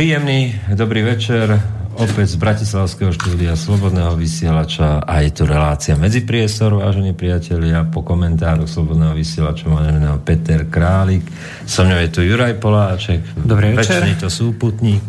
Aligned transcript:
Príjemný, 0.00 0.56
dobrý 0.80 1.04
večer, 1.04 1.60
opäť 1.92 2.32
z 2.32 2.40
Bratislavského 2.40 3.12
štúdia 3.12 3.52
Slobodného 3.52 4.16
vysielača 4.16 5.04
a 5.04 5.20
je 5.20 5.28
tu 5.28 5.44
relácia 5.44 5.92
Medzipriestor, 5.92 6.72
vážení 6.72 7.12
priatelia, 7.12 7.84
po 7.84 8.00
komentároch 8.00 8.64
Slobodného 8.64 9.12
vysielača 9.12 9.68
meného 9.68 10.16
Peter 10.24 10.64
Králik, 10.72 11.28
so 11.68 11.84
mňou 11.84 12.00
je 12.00 12.08
tu 12.16 12.24
Juraj 12.24 12.56
Poláček, 12.56 13.44
Dobrý 13.44 13.76
večer. 13.76 14.00
to 14.16 14.32
súputník 14.32 15.04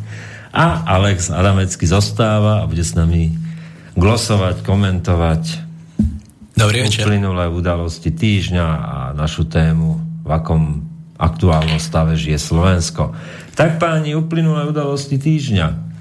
a 0.51 0.83
Alex 0.83 1.31
Adamecký 1.31 1.87
zostáva 1.87 2.59
a 2.59 2.67
bude 2.67 2.83
s 2.83 2.91
nami 2.91 3.31
glosovať, 3.95 4.59
komentovať 4.59 5.43
Dobrý 6.59 6.83
večer. 6.83 7.07
uplynulé 7.07 7.47
udalosti 7.47 8.11
týždňa 8.11 8.67
a 8.67 8.97
našu 9.15 9.47
tému, 9.47 10.03
v 10.27 10.29
akom 10.35 10.91
aktuálnom 11.21 11.77
stave 11.77 12.17
žije 12.17 12.41
Slovensko. 12.41 13.13
Tak 13.55 13.77
páni, 13.77 14.15
uplynulé 14.15 14.67
udalosti 14.67 15.19
týždňa. 15.19 15.91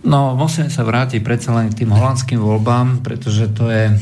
No, 0.00 0.32
musíme 0.32 0.72
sa 0.72 0.80
vrátiť 0.80 1.20
predsa 1.20 1.52
len 1.52 1.68
k 1.68 1.84
tým 1.84 1.92
holandským 1.92 2.40
voľbám, 2.40 3.04
pretože 3.04 3.52
to 3.52 3.68
je 3.68 3.92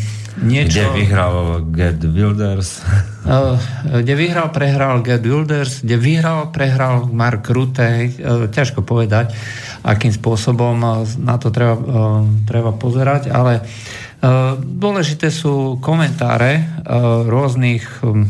niečo... 0.43 0.79
Kde 0.79 0.95
vyhral 0.95 1.35
Gerd 1.75 2.03
Wilders? 2.07 2.83
Uh, 3.27 3.59
kde 4.03 4.15
vyhral, 4.15 4.55
prehral 4.55 5.03
Gerd 5.03 5.27
Wilders, 5.27 5.83
kde 5.83 5.99
vyhral, 5.99 6.55
prehral 6.55 7.11
Mark 7.11 7.51
Rutte, 7.51 8.07
uh, 8.07 8.47
ťažko 8.47 8.87
povedať, 8.87 9.35
akým 9.83 10.15
spôsobom 10.15 10.79
na 11.23 11.37
to 11.39 11.55
treba, 11.55 11.79
treba 12.45 12.75
pozerať, 12.75 13.31
ale 13.31 13.63
dôležité 14.59 15.31
sú 15.31 15.79
komentáre 15.79 16.83
rôznych 17.31 18.03
um, 18.03 18.27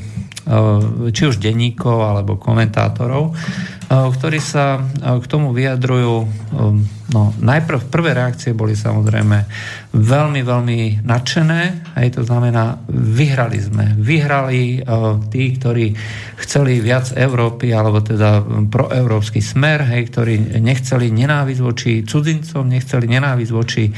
či 1.08 1.22
už 1.24 1.40
denníkov 1.40 2.04
alebo 2.04 2.36
komentátorov, 2.36 3.32
ktorí 3.88 4.36
sa 4.36 4.84
k 5.00 5.24
tomu 5.24 5.56
vyjadrujú. 5.56 6.14
No, 7.08 7.32
najprv 7.40 7.88
prvé 7.88 8.12
reakcie 8.12 8.52
boli 8.52 8.76
samozrejme 8.76 9.48
veľmi, 9.96 10.40
veľmi 10.44 11.08
nadšené. 11.08 11.60
Hej, 11.96 12.20
to 12.20 12.22
znamená, 12.28 12.84
vyhrali 12.92 13.56
sme. 13.56 13.96
Vyhrali 13.96 14.84
tí, 15.32 15.42
ktorí 15.56 15.96
chceli 16.44 16.84
viac 16.84 17.16
Európy, 17.16 17.72
alebo 17.72 18.04
teda 18.04 18.44
proeurópsky 18.68 19.40
smer, 19.40 19.88
hej, 19.88 20.12
ktorí 20.12 20.60
nechceli 20.60 21.08
nenávisť 21.08 21.60
voči 21.64 22.04
cudzincom, 22.04 22.68
nechceli 22.68 23.08
nenávisť 23.08 23.52
voči 23.56 23.88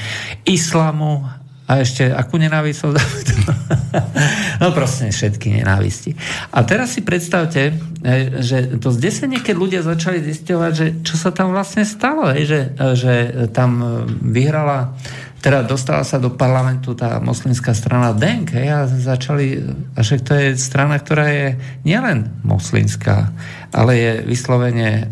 islamu 0.47 1.40
a 1.71 1.79
ešte 1.87 2.11
akú 2.11 2.35
nenávisť 2.35 2.79
som 2.83 2.91
No 4.63 4.75
proste 4.75 5.15
všetky 5.15 5.63
nenávisti. 5.63 6.19
A 6.51 6.67
teraz 6.67 6.99
si 6.99 7.07
predstavte, 7.07 7.71
e, 8.03 8.43
že 8.43 8.75
to 8.83 8.91
zdesenie, 8.91 9.39
keď 9.39 9.55
ľudia 9.55 9.81
začali 9.87 10.19
zisťovať, 10.19 10.73
že 10.75 10.87
čo 11.07 11.15
sa 11.15 11.31
tam 11.31 11.55
vlastne 11.55 11.87
stalo, 11.87 12.35
že, 12.35 12.75
že 12.75 13.15
tam 13.55 14.03
vyhrala 14.19 14.99
teda 15.41 15.65
dostala 15.65 16.05
sa 16.05 16.21
do 16.21 16.29
parlamentu 16.29 16.93
tá 16.93 17.17
moslimská 17.17 17.73
strana 17.73 18.13
DENK 18.13 18.53
hej, 18.61 18.69
a 18.69 18.81
začali, 18.85 19.57
a 19.97 20.05
však 20.05 20.21
to 20.21 20.33
je 20.37 20.47
strana, 20.61 21.01
ktorá 21.01 21.33
je 21.33 21.49
nielen 21.89 22.29
moslimská, 22.45 23.33
ale 23.73 23.93
je 23.97 24.13
vyslovene 24.29 24.91
e, 25.01 25.03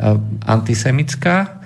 antisemická 0.44 1.57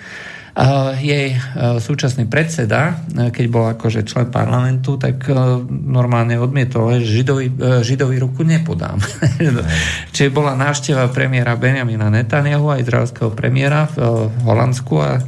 jej 1.00 1.32
e, 1.32 1.38
súčasný 1.80 2.28
predseda, 2.28 3.00
e, 3.08 3.32
keď 3.32 3.44
bol 3.48 3.64
akože 3.72 4.04
člen 4.04 4.28
parlamentu, 4.28 5.00
tak 5.00 5.24
e, 5.24 5.32
normálne 5.68 6.36
odmietol, 6.36 7.00
že 7.00 7.24
židovi, 7.24 7.46
židovi 7.80 8.16
ruku 8.20 8.44
nepodám. 8.44 9.00
Čiže 10.14 10.28
bola 10.28 10.52
návšteva 10.52 11.08
premiéra 11.08 11.56
Benjamina 11.56 12.12
Netanyahu 12.12 12.68
a 12.68 12.80
izraelského 12.84 13.32
premiéra 13.32 13.88
v 13.96 14.28
Holandsku 14.44 14.94
a 15.00 15.24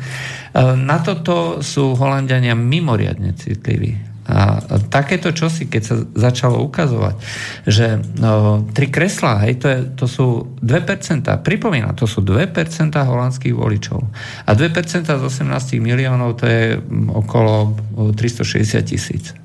na 0.79 1.03
toto 1.03 1.65
sú 1.67 1.99
Holandiania 1.99 2.55
mimoriadne 2.55 3.35
citliví. 3.35 4.14
A 4.25 4.57
takéto 4.89 5.37
čosi, 5.37 5.69
keď 5.69 5.83
sa 5.85 5.97
začalo 6.17 6.65
ukazovať, 6.65 7.21
že 7.69 8.01
no, 8.17 8.65
tri 8.73 8.89
kreslá, 8.89 9.45
hej, 9.45 9.61
to, 9.61 9.67
je, 9.69 9.79
to 10.01 10.07
sú 10.09 10.27
2%, 10.65 11.29
pripomína, 11.45 11.93
to 11.93 12.09
sú 12.09 12.25
2% 12.25 12.49
holandských 12.97 13.53
voličov. 13.53 14.01
A 14.49 14.51
2% 14.57 15.05
z 15.05 15.23
18 15.23 15.77
miliónov 15.77 16.41
to 16.41 16.49
je 16.49 16.81
okolo 17.13 17.77
360 18.17 18.81
tisíc. 18.89 19.37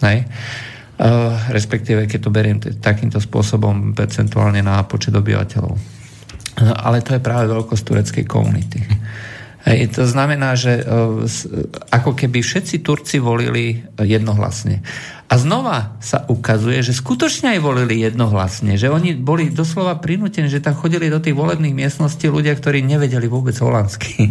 Hej. 0.00 0.24
Uh, 0.94 1.34
respektíve, 1.50 2.06
keď 2.06 2.20
to 2.22 2.30
beriem 2.30 2.62
t- 2.62 2.70
takýmto 2.78 3.18
spôsobom 3.18 3.98
percentuálne 3.98 4.62
na 4.62 4.78
počet 4.86 5.10
obyvateľov. 5.10 5.74
No, 6.54 6.70
ale 6.70 7.02
to 7.02 7.18
je 7.18 7.20
práve 7.20 7.50
veľkosť 7.50 7.82
tureckej 7.82 8.24
komunity. 8.30 8.78
Hej, 9.64 9.96
to 9.96 10.04
znamená, 10.04 10.60
že 10.60 10.76
e, 10.76 10.84
ako 11.88 12.12
keby 12.12 12.44
všetci 12.44 12.84
Turci 12.84 13.16
volili 13.16 13.80
jednohlasne. 13.96 14.84
A 15.24 15.40
znova 15.40 15.96
sa 16.04 16.28
ukazuje, 16.28 16.84
že 16.84 16.92
skutočne 16.92 17.56
aj 17.56 17.64
volili 17.64 18.04
jednohlasne, 18.04 18.76
že 18.76 18.92
oni 18.92 19.16
boli 19.16 19.48
doslova 19.48 19.96
prinútení, 19.96 20.52
že 20.52 20.60
tam 20.60 20.76
chodili 20.76 21.08
do 21.08 21.16
tých 21.16 21.32
volebných 21.32 21.72
miestností 21.72 22.28
ľudia, 22.28 22.52
ktorí 22.60 22.84
nevedeli 22.84 23.24
vôbec 23.24 23.56
holandsky, 23.56 24.28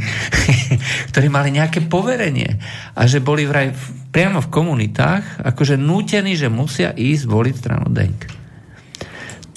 ktorí 1.09 1.27
mali 1.33 1.49
nejaké 1.49 1.81
poverenie 1.89 2.61
a 2.93 3.09
že 3.09 3.17
boli 3.17 3.49
vraj 3.49 3.73
priamo 4.13 4.37
v 4.37 4.53
komunitách 4.53 5.41
akože 5.41 5.81
nútení, 5.81 6.37
že 6.37 6.53
musia 6.53 6.93
ísť 6.93 7.25
voliť 7.25 7.55
stranu 7.57 7.89
Denk. 7.89 8.29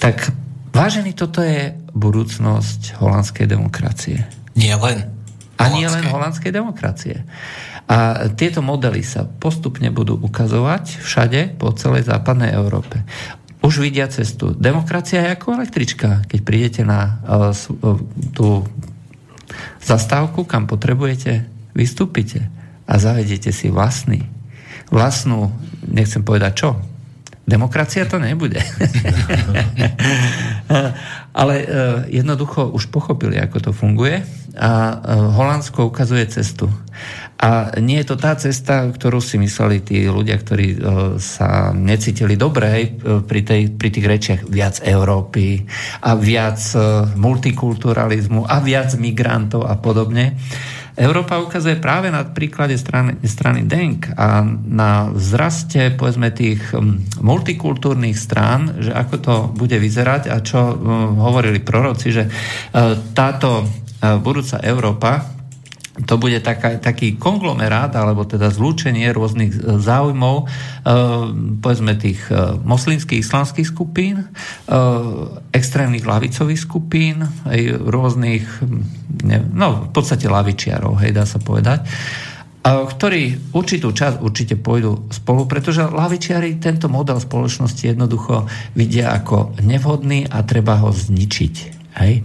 Tak 0.01 0.33
vážený, 0.73 1.13
toto 1.13 1.45
je 1.45 1.69
budúcnosť 1.93 2.97
holandskej 2.97 3.45
demokracie. 3.45 4.25
Nie 4.57 4.73
len. 4.73 5.16
Ani 5.57 5.89
len 5.89 6.05
holandskej 6.05 6.53
demokracie. 6.53 7.25
A 7.87 8.29
tieto 8.35 8.61
modely 8.61 9.01
sa 9.01 9.25
postupne 9.25 9.89
budú 9.89 10.19
ukazovať 10.19 11.01
všade 11.01 11.57
po 11.57 11.71
celej 11.73 12.05
západnej 12.05 12.53
Európe. 12.53 13.01
Už 13.63 13.81
vidia 13.81 14.05
cestu. 14.11 14.53
Demokracia 14.53 15.23
je 15.23 15.33
ako 15.33 15.57
električka. 15.57 16.23
Keď 16.29 16.39
prídete 16.45 16.81
na 16.85 17.19
uh, 17.25 17.51
tú 18.35 18.67
zastávku, 19.81 20.43
kam 20.43 20.67
potrebujete, 20.69 21.47
vystúpite 21.73 22.45
a 22.85 22.99
zavediete 22.99 23.49
si 23.55 23.71
vlastný, 23.71 24.27
vlastnú, 24.91 25.51
nechcem 25.87 26.21
povedať 26.23 26.53
čo, 26.53 26.69
Demokracia 27.47 28.03
to 28.03 28.19
nebude. 28.19 28.59
Ale 31.41 31.55
uh, 31.63 31.67
jednoducho 32.11 32.67
už 32.75 32.91
pochopili, 32.91 33.39
ako 33.39 33.57
to 33.63 33.71
funguje 33.71 34.19
a 34.57 34.99
uh, 34.99 35.31
Holandsko 35.31 35.87
ukazuje 35.87 36.27
cestu. 36.27 36.67
A 37.39 37.77
nie 37.79 38.03
je 38.03 38.09
to 38.11 38.19
tá 38.19 38.35
cesta, 38.35 38.89
ktorú 38.89 39.23
si 39.23 39.39
mysleli 39.39 39.79
tí 39.79 40.11
ľudia, 40.11 40.35
ktorí 40.43 40.67
uh, 40.75 40.79
sa 41.21 41.71
necítili 41.71 42.35
dobre 42.35 42.99
pri, 42.99 43.41
tej, 43.47 43.61
pri 43.79 43.89
tých 43.95 44.07
rečiach 44.11 44.41
viac 44.43 44.83
Európy 44.83 45.63
a 46.03 46.19
viac 46.19 46.59
multikulturalizmu 47.15 48.43
a 48.43 48.59
viac 48.59 48.99
migrantov 48.99 49.63
a 49.63 49.79
podobne. 49.79 50.35
Európa 50.97 51.37
ukazuje 51.37 51.77
práve 51.77 52.09
na 52.09 52.25
príklade 52.25 52.73
strany, 52.73 53.21
strany 53.21 53.69
DENK 53.69 54.17
a 54.17 54.41
na 54.65 55.13
vzraste 55.13 55.93
povedzme 55.93 56.33
tých 56.33 56.73
hm, 56.73 57.21
multikultúrnych 57.21 58.17
strán, 58.17 58.81
že 58.81 58.89
ako 58.89 59.15
to 59.21 59.35
bude 59.53 59.77
vyzerať 59.77 60.33
a 60.33 60.41
čo 60.41 60.73
hm, 60.73 61.21
hovorili 61.21 61.61
proroci, 61.61 62.09
že 62.09 62.25
e, 62.25 62.29
táto 63.13 63.61
e, 63.61 63.65
budúca 64.17 64.57
Európa 64.65 65.36
to 66.05 66.21
bude 66.21 66.37
taká, 66.45 66.77
taký 66.77 67.17
konglomerát, 67.17 67.89
alebo 67.97 68.21
teda 68.27 68.53
zlúčenie 68.53 69.09
rôznych 69.09 69.57
e, 69.57 69.81
záujmov, 69.81 70.35
e, 70.37 70.45
povedzme 71.57 71.97
tých 71.97 72.21
e, 72.29 72.61
moslimských, 72.61 73.25
islamských 73.25 73.65
skupín, 73.65 74.21
e, 74.21 74.25
extrémnych 75.57 76.05
lavicových 76.05 76.61
skupín, 76.61 77.25
aj 77.49 77.81
rôznych, 77.81 78.45
no 79.57 79.89
v 79.89 79.91
podstate 79.95 80.29
lavičiarov, 80.29 81.01
hej, 81.01 81.17
dá 81.17 81.25
sa 81.25 81.41
povedať, 81.41 81.81
a, 82.61 82.83
ktorí 82.85 83.53
určitú 83.55 83.89
časť 83.89 84.21
určite 84.21 84.53
pôjdu 84.59 85.09
spolu, 85.09 85.49
pretože 85.49 85.87
lavičiari 85.87 86.61
tento 86.61 86.91
model 86.91 87.17
spoločnosti 87.17 87.81
jednoducho 87.81 88.45
vidia 88.77 89.17
ako 89.17 89.57
nevhodný 89.65 90.29
a 90.29 90.45
treba 90.45 90.77
ho 90.83 90.93
zničiť. 90.93 91.76
Hej? 91.97 92.21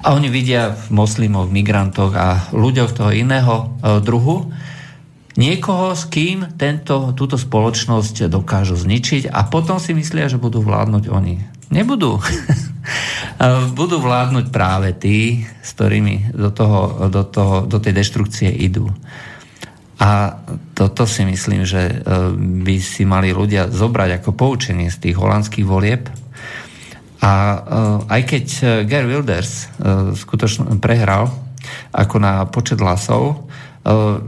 A 0.00 0.16
oni 0.16 0.32
vidia 0.32 0.72
v 0.72 0.96
moslimoch, 0.96 1.52
migrantoch 1.52 2.12
a 2.16 2.50
ľuďoch 2.56 2.90
toho 2.96 3.10
iného 3.12 3.54
e, 3.80 4.00
druhu 4.00 4.48
niekoho, 5.38 5.94
s 5.94 6.08
kým 6.10 6.56
tento, 6.58 7.14
túto 7.14 7.38
spoločnosť 7.38 8.28
dokážu 8.28 8.74
zničiť 8.76 9.30
a 9.30 9.46
potom 9.46 9.78
si 9.78 9.94
myslia, 9.94 10.26
že 10.26 10.40
budú 10.40 10.60
vládnuť 10.64 11.04
oni. 11.08 11.36
Nebudú. 11.70 12.18
budú 13.78 13.96
vládnuť 14.02 14.46
práve 14.50 14.90
tí, 14.96 15.46
s 15.62 15.70
ktorými 15.78 16.34
do, 16.34 16.50
toho, 16.50 17.08
do, 17.08 17.22
toho, 17.22 17.56
do 17.64 17.78
tej 17.78 17.94
deštrukcie 17.94 18.50
idú. 18.50 18.90
A 20.00 20.40
toto 20.72 21.04
si 21.04 21.28
myslím, 21.28 21.68
že 21.68 21.92
e, 21.92 21.94
by 22.64 22.76
si 22.80 23.04
mali 23.04 23.36
ľudia 23.36 23.68
zobrať 23.68 24.24
ako 24.24 24.32
poučenie 24.32 24.88
z 24.88 24.96
tých 24.96 25.16
holandských 25.20 25.68
volieb, 25.68 26.08
a 27.20 27.32
uh, 27.32 27.58
aj 28.08 28.22
keď 28.24 28.46
uh, 28.60 28.68
Gary 28.88 29.12
Wilders 29.12 29.68
uh, 29.76 30.16
skutočne 30.16 30.80
prehral, 30.80 31.28
ako 31.92 32.16
na 32.18 32.48
počet 32.48 32.80
hlasov. 32.80 33.46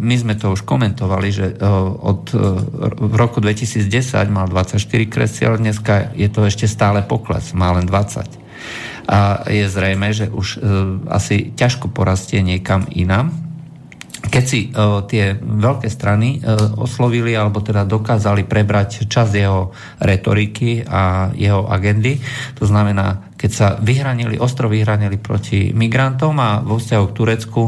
My 0.01 0.17
sme 0.17 0.33
to 0.33 0.57
už 0.57 0.65
komentovali, 0.65 1.29
že 1.29 1.61
od 2.01 2.33
v 2.33 3.15
roku 3.21 3.37
2010 3.37 3.85
mal 4.33 4.49
24 4.49 4.81
kresiel, 5.13 5.61
dneska 5.61 6.17
je 6.17 6.25
to 6.33 6.49
ešte 6.49 6.65
stále 6.65 7.05
pokles, 7.05 7.53
má 7.53 7.69
len 7.77 7.85
20. 7.85 8.33
A 9.13 9.45
je 9.53 9.65
zrejme, 9.69 10.09
že 10.17 10.33
už 10.33 10.57
asi 11.13 11.53
ťažko 11.53 11.93
porastie 11.93 12.41
niekam 12.41 12.89
inám 12.97 13.52
keď 14.23 14.45
si 14.47 14.71
uh, 14.71 15.03
tie 15.03 15.35
veľké 15.39 15.91
strany 15.91 16.39
uh, 16.39 16.79
oslovili 16.79 17.35
alebo 17.35 17.59
teda 17.59 17.83
dokázali 17.83 18.47
prebrať 18.47 19.11
čas 19.11 19.35
jeho 19.35 19.75
retoriky 19.99 20.87
a 20.87 21.35
jeho 21.35 21.67
agendy, 21.67 22.23
to 22.55 22.63
znamená, 22.63 23.35
keď 23.35 23.51
sa 23.51 23.69
vyhranili, 23.83 24.39
ostro 24.39 24.71
vyhranili 24.71 25.19
proti 25.19 25.75
migrantom 25.75 26.39
a 26.39 26.63
vo 26.63 26.79
vzťahu 26.79 27.05
k 27.11 27.17
Turecku 27.19 27.63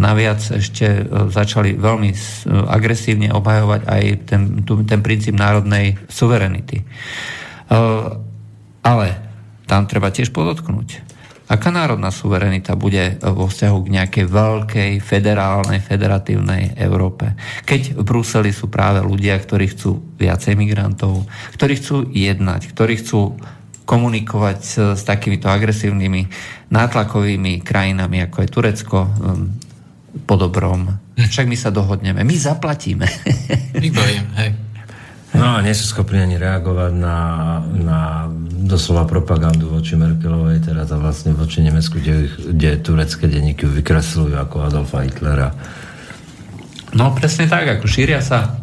naviac 0.00 0.40
ešte 0.40 1.04
uh, 1.04 1.28
začali 1.28 1.76
veľmi 1.76 2.10
agresívne 2.48 3.28
obhajovať 3.36 3.80
aj 3.84 4.04
ten, 4.24 4.42
tu, 4.64 4.80
ten 4.88 5.04
princíp 5.04 5.36
národnej 5.36 6.00
suverenity. 6.08 6.82
Ale 8.82 9.06
tam 9.70 9.86
treba 9.86 10.10
tiež 10.10 10.34
podotknúť 10.34 11.09
Aká 11.50 11.74
národná 11.74 12.14
suverenita 12.14 12.78
bude 12.78 13.18
vo 13.18 13.50
vzťahu 13.50 13.78
k 13.82 13.92
nejakej 13.98 14.24
veľkej 14.30 14.92
federálnej, 15.02 15.82
federatívnej 15.82 16.78
Európe? 16.78 17.34
Keď 17.66 17.98
v 17.98 18.02
Bruseli 18.06 18.54
sú 18.54 18.70
práve 18.70 19.02
ľudia, 19.02 19.34
ktorí 19.34 19.74
chcú 19.74 19.98
viacej 20.14 20.54
migrantov, 20.54 21.26
ktorí 21.58 21.74
chcú 21.82 22.06
jednať, 22.14 22.70
ktorí 22.70 23.02
chcú 23.02 23.34
komunikovať 23.82 24.58
s, 24.62 24.74
s 24.94 25.02
takýmito 25.02 25.50
agresívnymi 25.50 26.30
nátlakovými 26.70 27.66
krajinami, 27.66 28.30
ako 28.30 28.46
je 28.46 28.48
Turecko, 28.54 28.98
um, 29.02 29.50
po 30.22 30.38
dobrom. 30.38 30.86
Však 31.18 31.50
my 31.50 31.58
sa 31.58 31.74
dohodneme. 31.74 32.22
My 32.22 32.36
zaplatíme. 32.38 33.10
Vybojím, 33.74 34.26
hej. 34.38 34.69
No 35.30 35.56
a 35.56 35.62
nie 35.62 35.70
sú 35.78 35.86
schopní 35.86 36.18
ani 36.18 36.36
reagovať 36.42 36.92
na, 36.98 37.18
na 37.70 38.00
doslova 38.66 39.06
propagandu 39.06 39.70
voči 39.70 39.94
Merkelovej 39.94 40.66
teraz 40.66 40.90
a 40.90 40.98
vlastne 40.98 41.34
voči 41.38 41.62
Nemecku, 41.62 42.02
kde, 42.02 42.26
kde 42.50 42.70
turecké 42.82 43.30
denníky 43.30 43.62
vykresľujú 43.66 44.34
ako 44.34 44.56
Adolfa 44.66 45.06
Hitlera. 45.06 45.54
No 46.98 47.14
presne 47.14 47.46
tak, 47.46 47.70
ako 47.78 47.86
šíria 47.86 48.18
sa 48.18 48.58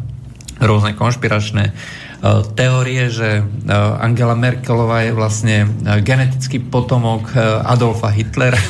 rôzne 0.60 0.92
konšpiračné 0.92 1.72
uh, 1.72 2.44
teórie, 2.52 3.08
že 3.08 3.40
uh, 3.40 4.04
Angela 4.04 4.36
Merkelová 4.36 5.08
je 5.08 5.16
vlastne 5.16 5.56
uh, 5.64 6.04
genetický 6.04 6.60
potomok 6.60 7.32
Adolfa 7.64 8.12
Hitlera. 8.12 8.60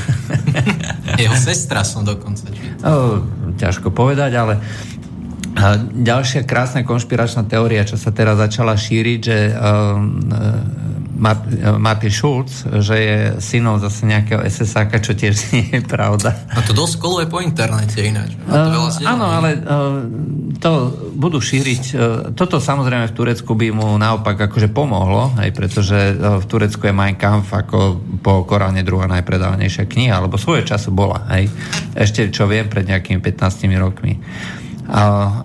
Jeho 1.22 1.34
sestra 1.34 1.82
som 1.82 2.06
dokonca. 2.06 2.46
ťažko 3.58 3.90
povedať, 3.90 4.38
ale 4.38 4.54
a 5.56 5.80
ďalšia 5.80 6.44
krásna 6.44 6.84
konšpiračná 6.84 7.48
teória, 7.48 7.86
čo 7.86 7.96
sa 7.96 8.12
teraz 8.12 8.36
začala 8.36 8.76
šíriť, 8.76 9.20
že 9.20 9.38
uh, 9.52 9.98
Martin 11.78 12.14
Schulz, 12.14 12.62
že 12.78 12.94
je 12.94 13.18
synom 13.42 13.82
zase 13.82 14.06
nejakého 14.06 14.38
ssák, 14.46 15.02
čo 15.02 15.18
tiež 15.18 15.34
nie 15.54 15.66
je 15.74 15.82
pravda. 15.82 16.30
A 16.54 16.62
to 16.62 16.70
dosť 16.70 16.94
koluje 17.02 17.26
po 17.26 17.42
internete 17.42 17.98
ináč. 18.06 18.38
Uh, 18.46 18.86
áno, 19.02 19.26
ale 19.26 19.58
uh, 19.58 19.98
to 20.62 20.94
budú 21.18 21.42
šíriť. 21.42 21.82
Uh, 21.90 21.98
toto 22.38 22.62
samozrejme 22.62 23.10
v 23.10 23.16
Turecku 23.18 23.58
by 23.58 23.68
mu 23.74 23.98
naopak 23.98 24.38
akože 24.46 24.70
pomohlo, 24.70 25.34
aj 25.34 25.50
pretože 25.58 25.98
uh, 26.14 26.38
v 26.38 26.44
Turecku 26.46 26.86
je 26.86 26.94
Mein 26.94 27.18
Kampf 27.18 27.50
ako 27.50 27.98
po 28.22 28.46
Koráne 28.46 28.86
druhá 28.86 29.10
najpredávanejšia 29.10 29.90
kniha, 29.90 30.14
alebo 30.22 30.38
svoje 30.38 30.62
času 30.70 30.94
bola. 30.94 31.26
Aj. 31.26 31.42
Ešte 31.98 32.30
čo 32.30 32.46
viem, 32.46 32.70
pred 32.70 32.86
nejakými 32.86 33.18
15 33.18 33.66
rokmi. 33.74 34.22
A, 34.88 35.02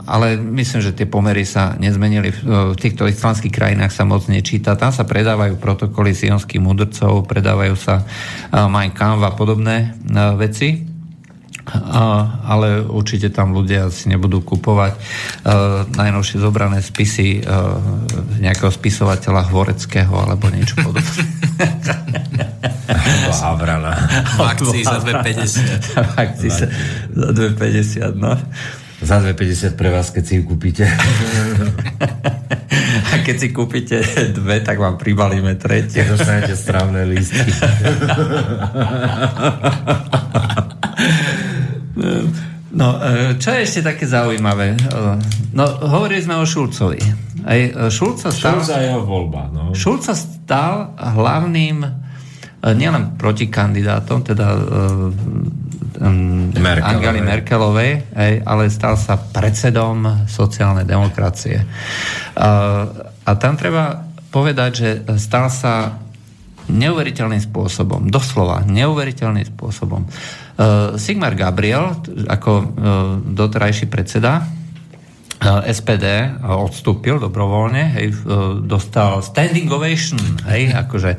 ale 0.07 0.39
myslím, 0.39 0.79
že 0.79 0.95
tie 0.95 1.03
pomery 1.03 1.43
sa 1.43 1.75
nezmenili. 1.75 2.31
V, 2.31 2.71
v 2.73 2.79
týchto 2.79 3.03
islamských 3.03 3.51
krajinách 3.51 3.91
sa 3.91 4.07
moc 4.07 4.23
nečíta. 4.31 4.79
Tam 4.79 4.95
sa 4.95 5.03
predávajú 5.03 5.59
protokoly 5.59 6.15
sionských 6.15 6.63
mudrcov, 6.63 7.27
predávajú 7.27 7.75
sa 7.75 8.07
Mein 8.71 8.95
Kampf 8.95 9.19
a 9.19 9.35
podobné 9.35 9.99
a, 10.15 10.31
veci. 10.39 10.87
A, 11.63 12.43
ale 12.43 12.83
určite 12.83 13.31
tam 13.31 13.55
ľudia 13.55 13.87
si 13.91 14.07
nebudú 14.07 14.43
kupovať 14.43 14.95
a, 14.95 15.01
najnovšie 15.91 16.39
zobrané 16.39 16.79
spisy 16.79 17.43
a, 17.43 17.79
nejakého 18.39 18.71
spisovateľa 18.71 19.51
Hvoreckého 19.51 20.11
alebo 20.23 20.47
niečo 20.55 20.79
podobné. 20.79 21.23
Havrana. 23.43 23.91
V 24.39 24.43
akcii 24.43 24.83
za 24.87 25.03
2,50. 25.03 25.99
V 25.99 26.13
akcii 26.15 26.49
za 26.51 26.67
2,50, 27.11 28.15
no. 28.15 28.39
Za 29.03 29.19
2,50 29.19 29.75
pre 29.75 29.91
vás, 29.91 30.15
keď 30.15 30.23
si 30.23 30.33
ju 30.39 30.43
kúpite. 30.47 30.87
A 33.13 33.19
keď 33.19 33.35
si 33.35 33.47
kúpite 33.51 33.99
dve, 34.31 34.63
tak 34.63 34.79
vám 34.79 34.95
pribalíme 34.95 35.59
tretie. 35.59 36.07
Dostanete 36.07 36.55
strávne 36.55 37.03
lístky. 37.03 37.51
No, 42.73 42.97
e, 42.97 43.37
čo 43.37 43.53
je 43.53 43.69
ešte 43.69 43.85
také 43.85 44.09
zaujímavé? 44.09 44.73
E, 44.73 44.77
no, 45.53 45.63
hovorili 45.93 46.25
sme 46.25 46.41
o 46.41 46.45
Šulcovi. 46.45 46.97
Aj 47.45 47.59
e, 47.61 47.69
Šulca 47.93 48.33
stal... 48.33 48.65
Šulca 48.65 48.81
jeho 48.81 49.05
voľba, 49.05 49.53
no. 49.53 49.77
Šulca 49.77 50.17
stal 50.17 50.97
hlavným 50.97 51.85
nielen 52.63 53.19
protikandidátom, 53.19 54.23
teda 54.23 54.47
um, 54.55 55.11
Merkelovej. 55.99 56.89
Angely 56.89 57.21
Merkelovej, 57.21 57.91
hej, 58.15 58.33
ale 58.43 58.73
stal 58.73 58.97
sa 58.97 59.17
predsedom 59.19 60.25
sociálnej 60.25 60.87
demokracie. 60.87 61.65
A 63.23 63.29
tam 63.37 63.53
treba 63.55 64.03
povedať, 64.33 64.71
že 64.73 64.89
stal 65.21 65.53
sa 65.53 66.01
neuveriteľným 66.67 67.43
spôsobom, 67.43 68.07
doslova 68.07 68.63
neuveriteľným 68.63 69.51
spôsobom. 69.55 70.07
Uh, 70.07 70.95
Sigmar 70.95 71.35
Gabriel, 71.35 71.97
ako 72.29 72.51
uh, 72.51 72.65
doterajší 73.19 73.91
predseda 73.91 74.41
uh, 74.41 75.61
SPD, 75.67 76.39
odstúpil 76.39 77.19
dobrovoľne, 77.19 77.99
hej, 77.99 78.15
dostal 78.63 79.19
standing 79.19 79.67
ovation, 79.67 80.19
hej, 80.47 80.71
akože 80.71 81.11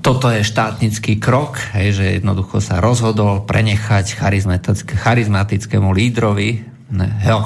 toto 0.00 0.32
je 0.32 0.40
štátnický 0.40 1.20
krok, 1.20 1.60
hej, 1.76 1.92
že 1.92 2.04
jednoducho 2.20 2.60
sa 2.64 2.80
rozhodol 2.80 3.44
prenechať 3.44 4.16
charizmatick- 4.16 4.96
charizmatickému 4.96 5.92
lídrovi, 5.92 6.64
ne, 6.96 7.08
jo, 7.24 7.40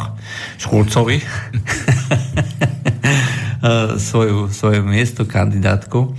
Škulcovi, 0.63 1.19
svoju, 4.09 4.55
svoju 4.55 4.83
miesto 4.87 5.27
kandidátku. 5.27 6.15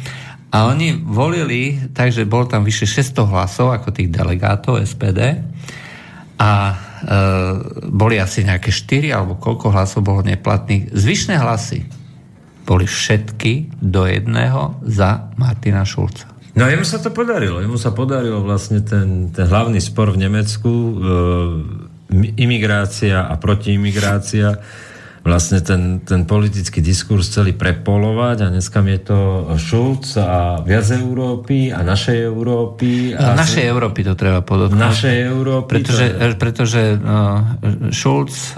A 0.56 0.72
oni 0.72 0.96
volili, 0.96 1.76
takže 1.92 2.24
bol 2.24 2.48
tam 2.48 2.64
vyše 2.64 2.88
600 2.88 3.32
hlasov 3.32 3.76
ako 3.76 3.92
tých 3.92 4.08
delegátov 4.08 4.80
SPD 4.80 5.36
a 6.40 6.52
e, 6.72 6.76
boli 7.92 8.16
asi 8.16 8.48
nejaké 8.48 8.72
4 8.72 9.12
alebo 9.12 9.36
koľko 9.36 9.76
hlasov 9.76 10.08
bolo 10.08 10.24
neplatných. 10.24 10.96
Zvyšné 10.96 11.36
hlasy 11.44 11.84
boli 12.64 12.88
všetky 12.88 13.84
do 13.84 14.08
jedného 14.08 14.80
za 14.88 15.28
Martina 15.36 15.84
Šulca. 15.84 16.35
No 16.56 16.72
jemu 16.72 16.88
sa 16.88 17.04
to 17.04 17.12
podarilo. 17.12 17.60
Jemu 17.60 17.76
sa 17.76 17.92
podarilo 17.92 18.40
vlastne 18.40 18.80
ten, 18.80 19.36
ten 19.36 19.44
hlavný 19.44 19.84
spor 19.84 20.16
v 20.16 20.24
Nemecku, 20.24 20.72
e, 20.72 20.96
imigrácia 22.40 23.28
a 23.28 23.36
protiimigrácia, 23.36 24.64
vlastne 25.26 25.58
ten, 25.66 26.06
ten 26.06 26.22
politický 26.30 26.86
diskurs 26.86 27.34
celý 27.34 27.58
prepolovať 27.58 28.46
a 28.46 28.48
dneska 28.54 28.86
je 28.86 29.02
to 29.02 29.20
Schulz 29.58 30.22
a 30.22 30.62
viac 30.62 30.86
Európy 30.94 31.74
a 31.74 31.82
našej 31.82 32.30
Európy. 32.30 33.18
A 33.18 33.34
našej 33.34 33.66
Európy 33.66 34.06
to 34.06 34.14
treba 34.14 34.46
podotknúť. 34.46 34.78
Našej 34.78 35.16
Európy. 35.26 35.82
Pretože, 35.82 36.06
to... 36.14 36.38
pretože 36.38 36.82
uh, 37.02 37.42
Schulz 37.90 38.54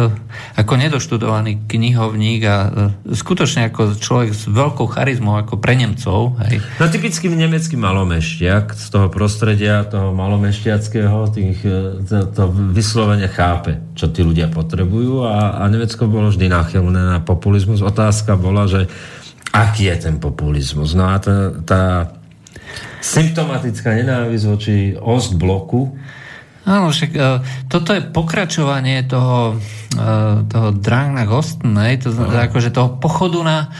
ako 0.60 0.74
nedoštudovaný 0.76 1.72
knihovník 1.72 2.44
a 2.44 2.58
uh, 2.68 3.16
skutočne 3.16 3.72
ako 3.72 3.96
človek 3.96 4.36
s 4.36 4.52
veľkou 4.52 4.92
charizmou 4.92 5.40
ako 5.40 5.64
pre 5.64 5.80
Nemcov. 5.80 6.36
Hej. 6.52 6.60
No 6.84 6.92
typický 6.92 7.32
nemecký 7.32 7.80
malomeštiak 7.80 8.76
z 8.76 8.88
toho 8.92 9.08
prostredia, 9.08 9.88
toho 9.88 10.12
malomešťackého, 10.12 11.32
tých, 11.32 11.64
to, 12.12 12.28
to 12.28 12.44
vyslovene 12.76 13.32
chápe, 13.32 13.80
čo 13.96 14.12
tí 14.12 14.20
ľudia 14.20 14.52
potrebujú 14.52 15.24
a, 15.24 15.64
a 15.64 15.72
Nemecko 15.72 16.12
bolo 16.12 16.28
vždy 16.28 16.57
náchylné 16.58 17.02
na 17.18 17.20
populizmus. 17.22 17.86
Otázka 17.86 18.34
bola, 18.34 18.66
že 18.66 18.90
aký 19.54 19.94
je 19.94 20.10
ten 20.10 20.16
populizmus. 20.18 20.98
No 20.98 21.14
a 21.14 21.22
tá, 21.22 21.54
tá 21.62 21.84
symptomatická 23.00 23.94
nenávisť 23.94 24.46
voči 24.50 24.76
Ostbloku 24.98 25.94
Áno, 26.68 26.92
však 26.92 27.12
uh, 27.16 27.40
toto 27.72 27.96
je 27.96 28.04
pokračovanie 28.04 29.08
toho, 29.08 29.56
uh, 29.56 30.44
toho 30.52 30.76
Drang 30.76 31.16
na 31.16 31.24
Gosten, 31.24 31.72
to 32.04 32.12
znamená, 32.12 32.52
akože 32.52 32.76
toho 32.76 33.00
pochodu 33.00 33.40
na, 33.40 33.72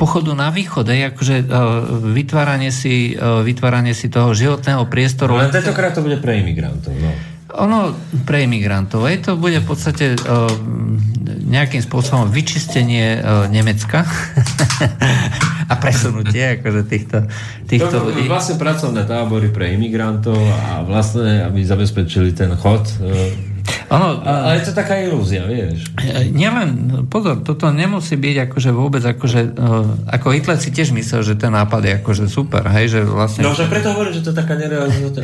pochodu 0.00 0.32
na 0.32 0.48
východ, 0.48 0.88
je, 0.88 1.12
akože 1.12 1.36
uh, 1.44 1.84
vytváranie, 2.16 2.72
si, 2.72 3.12
uh, 3.12 3.44
vytváranie 3.44 3.92
si 3.92 4.08
toho 4.08 4.32
životného 4.32 4.88
priestoru. 4.88 5.36
No, 5.36 5.44
len 5.44 5.52
tentokrát 5.52 5.92
to 5.92 6.00
bude 6.00 6.16
pre 6.24 6.40
imigrantov, 6.40 6.96
no. 6.96 7.12
Ono 7.56 7.94
pre 8.22 8.46
imigrantov, 8.46 9.06
aj 9.06 9.26
to 9.26 9.30
bude 9.34 9.58
v 9.58 9.66
podstate 9.66 10.14
uh, 10.14 10.46
nejakým 11.50 11.82
spôsobom 11.82 12.30
vyčistenie 12.30 13.18
uh, 13.18 13.50
Nemecka 13.50 14.06
a 15.70 15.74
presunutie 15.78 16.62
akože 16.62 16.82
týchto, 16.86 17.18
týchto 17.66 17.96
to, 17.98 18.04
ľudí. 18.06 18.30
Vlastne 18.30 18.54
pracovné 18.54 19.02
tábory 19.02 19.50
pre 19.50 19.74
imigrantov 19.74 20.38
a 20.38 20.86
vlastne, 20.86 21.42
aby 21.42 21.66
zabezpečili 21.66 22.30
ten 22.34 22.54
chod 22.54 22.86
uh, 23.02 23.49
Ono, 23.90 24.22
ale 24.22 24.62
je 24.62 24.70
to 24.70 24.72
taká 24.72 25.02
ilúzia, 25.02 25.42
vieš. 25.46 25.90
Nielen, 26.30 27.02
pozor, 27.10 27.42
toto 27.42 27.70
nemusí 27.74 28.14
byť 28.14 28.50
akože 28.50 28.70
vôbec, 28.70 29.02
akože, 29.02 29.40
uh, 29.58 30.14
ako 30.14 30.26
Hitler 30.30 30.58
si 30.62 30.70
tiež 30.70 30.94
myslel, 30.94 31.26
že 31.26 31.34
ten 31.34 31.50
nápad 31.50 31.82
je 31.82 31.92
akože 31.98 32.24
super, 32.30 32.62
hej, 32.70 32.86
že 32.86 33.00
vlastne... 33.02 33.42
No, 33.42 33.50
že 33.50 33.66
preto 33.66 33.90
hovorím, 33.90 34.14
že 34.14 34.22
to 34.22 34.30
je 34.30 34.38
taká 34.38 34.54
nerealizová, 34.54 35.22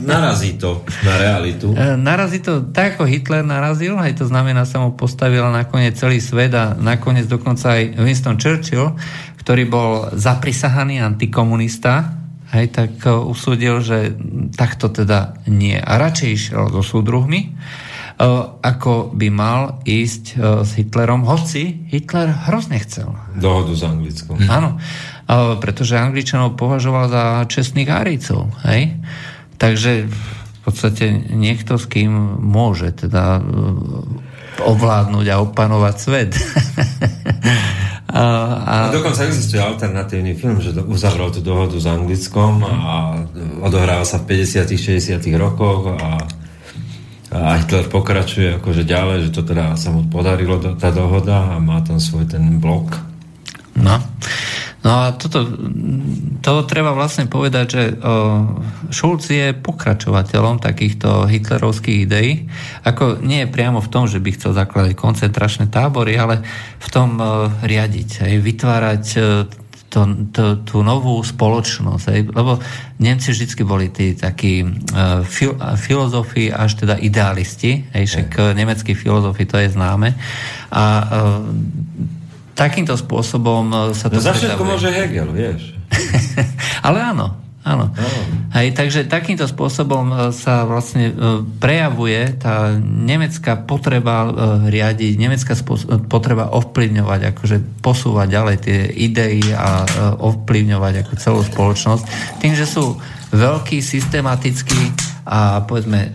narazí 0.00 0.56
to 0.56 0.80
na 1.04 1.14
realitu. 1.20 1.76
Uh, 1.76 1.96
narazí 2.00 2.40
to, 2.40 2.64
tak 2.72 2.96
ako 2.96 3.04
Hitler 3.04 3.44
narazil, 3.44 4.00
hej, 4.00 4.16
to 4.16 4.24
znamená, 4.24 4.64
sa 4.64 4.80
mu 4.80 4.96
postavil 4.96 5.44
nakoniec 5.52 5.92
celý 5.96 6.20
svet 6.24 6.56
a 6.56 6.72
nakoniec 6.72 7.28
dokonca 7.28 7.76
aj 7.76 8.00
Winston 8.00 8.40
Churchill, 8.40 8.96
ktorý 9.44 9.64
bol 9.68 9.90
zaprisahaný 10.16 11.04
antikomunista, 11.04 12.16
hej, 12.54 12.72
tak 12.72 13.02
usúdil, 13.06 13.82
že 13.82 14.14
takto 14.52 14.92
teda 14.92 15.40
nie. 15.50 15.78
A 15.78 15.92
radšej 15.98 16.28
išiel 16.30 16.64
so 16.70 16.82
súdruhmi, 16.82 17.56
ako 18.64 19.12
by 19.12 19.28
mal 19.28 19.60
ísť 19.84 20.40
s 20.64 20.70
Hitlerom, 20.80 21.28
hoci 21.28 21.84
Hitler 21.92 22.32
hrozne 22.48 22.80
chcel. 22.80 23.12
Dohodu 23.36 23.76
s 23.76 23.82
Anglickom. 23.84 24.40
Hm. 24.40 24.48
Áno, 24.48 24.70
pretože 25.60 26.00
Angličanov 26.00 26.56
považoval 26.56 27.12
za 27.12 27.24
čestných 27.44 27.92
Árijcov. 27.92 28.48
Hej? 28.64 28.96
Takže 29.60 30.08
v 30.08 30.58
podstate 30.64 31.12
niekto, 31.12 31.76
s 31.76 31.86
kým 31.86 32.10
môže 32.40 32.90
teda 32.96 33.44
ovládnuť 34.64 35.26
a 35.28 35.36
opanovať 35.44 35.96
svet. 36.00 36.32
a, 38.06 38.22
a... 38.62 38.74
a 38.86 38.94
dokonca 38.94 39.26
existuje 39.26 39.58
alternatívny 39.58 40.38
film, 40.38 40.62
že 40.62 40.70
uzavrel 40.86 41.34
tú 41.34 41.42
dohodu 41.42 41.74
s 41.74 41.86
Anglickom 41.90 42.62
a 42.62 43.18
odohráva 43.66 44.06
sa 44.06 44.22
v 44.22 44.46
50 44.46 44.62
60 44.62 45.18
rokoch 45.34 45.90
a 45.98 46.22
a 47.26 47.58
Hitler 47.58 47.90
pokračuje 47.90 48.62
akože 48.62 48.86
ďalej, 48.86 49.28
že 49.28 49.30
to 49.34 49.42
teda 49.42 49.74
sa 49.74 49.90
mu 49.90 50.06
podarilo 50.06 50.62
tá 50.78 50.94
dohoda 50.94 51.58
a 51.58 51.60
má 51.60 51.82
tam 51.82 51.98
svoj 51.98 52.24
ten 52.30 52.62
blok. 52.62 53.02
No. 53.74 53.98
No 54.86 55.02
a 55.02 55.18
toto, 55.18 55.42
to 56.46 56.62
treba 56.62 56.94
vlastne 56.94 57.26
povedať, 57.26 57.66
že 57.66 57.82
Schulz 58.94 59.26
je 59.34 59.50
pokračovateľom 59.50 60.62
takýchto 60.62 61.26
hitlerovských 61.26 62.06
ideí. 62.06 62.46
Ako 62.86 63.18
nie 63.18 63.42
je 63.42 63.50
priamo 63.50 63.82
v 63.82 63.90
tom, 63.90 64.06
že 64.06 64.22
by 64.22 64.30
chcel 64.38 64.54
zakladať 64.54 64.94
koncentračné 64.94 65.66
tábory, 65.74 66.14
ale 66.14 66.46
v 66.78 66.88
tom 66.94 67.18
riadiť, 67.66 68.30
aj 68.30 68.34
vytvárať 68.38 69.04
to, 69.90 70.00
to, 70.30 70.44
tú 70.62 70.76
novú 70.84 71.18
spoločnosť. 71.24 72.04
Hej? 72.12 72.20
Lebo 72.30 72.60
Nemci 73.00 73.32
vždy 73.32 73.64
boli 73.64 73.88
tí 73.88 74.12
takí 74.12 74.60
uh, 74.60 75.24
fil, 75.24 75.56
filozofi 75.80 76.52
až 76.52 76.84
teda 76.84 77.00
idealisti, 77.00 77.86
hej? 77.96 78.04
však 78.04 78.28
uh, 78.36 78.44
nemeckí 78.52 78.92
filozofi 78.92 79.48
to 79.48 79.56
je 79.56 79.72
známe. 79.72 80.12
A 80.68 80.84
uh, 81.00 81.42
takýmto 82.56 82.96
spôsobom 82.96 83.92
sa 83.92 84.08
to... 84.08 84.16
No 84.16 84.24
za 84.24 84.32
všetko 84.32 84.62
môže 84.64 84.88
Hegel, 84.88 85.28
vieš. 85.30 85.76
Ale 86.86 87.04
áno, 87.04 87.46
Áno. 87.66 87.90
Hej, 88.54 88.78
takže 88.78 89.10
takýmto 89.10 89.42
spôsobom 89.50 90.06
e, 90.06 90.16
sa 90.30 90.62
vlastne 90.62 91.10
e, 91.10 91.14
prejavuje 91.58 92.38
tá 92.38 92.78
nemecká 92.78 93.58
potreba 93.58 94.22
e, 94.22 94.30
riadiť, 94.70 95.18
nemecká 95.18 95.58
potreba 96.06 96.54
ovplyvňovať, 96.54 97.20
akože 97.34 97.82
posúvať 97.82 98.28
ďalej 98.30 98.56
tie 98.62 98.78
idei 99.02 99.42
a 99.50 99.82
ovplyvňovať 100.14 100.94
ako 101.02 101.12
celú 101.18 101.40
spoločnosť. 101.42 102.04
Tým, 102.38 102.54
že 102.54 102.70
sú 102.70 103.02
veľký, 103.34 103.82
systematický 103.82 104.94
a 105.26 105.66
povedzme 105.66 106.14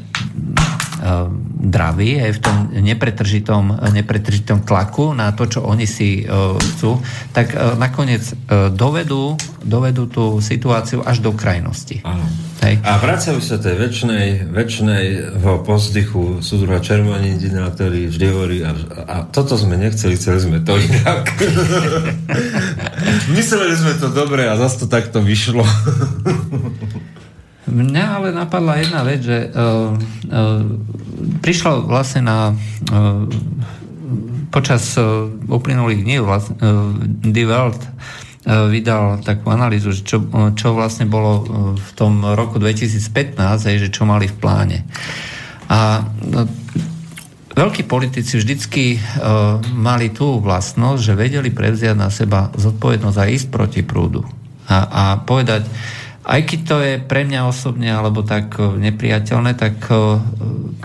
draví 1.62 2.22
aj 2.22 2.32
v 2.38 2.40
tom 2.40 2.58
nepretržitom, 2.70 3.90
nepretržitom 3.90 4.62
tlaku 4.62 5.18
na 5.18 5.34
to, 5.34 5.50
čo 5.50 5.66
oni 5.66 5.90
si 5.90 6.22
uh, 6.22 6.54
chcú, 6.58 7.02
tak 7.34 7.54
nakoniec 7.82 8.22
dovedú, 8.74 9.34
dovedú 9.66 10.06
tú 10.06 10.26
situáciu 10.38 11.02
až 11.02 11.26
do 11.26 11.34
krajnosti. 11.34 12.06
Hej. 12.62 12.78
A 12.86 13.02
vracajú 13.02 13.42
sa 13.42 13.58
tej 13.58 13.74
väčšnej, 13.74 14.54
väčšnej 14.54 15.06
pozdychu 15.66 16.46
súdruha 16.46 16.78
Červenidina, 16.78 17.74
ktorý 17.74 18.14
vždy 18.14 18.26
hovorí 18.30 18.58
a, 18.62 18.78
a 19.10 19.16
toto 19.26 19.58
sme 19.58 19.82
nechceli, 19.82 20.14
chceli 20.14 20.46
sme 20.46 20.58
to 20.62 20.78
inak. 20.78 21.26
Mysleli 23.38 23.74
sme 23.74 23.98
to 23.98 24.14
dobre 24.14 24.46
a 24.46 24.54
zase 24.62 24.86
to 24.86 24.88
takto 24.88 25.26
vyšlo. 25.26 25.66
Mňa 27.70 28.06
ale 28.18 28.28
napadla 28.34 28.82
jedna 28.82 29.06
vec, 29.06 29.22
že 29.22 29.54
uh, 29.54 29.94
uh, 29.94 30.66
prišlo 31.46 31.86
vlastne 31.86 32.26
na 32.26 32.58
uh, 32.58 33.30
počas 34.50 34.98
uh, 34.98 35.30
uplynulých 35.30 36.02
dní 36.02 36.18
uh, 36.26 36.42
Die 37.22 37.46
Welt 37.46 37.78
uh, 37.78 38.66
vydal 38.66 39.22
takú 39.22 39.54
analýzu, 39.54 39.94
že 39.94 40.02
čo, 40.02 40.18
uh, 40.26 40.58
čo 40.58 40.74
vlastne 40.74 41.06
bolo 41.06 41.32
uh, 41.38 41.42
v 41.78 41.90
tom 41.94 42.26
roku 42.34 42.58
2015, 42.58 43.38
aj, 43.38 43.78
že 43.78 43.94
čo 43.94 44.10
mali 44.10 44.26
v 44.26 44.36
pláne. 44.42 44.78
A 45.70 46.02
uh, 46.02 46.50
veľkí 47.54 47.86
politici 47.86 48.42
vždycky 48.42 48.98
uh, 48.98 49.62
mali 49.78 50.10
tú 50.10 50.42
vlastnosť, 50.42 50.98
že 50.98 51.14
vedeli 51.14 51.54
prevziať 51.54 51.94
na 51.94 52.10
seba 52.10 52.50
zodpovednosť 52.58 53.18
a 53.22 53.30
ísť 53.30 53.48
proti 53.54 53.82
prúdu. 53.86 54.26
A, 54.66 54.78
a 54.90 55.04
povedať, 55.22 55.68
aj 56.22 56.42
keď 56.46 56.60
to 56.70 56.76
je 56.86 56.94
pre 57.02 57.26
mňa 57.26 57.50
osobne 57.50 57.90
alebo 57.90 58.22
tak 58.22 58.54
e, 58.62 58.78
nepriateľné, 58.78 59.58
tak 59.58 59.82
e, 59.90 60.22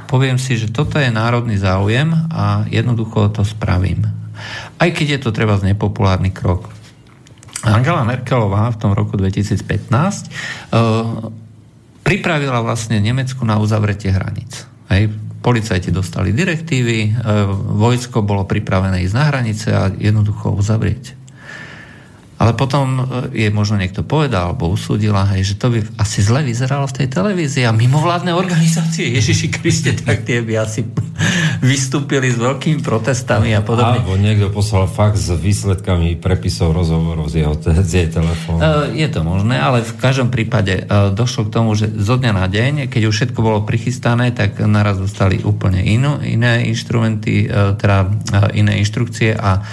poviem 0.08 0.40
si, 0.40 0.56
že 0.56 0.72
toto 0.72 0.96
je 0.96 1.12
národný 1.12 1.60
záujem 1.60 2.08
a 2.32 2.64
jednoducho 2.72 3.28
to 3.36 3.44
spravím. 3.44 4.08
Aj 4.80 4.88
keď 4.88 5.16
je 5.16 5.20
to 5.20 5.30
treba 5.36 5.60
z 5.60 5.72
nepopulárny 5.72 6.32
krok. 6.32 6.72
Angela 7.64 8.04
Merkelová 8.04 8.72
v 8.72 8.80
tom 8.80 8.92
roku 8.92 9.16
2015 9.16 9.56
uh, 9.56 9.96
e, 9.96 10.24
pripravila 12.04 12.62
vlastne 12.62 13.00
Nemecku 13.02 13.42
na 13.42 13.58
uzavretie 13.58 14.12
hraníc. 14.12 14.68
Hej, 14.86 15.10
policajti 15.42 15.90
dostali 15.90 16.30
direktívy, 16.30 17.18
vojsko 17.74 18.22
bolo 18.22 18.46
pripravené 18.46 19.02
ísť 19.02 19.14
na 19.18 19.24
hranice 19.26 19.68
a 19.74 19.90
jednoducho 19.90 20.54
uzavrieť. 20.54 21.25
Ale 22.36 22.52
potom 22.52 23.00
e, 23.00 23.02
je 23.32 23.48
možno 23.48 23.80
niekto 23.80 24.04
povedal 24.04 24.52
alebo 24.52 24.68
usúdila, 24.68 25.24
hej, 25.32 25.52
že 25.52 25.54
to 25.56 25.72
by 25.72 25.80
asi 25.96 26.20
zle 26.20 26.44
vyzeralo 26.44 26.84
v 26.84 26.96
tej 27.02 27.08
televízii 27.08 27.64
a 27.64 27.72
mimovládne 27.72 28.36
organizácie 28.36 29.08
Ježiši 29.16 29.48
Kriste, 29.48 29.96
tak 29.96 30.28
tie 30.28 30.44
by 30.44 30.60
asi 30.60 30.84
vystúpili 31.64 32.28
s 32.28 32.36
veľkými 32.36 32.84
protestami 32.84 33.56
a 33.56 33.64
podobne. 33.64 34.04
Alebo 34.04 34.20
niekto 34.20 34.52
poslal 34.52 34.84
fax 34.84 35.32
s 35.32 35.36
výsledkami 35.40 36.20
prepisov 36.20 36.76
rozhovorov 36.76 37.32
z, 37.32 37.40
jeho, 37.40 37.56
z 37.56 37.90
jej 38.04 38.08
telefónu. 38.12 38.60
E, 38.60 39.00
je 39.00 39.08
to 39.08 39.24
možné, 39.24 39.56
ale 39.56 39.80
v 39.80 39.96
každom 39.96 40.28
prípade 40.28 40.84
e, 40.84 41.16
došlo 41.16 41.48
k 41.48 41.54
tomu, 41.56 41.72
že 41.72 41.88
zo 41.88 42.20
dňa 42.20 42.32
na 42.36 42.46
deň, 42.52 42.92
keď 42.92 43.02
už 43.08 43.14
všetko 43.16 43.40
bolo 43.40 43.64
prichystané, 43.64 44.36
tak 44.36 44.60
naraz 44.60 45.00
dostali 45.00 45.40
úplne 45.40 45.80
inú, 45.80 46.20
iné 46.20 46.68
inštrumenty, 46.68 47.48
teda 47.80 48.12
iné 48.52 48.82
inštrukcie 48.82 49.32
a 49.32 49.64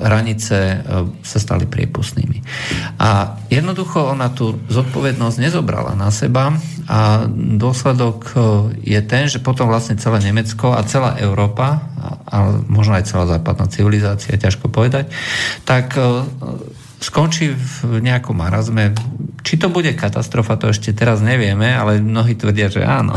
hranice 0.00 0.82
sa 1.20 1.38
stali 1.38 1.66
priepustnými. 1.74 2.46
A 3.02 3.34
jednoducho 3.50 4.14
ona 4.14 4.30
tú 4.30 4.54
zodpovednosť 4.70 5.36
nezobrala 5.42 5.98
na 5.98 6.14
seba 6.14 6.54
a 6.86 7.26
dôsledok 7.34 8.18
e, 8.30 8.34
je 8.94 9.00
ten, 9.02 9.26
že 9.26 9.42
potom 9.42 9.66
vlastne 9.66 9.98
celé 9.98 10.22
Nemecko 10.22 10.70
a 10.70 10.86
celá 10.86 11.18
Európa, 11.18 11.90
a 12.30 12.62
možno 12.70 12.94
aj 12.94 13.10
celá 13.10 13.26
západná 13.26 13.66
civilizácia, 13.66 14.38
ťažko 14.38 14.70
povedať, 14.70 15.10
tak 15.66 15.98
e, 15.98 16.22
skončí 17.02 17.52
v 17.52 18.00
nejakom 18.00 18.36
marazme. 18.38 18.96
Či 19.44 19.60
to 19.60 19.68
bude 19.68 19.92
katastrofa, 19.92 20.56
to 20.56 20.72
ešte 20.72 20.96
teraz 20.96 21.20
nevieme, 21.20 21.68
ale 21.68 22.00
mnohí 22.00 22.32
tvrdia, 22.32 22.72
že 22.72 22.80
áno. 22.80 23.12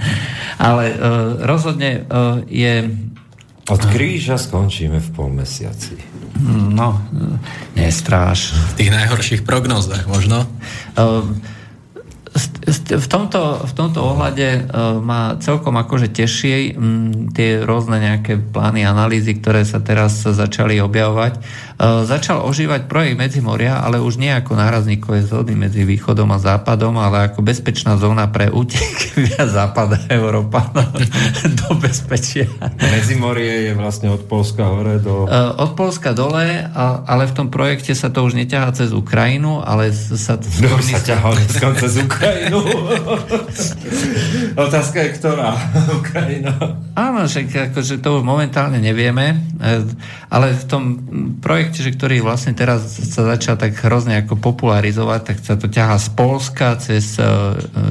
ale 0.66 0.84
uh, 0.90 0.98
rozhodne 1.46 2.02
je... 2.50 2.90
Od 3.70 3.82
kríža 3.94 4.42
skončíme 4.42 4.98
v 4.98 5.08
pol 5.14 5.30
mesiaci. 5.30 5.94
No, 6.50 6.98
nestráš. 7.78 8.50
V 8.74 8.82
tých 8.82 8.90
najhorších 8.90 9.42
prognózach 9.46 10.02
možno? 10.10 10.42
Uh, 10.98 11.22
v 12.72 13.06
tomto, 13.06 13.62
v 13.68 13.72
tomto 13.76 14.00
ohľade 14.02 14.66
uh, 14.66 14.98
ma 14.98 15.36
celkom 15.38 15.76
akože 15.76 16.10
teší 16.10 16.74
um, 16.74 17.28
tie 17.30 17.60
rôzne 17.62 18.00
nejaké 18.00 18.40
plány, 18.40 18.82
analýzy, 18.82 19.36
ktoré 19.36 19.62
sa 19.68 19.78
teraz 19.84 20.24
začali 20.24 20.80
objavovať. 20.80 21.38
Uh, 21.78 22.04
začal 22.04 22.44
ožívať 22.44 22.88
projekt 22.88 23.16
Medzimoria, 23.16 23.80
ale 23.80 24.00
už 24.00 24.20
nie 24.20 24.32
ako 24.32 24.56
nárazníkové 24.56 25.24
zóny 25.24 25.56
medzi 25.56 25.86
východom 25.86 26.28
a 26.32 26.38
západom, 26.38 26.96
ale 27.00 27.32
ako 27.32 27.40
bezpečná 27.40 27.96
zóna 27.96 28.28
pre 28.28 28.52
útek 28.52 28.96
via 29.24 29.44
západa 29.48 29.98
Európa 30.08 30.68
do 31.64 31.78
bezpečia. 31.78 32.48
Medzimorie 32.78 33.70
je 33.70 33.72
vlastne 33.78 34.12
od 34.12 34.26
Polska 34.28 34.68
hore 34.68 35.00
do... 35.00 35.24
Uh, 35.28 35.56
od 35.62 35.72
Polska 35.78 36.12
dole, 36.12 36.66
ale 37.06 37.22
v 37.28 37.32
tom 37.32 37.48
projekte 37.48 37.96
sa 37.96 38.12
to 38.12 38.24
už 38.24 38.34
neťahá 38.36 38.72
cez 38.74 38.92
Ukrajinu, 38.92 39.62
ale 39.62 39.92
sa... 39.92 40.36
Skôr 40.40 40.82
sa 40.82 40.98
ťahá 41.00 41.32
cez 41.78 41.94
Ukrajinu. 42.00 42.60
Otázka 44.66 44.98
je, 45.00 45.10
ktorá 45.16 45.56
Ukrajina. 45.96 46.52
Áno, 46.92 47.24
že 47.24 47.46
akože 47.48 48.04
to 48.04 48.20
momentálne 48.20 48.76
nevieme, 48.76 49.40
e, 49.62 49.86
ale 50.28 50.52
v 50.52 50.64
tom 50.68 50.82
projekte, 51.40 51.61
že 51.70 51.94
ktorý 51.94 52.18
vlastne 52.26 52.58
teraz 52.58 52.82
sa 52.90 53.22
začal 53.22 53.54
tak 53.54 53.78
hrozne 53.78 54.18
ako 54.26 54.34
popularizovať, 54.42 55.20
tak 55.22 55.36
sa 55.38 55.54
to 55.54 55.70
ťahá 55.70 55.94
z 56.02 56.08
Polska 56.18 56.74
cez 56.82 57.14
e, 57.22 57.22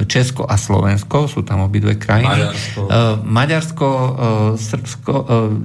Česko 0.04 0.44
a 0.44 0.60
Slovensko, 0.60 1.32
sú 1.32 1.40
tam 1.40 1.64
obidve 1.64 1.96
krajiny. 1.96 2.52
Maďarsko. 2.52 2.80
E, 2.84 2.98
Maďarsko, 3.24 3.88
Srbsko, 4.60 5.14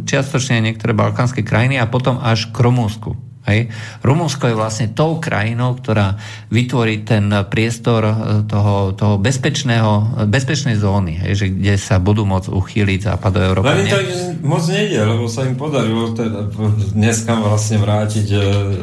čiastočne 0.08 0.64
niektoré 0.64 0.96
balkánske 0.96 1.44
krajiny 1.44 1.76
a 1.76 1.92
potom 1.92 2.24
až 2.24 2.48
k 2.56 2.58
Rumúnsku. 2.64 3.27
Hej. 3.48 3.72
Rumunsko 4.04 4.52
je 4.52 4.56
vlastne 4.60 4.88
tou 4.92 5.24
krajinou, 5.24 5.80
ktorá 5.80 6.20
vytvorí 6.52 7.08
ten 7.08 7.32
priestor 7.48 8.04
e, 8.04 8.14
toho, 8.44 8.92
toho 8.92 9.16
bezpečného, 9.16 10.28
bezpečnej 10.28 10.76
zóny, 10.76 11.16
hej, 11.24 11.34
že 11.40 11.46
kde 11.56 11.80
sa 11.80 11.96
budú 12.04 12.28
môcť 12.28 12.52
uchýliť 12.52 13.02
Európa. 13.24 13.72
Len 13.72 13.88
to 13.88 14.04
moc 14.44 14.68
nejde, 14.68 15.00
lebo 15.00 15.32
sa 15.32 15.48
im 15.48 15.56
podarilo 15.56 16.12
teda 16.12 16.52
dneska 16.92 17.40
vlastne 17.40 17.80
vrátiť, 17.80 18.28
e, 18.36 18.38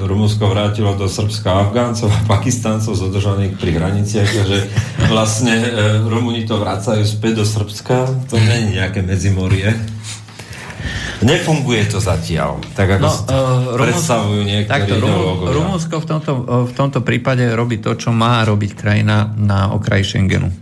Rumunsko 0.09 0.49
vrátilo 0.49 0.97
do 0.97 1.13
Srbska 1.13 1.69
Afgáncov 1.69 2.09
a 2.09 2.25
Pakistáncov 2.25 2.97
zadržaných 2.97 3.61
pri 3.61 3.71
hraniciach, 3.77 4.31
že 4.49 4.59
vlastne 5.13 5.55
e, 5.61 5.69
Rumuni 6.09 6.49
to 6.49 6.57
vracajú 6.57 7.05
späť 7.05 7.43
do 7.43 7.45
Srbska, 7.45 8.33
to 8.33 8.41
nie 8.41 8.57
je 8.65 8.67
nejaké 8.81 9.05
medzimorie. 9.05 9.94
Nefunguje 11.25 11.89
to 11.89 12.05
zatiaľ, 12.05 12.61
tak 12.77 13.01
ako 13.01 13.09
no, 13.09 13.09
uh, 13.09 13.81
predstavujú 13.81 14.45
niektorí 14.45 14.69
takto, 14.69 14.95
Rumunsko 15.49 15.95
v 15.97 16.07
tomto, 16.07 16.33
v 16.69 16.73
tomto 16.77 17.01
prípade 17.01 17.49
robí 17.57 17.81
to, 17.81 17.97
čo 17.97 18.13
má 18.13 18.45
robiť 18.45 18.77
krajina 18.77 19.33
na 19.33 19.73
okraji 19.73 20.05
Schengenu. 20.05 20.53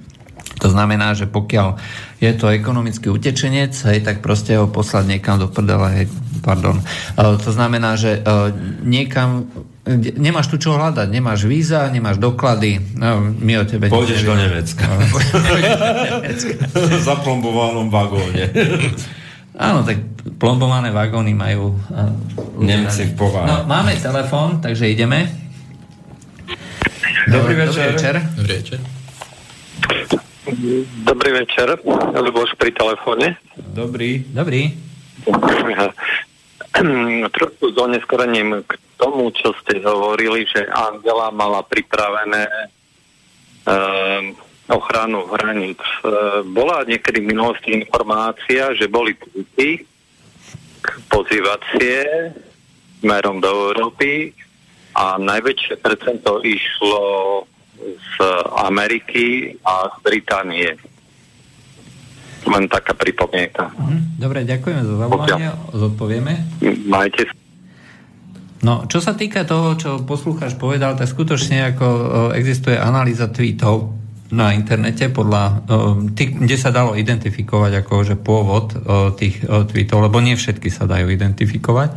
To 0.63 0.71
znamená, 0.71 1.19
že 1.19 1.27
pokiaľ 1.27 1.83
je 2.23 2.31
to 2.39 2.47
ekonomický 2.55 3.11
utečenec, 3.11 3.75
hej, 3.75 4.07
tak 4.07 4.23
proste 4.23 4.55
ho 4.55 4.71
poslať 4.71 5.19
niekam 5.19 5.43
do 5.43 5.51
prdela, 5.51 5.91
hej, 5.99 6.07
pardon. 6.47 6.79
Uh, 7.19 7.35
to 7.43 7.51
znamená, 7.51 7.99
že 7.99 8.23
uh, 8.23 8.55
niekam 8.87 9.51
nemáš 9.99 10.47
tu 10.47 10.63
čo 10.63 10.79
hľadať, 10.79 11.11
nemáš 11.11 11.43
víza, 11.51 11.91
nemáš 11.91 12.23
doklady, 12.23 12.79
no, 12.95 13.35
my 13.35 13.53
o 13.59 13.65
tebe 13.67 13.91
Pôjdeš 13.91 14.23
do 14.23 14.39
Nemecka. 14.39 14.87
Zaplombovanom 17.11 17.91
vagóne. 17.91 18.47
Áno, 19.53 19.85
tak 19.85 20.01
plombované 20.41 20.89
vagóny 20.89 21.37
majú... 21.37 21.77
Nemci 22.57 23.11
v 23.11 23.13
pováhe. 23.19 23.49
No, 23.49 23.65
máme 23.69 23.97
telefón, 24.01 24.61
takže 24.63 24.89
ideme. 24.89 25.29
Dobrý 27.29 27.55
večer. 27.55 27.93
Dobrý 27.93 27.95
večer. 27.97 28.15
Dobrý 28.37 28.55
večer. 28.61 28.81
Dobrý 31.07 31.31
večer, 31.33 31.69
Luboš 32.13 32.55
pri 32.59 32.71
telefóne. 32.75 33.37
Dobrý. 33.57 34.25
Dobrý. 34.31 34.75
Trošku 37.37 37.73
s 37.73 37.77
oneskorením 37.79 38.63
k 38.67 38.73
tomu, 38.99 39.31
čo 39.35 39.55
ste 39.63 39.81
hovorili, 39.83 40.47
že 40.49 40.67
Angela 40.71 41.31
mala 41.31 41.63
pripravené 41.63 42.47
um, 43.67 44.35
ochranu 44.73 45.29
hraníc. 45.29 45.81
E, 46.03 46.43
bola 46.49 46.83
niekedy 46.89 47.21
v 47.21 47.31
minulosti 47.31 47.71
informácia, 47.77 48.73
že 48.73 48.89
boli 48.89 49.15
tweety 49.15 49.85
pozývacie 51.13 52.33
smerom 52.99 53.39
do 53.39 53.71
Európy 53.71 54.35
a 54.99 55.17
najväčšie 55.21 55.79
percento 55.79 56.43
išlo 56.43 57.03
z 57.83 58.15
Ameriky 58.63 59.57
a 59.63 59.91
z 59.91 59.97
Británie. 60.03 60.71
Len 62.43 62.65
taká 62.67 62.99
pripomienka. 62.99 63.71
Mhm. 63.79 64.19
Dobre, 64.19 64.43
ďakujeme 64.43 64.83
za 64.83 64.95
zavolanie, 64.99 65.47
zodpovieme. 65.71 66.33
Majte 66.91 67.31
No, 68.63 68.87
čo 68.87 69.03
sa 69.03 69.19
týka 69.19 69.43
toho, 69.43 69.75
čo 69.75 69.91
poslucháč 70.07 70.55
povedal, 70.55 70.95
tak 70.95 71.11
skutočne 71.11 71.75
ako 71.75 71.87
existuje 72.31 72.79
analýza 72.79 73.27
tweetov, 73.27 73.91
na 74.33 74.57
internete 74.57 75.13
podľa 75.13 75.69
tých, 76.17 76.41
kde 76.41 76.57
sa 76.57 76.73
dalo 76.73 76.97
identifikovať 76.97 77.85
ako 77.85 77.95
že 78.01 78.17
pôvod 78.17 78.73
tých 79.21 79.45
tweetov, 79.45 80.09
lebo 80.09 80.25
nie 80.25 80.35
všetky 80.35 80.73
sa 80.73 80.89
dajú 80.89 81.13
identifikovať. 81.13 81.91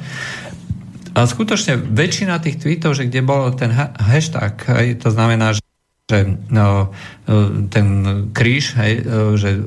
A 1.15 1.23
skutočne 1.23 1.79
väčšina 1.79 2.43
tých 2.43 2.59
tweetov, 2.59 2.91
že 2.99 3.07
kde 3.07 3.23
bol 3.23 3.55
ten 3.55 3.71
hashtag, 3.71 4.59
hej, 4.67 4.99
to 4.99 5.09
znamená, 5.15 5.55
že 5.55 5.63
že 6.05 6.37
no, 6.53 6.93
ten 7.73 7.87
kríž, 8.29 8.77
hej, 8.77 9.01
že 9.41 9.57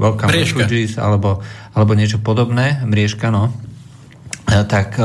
Mriežka. 0.00 0.64
refugees 0.64 0.96
alebo, 0.96 1.44
alebo 1.76 1.92
niečo 1.92 2.16
podobné, 2.16 2.80
mriežka, 2.88 3.28
no, 3.28 3.52
tak 4.48 4.96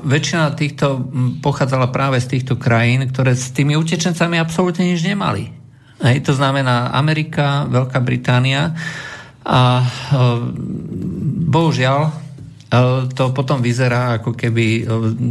väčšina 0.00 0.56
týchto 0.56 1.04
pochádzala 1.44 1.92
práve 1.92 2.24
z 2.24 2.40
týchto 2.40 2.56
krajín, 2.56 3.04
ktoré 3.12 3.36
s 3.36 3.52
tými 3.52 3.76
utečencami 3.76 4.40
absolútne 4.40 4.88
nič 4.88 5.04
nemali. 5.04 5.59
Hej, 6.00 6.24
to 6.24 6.32
znamená 6.32 6.96
Amerika, 6.96 7.68
Veľká 7.68 8.00
Británia 8.00 8.72
a 9.44 9.80
e, 9.80 9.84
bohužiaľ 11.44 12.00
e, 12.08 12.12
to 13.12 13.36
potom 13.36 13.60
vyzerá, 13.60 14.16
ako 14.16 14.32
keby 14.32 14.64
e, 14.64 14.82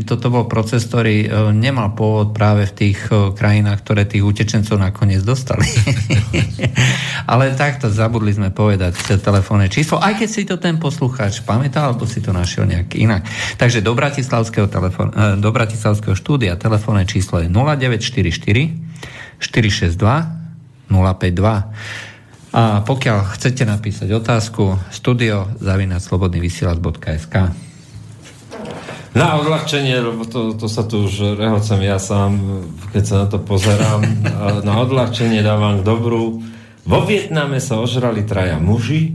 toto 0.05 0.29
bol 0.29 0.45
proces, 0.45 0.85
ktorý 0.85 1.25
nemal 1.57 1.97
pôvod 1.97 2.37
práve 2.37 2.69
v 2.69 2.85
tých 2.85 3.01
krajinách, 3.09 3.81
ktoré 3.81 4.05
tých 4.05 4.21
utečencov 4.21 4.77
nakoniec 4.77 5.25
dostali. 5.25 5.65
Ale 7.33 7.57
takto 7.57 7.89
zabudli 7.89 8.29
sme 8.29 8.53
povedať 8.53 9.21
telefónne 9.25 9.73
číslo, 9.73 9.97
aj 9.97 10.21
keď 10.21 10.29
si 10.29 10.45
to 10.45 10.61
ten 10.61 10.77
poslucháč 10.77 11.41
pamätá, 11.41 11.89
alebo 11.89 12.05
si 12.05 12.21
to 12.21 12.29
našiel 12.29 12.69
nejak 12.69 12.93
inak. 12.93 13.25
Takže 13.57 13.81
do 13.81 13.97
Bratislavského, 13.97 14.69
telefón, 14.69 15.13
do 15.41 15.49
Bratislavského 15.49 16.13
štúdia 16.13 16.61
telefónne 16.61 17.09
číslo 17.09 17.41
je 17.41 17.49
0944 17.49 18.37
462 19.41 20.38
052. 20.89 22.49
A 22.49 22.81
pokiaľ 22.81 23.37
chcete 23.37 23.61
napísať 23.61 24.09
otázku, 24.09 24.81
studio 24.89 25.53
zavinaclobodnyvysielac.sk 25.61 27.35
Na 29.13 29.27
odľahčenie, 29.37 29.95
lebo 30.01 30.25
to, 30.25 30.57
to 30.57 30.65
sa 30.65 30.81
tu 30.89 31.05
už 31.05 31.37
rehocem 31.37 31.77
ja 31.85 32.01
sám, 32.01 32.41
keď 32.89 33.03
sa 33.05 33.15
na 33.21 33.27
to 33.29 33.37
pozerám, 33.37 34.01
na 34.65 34.73
odľahčenie 34.81 35.45
dávam 35.45 35.85
dobrú. 35.85 36.41
Vo 36.89 36.99
Vietname 37.05 37.61
sa 37.61 37.77
ožrali 37.77 38.25
traja 38.25 38.57
muži, 38.57 39.13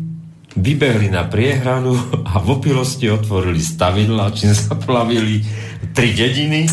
vybehli 0.54 1.10
na 1.10 1.26
priehranu 1.26 1.98
a 2.22 2.38
v 2.38 2.48
opilosti 2.54 3.10
otvorili 3.10 3.58
stavidla, 3.58 4.30
čím 4.30 4.54
zaplavili 4.54 5.42
tri 5.90 6.14
dediny. 6.14 6.70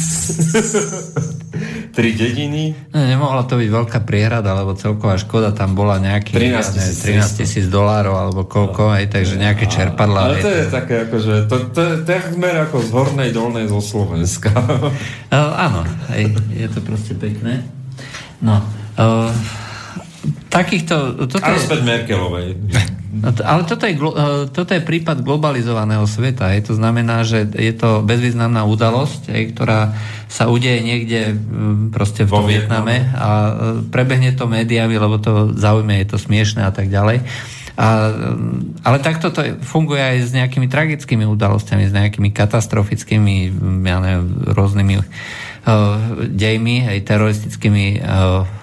Tri 1.92 2.16
dediny. 2.16 2.74
No, 2.96 3.04
nemohla 3.04 3.44
to 3.44 3.60
byť 3.60 3.70
veľká 3.70 4.00
priehrada, 4.08 4.56
lebo 4.56 4.74
celková 4.80 5.20
škoda 5.20 5.52
tam 5.52 5.76
bola 5.76 6.00
nejakých 6.00 6.64
13 6.64 7.40
tisíc 7.44 7.68
dolárov 7.68 8.16
alebo 8.16 8.48
koľko, 8.48 8.92
no. 8.92 8.96
aj, 8.96 9.12
takže 9.12 9.36
nejaké 9.36 9.68
čerpadla. 9.68 10.32
Ale 10.32 10.40
to 10.40 10.52
je 10.52 10.66
také 10.72 10.96
akože, 11.06 11.34
to, 11.52 11.56
to 11.76 11.80
je 11.84 11.96
takmer 12.08 12.56
ako 12.64 12.80
z 12.80 12.90
hornej 12.96 13.30
dolnej 13.36 13.66
zo 13.68 13.84
Slovenska. 13.84 14.50
Uh, 14.56 15.52
áno, 15.68 15.84
aj, 16.10 16.24
je 16.56 16.68
to 16.72 16.80
proste 16.82 17.14
pekné. 17.20 17.68
No, 18.40 18.64
uh, 18.98 19.30
takýchto... 20.50 21.28
Toto 21.28 21.44
je... 21.44 21.84
Merkelovej. 21.84 22.56
No 23.12 23.36
ale 23.44 23.68
toto 23.68 23.84
je, 23.84 24.00
e, 24.00 24.48
toto 24.48 24.72
je 24.72 24.80
prípad 24.80 25.20
globalizovaného 25.20 26.08
sveta. 26.08 26.56
Je 26.56 26.64
to 26.64 26.80
znamená, 26.80 27.28
že 27.28 27.44
je 27.44 27.76
to 27.76 28.00
bezvýznamná 28.08 28.64
udalosť, 28.64 29.28
je, 29.28 29.52
ktorá 29.52 29.92
sa 30.32 30.48
udeje 30.48 30.80
niekde 30.80 31.36
proste 31.92 32.24
v 32.24 32.32
Vietname 32.48 33.12
a 33.12 33.30
e, 33.30 33.52
prebehne 33.92 34.32
to 34.32 34.48
médiami, 34.48 34.96
lebo 34.96 35.20
to 35.20 35.52
zaujme, 35.60 35.92
je 36.00 36.08
to 36.08 36.18
smiešné 36.24 36.64
a 36.64 36.72
tak 36.72 36.88
ďalej. 36.88 37.28
A, 37.76 37.88
e, 37.88 38.12
ale 38.88 38.98
takto 39.04 39.28
to 39.28 39.60
funguje 39.60 40.00
aj 40.00 40.18
s 40.24 40.32
nejakými 40.32 40.72
tragickými 40.72 41.28
udalosťami, 41.28 41.92
s 41.92 41.94
nejakými 41.94 42.32
katastrofickými 42.32 43.36
ja 43.84 43.98
neviem, 44.00 44.56
rôznymi 44.56 44.96
uh, 44.96 45.04
dejmi, 46.32 46.88
aj 46.88 47.00
teroristickými 47.06 48.00
uh, 48.00 48.61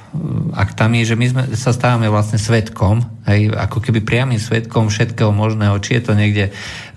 aktami, 0.56 1.04
že 1.04 1.14
my 1.14 1.26
sme, 1.28 1.42
sa 1.52 1.76
stávame 1.76 2.08
vlastne 2.08 2.40
svetkom, 2.40 3.04
hej, 3.28 3.52
ako 3.52 3.84
keby 3.84 4.00
priamým 4.00 4.40
svetkom 4.40 4.88
všetkého 4.88 5.28
možného, 5.30 5.76
či 5.84 6.00
je 6.00 6.02
to 6.02 6.12
niekde 6.16 6.48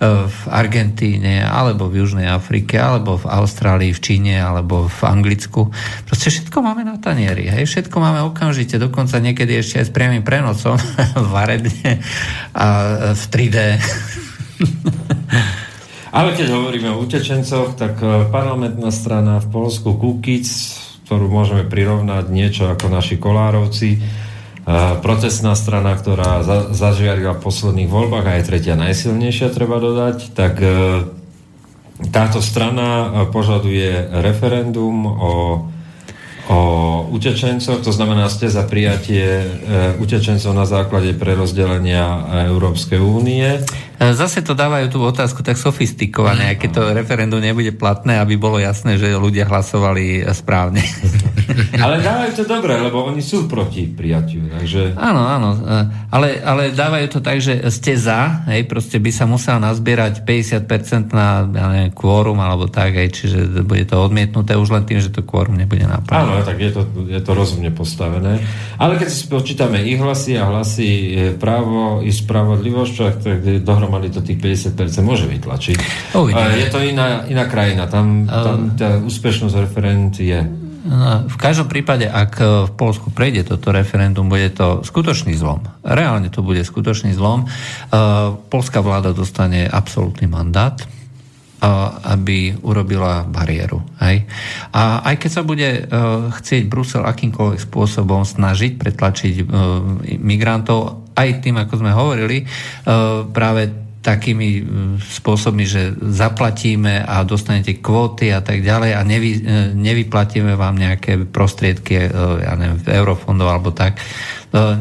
v 0.02 0.40
Argentíne, 0.48 1.44
alebo 1.44 1.92
v 1.92 2.02
Južnej 2.02 2.26
Afrike, 2.26 2.80
alebo 2.80 3.20
v 3.20 3.28
Austrálii, 3.28 3.92
v 3.92 4.00
Číne, 4.00 4.40
alebo 4.40 4.88
v 4.88 5.00
Anglicku. 5.04 5.68
Proste 6.08 6.32
všetko 6.32 6.58
máme 6.64 6.88
na 6.88 6.96
tanieri, 6.96 7.52
hej, 7.52 7.68
všetko 7.68 7.96
máme 8.00 8.24
okamžite, 8.32 8.80
dokonca 8.80 9.20
niekedy 9.20 9.60
ešte 9.60 9.84
aj 9.84 9.86
s 9.88 9.92
priamým 9.92 10.24
prenosom 10.24 10.80
v 11.14 11.28
varebne 11.36 12.00
a 12.56 12.66
v 13.12 13.22
3D. 13.28 13.56
Ale 16.12 16.36
keď 16.36 16.52
hovoríme 16.52 16.92
o 16.92 17.00
utečencoch, 17.00 17.72
tak 17.72 17.96
e, 18.04 18.28
parlamentná 18.28 18.92
strana 18.92 19.40
v 19.40 19.48
Polsku 19.48 19.96
Kukic, 19.96 20.44
ktorú 21.12 21.28
môžeme 21.28 21.68
prirovnať 21.68 22.32
niečo 22.32 22.72
ako 22.72 22.88
naši 22.88 23.20
kolárovci, 23.20 23.88
e, 23.94 23.98
protestná 25.04 25.52
strana, 25.52 25.92
ktorá 25.92 26.40
za, 26.40 26.72
zažiarila 26.72 27.36
v 27.36 27.44
posledných 27.44 27.92
voľbách 27.92 28.24
a 28.24 28.36
je 28.40 28.48
tretia 28.48 28.80
najsilnejšia, 28.80 29.52
treba 29.52 29.76
dodať, 29.76 30.32
tak 30.32 30.56
e, 30.56 31.04
táto 32.08 32.40
strana 32.40 33.28
požaduje 33.28 34.08
referendum 34.24 35.04
o 35.04 35.32
o 36.50 36.58
utečencoch, 37.14 37.86
to 37.86 37.94
znamená, 37.94 38.26
ste 38.26 38.50
za 38.50 38.66
prijatie 38.66 39.22
e, 39.22 39.46
utečencov 40.02 40.50
na 40.50 40.66
základe 40.66 41.14
prerozdelenia 41.14 42.02
Európskej 42.50 42.98
únie. 42.98 43.62
E, 44.02 44.18
zase 44.18 44.42
to 44.42 44.58
dávajú 44.58 44.90
tú 44.90 44.98
otázku 44.98 45.46
tak 45.46 45.54
sofistikované, 45.54 46.58
keď 46.58 46.70
to 46.74 46.82
referendum 46.90 47.38
nebude 47.38 47.70
platné, 47.78 48.18
aby 48.18 48.34
bolo 48.34 48.58
jasné, 48.58 48.98
že 48.98 49.14
ľudia 49.14 49.46
hlasovali 49.46 50.26
správne. 50.34 50.82
Ale 51.84 52.02
dávajú 52.02 52.32
to 52.42 52.44
dobre, 52.48 52.74
lebo 52.80 53.06
oni 53.06 53.22
sú 53.22 53.46
proti 53.46 53.86
prijatiu. 53.86 54.48
Takže... 54.50 54.96
Áno, 54.98 55.22
áno. 55.22 55.50
E, 55.54 55.80
ale, 56.08 56.40
ale 56.40 56.62
dávajú 56.72 57.06
to 57.12 57.20
tak, 57.20 57.38
že 57.38 57.60
ste 57.68 57.94
za, 57.94 58.46
hej, 58.48 58.64
proste 58.64 58.96
by 58.98 59.10
sa 59.12 59.24
musel 59.28 59.60
nazbierať 59.60 60.24
50% 60.24 61.12
na 61.12 61.44
ja 61.44 61.66
neviem, 61.68 61.92
kvórum 61.92 62.40
alebo 62.40 62.68
tak, 62.68 62.96
hej, 62.96 63.12
čiže 63.12 63.64
bude 63.64 63.84
to 63.84 64.00
odmietnuté 64.00 64.56
už 64.56 64.72
len 64.72 64.84
tým, 64.88 65.00
že 65.00 65.12
to 65.12 65.24
kvórum 65.24 65.56
nebude 65.60 65.84
naplnené. 65.84 66.40
Áno, 66.40 66.46
tak 66.46 66.56
je 66.56 66.70
to, 66.72 66.82
je 67.08 67.20
to 67.20 67.32
rozumne 67.36 67.68
postavené. 67.72 68.40
Ale 68.80 68.96
keď 68.96 69.08
si 69.12 69.24
počítame 69.28 69.84
ich 69.84 70.00
hlasy 70.00 70.40
a 70.40 70.48
hlasy 70.48 70.88
právo 71.36 72.00
i 72.00 72.08
spravodlivosť, 72.08 72.94
tak 73.20 73.38
dohromady 73.60 73.91
to 74.14 74.24
tých 74.24 74.40
50% 74.40 74.78
môže 75.04 75.28
vytlačiť. 75.28 75.76
Uvidíme. 76.16 76.56
Je 76.56 76.70
to 76.72 76.80
iná, 76.80 77.28
iná 77.28 77.44
krajina, 77.44 77.90
tam, 77.90 78.24
tam 78.24 78.72
tá 78.78 78.96
úspešnosť 79.02 79.54
referent 79.58 80.16
je. 80.16 80.40
No, 80.82 81.30
v 81.30 81.36
každom 81.38 81.70
prípade, 81.70 82.10
ak 82.10 82.42
v 82.42 82.72
Polsku 82.74 83.14
prejde 83.14 83.46
toto 83.54 83.70
referendum, 83.70 84.26
bude 84.26 84.50
to 84.50 84.82
skutočný 84.82 85.36
zlom. 85.38 85.62
Reálne 85.86 86.26
to 86.32 86.42
bude 86.42 86.64
skutočný 86.64 87.14
zlom. 87.14 87.46
Polská 88.50 88.82
vláda 88.82 89.14
dostane 89.14 89.68
absolútny 89.68 90.26
mandát 90.26 90.80
aby 92.02 92.58
urobila 92.66 93.22
bariéru. 93.22 93.86
Hej? 94.02 94.26
A 94.74 95.06
aj 95.06 95.14
keď 95.14 95.30
sa 95.30 95.42
bude 95.46 95.86
chcieť 96.34 96.66
Brusel 96.66 97.06
akýmkoľvek 97.06 97.60
spôsobom 97.62 98.26
snažiť 98.26 98.74
pretlačiť 98.74 99.46
migrantov, 100.18 101.06
aj 101.14 101.38
tým, 101.38 101.62
ako 101.62 101.74
sme 101.78 101.94
hovorili, 101.94 102.42
práve 103.30 103.81
takými 104.02 104.66
spôsobmi, 104.98 105.62
že 105.62 105.94
zaplatíme 105.94 107.06
a 107.06 107.22
dostanete 107.22 107.78
kvóty 107.78 108.34
a 108.34 108.42
tak 108.42 108.60
ďalej 108.60 108.98
a 108.98 109.00
nevy, 109.06 109.30
nevyplatíme 109.78 110.58
vám 110.58 110.74
nejaké 110.74 111.22
prostriedky 111.30 112.10
ja 112.42 112.52
neviem, 112.58 112.82
eurofondov 112.82 113.46
alebo 113.46 113.70
tak, 113.70 114.02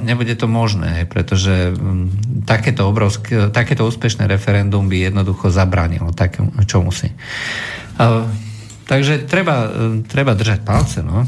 nebude 0.02 0.36
to 0.36 0.50
možné, 0.50 1.08
pretože 1.08 1.72
mm, 1.72 2.44
takéto, 2.44 2.90
obrovské, 2.90 3.54
takéto 3.54 3.88
úspešné 3.88 4.28
referendum 4.28 4.90
by 4.90 5.14
jednoducho 5.14 5.54
zabránilo 5.54 6.12
takému, 6.12 6.52
čo 6.68 6.84
musí. 6.84 7.14
Takže 8.90 9.30
treba, 9.30 9.72
treba 10.10 10.36
držať 10.36 10.60
palce, 10.68 11.00
no. 11.00 11.24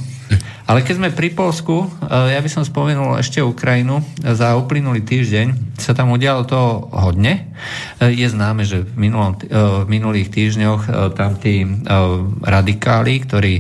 Ale 0.68 0.82
keď 0.82 0.96
sme 0.96 1.10
pri 1.12 1.36
Polsku, 1.36 1.92
ja 2.08 2.40
by 2.40 2.50
som 2.50 2.64
spomenul 2.64 3.20
ešte 3.20 3.44
Ukrajinu. 3.44 4.00
Za 4.22 4.56
uplynulý 4.56 5.04
týždeň 5.04 5.78
sa 5.78 5.92
tam 5.92 6.16
udialo 6.16 6.48
to 6.48 6.88
hodne. 6.94 7.52
Je 8.00 8.28
známe, 8.28 8.64
že 8.64 8.84
v, 8.84 9.10
minulom, 9.10 9.36
v 9.44 9.88
minulých 9.90 10.32
týždňoch 10.32 11.14
tam 11.18 11.36
tí 11.36 11.68
radikáli, 12.44 13.20
ktorí 13.24 13.56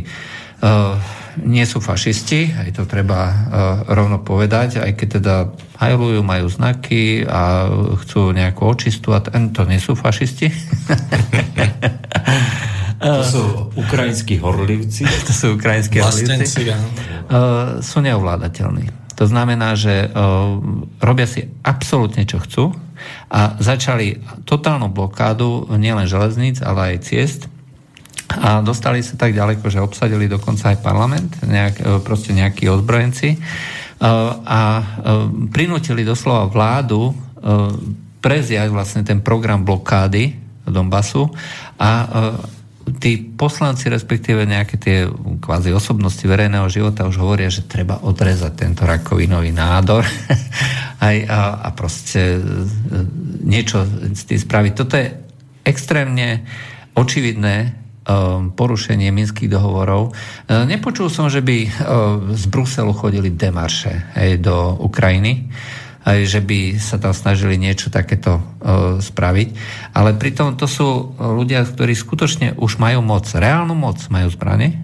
nie 1.44 1.66
sú 1.66 1.82
fašisti, 1.82 2.54
aj 2.54 2.78
to 2.78 2.86
treba 2.86 3.50
rovno 3.90 4.22
povedať, 4.22 4.86
aj 4.86 4.92
keď 4.94 5.08
teda 5.18 5.36
hajlujú, 5.82 6.22
majú 6.22 6.46
znaky 6.46 7.26
a 7.26 7.74
chcú 8.06 8.30
nejakú 8.32 8.70
očistu 8.70 9.18
a 9.18 9.20
to 9.26 9.66
nie 9.66 9.82
sú 9.82 9.98
fašisti. 9.98 10.54
to 13.20 13.24
sú 13.24 13.44
ukrajinskí 13.76 14.40
horlivci. 14.40 15.04
to 15.04 15.34
sú 15.34 15.46
ukrajinskí 15.60 16.00
horlivci. 16.00 16.72
Uh, 17.28 17.80
sú 17.84 18.00
neovládateľní. 18.00 19.16
To 19.20 19.26
znamená, 19.30 19.78
že 19.78 20.10
uh, 20.10 20.58
robia 21.04 21.30
si 21.30 21.46
absolútne, 21.62 22.26
čo 22.26 22.42
chcú 22.42 22.74
a 23.30 23.60
začali 23.60 24.24
totálnu 24.48 24.90
blokádu 24.90 25.70
nielen 25.76 26.08
železníc, 26.08 26.64
ale 26.64 26.96
aj 26.96 27.06
ciest 27.06 27.42
a 28.34 28.66
dostali 28.66 29.06
sa 29.06 29.14
tak 29.20 29.36
ďaleko, 29.36 29.70
že 29.70 29.84
obsadili 29.84 30.26
dokonca 30.26 30.74
aj 30.74 30.82
parlament, 30.82 31.32
nejak, 31.46 32.02
proste 32.02 32.34
nejakí 32.34 32.66
ozbrojenci 32.66 33.30
e, 33.36 33.40
a 34.48 34.62
prinútili 35.54 36.02
doslova 36.02 36.50
vládu 36.50 37.14
preziať 38.24 38.72
vlastne 38.72 39.04
ten 39.04 39.20
program 39.20 39.68
blokády 39.68 40.40
Donbasu 40.64 41.28
a 41.76 41.92
tí 43.00 43.20
poslanci, 43.20 43.88
respektíve 43.88 44.44
nejaké 44.44 44.76
tie 44.76 45.08
kvázi 45.40 45.72
osobnosti 45.72 46.24
verejného 46.24 46.68
života 46.68 47.08
už 47.08 47.20
hovoria, 47.20 47.48
že 47.48 47.68
treba 47.68 48.04
odrezať 48.04 48.54
tento 48.60 48.84
rakovinový 48.84 49.56
nádor 49.56 50.04
aj, 51.08 51.18
a, 51.28 51.42
a 51.64 51.70
proste 51.72 52.40
niečo 53.44 53.88
s 54.12 54.28
tým 54.28 54.40
spraviť. 54.40 54.72
Toto 54.76 54.96
je 55.00 55.08
extrémne 55.64 56.44
očividné 56.96 57.84
Um, 58.04 58.52
porušenie 58.52 59.16
minských 59.16 59.48
dohovorov. 59.48 60.12
Uh, 60.12 60.68
nepočul 60.68 61.08
som, 61.08 61.32
že 61.32 61.40
by 61.40 61.72
z 62.36 62.46
Bruselu 62.52 62.92
chodili 62.92 63.32
demarše 63.32 64.12
hej, 64.20 64.44
do 64.44 64.76
Ukrajiny, 64.76 65.48
aj, 66.04 66.20
že 66.28 66.40
by 66.44 66.78
sa 66.80 67.00
tam 67.00 67.16
snažili 67.16 67.56
niečo 67.56 67.88
takéto 67.88 68.40
uh, 68.40 69.00
spraviť. 69.00 69.48
Ale 69.96 70.16
pritom 70.20 70.60
to 70.60 70.68
sú 70.68 71.16
ľudia, 71.16 71.64
ktorí 71.64 71.96
skutočne 71.96 72.60
už 72.60 72.78
majú 72.80 73.00
moc, 73.00 73.28
reálnu 73.32 73.76
moc, 73.76 74.00
majú 74.12 74.28
zbranie, 74.28 74.76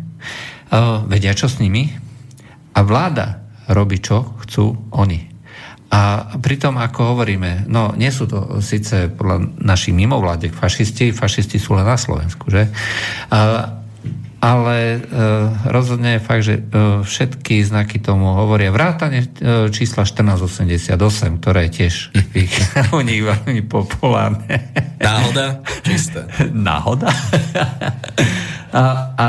uh, 0.71 1.03
vedia 1.05 1.36
čo 1.36 1.51
s 1.51 1.60
nimi 1.60 1.91
a 2.71 2.79
vláda 2.82 3.43
robí 3.67 3.99
čo 3.99 4.39
chcú 4.43 4.89
oni. 4.95 5.29
A 5.89 6.34
pritom, 6.38 6.77
ako 6.77 7.17
hovoríme, 7.17 7.65
no 7.65 7.97
nie 7.97 8.13
sú 8.13 8.29
to 8.29 8.62
síce 8.62 9.10
podľa 9.10 9.58
našich 9.58 9.97
mimovládek 9.97 10.53
fašisti, 10.53 11.10
fašisti 11.17 11.58
sú 11.58 11.73
len 11.73 11.86
na 11.89 11.97
Slovensku, 11.97 12.45
že? 12.53 12.69
Ale 14.39 14.78
e, 14.80 14.99
rozhodne 15.67 16.15
je 16.15 16.21
fakt, 16.23 16.43
že 16.47 16.56
e, 16.60 16.62
všetky 17.04 17.60
znaky 17.63 17.99
tomu 17.99 18.32
hovoria. 18.39 18.71
Vrátane 18.71 19.28
e, 19.28 19.28
čísla 19.67 20.08
1488, 20.08 20.95
ktoré 21.43 21.67
je 21.67 21.71
tiež 21.84 21.93
u 22.97 23.04
nich 23.04 23.19
veľmi 23.19 23.67
populárne. 23.67 24.71
Náhoda? 24.99 25.60
Čisté. 25.84 26.23
Náhoda? 26.56 27.12
A, 28.69 29.17
a 29.17 29.25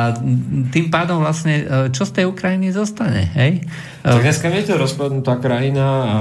tým 0.68 0.92
pádom 0.92 1.24
vlastne, 1.24 1.64
e, 1.64 1.64
čo 1.96 2.04
z 2.04 2.20
tej 2.20 2.24
Ukrajiny 2.28 2.76
zostane, 2.76 3.24
hej? 3.32 3.64
Tak 4.04 4.20
dneska 4.20 4.52
je 4.52 4.68
to 4.68 4.76
rozpadnutá 4.76 5.40
krajina 5.40 5.86
a 5.86 6.18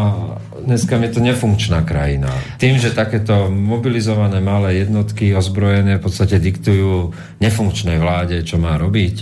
dneska 0.64 0.96
je 1.00 1.12
to 1.12 1.20
nefunkčná 1.20 1.84
krajina. 1.84 2.32
Tým, 2.60 2.80
že 2.80 2.96
takéto 2.96 3.52
mobilizované 3.52 4.40
malé 4.40 4.84
jednotky 4.84 5.36
ozbrojené 5.36 6.00
v 6.00 6.04
podstate 6.04 6.40
diktujú 6.40 7.12
nefunkčnej 7.44 8.00
vláde, 8.00 8.40
čo 8.48 8.56
má 8.56 8.80
robiť 8.80 9.16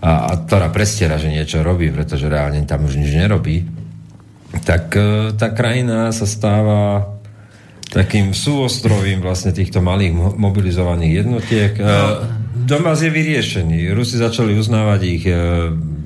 a, 0.00 0.32
a 0.32 0.32
ktorá 0.40 0.72
prestiera, 0.72 1.20
že 1.20 1.28
niečo 1.28 1.60
robí, 1.60 1.92
pretože 1.92 2.24
reálne 2.24 2.64
tam 2.64 2.88
už 2.88 2.96
nič 2.96 3.12
nerobí, 3.12 3.68
tak 4.64 4.96
e, 4.96 5.36
tá 5.36 5.52
krajina 5.52 6.08
sa 6.16 6.24
stáva 6.24 7.04
takým 7.90 8.32
súostrovím 8.32 9.20
vlastne 9.20 9.50
týchto 9.50 9.82
malých 9.82 10.14
mobilizovaných 10.38 11.12
jednotiek. 11.20 11.72
No. 11.76 12.39
Donbass 12.50 13.02
je 13.02 13.10
vyriešený. 13.10 13.94
Rusi 13.94 14.18
začali 14.18 14.58
uznávať 14.58 15.00
ich 15.06 15.24
e, 15.26 15.34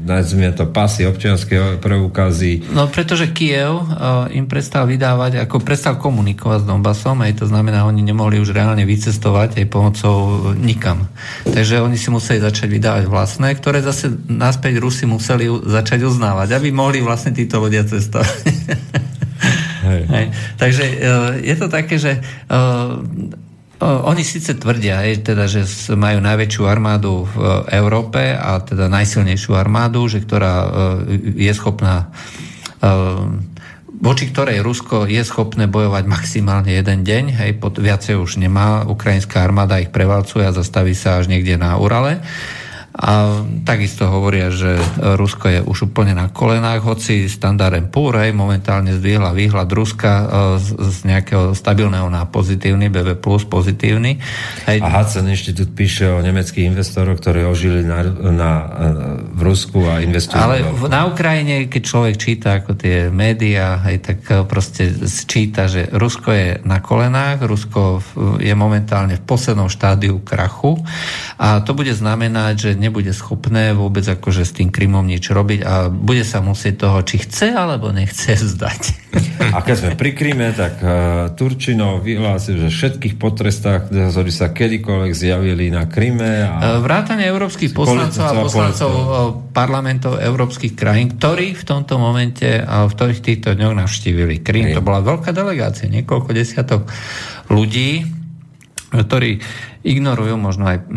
nazvime 0.05 0.53
to 0.53 0.69
pasy, 0.69 1.09
občianské 1.09 1.81
preukazy. 1.81 2.61
No 2.77 2.87
pretože 2.93 3.33
Kiev 3.33 3.81
uh, 3.81 4.29
im 4.29 4.45
prestal 4.45 4.85
vydávať, 4.85 5.41
ako 5.41 5.65
prestal 5.65 5.97
komunikovať 5.97 6.63
s 6.63 6.69
Donbasom, 6.69 7.25
aj 7.25 7.41
to 7.41 7.49
znamená, 7.49 7.89
oni 7.89 8.05
nemohli 8.05 8.37
už 8.37 8.53
reálne 8.53 8.85
vycestovať 8.85 9.65
aj 9.65 9.67
pomocou 9.73 10.17
nikam. 10.61 11.09
Takže 11.49 11.81
oni 11.81 11.97
si 11.97 12.13
museli 12.13 12.45
začať 12.45 12.69
vydávať 12.69 13.05
vlastné, 13.09 13.57
ktoré 13.57 13.81
zase 13.81 14.13
naspäť 14.29 14.77
Rusi 14.79 15.09
museli 15.09 15.49
začať 15.49 16.05
uznávať, 16.05 16.61
aby 16.61 16.69
mohli 16.69 17.01
vlastne 17.01 17.33
títo 17.33 17.65
ľudia 17.65 17.89
cestovať. 17.89 18.39
Hej. 19.89 20.03
Hej. 20.15 20.27
Takže 20.61 20.85
uh, 20.85 20.97
je 21.41 21.55
to 21.57 21.67
také, 21.73 21.97
že 21.97 22.21
uh, 22.21 23.01
oni 23.85 24.25
síce 24.25 24.57
tvrdia, 24.57 25.05
teda, 25.21 25.45
že 25.45 25.69
majú 25.93 26.25
najväčšiu 26.25 26.63
armádu 26.65 27.29
v 27.29 27.37
Európe 27.69 28.33
a 28.33 28.63
teda 28.65 28.89
najsilnejšiu 28.89 29.53
armádu, 29.53 30.09
že 30.09 30.25
ktorá 30.25 30.55
e, 30.65 30.69
je 31.37 31.53
schopná 31.53 32.09
e, 32.81 32.87
voči 34.05 34.29
ktorej 34.29 34.61
Rusko 34.61 35.09
je 35.09 35.23
schopné 35.25 35.65
bojovať 35.65 36.05
maximálne 36.05 36.69
jeden 36.69 37.07
deň, 37.07 37.25
hej, 37.41 37.51
pod, 37.57 37.81
viacej 37.81 38.21
už 38.21 38.37
nemá, 38.37 38.85
ukrajinská 38.85 39.41
armáda 39.41 39.81
ich 39.81 39.89
prevalcuje 39.89 40.45
a 40.45 40.53
zastaví 40.53 40.93
sa 40.93 41.23
až 41.23 41.33
niekde 41.33 41.57
na 41.57 41.79
Urale. 41.81 42.21
A 42.95 43.43
takisto 43.67 44.07
hovoria, 44.07 44.55
že 44.55 44.79
Rusko 45.03 45.51
je 45.51 45.61
už 45.67 45.91
úplne 45.91 46.15
na 46.15 46.31
kolenách, 46.31 46.87
hoci 46.87 47.27
standardem 47.27 47.91
Púrej 47.91 48.31
momentálne 48.31 48.95
zdvihla 48.95 49.35
výhľad 49.35 49.67
Ruska 49.67 50.13
e, 50.15 50.25
z, 50.63 50.69
z 50.79 50.97
nejakého 51.11 51.59
stabilného 51.59 52.07
na 52.07 52.23
pozitívny, 52.23 52.87
BB 52.95 53.19
plus 53.19 53.43
pozitívny. 53.43 54.23
Hej. 54.71 54.79
A 54.79 54.87
Hudson 54.95 55.27
Inštitút 55.27 55.75
píše 55.75 56.07
o 56.07 56.23
nemeckých 56.23 56.71
investoroch, 56.71 57.19
ktorí 57.19 57.43
ožili 57.43 57.83
na, 57.83 58.07
na, 58.31 58.51
v 59.35 59.41
Rusku 59.43 59.83
a 59.91 59.99
investujú. 59.99 60.39
Ale 60.39 60.63
v, 60.63 60.87
na 60.87 61.11
Ukrajine, 61.11 61.67
keď 61.67 61.83
človek 61.83 62.15
číta 62.15 62.63
ako 62.63 62.79
tie 62.79 63.11
médiá, 63.11 63.83
hej, 63.91 64.07
tak 64.07 64.23
e, 64.31 64.47
proste 64.47 64.95
číta, 65.27 65.67
že 65.67 65.91
Rusko 65.91 66.31
je 66.31 66.63
na 66.63 66.79
kolenách, 66.79 67.43
Rusko 67.43 67.99
je 68.39 68.55
momentálne 68.55 69.19
v 69.19 69.27
poslednom 69.27 69.67
štádiu 69.67 70.23
krachu 70.23 70.79
a 71.43 71.59
to 71.59 71.75
bude 71.75 71.91
znamenať, 71.91 72.55
že 72.55 72.84
nebude 72.85 73.17
schopné 73.17 73.73
vôbec 73.73 74.05
akože 74.05 74.45
s 74.45 74.53
tým 74.53 74.69
Krymom 74.69 75.09
nič 75.09 75.33
robiť 75.33 75.61
a 75.65 75.89
bude 75.89 76.21
sa 76.29 76.45
musieť 76.45 76.85
toho, 76.85 77.01
či 77.01 77.25
chce 77.25 77.57
alebo 77.57 77.89
nechce 77.89 78.37
vzdať. 78.37 78.83
A 79.55 79.65
keď 79.65 79.75
sme 79.81 79.91
pri 79.97 80.13
Kryme, 80.13 80.53
tak 80.53 80.83
uh, 80.85 81.33
Turčinov 81.33 82.05
vyhlásil, 82.05 82.61
že 82.61 82.69
všetkých 82.69 83.17
potrestách, 83.17 83.89
ktorí 83.89 84.31
sa 84.35 84.53
kedykoľvek 84.53 85.13
zjavili 85.17 85.73
na 85.73 85.89
Kryme. 85.89 86.45
A... 86.45 86.79
E, 86.79 86.83
vrátane 86.83 87.25
európskych 87.25 87.73
poslancov 87.73 88.25
a 88.25 88.33
poslancov 88.45 88.91
e, 88.91 89.05
parlamentov 89.55 90.19
európskych 90.19 90.75
krajín, 90.75 91.15
ktorí 91.17 91.55
v 91.55 91.65
tomto 91.65 91.97
momente 91.97 92.47
a 92.59 92.85
v 92.85 92.91
ktorých 92.93 93.21
týchto 93.23 93.55
dňoch 93.55 93.75
navštívili 93.87 94.43
Krym. 94.43 94.75
To 94.75 94.83
bola 94.83 95.01
veľká 95.01 95.31
delegácia, 95.31 95.87
niekoľko 95.87 96.31
desiatok 96.35 96.91
ľudí, 97.49 98.05
ktorí 98.91 99.43
ignorujú 99.85 100.41
možno 100.41 100.65
aj, 100.65 100.89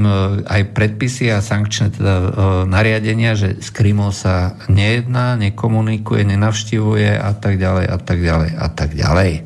aj 0.47 0.61
predpisy 0.71 1.27
a 1.35 1.43
sankčné 1.43 1.91
teda, 1.91 2.15
e, 2.15 2.27
nariadenia, 2.71 3.35
že 3.35 3.59
s 3.59 3.67
Krymom 3.75 4.15
sa 4.15 4.55
nejedná, 4.71 5.35
nekomunikuje, 5.35 6.23
nenavštivuje 6.23 7.19
a 7.19 7.35
tak 7.35 7.59
ďalej 7.59 7.85
a 7.91 7.97
tak 7.99 8.23
ďalej 8.23 8.51
a 8.55 8.67
tak 8.71 8.89
ďalej. 8.95 9.31
E, 9.35 9.41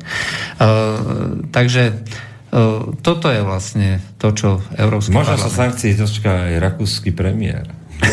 takže 1.50 1.82
e, 1.90 1.94
toto 3.02 3.26
je 3.34 3.42
vlastne 3.42 3.98
to, 4.22 4.30
čo 4.30 4.48
Európsky 4.78 5.10
Možno 5.10 5.34
sa 5.34 5.50
sankcií 5.50 5.98
dočká 5.98 6.54
aj 6.54 6.62
rakúsky 6.62 7.10
premiér. 7.10 7.66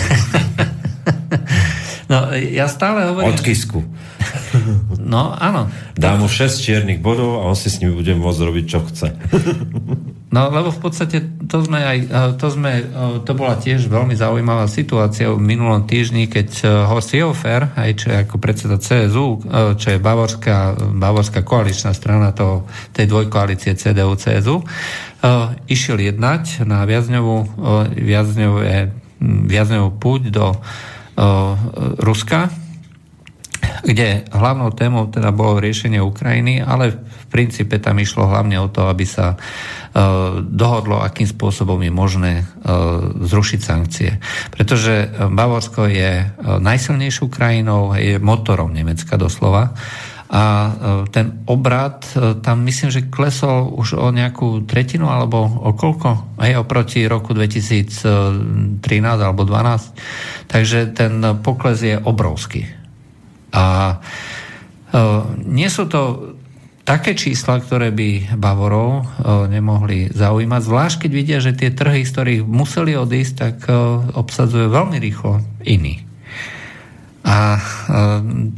no, 2.12 2.34
ja 2.34 2.66
stále 2.66 3.06
hovorím... 3.06 3.38
Od 3.38 3.46
Kisku. 3.46 3.86
No, 5.10 5.34
áno. 5.34 5.74
Dá 5.98 6.14
mu 6.22 6.30
6 6.30 6.62
čiernych 6.62 7.02
bodov 7.02 7.42
a 7.42 7.50
on 7.50 7.58
si 7.58 7.74
s 7.74 7.82
nimi 7.82 7.98
bude 7.98 8.14
môcť 8.14 8.40
robiť, 8.46 8.66
čo 8.70 8.80
chce. 8.86 9.08
No, 10.30 10.46
lebo 10.54 10.70
v 10.70 10.78
podstate 10.78 11.26
to 11.50 11.66
sme 11.66 11.82
aj, 11.82 11.98
to 12.38 12.54
sme, 12.54 12.86
to 13.26 13.34
bola 13.34 13.58
tiež 13.58 13.90
veľmi 13.90 14.14
zaujímavá 14.14 14.70
situácia 14.70 15.26
v 15.34 15.42
minulom 15.42 15.90
týždni, 15.90 16.30
keď 16.30 16.70
Horst 16.86 17.18
Seehofer, 17.18 17.74
aj 17.74 17.92
čo 17.98 18.14
je 18.14 18.18
ako 18.30 18.36
predseda 18.38 18.78
CSU, 18.78 19.42
čo 19.74 19.88
je 19.90 19.98
bavorská, 19.98 20.78
bavorská 20.78 21.42
koaličná 21.42 21.98
strana 21.98 22.30
toho, 22.30 22.70
tej 22.94 23.10
dvojkoalície 23.10 23.74
CDU-CSU, 23.74 24.62
išiel 25.66 25.98
jednať 25.98 26.62
na 26.62 26.86
viazňovú, 26.86 27.38
viazňové, 27.98 28.94
viazňovú 29.50 29.90
púť 29.98 30.30
do 30.30 30.54
Ruska, 32.06 32.54
kde 33.84 34.28
hlavnou 34.32 34.72
témou 34.76 35.08
teda 35.08 35.32
bolo 35.32 35.62
riešenie 35.62 36.00
Ukrajiny, 36.02 36.64
ale 36.64 36.92
v 36.94 37.26
princípe 37.30 37.78
tam 37.80 38.00
išlo 38.00 38.28
hlavne 38.28 38.60
o 38.60 38.68
to, 38.68 38.88
aby 38.88 39.06
sa 39.06 39.36
uh, 39.36 40.40
dohodlo, 40.44 41.00
akým 41.00 41.30
spôsobom 41.30 41.80
je 41.84 41.94
možné 41.94 42.34
uh, 42.42 43.26
zrušiť 43.26 43.60
sankcie. 43.62 44.18
Pretože 44.52 45.08
Bavorsko 45.30 45.86
je 45.88 46.26
uh, 46.26 46.58
najsilnejšou 46.58 47.28
krajinou, 47.30 47.94
je 47.96 48.18
motorom 48.18 48.74
Nemecka 48.74 49.16
doslova 49.16 49.76
a 50.30 50.44
ten 51.10 51.42
obrad 51.50 52.06
tam 52.46 52.62
myslím, 52.62 52.94
že 52.94 53.10
klesol 53.10 53.74
už 53.74 53.98
o 53.98 54.14
nejakú 54.14 54.62
tretinu 54.70 55.10
alebo 55.10 55.42
o 55.42 55.74
koľko? 55.74 56.38
Hej, 56.38 56.62
oproti 56.62 57.10
roku 57.10 57.34
2013 57.34 58.78
alebo 59.02 59.42
2012. 59.42 60.46
Takže 60.46 60.94
ten 60.94 61.42
pokles 61.42 61.82
je 61.82 61.98
obrovský. 61.98 62.79
A 63.54 63.96
e, 63.96 63.98
nie 65.46 65.70
sú 65.70 65.90
to 65.90 66.34
také 66.86 67.14
čísla, 67.14 67.62
ktoré 67.62 67.94
by 67.94 68.38
Bavorov 68.38 68.92
e, 69.02 69.06
nemohli 69.50 70.10
zaujímať, 70.10 70.62
zvlášť 70.66 70.96
keď 71.06 71.12
vidia, 71.14 71.38
že 71.38 71.58
tie 71.58 71.70
trhy, 71.74 72.06
z 72.06 72.14
ktorých 72.14 72.42
museli 72.46 72.98
odísť, 72.98 73.34
tak 73.38 73.56
e, 73.70 73.74
obsadzujú 74.18 74.70
veľmi 74.70 74.98
rýchlo 74.98 75.42
iní. 75.66 76.06
A 77.20 77.62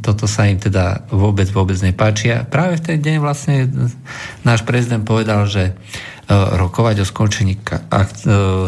toto 0.00 0.24
sa 0.24 0.48
im 0.48 0.56
teda 0.56 1.04
vôbec, 1.12 1.50
vôbec 1.50 1.76
nepáči. 1.82 2.32
A 2.32 2.46
práve 2.46 2.80
v 2.80 2.94
ten 2.94 2.98
deň 3.04 3.16
vlastne 3.20 3.68
náš 4.46 4.64
prezident 4.64 5.04
povedal, 5.04 5.44
že 5.44 5.76
rokovať 6.30 7.02
o 7.02 7.04
skončení 7.04 7.58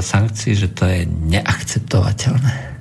sankcií, 0.03 0.59
že 0.59 0.69
to 0.77 0.85
je 0.85 1.09
neakceptovateľné. 1.09 2.74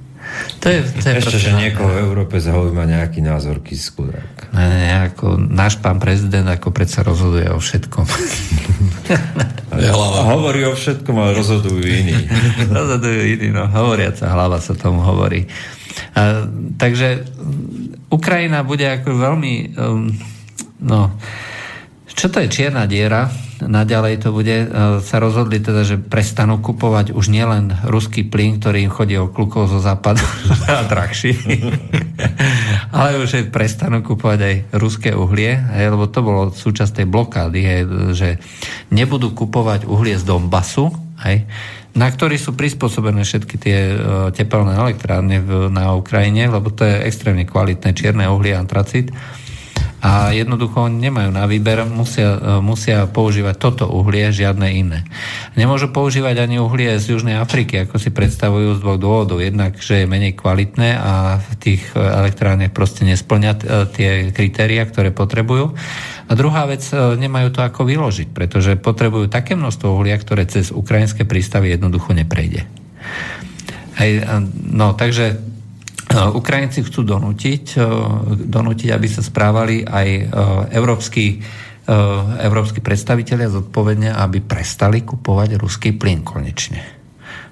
To 0.60 0.68
je, 0.72 0.80
to 0.82 1.06
je 1.10 1.14
Ešte, 1.20 1.38
že 1.38 1.52
niekoho 1.54 1.92
v 1.92 2.00
Európe 2.08 2.40
zaujíma 2.40 2.88
nejaký 2.88 3.20
názor 3.22 3.60
Kisku. 3.60 4.10
Tak. 4.10 4.56
Ne, 4.56 4.66
ne, 4.66 4.88
ako 5.12 5.38
náš 5.38 5.78
pán 5.78 6.00
prezident 6.00 6.48
ako 6.50 6.72
predsa 6.72 7.04
rozhoduje 7.04 7.52
o 7.52 7.60
všetkom. 7.60 8.06
hlava. 9.74 10.20
Hovorí 10.34 10.66
o 10.66 10.74
všetkom, 10.74 11.16
ale 11.18 11.32
rozhodujú 11.38 11.84
iní. 11.84 12.16
rozhodujú 12.78 13.22
iní, 13.38 13.48
no. 13.52 13.68
Hovoriaca 13.68 14.30
hlava 14.30 14.58
sa 14.64 14.74
tomu 14.78 15.02
hovorí. 15.02 15.46
A, 16.18 16.48
takže 16.78 17.26
Ukrajina 18.10 18.62
bude 18.62 18.86
ako 18.86 19.10
veľmi 19.18 19.54
um, 19.78 20.10
no, 20.82 21.14
čo 22.14 22.30
to 22.30 22.42
je 22.42 22.48
čierna 22.50 22.86
diera? 22.86 23.30
naďalej 23.68 24.24
to 24.24 24.30
bude, 24.36 24.68
e, 24.68 24.68
sa 25.04 25.18
rozhodli 25.20 25.60
teda, 25.60 25.84
že 25.88 25.96
prestanú 26.00 26.60
kupovať 26.60 27.16
už 27.16 27.32
nielen 27.32 27.72
ruský 27.88 28.26
plyn, 28.28 28.60
ktorý 28.60 28.88
im 28.88 28.92
chodí 28.92 29.16
okľukov 29.20 29.72
zo 29.72 29.80
západu 29.80 30.24
a 30.70 30.84
drahší, 30.88 31.36
ale 32.96 33.20
už 33.22 33.44
aj 33.44 33.46
prestanú 33.54 34.04
kupovať 34.04 34.40
aj 34.42 34.56
ruské 34.76 35.12
uhlie, 35.16 35.56
hej, 35.56 35.94
lebo 35.94 36.08
to 36.10 36.20
bolo 36.24 36.42
súčasť 36.52 37.04
tej 37.04 37.08
blokády, 37.08 37.60
hej, 37.62 37.82
že 38.16 38.30
nebudú 38.92 39.32
kupovať 39.36 39.88
uhlie 39.88 40.16
z 40.20 40.24
Donbasu, 40.28 40.92
hej, 41.24 41.48
na 41.94 42.10
ktorý 42.10 42.42
sú 42.42 42.58
prispôsobené 42.58 43.22
všetky 43.22 43.56
tie 43.62 43.78
uh, 43.94 43.98
tepelné 44.34 44.74
elektrárne 44.74 45.38
v, 45.38 45.70
na 45.70 45.94
Ukrajine, 45.94 46.50
lebo 46.50 46.74
to 46.74 46.90
je 46.90 47.06
extrémne 47.06 47.46
kvalitné 47.46 47.94
čierne 47.94 48.26
uhlie 48.26 48.58
antracit 48.58 49.14
a 50.04 50.36
jednoducho 50.36 50.92
nemajú 50.92 51.32
na 51.32 51.48
výber, 51.48 51.88
musia, 51.88 52.36
e, 52.36 52.60
musia 52.60 53.08
používať 53.08 53.56
toto 53.56 53.88
uhlie, 53.88 54.36
žiadne 54.36 54.68
iné. 54.68 55.08
Nemôžu 55.56 55.96
používať 55.96 56.44
ani 56.44 56.60
uhlie 56.60 57.00
z 57.00 57.16
Južnej 57.16 57.40
Afriky, 57.40 57.88
ako 57.88 57.96
si 57.96 58.12
predstavujú 58.12 58.76
z 58.76 58.84
dvoch 58.84 59.00
dôvodov. 59.00 59.40
Jednak, 59.40 59.80
že 59.80 60.04
je 60.04 60.12
menej 60.12 60.36
kvalitné 60.36 61.00
a 61.00 61.40
v 61.40 61.52
tých 61.56 61.88
e, 61.96 62.04
elektrárniach 62.04 62.76
proste 62.76 63.08
nesplňa 63.08 63.52
e, 63.56 63.60
tie 63.96 64.10
kritéria, 64.36 64.84
ktoré 64.84 65.16
potrebujú. 65.16 65.72
A 66.28 66.32
druhá 66.36 66.68
vec, 66.68 66.84
nemajú 66.94 67.56
to 67.56 67.64
ako 67.64 67.88
vyložiť, 67.88 68.36
pretože 68.36 68.76
potrebujú 68.76 69.32
také 69.32 69.56
množstvo 69.56 69.88
uhlia, 69.88 70.20
ktoré 70.20 70.44
cez 70.44 70.76
ukrajinské 70.76 71.24
prístavy 71.24 71.72
jednoducho 71.72 72.12
neprejde. 72.12 72.68
Hej, 74.00 74.26
no, 74.72 74.98
takže 74.98 75.53
Ukrajinci 76.14 76.86
chcú 76.86 77.02
donútiť, 77.02 77.64
e, 77.76 77.88
donútiť, 78.46 78.90
aby 78.94 79.08
sa 79.10 79.26
správali 79.26 79.82
aj 79.82 80.08
e, 80.08 80.24
európsky, 80.78 81.42
európsky 82.40 82.80
predstavitelia 82.80 83.52
zodpovedne, 83.52 84.16
aby 84.16 84.40
prestali 84.40 85.04
kupovať 85.04 85.60
ruský 85.60 85.92
plyn 85.92 86.24
konečne. 86.24 86.80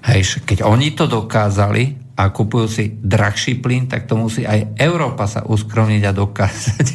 Hej, 0.08 0.48
keď 0.48 0.64
oni 0.64 0.96
to 0.96 1.04
dokázali 1.04 2.16
a 2.16 2.32
kupujú 2.32 2.68
si 2.72 2.96
drahší 2.96 3.60
plyn, 3.60 3.92
tak 3.92 4.08
to 4.08 4.16
musí 4.16 4.48
aj 4.48 4.80
Európa 4.80 5.28
sa 5.28 5.44
uskromniť 5.44 6.04
a 6.08 6.16
dokázať. 6.16 6.88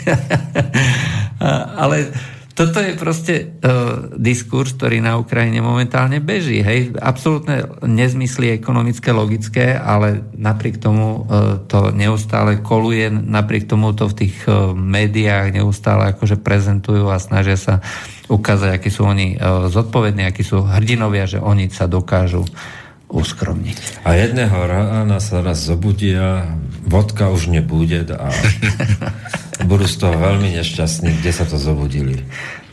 Ale 1.85 1.97
toto 2.57 2.81
je 2.81 2.97
proste 2.97 3.35
uh, 3.37 4.09
diskurs, 4.16 4.73
ktorý 4.73 5.05
na 5.05 5.21
Ukrajine 5.21 5.61
momentálne 5.61 6.25
beží. 6.25 6.64
Hej, 6.64 6.97
absolútne 6.97 7.69
nezmysly 7.85 8.49
ekonomické, 8.57 9.12
logické, 9.12 9.77
ale 9.77 10.25
napriek 10.33 10.81
tomu 10.81 11.29
uh, 11.29 11.61
to 11.69 11.92
neustále 11.92 12.64
koluje, 12.64 13.12
napriek 13.12 13.69
tomu 13.69 13.92
to 13.92 14.09
v 14.09 14.25
tých 14.25 14.37
uh, 14.49 14.73
médiách 14.73 15.53
neustále 15.53 16.16
akože 16.16 16.40
prezentujú 16.40 17.12
a 17.12 17.21
snažia 17.21 17.61
sa 17.61 17.85
ukázať, 18.33 18.81
akí 18.81 18.88
sú 18.88 19.05
oni 19.05 19.37
uh, 19.37 19.69
zodpovední, 19.69 20.25
akí 20.25 20.40
sú 20.40 20.64
hrdinovia, 20.64 21.29
že 21.29 21.37
oni 21.37 21.69
sa 21.69 21.85
dokážu 21.85 22.49
uskromniť. 23.07 24.03
A 24.03 24.19
jedného 24.19 24.66
rána 24.66 25.23
sa 25.23 25.42
raz 25.42 25.59
zobudia, 25.62 26.59
vodka 26.83 27.31
už 27.31 27.47
nebude 27.51 28.07
a 28.11 28.31
budú 29.71 29.87
z 29.87 29.97
toho 30.03 30.19
veľmi 30.19 30.51
nešťastní, 30.59 31.11
kde 31.23 31.33
sa 31.33 31.45
to 31.47 31.59
zobudili. 31.59 32.25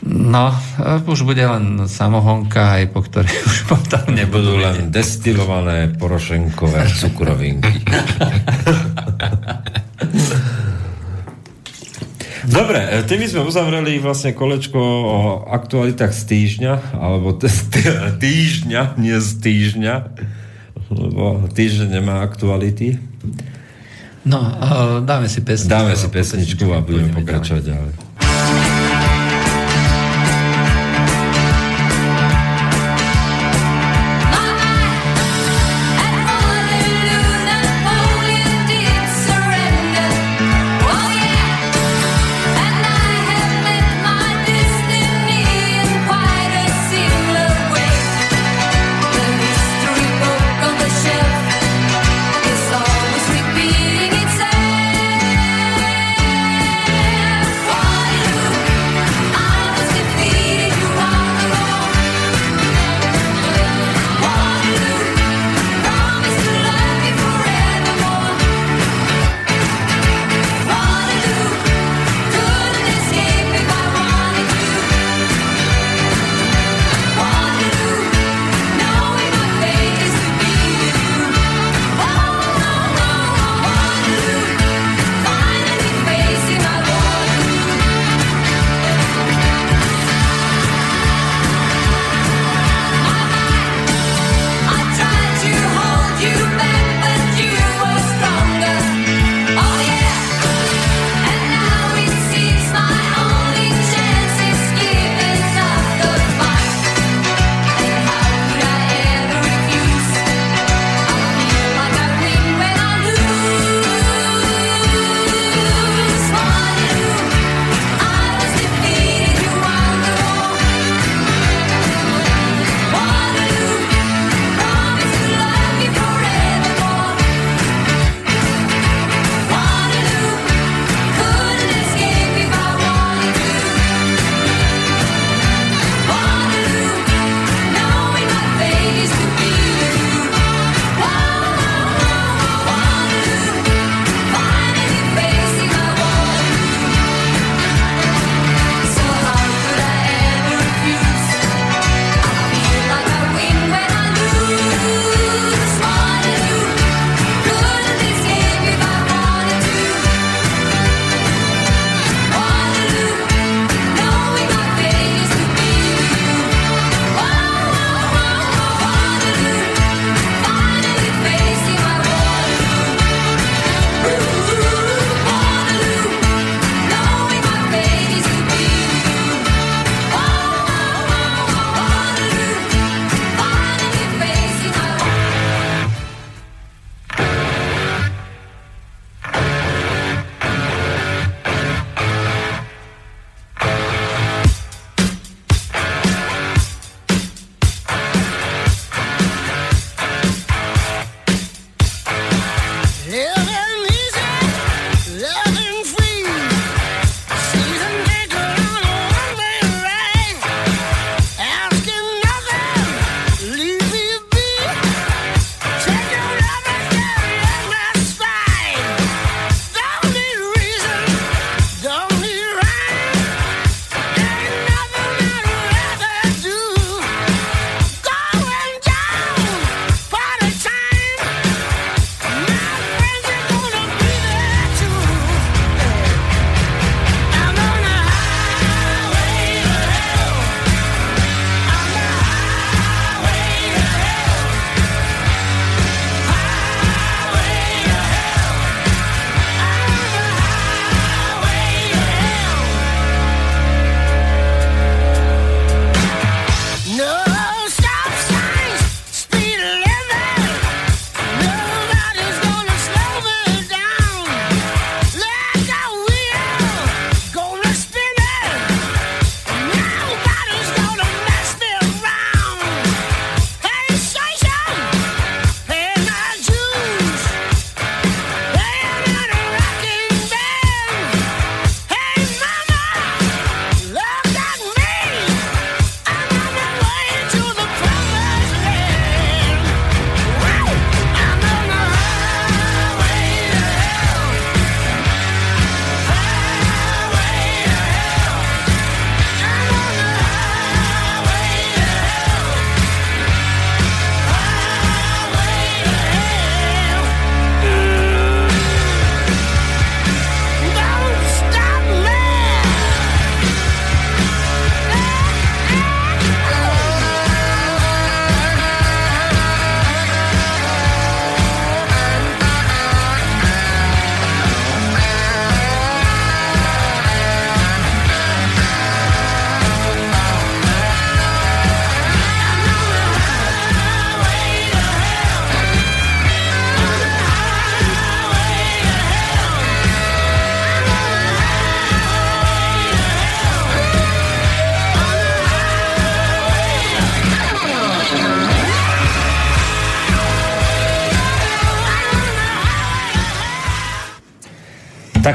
No, 0.04 0.52
už 1.08 1.24
bude 1.24 1.40
len 1.40 1.88
samohonka, 1.88 2.76
aj 2.76 2.92
po 2.92 3.00
ktorej 3.00 3.32
už 3.32 3.72
potom 3.72 4.04
nebudú 4.12 4.60
len 4.60 4.92
destilované 4.92 5.88
porošenkové 5.96 6.92
cukrovinky. 6.92 7.80
Dobre, 12.44 12.80
e, 12.80 13.00
tým 13.08 13.24
sme 13.24 13.42
uzavreli 13.44 13.96
vlastne 14.00 14.36
kolečko 14.36 14.78
o 14.80 15.18
aktualitách 15.48 16.12
z 16.12 16.22
týždňa, 16.28 16.72
alebo 16.96 17.32
týždňa, 18.24 19.00
nie 19.00 19.16
z 19.16 19.30
týždňa, 19.40 19.94
lebo 20.92 21.48
týždeň 21.48 21.88
nemá 22.00 22.20
aktuality. 22.20 23.00
No, 24.24 24.40
dáme 25.04 25.28
si 25.28 25.44
pesničku. 25.44 25.72
Dáme 25.72 25.92
si 25.96 26.08
pesničku 26.08 26.64
a 26.72 26.80
budeme 26.80 27.12
pokračovať 27.12 27.62
ďalej. 27.64 28.03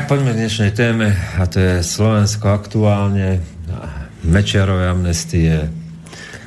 Poďme 0.10 0.34
k 0.34 0.42
dnešnej 0.42 0.72
téme 0.74 1.14
a 1.38 1.46
to 1.46 1.62
je 1.62 1.86
Slovensko 1.86 2.50
aktuálne, 2.50 3.46
Mečiarové 4.26 4.90
amnestie, 4.90 5.70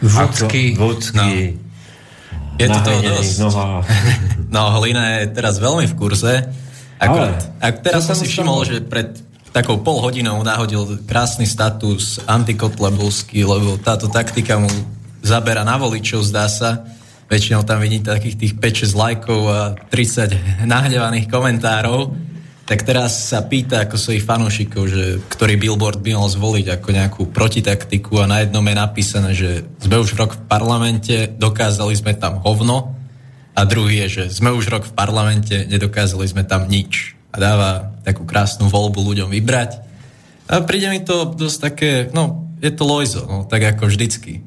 Vúcky. 0.02 0.74
Vúcky. 0.74 1.54
No. 1.54 2.58
Je 2.58 2.66
to 2.66 2.78
toho 2.82 3.00
dosť. 3.06 3.34
noha. 3.38 3.86
No, 4.54 4.82
Hlina 4.82 5.22
je 5.22 5.30
teraz 5.30 5.62
veľmi 5.62 5.86
v 5.86 5.94
kurze. 5.94 6.42
Akurát, 6.98 7.38
Ale, 7.38 7.62
ak 7.62 7.74
teraz 7.86 8.10
som 8.10 8.18
si 8.18 8.26
všimol, 8.26 8.66
že 8.66 8.82
pred 8.82 9.14
takou 9.54 9.78
pol 9.78 10.02
hodinou 10.02 10.42
nahodil 10.42 10.98
krásny 11.06 11.46
status 11.46 12.18
antikotlebovský, 12.26 13.46
lebo 13.46 13.78
táto 13.78 14.10
taktika 14.10 14.58
mu 14.58 14.66
zabera 15.22 15.62
na 15.62 15.78
voličov, 15.78 16.26
zdá 16.26 16.50
sa. 16.50 16.82
Väčšinou 17.30 17.62
tam 17.62 17.78
vidíte 17.78 18.10
takých 18.10 18.42
tých 18.42 18.52
5-6 18.90 18.98
lajkov 18.98 19.40
a 19.46 19.60
30 19.86 20.66
nahnevaných 20.66 21.30
komentárov. 21.30 22.31
Tak 22.62 22.86
teraz 22.86 23.34
sa 23.34 23.42
pýta 23.42 23.82
ako 23.82 23.98
svojich 23.98 24.22
fanúšikov, 24.22 24.86
že 24.86 25.04
ktorý 25.26 25.58
billboard 25.58 25.98
by 25.98 26.14
mal 26.14 26.30
zvoliť 26.30 26.66
ako 26.78 26.88
nejakú 26.94 27.22
protitaktiku 27.34 28.22
a 28.22 28.30
na 28.30 28.46
jednom 28.46 28.62
je 28.62 28.76
napísané, 28.78 29.30
že 29.34 29.66
sme 29.82 29.98
už 29.98 30.14
rok 30.14 30.38
v 30.38 30.42
parlamente, 30.46 31.26
dokázali 31.26 31.92
sme 31.98 32.14
tam 32.14 32.38
hovno 32.38 32.94
a 33.52 33.60
druhý 33.66 34.06
je, 34.06 34.22
že 34.22 34.24
sme 34.38 34.54
už 34.54 34.70
rok 34.70 34.86
v 34.88 34.94
parlamente, 34.94 35.66
nedokázali 35.68 36.24
sme 36.24 36.46
tam 36.46 36.70
nič. 36.70 37.18
A 37.32 37.40
dáva 37.40 37.70
takú 38.06 38.24
krásnu 38.24 38.68
voľbu 38.70 39.00
ľuďom 39.12 39.28
vybrať. 39.32 39.82
A 40.48 40.60
príde 40.62 40.88
mi 40.92 41.00
to 41.02 41.28
dosť 41.28 41.58
také, 41.58 41.90
no, 42.12 42.46
je 42.62 42.70
to 42.70 42.86
Lojzo, 42.86 43.24
no, 43.26 43.38
tak 43.44 43.64
ako 43.74 43.90
vždycky. 43.90 44.44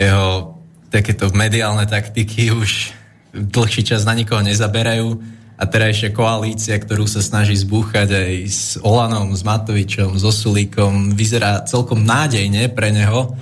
Jeho 0.00 0.56
takéto 0.88 1.28
mediálne 1.36 1.84
taktiky 1.84 2.48
už 2.54 2.96
dlhší 3.36 3.84
čas 3.84 4.08
na 4.08 4.16
nikoho 4.16 4.40
nezaberajú. 4.40 5.37
A 5.58 5.66
terajšia 5.66 6.14
koalícia, 6.14 6.78
ktorú 6.78 7.10
sa 7.10 7.18
snaží 7.18 7.58
zbúchať 7.58 8.14
aj 8.14 8.32
s 8.46 8.62
Olanom, 8.78 9.34
s 9.34 9.42
Matovičom, 9.42 10.14
s 10.14 10.22
Osulíkom, 10.22 11.18
vyzerá 11.18 11.66
celkom 11.66 12.06
nádejne 12.06 12.70
pre 12.70 12.94
neho, 12.94 13.34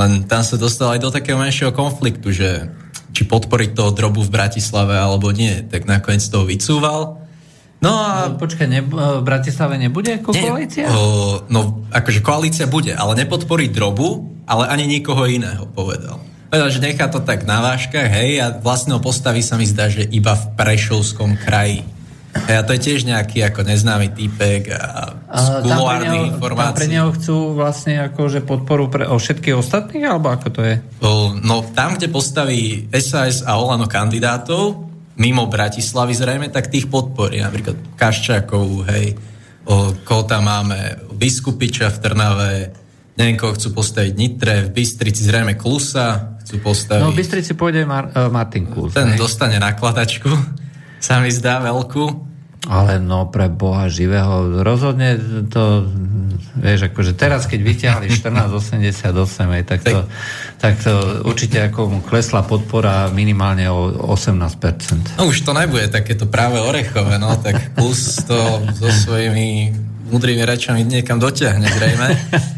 len 0.00 0.24
tam 0.24 0.40
sa 0.40 0.56
dostal 0.56 0.96
aj 0.96 1.00
do 1.04 1.12
takého 1.12 1.36
menšieho 1.36 1.76
konfliktu, 1.76 2.32
že 2.32 2.72
či 3.12 3.28
podporiť 3.28 3.76
toho 3.76 3.92
drobu 3.92 4.24
v 4.24 4.32
Bratislave 4.32 4.96
alebo 4.96 5.28
nie, 5.28 5.60
tak 5.68 5.84
nakoniec 5.84 6.24
toho 6.24 6.48
vycúval. 6.48 7.20
No 7.78 7.90
a 7.94 8.32
Počkaj, 8.34 8.66
ne, 8.66 8.80
v 8.82 9.22
Bratislave 9.22 9.78
nebude 9.78 10.18
ako 10.18 10.34
nie, 10.34 10.42
koalícia? 10.42 10.86
O, 10.90 11.44
no, 11.46 11.86
akože 11.94 12.24
koalícia 12.24 12.66
bude, 12.66 12.90
ale 12.96 13.12
nepodporí 13.22 13.70
drobu, 13.70 14.26
ale 14.48 14.66
ani 14.72 14.88
nikoho 14.88 15.28
iného, 15.28 15.68
povedal. 15.70 16.18
Povedal, 16.48 16.68
že 16.72 16.80
nechá 16.80 17.06
to 17.12 17.20
tak 17.20 17.44
na 17.44 17.60
váškach, 17.60 18.08
hej, 18.08 18.40
a 18.40 18.46
vlastne 18.56 18.96
ho 18.96 19.00
postaví 19.04 19.44
sa 19.44 19.60
mi 19.60 19.68
zdá, 19.68 19.92
že 19.92 20.08
iba 20.08 20.32
v 20.32 20.44
Prešovskom 20.56 21.36
kraji. 21.36 21.84
Hej, 22.48 22.56
a 22.56 22.62
to 22.64 22.72
je 22.72 22.80
tiež 22.80 23.04
nejaký 23.04 23.44
ako 23.44 23.68
neznámy 23.68 24.08
týpek 24.16 24.72
a 24.72 25.12
z 25.28 25.46
A 25.48 25.60
tam 25.60 25.80
pre, 25.84 26.08
neho, 26.08 26.24
informácií. 26.32 26.96
chcú 27.20 27.52
vlastne 27.52 28.08
akože 28.08 28.44
podporu 28.48 28.88
pre 28.88 29.04
o 29.08 29.20
všetkých 29.20 29.56
ostatných, 29.60 30.08
alebo 30.08 30.32
ako 30.32 30.48
to 30.52 30.60
je? 30.64 30.74
O, 31.04 31.36
No 31.36 31.64
tam, 31.76 32.00
kde 32.00 32.08
postaví 32.08 32.88
SAS 32.96 33.44
a 33.44 33.60
Olano 33.60 33.84
kandidátov, 33.84 34.88
mimo 35.20 35.50
Bratislavy 35.52 36.14
zrejme, 36.16 36.48
tak 36.48 36.72
tých 36.72 36.88
podporí. 36.88 37.44
Napríklad 37.44 37.76
Kaščákov, 38.00 38.88
hej, 38.88 39.16
o, 39.68 39.92
koho 40.00 40.24
tam 40.24 40.48
máme, 40.48 40.96
Biskupiča 41.12 41.92
v 41.92 41.98
Trnave, 42.00 42.52
koho 43.34 43.52
chcú 43.58 43.74
postaviť 43.74 44.12
Nitre, 44.14 44.54
v 44.66 44.70
Bystrici 44.70 45.26
zrejme 45.26 45.58
Klusa 45.58 46.38
chcú 46.46 46.62
postaviť. 46.64 47.02
No 47.02 47.12
v 47.12 47.18
Bystrici 47.18 47.52
pôjde 47.52 47.84
Mar- 47.84 48.08
uh, 48.14 48.32
Martin 48.32 48.64
Klus. 48.70 48.94
Ten 48.94 49.12
hej? 49.12 49.18
dostane 49.18 49.58
nakladačku, 49.60 50.30
sa 51.06 51.20
mi 51.20 51.28
zdá 51.28 51.60
veľkú. 51.60 52.30
Ale 52.68 52.98
no 52.98 53.30
pre 53.30 53.46
Boha 53.48 53.86
živého, 53.86 54.60
rozhodne 54.66 55.14
to, 55.46 55.88
vieš, 56.58 56.90
akože 56.90 57.14
teraz, 57.14 57.46
keď 57.46 57.60
vyťahli 57.64 58.06
1488, 58.10 59.54
hej, 59.54 59.62
tak, 59.62 59.80
to, 59.86 60.04
tak 60.58 60.74
to 60.82 61.22
určite 61.22 61.70
ako 61.70 62.02
klesla 62.04 62.42
podpora 62.44 63.08
minimálne 63.14 63.70
o 63.70 64.10
18%. 64.10 65.16
No 65.16 65.30
už 65.30 65.46
to 65.46 65.54
nebude 65.54 65.86
takéto 65.88 66.26
práve 66.26 66.58
orechové, 66.58 67.16
no 67.16 67.30
tak 67.38 67.72
plus 67.78 68.26
to 68.26 68.36
so 68.74 68.90
svojimi 68.90 69.87
múdrymi 70.08 70.42
rečami 70.44 70.82
niekam 70.82 71.20
dotiahne 71.20 71.68
zrejme. 71.68 72.08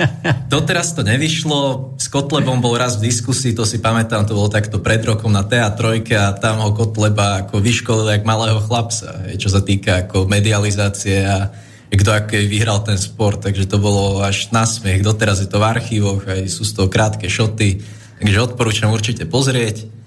Doteraz 0.54 0.94
to 0.94 1.02
nevyšlo, 1.02 1.94
s 1.98 2.06
Kotlebom 2.08 2.62
bol 2.62 2.78
raz 2.78 2.98
v 2.98 3.10
diskusii, 3.10 3.52
to 3.52 3.66
si 3.66 3.82
pamätám, 3.82 4.26
to 4.26 4.34
bolo 4.34 4.50
takto 4.50 4.78
pred 4.78 5.02
rokom 5.02 5.34
na 5.34 5.42
TA3 5.42 6.06
a 6.14 6.34
tam 6.38 6.62
ho 6.62 6.70
Kotleba 6.72 7.46
ako 7.46 7.58
vyškolil 7.58 8.06
jak 8.10 8.24
malého 8.26 8.58
chlapca, 8.62 9.26
hej, 9.26 9.36
čo 9.42 9.48
sa 9.50 9.60
týka 9.60 10.06
ako 10.06 10.30
medializácie 10.30 11.26
a 11.26 11.50
kto 11.90 12.10
ako 12.14 12.34
vyhral 12.46 12.86
ten 12.86 12.96
sport, 12.96 13.42
takže 13.42 13.66
to 13.66 13.82
bolo 13.82 14.22
až 14.22 14.54
na 14.54 14.62
smiech. 14.62 15.02
Doteraz 15.02 15.42
je 15.42 15.50
to 15.50 15.58
v 15.58 15.68
archívoch, 15.68 16.22
aj 16.22 16.46
sú 16.46 16.62
z 16.62 16.72
toho 16.78 16.86
krátke 16.86 17.26
šoty, 17.26 17.82
takže 18.22 18.38
odporúčam 18.38 18.94
určite 18.94 19.26
pozrieť. 19.26 19.99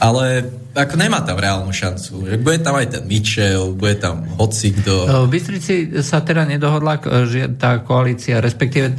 Ale 0.00 0.48
ako 0.72 0.96
nemá 0.96 1.20
tam 1.20 1.36
reálnu 1.36 1.68
šancu. 1.68 2.40
Bude 2.40 2.58
tam 2.64 2.80
aj 2.80 2.96
ten 2.96 3.02
Mitchell, 3.04 3.76
bude 3.76 4.00
tam 4.00 4.24
hoci 4.40 4.72
kto. 4.72 5.28
V 5.28 5.28
Bystrici 5.28 6.00
sa 6.00 6.24
teda 6.24 6.48
nedohodla 6.48 6.96
k- 6.96 7.28
že 7.28 7.52
tá 7.60 7.76
koalícia, 7.84 8.40
respektíve 8.40 8.86
e, 8.88 8.94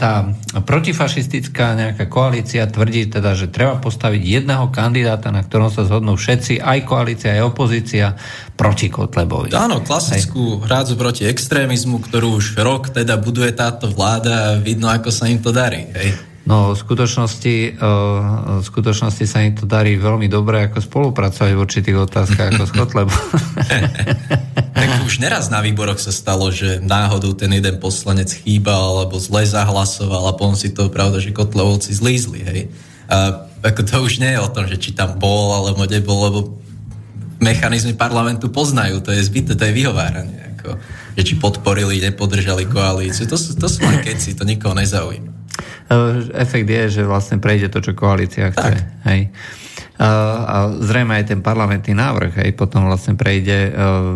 tá 0.00 0.24
protifašistická 0.64 1.76
nejaká 1.76 2.08
koalícia 2.08 2.64
tvrdí 2.64 3.12
teda, 3.12 3.36
že 3.36 3.52
treba 3.52 3.76
postaviť 3.76 4.22
jedného 4.24 4.72
kandidáta, 4.72 5.28
na 5.28 5.44
ktorom 5.44 5.68
sa 5.68 5.84
zhodnú 5.84 6.16
všetci, 6.16 6.64
aj 6.64 6.78
koalícia, 6.88 7.36
aj 7.36 7.42
opozícia, 7.44 8.16
proti 8.56 8.88
Kotlebovi. 8.88 9.52
Áno, 9.52 9.84
klasickú 9.84 10.64
hrádzu 10.64 10.96
proti 10.96 11.28
extrémizmu, 11.28 12.02
ktorú 12.02 12.40
už 12.40 12.58
rok 12.58 12.90
teda 12.90 13.20
buduje 13.20 13.52
táto 13.52 13.86
vláda 13.86 14.56
a 14.56 14.58
vidno, 14.58 14.88
ako 14.88 15.12
sa 15.12 15.28
im 15.28 15.38
to 15.38 15.52
darí. 15.52 15.86
Hej. 15.92 16.18
No 16.48 16.72
v 16.72 16.80
skutočnosti, 16.80 17.76
uh, 17.76 18.60
v 18.60 18.64
skutočnosti 18.64 19.24
sa 19.28 19.44
im 19.44 19.52
to 19.52 19.68
darí 19.68 20.00
veľmi 20.00 20.32
dobre 20.32 20.64
ako 20.64 20.80
spolupracovať 20.80 21.52
v 21.52 21.60
určitých 21.60 21.96
otázkach 22.08 22.56
ako 22.56 22.64
s 22.64 22.72
Kotlebom. 22.72 23.22
Tak 24.78 25.10
už 25.10 25.18
neraz 25.18 25.50
na 25.50 25.58
výboroch 25.58 25.98
sa 25.98 26.14
stalo, 26.14 26.54
že 26.54 26.78
náhodou 26.78 27.34
ten 27.34 27.50
jeden 27.50 27.82
poslanec 27.82 28.30
chýbal 28.30 29.04
alebo 29.04 29.18
zle 29.18 29.42
zahlasoval 29.42 30.30
a 30.30 30.38
potom 30.38 30.54
si 30.54 30.70
to 30.70 30.86
pravda, 30.86 31.18
že 31.18 31.34
Kotlebovci 31.34 31.90
zlízli. 31.90 32.46
Hej. 32.46 32.60
A 33.10 33.42
ako 33.66 33.82
to 33.82 33.96
už 34.06 34.22
nie 34.22 34.38
je 34.38 34.40
o 34.40 34.48
tom, 34.48 34.70
že 34.70 34.78
či 34.78 34.94
tam 34.94 35.18
bol 35.18 35.50
alebo 35.50 35.82
nebol, 35.82 36.18
lebo 36.30 36.38
mechanizmy 37.42 37.98
parlamentu 37.98 38.54
poznajú, 38.54 39.02
to 39.02 39.10
je 39.10 39.26
zbyté, 39.26 39.58
to 39.58 39.66
je 39.66 39.74
vyhováranie. 39.74 40.54
Ako, 40.56 40.78
že 41.18 41.22
či 41.26 41.34
podporili, 41.42 41.98
nepodržali 41.98 42.70
koalíciu. 42.70 43.26
To 43.26 43.34
sú, 43.34 43.58
to 43.58 43.66
sú 43.66 43.82
keci, 44.06 44.38
to 44.38 44.46
nikoho 44.46 44.78
nezaujíma. 44.78 45.37
Uh, 45.88 46.20
Efekt 46.36 46.68
je, 46.68 47.00
že 47.00 47.02
vlastne 47.08 47.40
prejde 47.40 47.72
to, 47.72 47.80
čo 47.80 47.96
koalícia 47.96 48.52
chce. 48.52 48.76
Hej. 49.08 49.32
Uh, 49.98 50.06
a 50.46 50.56
zrejme 50.78 51.10
aj 51.18 51.34
ten 51.34 51.40
parlamentný 51.42 51.90
návrh, 51.90 52.38
hej, 52.38 52.54
potom 52.54 52.86
vlastne 52.86 53.18
prejde, 53.18 53.74
uh, 53.74 54.14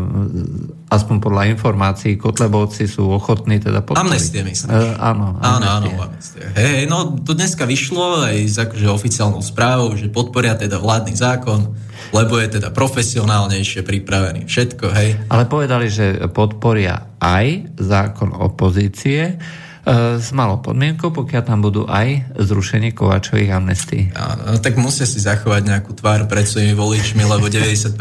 aspoň 0.95 1.17
podľa 1.19 1.51
informácií, 1.59 2.15
Kotlebovci 2.15 2.87
sú 2.87 3.11
ochotní 3.11 3.59
teda 3.59 3.83
podporiť. 3.83 3.99
Amnestie, 3.99 4.47
myslíš? 4.47 4.71
Áno, 5.03 5.43
Áno, 5.43 5.67
áno, 5.67 5.89
amnestie. 6.07 6.47
Hej, 6.55 6.87
no 6.87 7.19
to 7.19 7.35
dneska 7.35 7.67
vyšlo 7.67 8.31
aj 8.31 8.37
s 8.47 8.57
akože 8.63 8.87
oficiálnou 8.87 9.43
správou, 9.43 9.99
že 9.99 10.07
podporia 10.07 10.55
teda 10.55 10.79
vládny 10.79 11.19
zákon, 11.19 11.75
lebo 12.15 12.39
je 12.39 12.63
teda 12.63 12.71
profesionálnejšie 12.71 13.83
pripravený. 13.83 14.47
Všetko, 14.47 14.87
hej. 14.95 15.19
Ale 15.35 15.51
povedali, 15.51 15.91
že 15.91 16.15
podporia 16.31 17.19
aj 17.19 17.75
zákon 17.75 18.31
opozície 18.31 19.35
s 19.83 20.31
malou 20.31 20.63
podmienkou, 20.63 21.11
pokiaľ 21.11 21.43
tam 21.43 21.59
budú 21.59 21.91
aj 21.91 22.39
zrušenie 22.39 22.95
Kovačových 22.95 23.51
amnestí. 23.51 24.15
Tak 24.63 24.79
musia 24.79 25.03
si 25.03 25.19
zachovať 25.19 25.63
nejakú 25.67 25.99
tvár 25.99 26.31
pred 26.31 26.47
svojimi 26.47 26.75
voličmi, 26.75 27.23
lebo 27.27 27.51
90% 27.51 27.99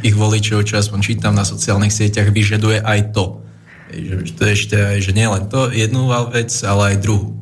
ich 0.00 0.16
voličov, 0.16 0.64
čo 0.64 0.80
aspoň 0.80 0.98
čítam 1.04 1.36
na 1.36 1.44
sociálnych 1.44 1.92
sieťach, 1.92 2.32
vyžaduje 2.32 2.80
aj 2.80 3.12
to. 3.12 3.44
Že, 3.90 4.32
to 4.38 4.42
ešte 4.46 4.78
že 5.02 5.10
nielen 5.12 5.50
to 5.50 5.68
jednu 5.68 6.08
vec, 6.32 6.48
ale 6.64 6.94
aj 6.94 7.02
druhú. 7.02 7.39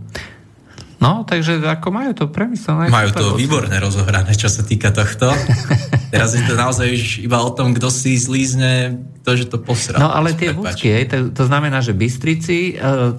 No, 0.99 1.23
takže 1.23 1.63
ako 1.63 1.95
majú 1.95 2.11
to 2.11 2.27
premyslené. 2.27 2.91
Majú 2.91 3.11
to 3.15 3.27
výborne 3.39 3.71
rozohrané, 3.79 4.35
čo 4.35 4.51
sa 4.51 4.67
týka 4.67 4.91
tohto. 4.91 5.31
Teraz 6.13 6.35
je 6.35 6.43
to 6.43 6.59
naozaj 6.59 6.91
už 6.91 7.23
iba 7.23 7.39
o 7.39 7.55
tom, 7.55 7.71
kto 7.71 7.87
si 7.87 8.19
zlízne 8.19 8.99
to, 9.23 9.39
že 9.39 9.47
to 9.47 9.63
posral. 9.63 10.03
No 10.03 10.11
ale 10.11 10.35
tie 10.35 10.51
hej, 10.91 11.07
to, 11.07 11.31
to 11.31 11.45
znamená, 11.47 11.79
že 11.85 11.95
Bystrici, 11.95 12.75
e, 12.75 13.15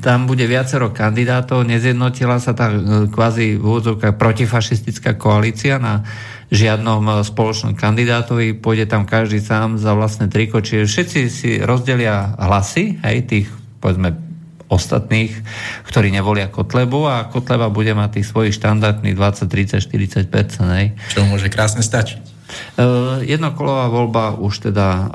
tam 0.00 0.18
bude 0.24 0.48
viacero 0.48 0.94
kandidátov, 0.94 1.66
nezjednotila 1.68 2.40
sa 2.40 2.56
tá 2.56 2.72
e, 2.72 3.10
kvázi 3.10 3.58
v 3.58 3.64
úvodzovkách 3.66 4.14
protifašistická 4.16 5.18
koalícia 5.20 5.76
na 5.76 6.06
žiadnom 6.54 7.02
e, 7.04 7.12
spoločnom 7.26 7.74
kandidátovi, 7.76 8.56
pôjde 8.56 8.88
tam 8.88 9.04
každý 9.04 9.44
sám 9.44 9.76
za 9.76 9.92
vlastné 9.92 10.32
triko, 10.32 10.62
čiže 10.62 10.88
všetci 10.88 11.20
si 11.28 11.50
rozdelia 11.60 12.32
hlasy, 12.38 13.02
hej, 13.02 13.26
tých, 13.26 13.48
povedzme, 13.82 14.23
ostatných, 14.68 15.32
ktorí 15.88 16.08
nevolia 16.10 16.48
Kotlebu 16.48 17.06
a 17.06 17.28
Kotleba 17.28 17.68
bude 17.68 17.92
mať 17.92 18.20
tých 18.20 18.26
svojich 18.30 18.54
štandardných 18.56 19.16
20, 19.16 19.46
30, 19.46 20.28
40 20.28 20.28
hej. 20.76 20.86
Čo 21.12 21.24
môže 21.28 21.48
krásne 21.52 21.84
stačiť. 21.84 22.34
Jednokolová 23.24 23.90
voľba 23.90 24.24
už 24.38 24.70
teda 24.70 25.10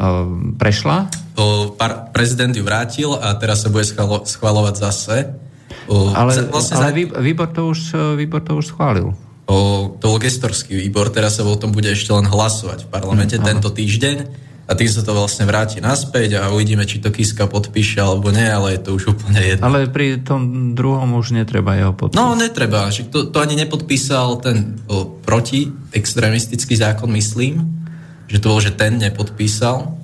prešla. 0.59 1.07
Par, 1.79 2.11
prezident 2.11 2.51
ju 2.51 2.63
vrátil 2.63 3.15
a 3.15 3.31
teraz 3.39 3.63
sa 3.63 3.71
bude 3.71 3.87
schvalo, 3.87 4.27
schvalovať 4.27 4.75
zase. 4.75 5.17
Ale, 5.89 6.31
vlastne 6.51 6.77
ale 6.77 7.07
výbor, 7.07 7.49
to 7.49 7.71
už, 7.71 7.95
výbor 8.19 8.43
to 8.43 8.59
už 8.59 8.75
schválil. 8.75 9.15
O, 9.49 9.89
to 9.97 10.13
bol 10.13 10.21
gestorský 10.21 10.77
výbor, 10.77 11.09
teraz 11.09 11.41
sa 11.41 11.43
o 11.47 11.57
tom 11.57 11.73
bude 11.73 11.89
ešte 11.89 12.13
len 12.13 12.29
hlasovať 12.29 12.85
v 12.85 12.89
parlamente 12.93 13.33
mm, 13.33 13.41
tento 13.41 13.73
týždeň 13.73 14.17
a 14.70 14.78
tým 14.78 14.86
sa 14.86 15.01
to 15.01 15.17
vlastne 15.17 15.49
vráti 15.49 15.82
naspäť 15.82 16.38
a 16.38 16.53
uvidíme, 16.53 16.86
či 16.86 17.01
to 17.01 17.09
Kiska 17.09 17.49
podpíše 17.49 17.97
alebo 18.05 18.30
nie, 18.30 18.45
ale 18.45 18.78
je 18.78 18.82
to 18.86 18.89
už 19.01 19.17
úplne 19.17 19.41
jedno. 19.41 19.65
Ale 19.65 19.89
pri 19.89 20.22
tom 20.22 20.78
druhom 20.78 21.17
už 21.17 21.34
netreba 21.34 21.74
jeho 21.74 21.97
podpísať. 21.97 22.22
No, 22.22 22.38
netreba. 22.38 22.93
Že 22.93 23.09
to, 23.09 23.20
to 23.34 23.38
ani 23.41 23.57
nepodpísal 23.57 24.38
ten 24.45 24.78
o, 24.86 25.09
proti 25.26 25.74
extrémistický 25.89 26.78
zákon, 26.78 27.09
myslím, 27.17 27.65
že 28.30 28.38
to 28.38 28.53
bol, 28.53 28.61
že 28.61 28.78
ten 28.78 29.01
nepodpísal, 29.01 29.97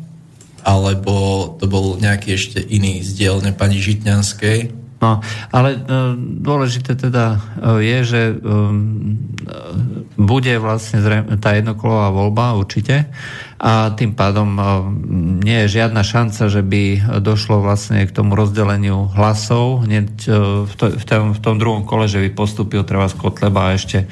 alebo 0.66 1.46
to 1.62 1.70
bol 1.70 2.02
nejaký 2.02 2.34
ešte 2.34 2.58
iný 2.58 3.06
z 3.06 3.22
dielne 3.22 3.54
pani 3.54 3.78
Žitňanskej, 3.78 4.85
No, 5.06 5.22
ale 5.54 5.78
e, 5.78 5.80
dôležité 6.42 6.98
teda 6.98 7.38
e, 7.38 7.86
je, 7.86 7.98
že 8.02 8.22
e, 8.34 8.36
bude 10.18 10.54
vlastne 10.58 10.98
tá 11.38 11.54
jednokolová 11.54 12.10
voľba 12.10 12.58
určite 12.58 13.06
a 13.62 13.94
tým 13.94 14.18
pádom 14.18 14.58
nie 15.46 15.64
je 15.66 15.80
žiadna 15.80 16.02
šanca, 16.02 16.50
že 16.50 16.66
by 16.66 16.84
došlo 17.22 17.62
vlastne 17.62 18.02
k 18.04 18.12
tomu 18.12 18.34
rozdeleniu 18.34 19.14
hlasov 19.14 19.86
hneď 19.86 20.28
v, 20.66 20.74
tom, 20.76 21.32
v 21.32 21.40
tom 21.40 21.56
druhom 21.62 21.86
kole, 21.88 22.10
že 22.10 22.20
by 22.20 22.30
postúpil 22.36 22.84
treba 22.84 23.06
z 23.08 23.16
Kotleba 23.16 23.72
a 23.72 23.76
ešte 23.78 24.10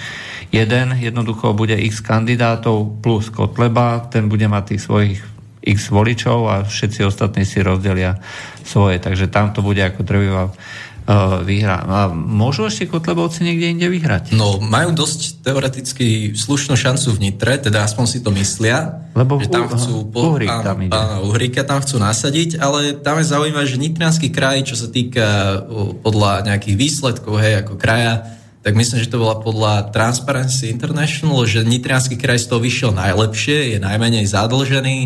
jeden. 0.53 0.95
Jednoducho 0.95 1.57
bude 1.57 1.75
x 1.75 1.99
kandidátov 1.99 3.03
plus 3.03 3.33
Kotleba, 3.33 4.05
ten 4.07 4.31
bude 4.31 4.47
mať 4.47 4.63
tých 4.75 4.81
svojich 4.85 5.32
x 5.63 5.89
voličov 5.89 6.39
a 6.51 6.55
všetci 6.67 7.07
ostatní 7.07 7.47
si 7.47 7.63
rozdelia 7.63 8.19
svoje. 8.67 8.99
Takže 8.99 9.31
tam 9.31 9.55
to 9.55 9.63
bude 9.63 9.79
ako 9.79 10.03
trvivá 10.03 10.51
uh, 10.51 11.39
výhra. 11.43 11.83
A 11.83 11.99
môžu 12.11 12.67
ešte 12.67 12.91
Kotlebovci 12.91 13.47
niekde 13.47 13.71
inde 13.71 13.87
vyhrať? 13.87 14.35
No, 14.35 14.59
majú 14.59 14.91
dosť 14.91 15.43
teoreticky 15.43 16.35
slušnú 16.35 16.75
šancu 16.75 17.15
v 17.15 17.31
Nitre, 17.31 17.59
teda 17.59 17.87
aspoň 17.87 18.05
si 18.07 18.19
to 18.19 18.31
myslia. 18.35 19.07
Lebo 19.15 19.39
že 19.39 19.47
tam 19.47 19.71
chcú 19.71 20.07
po, 20.11 20.35
Uhrík 20.35 20.51
tam 20.51 20.77
ide. 20.83 20.91
Áno, 20.91 21.31
Uhríka 21.31 21.63
tam 21.63 21.79
chcú 21.79 21.99
nasadiť, 21.99 22.59
ale 22.59 22.99
tam 22.99 23.19
je 23.23 23.25
zaujímavé, 23.31 23.65
že 23.67 23.79
Nitrianský 23.79 24.31
kraj, 24.31 24.67
čo 24.67 24.75
sa 24.75 24.91
týka 24.91 25.59
podľa 26.03 26.47
nejakých 26.47 26.75
výsledkov, 26.75 27.39
hej, 27.39 27.63
ako 27.63 27.79
kraja, 27.79 28.35
tak 28.63 28.79
myslím, 28.79 29.03
že 29.03 29.11
to 29.11 29.19
bola 29.19 29.43
podľa 29.43 29.91
Transparency 29.91 30.71
International, 30.71 31.43
že 31.43 31.67
Nitrianský 31.67 32.15
kraj 32.15 32.39
z 32.39 32.47
toho 32.47 32.63
vyšiel 32.63 32.95
najlepšie, 32.95 33.75
je 33.75 33.77
najmenej 33.83 34.23
zadlžený, 34.23 34.97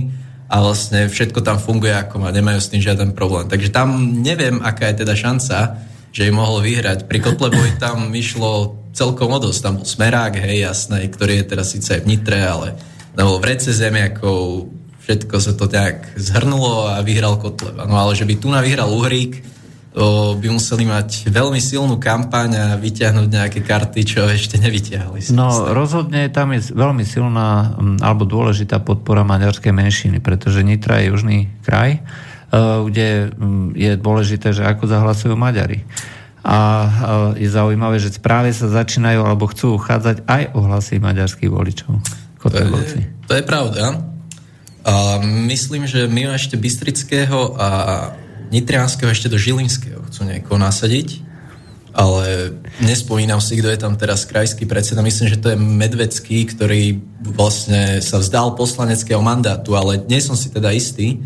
a 0.48 0.56
vlastne 0.64 1.12
všetko 1.12 1.44
tam 1.44 1.60
funguje 1.60 1.92
ako 1.92 2.24
má, 2.24 2.32
nemajú 2.32 2.60
s 2.64 2.72
tým 2.72 2.80
žiaden 2.80 3.12
problém. 3.12 3.52
Takže 3.52 3.70
tam 3.72 4.20
neviem, 4.24 4.64
aká 4.64 4.92
je 4.92 5.04
teda 5.04 5.14
šanca, 5.16 5.84
že 6.16 6.28
im 6.28 6.40
mohol 6.40 6.64
vyhrať. 6.64 7.06
Pri 7.06 7.20
Kotlebovi 7.20 7.76
tam 7.78 8.10
išlo 8.16 8.80
celkom 8.96 9.36
o 9.36 9.40
dosť. 9.44 9.60
Tam 9.60 9.74
bol 9.78 9.86
Smerák, 9.86 10.40
hej, 10.40 10.66
jasné, 10.66 11.06
ktorý 11.12 11.44
je 11.44 11.46
teraz 11.46 11.76
síce 11.76 12.00
aj 12.00 12.02
v 12.08 12.10
Nitre, 12.16 12.40
ale 12.42 12.80
tam 13.14 13.28
bol 13.30 13.44
v 13.44 13.50
rece 13.54 13.76
zemiakov, 13.76 14.72
všetko 15.04 15.36
sa 15.38 15.54
to 15.54 15.68
tak 15.68 16.16
zhrnulo 16.16 16.90
a 16.90 17.04
vyhral 17.04 17.38
Kotleba. 17.38 17.84
No 17.84 18.00
ale 18.00 18.16
že 18.16 18.24
by 18.24 18.36
tu 18.40 18.48
na 18.48 18.64
vyhral 18.64 18.88
Uhrík, 18.88 19.44
by 20.38 20.48
museli 20.54 20.86
mať 20.86 21.34
veľmi 21.34 21.58
silnú 21.58 21.98
kampaň 21.98 22.50
a 22.54 22.66
vyťahnuť 22.78 23.28
nejaké 23.34 23.60
karty, 23.66 24.06
čo 24.06 24.30
ešte 24.30 24.62
nevyťahli. 24.62 25.34
No 25.34 25.74
rozhodne 25.74 26.30
tam 26.30 26.54
je 26.54 26.70
veľmi 26.70 27.02
silná 27.02 27.74
alebo 27.98 28.30
dôležitá 28.30 28.78
podpora 28.78 29.26
maďarskej 29.26 29.74
menšiny, 29.74 30.18
pretože 30.22 30.62
Nitra 30.62 31.02
je 31.02 31.10
južný 31.10 31.38
kraj, 31.66 31.98
e, 31.98 32.00
kde 32.86 33.34
je 33.74 33.92
dôležité, 33.98 34.54
že 34.54 34.70
ako 34.70 34.86
zahlasujú 34.86 35.34
Maďari. 35.34 35.82
A 36.46 36.58
e, 36.62 36.90
je 37.42 37.50
zaujímavé, 37.50 37.98
že 37.98 38.14
práve 38.22 38.54
sa 38.54 38.70
začínajú 38.70 39.26
alebo 39.26 39.50
chcú 39.50 39.82
uchádzať 39.82 40.30
aj 40.30 40.44
o 40.54 40.62
hlasy 40.62 41.02
maďarských 41.02 41.50
voličov. 41.50 41.98
To 42.46 42.54
je, 42.54 42.70
to 43.26 43.34
je 43.34 43.44
pravda. 43.44 43.98
A 44.88 45.20
myslím, 45.50 45.90
že 45.90 46.06
my 46.06 46.38
ešte 46.38 46.56
Bystrického 46.56 47.58
a 47.60 47.68
Nitrianského 48.50 49.12
ešte 49.12 49.28
do 49.32 49.38
Žilinského 49.40 50.04
chcú 50.08 50.22
niekoho 50.28 50.60
nasadiť, 50.60 51.24
ale 51.98 52.54
nespomínam 52.78 53.42
si, 53.42 53.58
kto 53.58 53.74
je 53.74 53.80
tam 53.82 53.98
teraz 53.98 54.24
krajský 54.30 54.70
predseda. 54.70 55.02
Myslím, 55.02 55.34
že 55.34 55.42
to 55.42 55.50
je 55.54 55.58
Medvecký, 55.58 56.46
ktorý 56.46 57.02
vlastne 57.26 58.00
sa 58.06 58.22
vzdal 58.22 58.54
poslaneckého 58.54 59.18
mandátu, 59.18 59.74
ale 59.74 59.98
nie 60.06 60.22
som 60.22 60.38
si 60.38 60.54
teda 60.54 60.70
istý. 60.70 61.18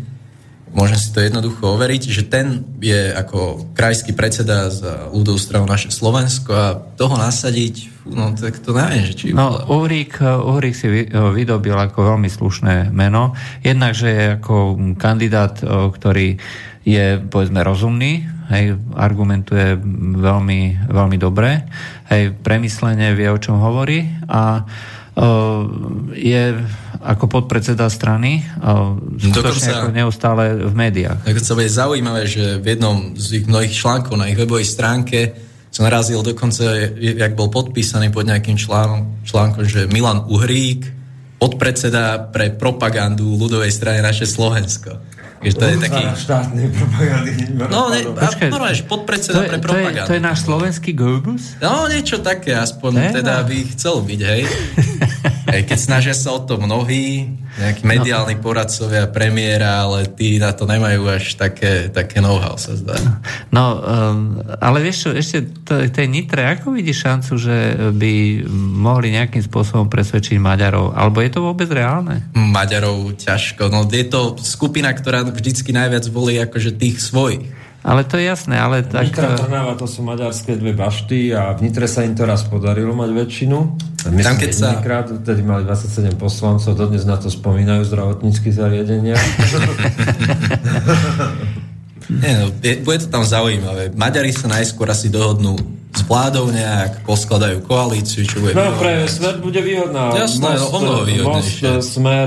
Môžem 0.72 0.96
si 0.96 1.12
to 1.12 1.20
jednoducho 1.20 1.76
overiť, 1.76 2.02
že 2.08 2.24
ten 2.32 2.64
je 2.80 3.12
ako 3.12 3.70
krajský 3.76 4.16
predseda 4.16 4.72
za 4.72 5.12
ľudovú 5.12 5.36
stranu 5.36 5.68
naše 5.68 5.92
Slovensko 5.92 6.50
a 6.52 6.80
toho 6.96 7.20
nasadiť, 7.20 8.08
no 8.08 8.32
tak 8.32 8.56
to 8.56 8.72
neviem, 8.72 9.04
že 9.04 9.14
či... 9.14 9.24
No, 9.36 9.52
Uhrík, 9.68 10.24
Uhrík 10.24 10.72
si 10.72 10.88
vydobil 11.12 11.76
ako 11.76 12.16
veľmi 12.16 12.32
slušné 12.32 12.88
meno. 12.88 13.36
Jednak, 13.60 13.92
že 13.92 14.08
je 14.08 14.24
ako 14.40 14.80
kandidát, 14.96 15.60
ktorý 15.60 16.40
je 16.82 17.20
povedzme 17.20 17.62
rozumný, 17.62 18.26
hej, 18.50 18.74
argumentuje 18.98 19.78
veľmi, 20.18 20.90
veľmi 20.90 21.16
dobre, 21.20 21.68
hej, 22.10 22.34
premyslenie 22.42 23.14
vie, 23.14 23.30
o 23.30 23.38
čom 23.38 23.62
hovorí 23.62 24.08
a 24.26 24.66
uh, 24.66 25.62
je 26.16 26.58
ako 27.02 27.42
podpredseda 27.42 27.90
strany 27.90 28.46
skutočne 29.18 29.70
ako 29.74 29.90
neustále 29.90 30.54
v 30.54 30.74
médiách. 30.74 31.26
sa 31.42 31.58
bude 31.58 31.66
zaujímavé, 31.66 32.30
že 32.30 32.62
v 32.62 32.78
jednom 32.78 33.18
z 33.18 33.42
ich 33.42 33.44
mnohých 33.50 33.74
článkov 33.74 34.14
na 34.14 34.30
ich 34.30 34.38
webovej 34.38 34.64
stránke 34.64 35.34
som 35.72 35.88
narazil 35.88 36.20
dokonca, 36.20 36.92
jak 37.00 37.32
bol 37.32 37.48
podpísaný 37.48 38.12
pod 38.12 38.28
nejakým 38.28 38.60
článkom, 38.60 39.24
článkom 39.24 39.64
že 39.64 39.88
Milan 39.88 40.28
Uhrík, 40.28 40.84
podpredseda 41.40 42.28
pre 42.28 42.52
propagandu 42.52 43.24
ľudovej 43.24 43.72
strany 43.72 44.04
naše 44.04 44.28
Slovensko. 44.28 45.00
Že 45.42 45.52
to 45.58 45.64
je 45.66 45.76
taký... 45.82 46.02
štátnej 46.22 46.68
propagandy. 46.70 47.30
No, 47.56 47.90
ne, 47.90 47.98
Počkej, 48.14 48.48
normálne, 48.52 48.78
podpredseda 48.86 49.40
pre 49.50 49.58
propagandu. 49.58 50.06
To 50.06 50.06
je, 50.06 50.10
to 50.12 50.14
je 50.14 50.22
náš 50.22 50.38
slovenský 50.46 50.90
Goebbels? 50.94 51.58
No, 51.58 51.90
niečo 51.90 52.22
také, 52.22 52.54
aspoň 52.54 53.10
teda 53.10 53.42
by 53.42 53.56
chcel 53.74 54.06
byť, 54.06 54.20
hej. 54.22 54.42
hej. 55.50 55.62
Keď 55.66 55.78
snažia 55.78 56.14
sa 56.14 56.36
o 56.36 56.40
to 56.44 56.60
mnohí, 56.60 57.32
nejakí 57.58 57.82
mediálni 57.82 58.38
no. 58.38 58.42
poradcovia 58.44 59.10
premiéra, 59.10 59.84
ale 59.88 60.08
tí 60.12 60.38
na 60.38 60.54
to 60.54 60.68
nemajú 60.68 61.08
až 61.08 61.34
také, 61.34 61.90
také 61.90 62.22
know-how, 62.22 62.54
sa 62.60 62.76
zdá. 62.78 62.96
No, 63.50 63.80
um, 63.80 64.40
ale 64.62 64.84
vieš 64.84 65.08
čo, 65.08 65.10
ešte 65.12 65.38
to, 65.66 65.84
tej 65.88 66.06
Nitre, 66.08 66.46
ako 66.46 66.72
vidíš 66.72 67.04
šancu, 67.04 67.32
že 67.36 67.56
by 67.92 68.12
mohli 68.78 69.12
nejakým 69.12 69.42
spôsobom 69.42 69.90
presvedčiť 69.90 70.38
Maďarov? 70.38 70.94
Alebo 70.94 71.20
je 71.20 71.30
to 71.32 71.40
vôbec 71.44 71.68
reálne? 71.68 72.24
Maďarov 72.32 73.18
ťažko. 73.18 73.68
No, 73.68 73.84
je 73.88 74.06
to 74.06 74.36
skupina, 74.40 74.92
ktorá 74.92 75.26
vždycky 75.26 75.74
najviac 75.74 76.06
volí 76.08 76.38
akože 76.40 76.76
tých 76.78 77.02
svojich. 77.02 77.62
Ale 77.82 78.06
to 78.06 78.14
je 78.14 78.30
jasné, 78.30 78.54
ale 78.62 78.86
tak... 78.86 79.10
Nitra 79.10 79.34
Trnava, 79.34 79.74
to 79.74 79.90
sú 79.90 80.06
maďarské 80.06 80.54
dve 80.54 80.70
bašty 80.70 81.34
a 81.34 81.50
v 81.58 81.66
Nitre 81.66 81.90
sa 81.90 82.06
im 82.06 82.14
to 82.14 82.22
raz 82.22 82.46
podarilo 82.46 82.94
mať 82.94 83.10
väčšinu. 83.10 83.58
Myslím, 84.14 84.22
Tam 84.22 84.38
keď 84.38 84.52
sa... 84.54 84.78
Krát, 84.78 85.10
vtedy 85.10 85.42
mali 85.42 85.66
27 85.66 86.14
poslancov, 86.14 86.78
dodnes 86.78 87.02
na 87.02 87.18
to 87.18 87.26
spomínajú 87.26 87.82
zdravotnícky 87.82 88.54
zariadenia. 88.54 89.18
Nie, 92.22 92.34
no, 92.38 92.54
je, 92.62 92.82
bude 92.86 92.98
to 93.02 93.08
tam 93.10 93.26
zaujímavé. 93.26 93.90
Maďari 93.98 94.30
sa 94.30 94.46
najskôr 94.46 94.86
asi 94.90 95.10
dohodnú 95.10 95.58
s 95.90 96.02
vládou 96.06 96.54
nejak, 96.54 97.02
poskladajú 97.02 97.66
koalíciu, 97.66 98.26
čo 98.26 98.42
bude 98.42 98.54
No 98.54 98.78
pre 98.78 99.06
smer 99.10 99.42
bude 99.42 99.58
výhodná. 99.58 100.14
Jasné, 100.14 100.54
most, 100.54 100.70
no, 100.70 101.02
ono 101.02 101.06
Most, 101.34 101.62
smer, 101.82 102.26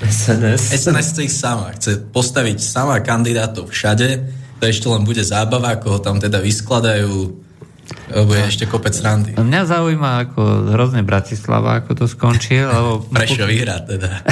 SNS. 0.00 0.62
SNS 0.80 1.06
chce 1.12 1.22
ich 1.24 1.34
sama. 1.34 1.72
Chce 1.76 2.08
postaviť 2.08 2.56
sama 2.60 3.00
kandidátov 3.04 3.68
všade 3.68 4.39
to 4.60 4.68
ešte 4.68 4.86
len 4.92 5.02
bude 5.08 5.24
zábava, 5.24 5.80
ako 5.80 5.96
ho 5.96 5.98
tam 5.98 6.20
teda 6.20 6.38
vyskladajú, 6.44 7.32
je 8.10 8.42
ešte 8.42 8.64
kopec 8.66 8.94
randy. 9.02 9.34
Mňa 9.38 9.62
zaujíma 9.66 10.10
ako 10.28 10.74
hrozne 10.74 11.02
Bratislava, 11.06 11.82
ako 11.82 11.90
to 11.94 12.04
skončí, 12.10 12.58
lebo... 12.58 13.02
Prečo 13.14 13.46
vyhrá 13.46 13.82
teda. 13.82 14.26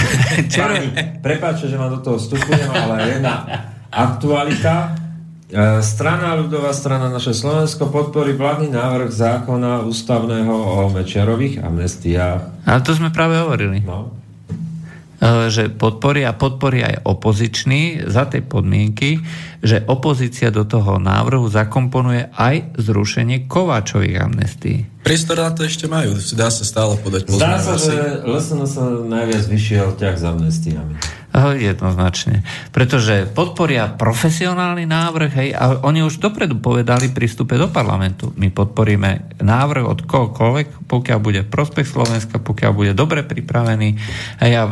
Prepáčte, 1.27 1.71
že 1.71 1.79
ma 1.79 1.91
do 1.91 2.03
toho 2.03 2.19
vstupujem, 2.19 2.71
ale 2.71 3.19
jedna 3.19 3.35
aktualita. 3.91 4.95
E, 5.49 5.81
strana 5.81 6.35
ľudová 6.39 6.75
strana 6.75 7.09
naše 7.09 7.35
Slovensko 7.35 7.91
podporí 7.91 8.35
vládny 8.35 8.75
návrh 8.75 9.11
zákona 9.11 9.87
ústavného 9.87 10.53
o 10.53 10.91
Mečiarových 10.91 11.63
amnestiách. 11.63 12.67
Ale 12.67 12.81
to 12.83 12.93
sme 12.95 13.15
práve 13.15 13.39
hovorili. 13.39 13.83
No. 13.83 14.15
že 15.51 15.67
podporia, 15.67 16.31
podporia 16.31 16.95
aj 16.95 16.97
opozičný 17.03 18.07
za 18.07 18.31
tej 18.31 18.47
podmienky, 18.47 19.19
že 19.59 19.83
opozícia 19.91 20.55
do 20.55 20.63
toho 20.63 21.03
návrhu 21.03 21.51
zakomponuje 21.51 22.31
aj 22.35 22.79
zrušenie 22.79 23.51
Kováčových 23.51 24.23
amnestí. 24.23 24.87
Priestor 25.03 25.41
na 25.41 25.51
to 25.55 25.65
ešte 25.65 25.89
majú, 25.89 26.15
dá 26.37 26.53
sa 26.53 26.65
stále 26.67 27.01
podať 27.01 27.33
Zdá 27.33 27.57
sa, 27.57 27.81
že 27.81 28.23
LSN 28.29 28.61
sa 28.69 28.85
najviac 28.93 29.45
vyšiel 29.49 29.97
ťah 29.97 30.15
s 30.15 30.25
amnestiami. 30.27 30.95
Jednoznačne. 31.39 32.43
Pretože 32.75 33.31
podporia 33.31 33.95
profesionálny 33.95 34.91
návrh, 34.91 35.31
hej, 35.39 35.49
a 35.55 35.87
oni 35.87 36.03
už 36.03 36.19
dopredu 36.19 36.59
povedali 36.59 37.15
pri 37.15 37.31
vstupe 37.31 37.55
do 37.55 37.71
parlamentu. 37.71 38.35
My 38.35 38.51
podporíme 38.51 39.39
návrh 39.39 39.85
od 39.87 40.03
kohokoľvek, 40.03 40.91
pokiaľ 40.91 41.19
bude 41.23 41.47
prospech 41.47 41.87
Slovenska, 41.87 42.43
pokiaľ 42.43 42.73
bude 42.75 42.93
dobre 42.97 43.23
pripravený 43.23 43.89
hej, 44.43 44.53
a 44.59 44.65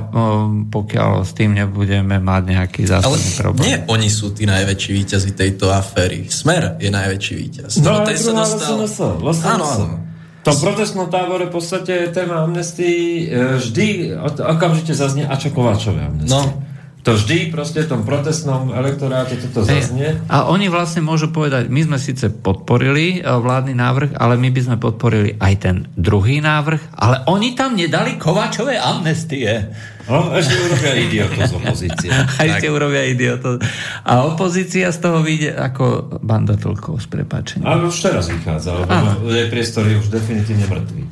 pokiaľ 0.67 1.23
s 1.23 1.33
tým 1.39 1.55
nebudeme 1.55 2.19
mať 2.19 2.43
nejaký 2.51 2.83
zásadný 2.89 3.31
Ale 3.31 3.39
problém. 3.39 3.65
nie 3.71 3.77
oni 3.87 4.09
sú 4.11 4.35
tí 4.35 4.43
najväčší 4.49 4.76
víťazi 4.77 5.33
tejto 5.33 5.73
aféry. 5.73 6.29
Smer 6.29 6.77
je 6.77 6.93
najväčší 6.93 7.35
víťaz. 7.35 7.71
No, 7.81 8.05
no 8.05 8.45
sa 8.45 8.73
dostal... 8.77 9.17
Áno, 9.57 9.65
áno 9.65 10.07
tom 10.47 10.57
protestnom 10.63 11.11
tábore 11.11 11.51
v 11.51 11.53
podstate 11.59 12.15
téma 12.15 12.47
amnestii 12.47 13.27
e, 13.27 13.59
vždy 13.59 14.15
okamžite 14.47 14.95
zaznie 14.95 15.27
a 15.27 15.35
čo 15.35 15.51
Kováčové 15.51 16.07
amnestie. 16.07 16.31
No. 16.31 16.63
To 17.03 17.15
vždy 17.15 17.55
proste 17.55 17.87
v 17.87 17.91
tom 17.91 18.03
protestnom 18.03 18.75
elektoráte 18.75 19.39
toto 19.39 19.63
zaznie. 19.63 20.19
A 20.27 20.51
oni 20.51 20.67
vlastne 20.67 21.07
môžu 21.07 21.31
povedať, 21.31 21.71
my 21.71 21.87
sme 21.87 21.99
síce 21.99 22.31
podporili 22.31 23.19
e, 23.19 23.27
vládny 23.27 23.75
návrh, 23.75 24.11
ale 24.15 24.39
my 24.39 24.55
by 24.55 24.61
sme 24.63 24.77
podporili 24.79 25.35
aj 25.39 25.55
ten 25.59 25.77
druhý 25.99 26.39
návrh, 26.39 26.95
ale 26.95 27.27
oni 27.27 27.59
tam 27.59 27.75
nedali 27.75 28.15
Kováčové 28.15 28.79
amnestie. 28.79 29.75
No, 30.07 30.31
ešte 30.39 30.55
urobia 30.55 30.93
idiotu 30.95 31.39
z 31.43 31.53
opozície. 31.59 32.11
A 32.39 32.41
ešte 32.47 32.67
urobia 32.71 33.03
idiotu. 33.11 33.59
A 34.07 34.23
opozícia 34.23 34.95
z 34.95 34.99
toho 35.03 35.19
vyjde 35.21 35.59
ako 35.59 36.19
banda 36.23 36.55
toľkov 36.55 37.03
s 37.03 37.07
prepačením. 37.11 37.67
Ale 37.67 37.91
už 37.91 37.97
teraz 37.99 38.31
vychádza, 38.31 38.87
lebo 38.87 39.27
jej 39.27 39.51
priestor 39.51 39.83
je 39.91 39.99
už 39.99 40.09
definitívne 40.11 40.67
mŕtvý. 40.71 41.03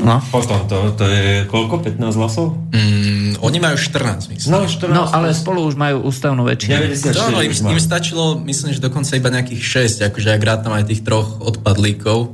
No. 0.00 0.16
Potom 0.32 0.64
to, 0.64 0.96
to 0.96 1.04
je 1.04 1.44
koľko? 1.44 1.84
15 1.84 2.00
hlasov? 2.16 2.56
Mm, 2.72 3.36
oni 3.44 3.58
majú 3.60 3.76
14, 3.76 4.32
myslím. 4.32 4.48
No, 4.48 4.64
14 4.64 4.96
no 4.96 5.04
ale 5.04 5.36
spolu 5.36 5.68
už 5.68 5.76
majú 5.76 6.08
ústavnú 6.08 6.40
väčšinu. 6.48 6.88
No, 7.12 7.36
no, 7.36 7.40
im, 7.44 7.52
im 7.52 7.80
stačilo, 7.80 8.40
myslím, 8.40 8.72
že 8.72 8.80
dokonca 8.80 9.12
iba 9.20 9.28
nejakých 9.28 9.60
6, 10.00 10.08
akože 10.08 10.32
ak 10.32 10.42
rád 10.42 10.60
tam 10.64 10.72
aj 10.72 10.88
tých 10.88 11.04
troch 11.04 11.36
odpadlíkov. 11.44 12.32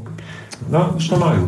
No, 0.70 0.94
už 0.94 1.04
to 1.10 1.16
majú. 1.18 1.42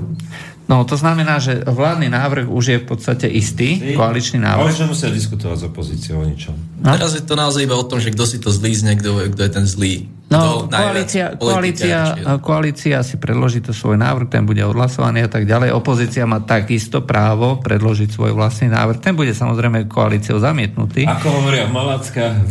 No, 0.68 0.84
to 0.84 1.00
znamená, 1.00 1.40
že 1.40 1.64
vládny 1.64 2.12
návrh 2.12 2.46
už 2.52 2.64
je 2.68 2.78
v 2.84 2.86
podstate 2.86 3.24
istý, 3.24 3.80
Vy? 3.80 3.96
koaličný 3.96 4.44
návrh. 4.44 4.68
Ale 4.68 4.92
musia 4.92 5.08
diskutovať 5.08 5.56
s 5.56 5.64
opozíciou 5.64 6.20
o 6.20 6.28
ničom. 6.28 6.52
No? 6.84 6.92
Teraz 6.92 7.16
je 7.16 7.24
to 7.24 7.40
naozaj 7.40 7.64
iba 7.64 7.72
o 7.72 7.88
tom, 7.88 7.96
že 8.04 8.12
kto 8.12 8.24
si 8.28 8.36
to 8.36 8.52
zlízne, 8.52 8.92
kto, 9.00 9.32
kto 9.32 9.40
je 9.48 9.50
ten 9.50 9.64
zlý. 9.64 10.12
No, 10.28 10.68
koalícia, 10.68 11.40
koalícia, 11.40 12.12
koalícia 12.44 13.00
si 13.00 13.16
predloží 13.16 13.64
to 13.64 13.72
svoj 13.72 13.96
návrh, 13.96 14.28
ten 14.28 14.44
bude 14.44 14.60
odhlasovaný 14.60 15.24
a 15.24 15.30
tak 15.32 15.48
ďalej. 15.48 15.72
Opozícia 15.72 16.28
má 16.28 16.44
takisto 16.44 17.00
právo 17.00 17.56
predložiť 17.64 18.12
svoj 18.12 18.36
vlastný 18.36 18.68
návrh. 18.68 19.00
Ten 19.00 19.16
bude 19.16 19.32
samozrejme 19.32 19.88
koalíciou 19.88 20.36
zamietnutý. 20.36 21.08
Ako 21.08 21.32
hovoria 21.32 21.64
v 21.64 21.72
Malackách, 21.72 22.44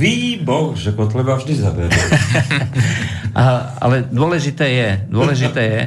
že 0.74 0.90
Kotleba 0.98 1.38
vždy 1.38 1.54
zaberie. 1.54 2.02
ale 3.86 4.10
dôležité 4.10 4.66
je, 4.74 4.90
dôležité 5.14 5.62
je, 5.62 5.82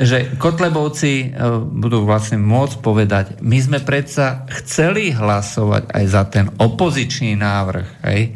že 0.00 0.18
Kotlebovci 0.40 1.12
e, 1.12 1.26
budú 1.60 2.08
vlastne 2.08 2.40
môcť 2.40 2.74
povedať, 2.80 3.24
my 3.44 3.58
sme 3.60 3.78
predsa 3.84 4.48
chceli 4.64 5.12
hlasovať 5.12 5.92
aj 5.92 6.04
za 6.08 6.22
ten 6.24 6.48
opozičný 6.56 7.36
návrh. 7.36 7.88
Hej? 8.08 8.32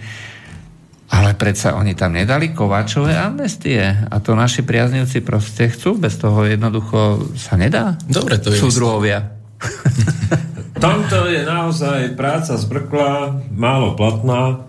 Ale 1.09 1.33
predsa 1.41 1.73
oni 1.73 1.97
tam 1.97 2.13
nedali 2.13 2.53
Kováčové 2.53 3.17
amnestie. 3.17 3.81
A 3.81 4.21
to 4.21 4.37
naši 4.37 4.61
priaznivci 4.61 5.25
proste 5.25 5.73
chcú. 5.73 5.97
Bez 5.97 6.21
toho 6.21 6.45
jednoducho 6.45 7.33
sa 7.33 7.57
nedá. 7.57 7.97
Dobre, 8.05 8.37
to 8.37 8.53
je 8.53 8.61
Súdruhovia. 8.61 9.33
Tomto 10.83 11.27
je 11.27 11.43
naozaj 11.43 12.15
práca 12.15 12.55
zbrkla, 12.55 13.43
málo 13.51 13.99
platná, 13.99 14.63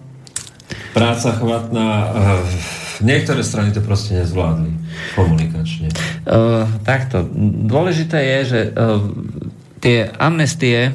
práca 0.96 1.38
chvatná. 1.38 1.90
Eh, 2.08 3.06
niektoré 3.06 3.44
strany 3.46 3.76
to 3.76 3.84
proste 3.84 4.18
nezvládli 4.18 4.72
komunikačne. 5.16 5.88
Uh, 6.28 6.68
takto. 6.84 7.24
Dôležité 7.68 8.20
je, 8.20 8.40
že 8.46 8.62
uh, 8.74 9.00
tie 9.80 10.12
amnestie 10.20 10.92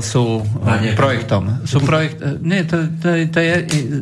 sú 0.00 0.40
nie, 0.80 0.96
projektom. 0.96 1.64
Sú 1.68 1.84
projekt, 1.84 2.16
nie, 2.40 2.64
to, 2.64 2.88
to, 2.96 3.28
to 3.28 3.38
je 3.38 3.54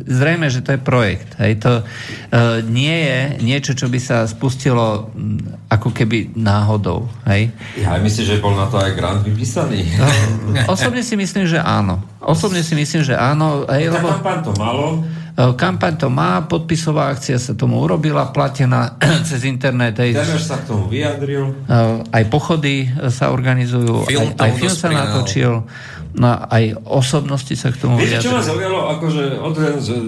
zrejme, 0.07 0.47
že 0.47 0.63
to 0.63 0.75
je 0.75 0.79
projekt. 0.79 1.35
Hej. 1.35 1.59
To 1.67 1.83
uh, 1.83 2.63
nie 2.63 2.95
je 2.95 3.19
niečo, 3.43 3.75
čo 3.75 3.91
by 3.91 3.99
sa 3.99 4.23
spustilo 4.23 5.11
ako 5.67 5.91
keby 5.91 6.31
náhodou. 6.39 7.11
Hej. 7.27 7.51
Ja 7.75 7.99
myslím, 7.99 8.25
že 8.25 8.39
bol 8.39 8.55
na 8.55 8.71
to 8.71 8.79
aj 8.79 8.95
grant 8.95 9.21
vypísaný. 9.27 9.83
Uh, 9.99 10.71
osobne 10.71 11.03
si 11.03 11.19
myslím, 11.19 11.43
že 11.43 11.59
áno. 11.59 11.99
Osobne 12.23 12.63
si 12.63 12.75
myslím, 12.79 13.03
že 13.03 13.19
áno. 13.19 13.67
Hej, 13.67 13.91
lebo... 13.91 14.15
pán 14.23 14.39
to 14.39 14.55
malo. 14.55 15.03
E, 15.39 15.55
kampaň 15.55 15.95
to 15.95 16.11
má, 16.11 16.43
podpisová 16.43 17.15
akcia 17.15 17.39
sa 17.39 17.55
tomu 17.55 17.79
urobila, 17.79 18.27
platená 18.35 18.99
cez 19.29 19.47
internet. 19.47 19.95
Aj, 20.03 20.11
sa 20.35 20.59
k 20.59 20.67
tomu 20.67 20.91
vyjadril. 20.91 21.63
E, 21.63 21.79
aj 22.11 22.23
pochody 22.27 22.91
sa 23.07 23.31
organizujú, 23.31 24.03
film 24.03 24.35
aj, 24.35 24.43
aj 24.43 24.51
film 24.59 24.75
sa 24.75 24.87
natočil. 24.91 25.53
No 26.09 26.41
aj 26.49 26.89
osobnosti 26.89 27.53
sa 27.53 27.69
k 27.69 27.85
tomu 27.85 28.01
Viete, 28.01 28.17
čo 28.17 28.33
ma 28.33 28.41
zaujalo? 28.41 28.97
Akože 28.97 29.39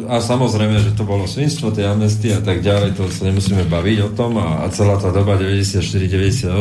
a 0.10 0.18
samozrejme, 0.18 0.82
že 0.82 0.98
to 0.98 1.06
bolo 1.06 1.30
svinstvo, 1.30 1.70
tie 1.70 1.86
amnestie 1.86 2.34
a 2.34 2.42
tak 2.42 2.66
ďalej, 2.66 2.98
to 2.98 3.06
sa 3.08 3.30
nemusíme 3.30 3.70
baviť 3.70 3.98
o 4.02 4.10
tom 4.18 4.42
a, 4.42 4.66
a 4.66 4.74
celá 4.74 4.98
tá 4.98 5.14
doba 5.14 5.38
94-98 5.38 6.58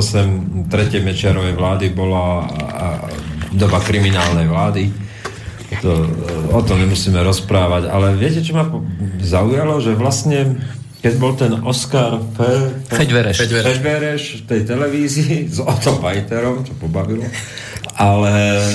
tretie 0.68 1.00
Mečiarovej 1.00 1.56
vlády 1.56 1.88
bola 1.96 2.44
a, 2.44 2.62
a 2.68 2.86
doba 3.50 3.80
kriminálnej 3.80 4.46
vlády 4.46 5.09
to, 5.78 5.90
o 6.50 6.60
tom 6.66 6.82
nemusíme 6.82 7.22
rozprávať, 7.22 7.86
ale 7.86 8.18
viete, 8.18 8.42
čo 8.42 8.58
ma 8.58 8.66
zaujalo, 9.22 9.78
že 9.78 9.94
vlastne 9.94 10.58
keď 11.00 11.14
bol 11.16 11.32
ten 11.32 11.52
Oscar 11.64 12.20
Fe, 12.36 12.76
Feďvereš. 12.92 13.36
Feďvereš 13.40 14.22
v 14.36 14.44
tej 14.44 14.60
televízii 14.68 15.36
s 15.56 15.58
Otto 15.62 15.96
Pajterom, 16.02 16.66
čo 16.66 16.76
pobavilo, 16.76 17.24
ale 17.96 18.34
e, 18.60 18.66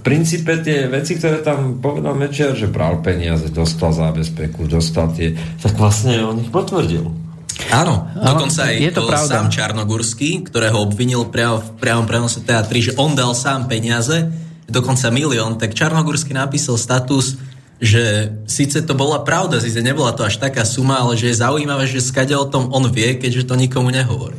v 0.00 0.02
princípe 0.04 0.60
tie 0.60 0.88
veci, 0.88 1.16
ktoré 1.16 1.40
tam 1.40 1.80
povedal 1.80 2.16
Mečer, 2.16 2.56
že 2.56 2.68
bral 2.68 3.00
peniaze, 3.04 3.48
dostal 3.52 3.92
zábezpeku, 3.92 4.68
dostal 4.68 5.12
tie, 5.12 5.36
tak 5.60 5.76
vlastne 5.76 6.20
on 6.24 6.40
ich 6.40 6.52
potvrdil. 6.52 7.30
Áno, 7.68 8.08
dokonca 8.16 8.72
aj 8.72 8.76
je 8.80 8.92
to 8.96 9.04
pravda. 9.04 9.28
sám 9.36 9.46
Čarnogurský, 9.52 10.48
ktorého 10.48 10.80
obvinil 10.80 11.28
priamo 11.28 11.60
v 11.60 11.68
priamom 11.76 12.08
prenose 12.08 12.40
teatri, 12.40 12.80
že 12.80 12.96
on 12.96 13.12
dal 13.12 13.36
sám 13.36 13.68
peniaze, 13.68 14.32
dokonca 14.70 15.10
milión, 15.10 15.58
tak 15.58 15.74
Čarnogórsky 15.74 16.32
napísal 16.32 16.78
status, 16.78 17.36
že 17.80 18.32
síce 18.46 18.84
to 18.86 18.92
bola 18.94 19.26
pravda, 19.26 19.58
síce 19.58 19.82
nebola 19.82 20.14
to 20.14 20.22
až 20.24 20.38
taká 20.38 20.62
suma, 20.62 21.02
ale 21.02 21.18
že 21.18 21.32
je 21.32 21.42
zaujímavé, 21.42 21.90
že 21.90 22.04
skade 22.04 22.32
o 22.38 22.46
tom 22.46 22.70
on 22.70 22.86
vie, 22.88 23.18
keďže 23.18 23.50
to 23.50 23.54
nikomu 23.58 23.90
nehovorí. 23.90 24.38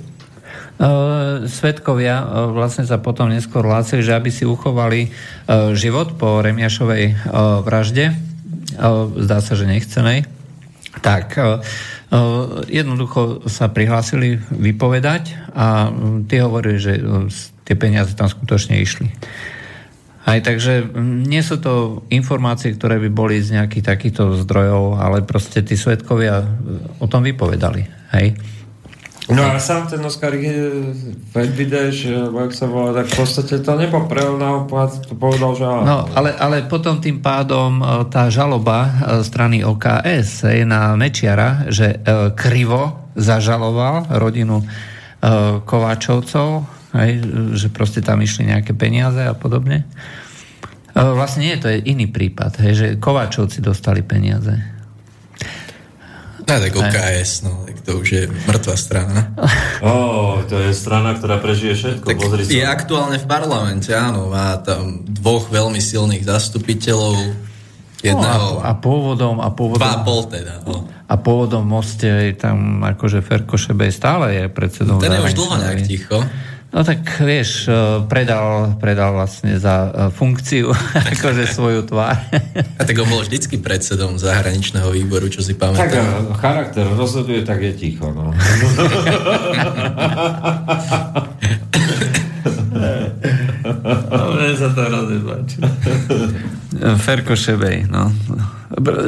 Uh, 0.82 1.46
svetkovia 1.46 2.26
uh, 2.26 2.50
vlastne 2.50 2.90
sa 2.90 2.98
potom 2.98 3.30
neskôr 3.30 3.62
hlásili, 3.62 4.02
že 4.02 4.18
aby 4.18 4.34
si 4.34 4.50
uchovali 4.50 5.10
uh, 5.10 5.78
život 5.78 6.18
po 6.18 6.42
Remiašovej 6.42 7.30
vražde, 7.62 8.18
zdá 9.20 9.44
sa, 9.44 9.54
že 9.54 9.68
nechcenej, 9.68 10.24
tak 11.04 11.36
jednoducho 12.72 13.48
sa 13.52 13.68
prihlásili 13.68 14.40
vypovedať 14.48 15.36
a 15.52 15.92
tie 16.28 16.40
hovorili, 16.40 16.80
že 16.80 17.00
tie 17.68 17.76
peniaze 17.76 18.16
tam 18.16 18.32
skutočne 18.32 18.80
išli. 18.80 19.12
Aj 20.22 20.38
takže 20.38 20.86
mm, 20.86 21.26
nie 21.26 21.42
sú 21.42 21.58
to 21.58 22.06
informácie, 22.14 22.78
ktoré 22.78 23.02
by 23.02 23.10
boli 23.10 23.42
z 23.42 23.58
nejakých 23.58 23.86
takýchto 23.86 24.38
zdrojov, 24.46 25.02
ale 25.02 25.26
proste 25.26 25.66
tí 25.66 25.74
svetkovia 25.74 26.46
o 27.02 27.06
tom 27.10 27.26
vypovedali. 27.26 27.90
Hej? 28.14 28.38
No 29.32 29.48
a 29.48 29.62
sám 29.62 29.88
ten 29.88 30.02
Oskar 30.04 30.36
Fedvideš, 31.32 32.10
ak 32.34 32.52
sa 32.52 32.66
volá, 32.68 32.92
tak 32.92 33.08
v 33.08 33.16
podstate 33.22 33.64
to 33.64 33.72
nepoprel, 33.80 34.36
naopak 34.36 35.08
to 35.08 35.16
povedal, 35.16 35.56
že 35.56 35.64
áno. 35.64 35.84
No, 35.88 35.98
ale, 36.12 36.36
ale 36.36 36.68
potom 36.68 37.00
tým 37.00 37.24
pádom 37.24 37.80
e, 37.80 37.84
tá 38.12 38.28
žaloba 38.28 38.90
e, 38.90 38.92
strany 39.24 39.64
OKS 39.64 40.52
je 40.52 40.66
na 40.68 40.98
Mečiara, 41.00 41.70
že 41.72 41.96
e, 41.96 41.98
krivo 42.36 43.14
zažaloval 43.14 44.08
rodinu 44.20 44.64
Kováčovcov 45.70 46.81
hej, 46.96 47.24
že 47.56 47.68
proste 47.72 48.04
tam 48.04 48.20
išli 48.20 48.52
nejaké 48.52 48.76
peniaze 48.76 49.20
a 49.24 49.36
podobne. 49.36 49.88
Vlastne 50.92 51.48
nie, 51.48 51.56
to 51.56 51.72
je 51.72 51.80
iný 51.88 52.12
prípad, 52.12 52.60
hej, 52.68 52.74
že 52.76 52.88
Kováčovci 53.00 53.64
dostali 53.64 54.04
peniaze. 54.04 54.82
No, 56.42 56.60
tak 56.60 56.74
OKS, 56.76 57.48
no. 57.48 57.64
tak 57.64 57.80
to 57.80 57.92
už 58.04 58.08
je 58.12 58.24
mŕtva 58.28 58.76
strana. 58.76 59.32
Ó, 59.80 59.88
oh, 59.88 60.34
to 60.44 60.60
je 60.60 60.76
strana, 60.76 61.16
ktorá 61.16 61.40
prežije 61.40 61.80
všetko. 61.80 62.08
Tak 62.12 62.18
Pozri 62.20 62.44
je 62.44 62.66
sa. 62.66 62.76
aktuálne 62.76 63.18
v 63.24 63.28
parlamente, 63.30 63.96
áno. 63.96 64.28
Má 64.28 64.60
tam 64.60 65.00
dvoch 65.08 65.48
veľmi 65.48 65.80
silných 65.80 66.28
zastupiteľov. 66.28 67.16
Jedného... 68.04 68.58
No, 68.58 68.66
a, 68.66 68.74
a 68.74 68.80
pôvodom, 68.82 69.40
a 69.40 69.54
pôvodom, 69.54 69.80
Dva 69.80 70.02
a 70.02 70.04
pol 70.04 70.26
teda. 70.28 70.66
No. 70.66 70.90
a 70.90 71.16
pôvodom 71.22 71.62
v 71.64 71.70
moste 71.70 72.10
je 72.10 72.34
tam 72.34 72.82
akože 72.82 73.22
Ferko 73.22 73.56
Šebej 73.62 73.94
stále 73.94 74.26
je 74.42 74.44
predsedom. 74.50 74.98
Ten 74.98 75.14
je 75.14 75.22
už 75.22 75.38
dlho 75.38 75.56
nejak 75.62 75.86
ticho. 75.86 76.18
No 76.72 76.88
tak 76.88 77.04
vieš, 77.20 77.68
e, 77.68 77.76
predal, 78.08 78.80
predal 78.80 79.12
vlastne 79.12 79.60
za 79.60 79.92
e, 79.92 80.08
funkciu 80.08 80.72
akože 81.20 81.44
svoju 81.44 81.84
tvár. 81.84 82.16
A 82.80 82.88
tak 82.88 82.96
on 82.96 83.12
bol 83.12 83.20
vždycky 83.20 83.60
predsedom 83.60 84.16
zahraničného 84.16 84.88
výboru, 84.96 85.28
čo 85.28 85.44
si 85.44 85.52
Tak 85.52 85.76
pamätám. 85.76 86.32
eh, 86.32 86.40
charakter 86.40 86.88
rozhoduje, 86.96 87.44
tak 87.44 87.60
je 87.60 87.74
ticho. 87.76 88.08
No. 88.16 88.32
Mne 94.32 94.54
sa 94.56 94.68
to 94.72 94.80
hrozne 94.82 95.18
páči. 95.22 95.58
Ferko 97.04 97.36
Šebej, 97.36 97.92
no. 97.92 98.10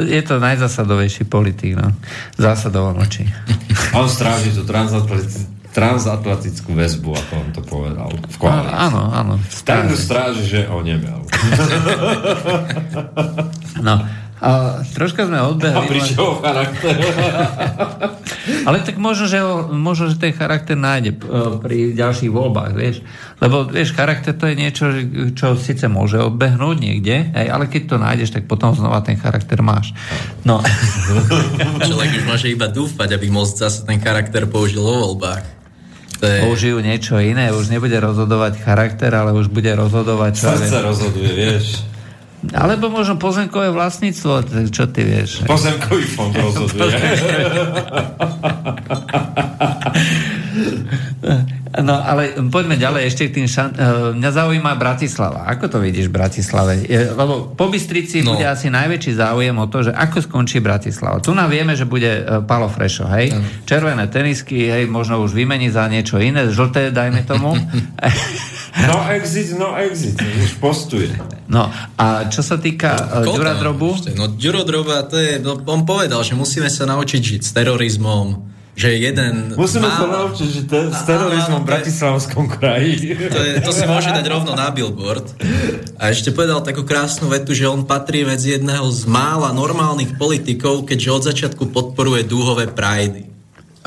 Je 0.04 0.20
to 0.20 0.36
najzásadovejší 0.36 1.24
politik, 1.24 1.80
no. 1.80 1.90
Zásadovo 2.36 2.92
mlčí. 2.94 3.24
On 3.96 4.04
stráži 4.04 4.52
tú 4.52 4.62
transatlantickú, 4.68 5.48
transatlantickú 5.74 6.70
väzbu, 6.70 7.10
ako 7.10 7.32
on 7.34 7.48
to 7.50 7.62
povedal. 7.66 8.08
V 8.14 8.36
koalícii. 8.38 8.78
Áno, 8.78 9.02
áno. 9.10 9.34
Stráži. 9.50 9.98
stráži, 9.98 10.44
že 10.46 10.60
onemel. 10.70 11.26
No. 13.82 13.98
A 14.44 14.84
troška 14.92 15.24
sme 15.24 15.40
A 15.40 15.48
odbehli. 15.48 15.88
prišiel 15.88 16.20
o 16.20 16.36
charakter. 16.36 16.92
Ale 18.68 18.84
tak 18.84 19.00
možno, 19.00 19.24
že, 19.24 19.40
možno, 19.72 20.12
že 20.12 20.20
ten 20.20 20.36
charakter 20.36 20.76
nájde 20.76 21.16
e, 21.16 21.18
pri 21.64 21.96
ďalších 21.96 22.28
voľbách, 22.28 22.76
vieš. 22.76 23.00
Lebo, 23.40 23.64
vieš, 23.64 23.96
charakter 23.96 24.36
to 24.36 24.44
je 24.44 24.54
niečo, 24.56 24.84
čo 25.32 25.56
síce 25.56 25.88
môže 25.88 26.20
odbehnúť 26.20 26.76
niekde, 26.76 27.32
hej, 27.32 27.48
ale 27.48 27.72
keď 27.72 27.82
to 27.88 27.96
nájdeš, 27.96 28.36
tak 28.36 28.44
potom 28.44 28.76
znova 28.76 29.00
ten 29.00 29.16
charakter 29.16 29.64
máš. 29.64 29.96
No. 30.44 30.60
Človek 31.88 32.20
už 32.20 32.24
môže 32.28 32.52
iba 32.52 32.68
dúfať, 32.68 33.16
aby 33.16 33.32
most 33.32 33.64
zase 33.64 33.88
ten 33.88 33.96
charakter 33.96 34.44
použil 34.44 34.84
vo 34.84 35.08
voľbách. 35.08 35.53
To 36.20 36.26
je... 36.26 36.40
Použijú 36.46 36.78
niečo 36.78 37.18
iné, 37.18 37.50
už 37.50 37.70
nebude 37.70 37.98
rozhodovať 37.98 38.62
charakter, 38.62 39.14
ale 39.14 39.32
už 39.34 39.48
bude 39.50 39.74
rozhodovať... 39.74 40.38
Čo 40.38 40.54
Srdce 40.54 40.78
viem. 40.78 40.86
rozhoduje, 40.86 41.30
vieš. 41.34 41.82
Alebo 42.52 42.92
možno 42.92 43.16
pozemkové 43.16 43.72
vlastníctvo, 43.72 44.68
čo 44.68 44.84
ty 44.92 45.00
vieš. 45.00 45.48
Pozemkový 45.48 46.04
fond 46.04 46.36
rozhoduje. 46.36 46.92
No 51.74 51.98
ale 51.98 52.38
poďme 52.54 52.78
ďalej 52.78 53.02
ešte 53.10 53.22
k 53.26 53.42
tým 53.42 53.46
šan... 53.50 53.74
uh, 53.74 54.14
Mňa 54.14 54.30
zaujíma 54.30 54.78
Bratislava. 54.78 55.42
Ako 55.50 55.66
to 55.66 55.82
vidíš 55.82 56.06
v 56.06 56.14
Bratislave? 56.14 56.86
Je, 56.86 57.10
lebo 57.10 57.50
po 57.50 57.66
Bystrici 57.66 58.22
No. 58.22 58.30
no. 58.30 58.38
bude 58.38 58.46
asi 58.46 58.70
najväčší 58.70 59.18
záujem 59.18 59.56
o 59.58 59.66
to, 59.66 59.90
že 59.90 59.90
ako 59.90 60.22
skončí 60.22 60.62
Bratislava. 60.62 61.18
Tu 61.18 61.34
nám 61.34 61.50
vieme, 61.50 61.74
že 61.74 61.82
bude 61.82 62.22
uh, 62.22 62.46
Palo 62.46 62.70
Frešo, 62.70 63.10
hej? 63.10 63.34
Červené 63.66 64.06
tenisky, 64.06 64.70
hej, 64.70 64.86
možno 64.86 65.18
už 65.18 65.34
vymení 65.34 65.66
za 65.66 65.90
niečo 65.90 66.22
iné, 66.22 66.46
žlté, 66.46 66.94
dajme 66.94 67.26
tomu. 67.26 67.58
No 68.74 69.06
exit, 69.06 69.54
no 69.54 69.78
exit. 69.78 70.18
Už 70.18 70.58
postuje. 70.58 71.06
no 71.46 71.70
a 71.94 72.26
čo 72.26 72.42
sa 72.42 72.58
týka 72.58 72.90
uh, 72.90 73.22
Koľko 73.22 73.38
Ďura 73.38 73.52
tam 73.54 73.60
Drobu, 73.62 73.88
ešte? 73.94 74.10
No 74.18 74.26
Ďurodroba, 74.26 75.06
to 75.06 75.14
je, 75.14 75.38
no, 75.38 75.62
on 75.70 75.86
povedal, 75.86 76.18
že 76.26 76.34
musíme 76.34 76.66
sa 76.66 76.82
naučiť 76.82 77.22
žiť 77.22 77.40
s 77.46 77.54
terorizmom, 77.54 78.53
že 78.74 78.90
jeden... 78.98 79.54
Musíme 79.54 79.86
sa 79.86 80.02
málo- 80.02 80.34
naučiť, 80.34 80.48
že 80.50 80.62
te, 80.66 80.80
s 80.90 81.02
terorizmom 81.06 81.62
v 81.62 81.66
Bratislavskom 81.66 82.50
kraji. 82.50 83.14
To, 83.14 83.38
je, 83.38 83.52
to 83.62 83.70
si 83.70 83.86
môže 83.86 84.10
dať 84.10 84.26
rovno 84.26 84.58
na 84.58 84.66
billboard. 84.74 85.30
A 85.94 86.10
ešte 86.10 86.34
povedal 86.34 86.58
takú 86.66 86.82
krásnu 86.82 87.30
vetu, 87.30 87.54
že 87.54 87.70
on 87.70 87.86
patrí 87.86 88.26
medzi 88.26 88.58
jedného 88.58 88.90
z 88.90 89.06
mála 89.06 89.54
normálnych 89.54 90.18
politikov, 90.18 90.90
keďže 90.90 91.14
od 91.14 91.22
začiatku 91.22 91.70
podporuje 91.70 92.26
dúhové 92.26 92.66
prajdy. 92.66 93.30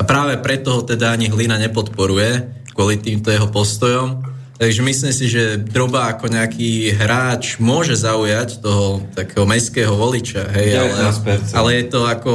A 0.00 0.02
práve 0.08 0.40
preto 0.40 0.80
ho 0.80 0.82
teda 0.82 1.12
ani 1.12 1.28
Hlina 1.28 1.60
nepodporuje, 1.60 2.48
kvôli 2.72 2.96
týmto 2.96 3.28
jeho 3.28 3.52
postojom. 3.52 4.24
Takže 4.58 4.80
myslím 4.82 5.12
si, 5.14 5.30
že 5.30 5.54
Droba 5.54 6.10
ako 6.10 6.34
nejaký 6.34 6.90
hráč 6.98 7.62
môže 7.62 7.94
zaujať 7.94 8.58
toho 8.58 9.06
takého 9.14 9.46
mestského 9.46 9.94
voliča, 9.94 10.50
hej, 10.50 10.74
ale, 10.74 11.14
19%. 11.14 11.54
ale 11.54 11.70
je 11.78 11.84
to 11.86 12.00
ako 12.02 12.32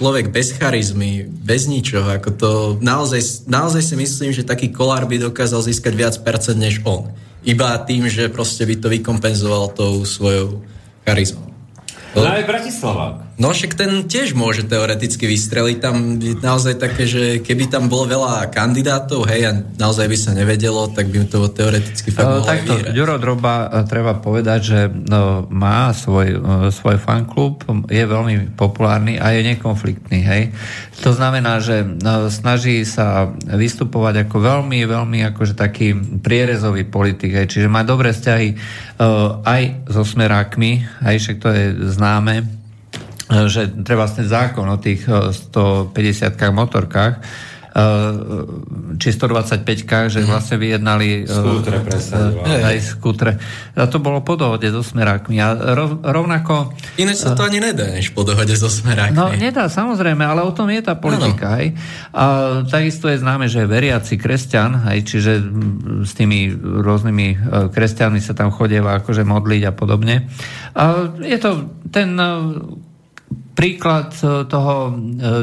človek 0.00 0.32
bez 0.32 0.56
charizmy, 0.56 1.28
bez 1.28 1.68
ničoho, 1.68 2.08
ako 2.16 2.30
to 2.32 2.50
naozaj, 2.80 3.20
naozaj 3.44 3.84
si 3.84 3.94
myslím, 4.00 4.32
že 4.32 4.48
taký 4.48 4.72
kolár 4.72 5.04
by 5.04 5.28
dokázal 5.28 5.60
získať 5.60 5.92
viac 5.92 6.16
percent 6.24 6.56
než 6.56 6.80
on. 6.88 7.12
Iba 7.44 7.76
tým, 7.84 8.08
že 8.08 8.32
proste 8.32 8.64
by 8.64 8.80
to 8.80 8.88
vykompenzoval 8.88 9.76
tou 9.76 10.00
svojou 10.08 10.64
charizmou. 11.04 11.52
No 12.16 12.24
aj 12.24 12.48
Bratislava. 12.48 13.28
No 13.40 13.56
však 13.56 13.72
ten 13.72 14.04
tiež 14.04 14.36
môže 14.36 14.68
teoreticky 14.68 15.24
vystreliť. 15.24 15.76
Tam 15.80 16.20
je 16.20 16.36
naozaj 16.36 16.76
také, 16.76 17.08
že 17.08 17.40
keby 17.40 17.72
tam 17.72 17.88
bolo 17.88 18.04
veľa 18.04 18.52
kandidátov, 18.52 19.24
hej, 19.32 19.48
a 19.48 19.52
naozaj 19.80 20.12
by 20.12 20.16
sa 20.20 20.36
nevedelo, 20.36 20.92
tak 20.92 21.08
by 21.08 21.24
to 21.24 21.48
teoreticky 21.48 22.12
fakt 22.12 22.28
Uh, 22.28 22.36
mohlo 22.36 22.52
aj 22.52 22.60
takto, 22.60 22.72
vyhrať. 22.76 22.92
Ďuro 22.92 23.14
Droba, 23.16 23.54
uh, 23.64 23.88
treba 23.88 24.12
povedať, 24.20 24.60
že 24.60 24.80
no, 24.92 25.48
má 25.48 25.88
svoj, 25.96 26.36
uh, 26.36 26.68
svoj 26.68 27.00
fanklub, 27.00 27.64
je 27.88 28.04
veľmi 28.04 28.60
populárny 28.60 29.16
a 29.16 29.32
je 29.32 29.56
nekonfliktný. 29.56 30.20
Hej? 30.20 30.52
To 31.00 31.16
znamená, 31.16 31.64
že 31.64 31.80
no, 31.80 32.28
snaží 32.28 32.84
sa 32.84 33.32
vystupovať 33.40 34.28
ako 34.28 34.36
veľmi, 34.36 34.84
veľmi 34.84 35.24
akože 35.32 35.56
taký 35.56 35.96
prierezový 36.20 36.84
politik. 36.84 37.32
Hej? 37.32 37.56
Čiže 37.56 37.72
má 37.72 37.88
dobré 37.88 38.12
vzťahy 38.12 38.48
uh, 38.52 39.40
aj 39.48 39.88
so 39.88 40.04
smerákmi, 40.04 40.84
hej? 41.08 41.16
však 41.24 41.36
to 41.40 41.48
je 41.48 41.64
známe, 41.96 42.59
že 43.46 43.70
treba 43.86 44.10
ten 44.10 44.26
zákon 44.26 44.66
o 44.66 44.78
tých 44.78 45.06
uh, 45.06 45.30
150 45.30 46.34
motorkách 46.50 47.14
uh, 47.74 48.98
či 48.98 49.08
125 49.14 50.10
že 50.10 50.20
vlastne 50.26 50.56
vyjednali 50.58 51.24
uh, 51.24 51.30
Skútre 51.30 51.78
presadovali. 51.80 52.62
aj 52.66 52.76
skútre. 52.82 53.32
A 53.78 53.86
to 53.86 54.02
bolo 54.02 54.20
po 54.20 54.34
dohode 54.34 54.66
so 54.68 54.82
smerákmi. 54.82 55.38
A 55.40 55.74
rov, 55.74 56.02
rovnako... 56.02 56.74
Ináč 56.98 57.24
sa 57.24 57.32
to 57.32 57.46
ani 57.46 57.62
nedá, 57.62 57.86
než 57.88 58.12
po 58.12 58.26
dohode 58.26 58.52
so 58.58 58.68
smerákmi. 58.68 59.16
No 59.16 59.30
nedá, 59.32 59.70
samozrejme, 59.70 60.22
ale 60.26 60.42
o 60.42 60.52
tom 60.52 60.68
je 60.68 60.82
tá 60.82 60.98
politika. 60.98 61.60
Hej. 61.60 61.78
A 62.12 62.24
takisto 62.66 63.06
je 63.08 63.22
známe, 63.22 63.46
že 63.46 63.64
veriaci 63.64 64.18
kresťan, 64.18 64.90
hej, 64.90 65.06
čiže 65.06 65.32
s 66.04 66.12
tými 66.16 66.52
rôznymi 66.58 67.26
e, 67.30 67.36
kresťanmi 67.70 68.20
sa 68.20 68.34
tam 68.34 68.50
chodieva 68.52 68.98
akože 69.00 69.22
modliť 69.24 69.62
a 69.70 69.72
podobne. 69.72 70.28
A 70.74 71.14
je 71.22 71.38
to 71.38 71.70
ten 71.90 72.14
e, 72.18 72.30
príklad 73.54 74.14
e, 74.22 74.46
toho 74.46 74.88
e, 74.88 74.90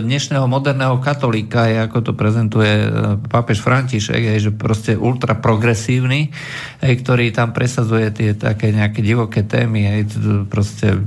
dnešného 0.03 0.47
moderného 0.47 0.97
katolíka 1.03 1.67
je, 1.67 1.77
ako 1.85 1.99
to 2.01 2.11
prezentuje 2.15 2.69
e, 2.69 2.89
pápež 3.27 3.61
František, 3.61 4.35
je, 4.35 4.49
že 4.49 4.51
proste 4.55 4.95
ultra 4.97 5.37
progresívny, 5.37 6.33
hej, 6.81 6.93
ktorý 7.03 7.29
tam 7.35 7.51
presadzuje 7.51 8.09
tie 8.15 8.29
také 8.33 8.71
nejaké 8.71 9.03
divoké 9.03 9.43
témy, 9.45 10.07
t- 10.07 10.47
proste 10.47 10.97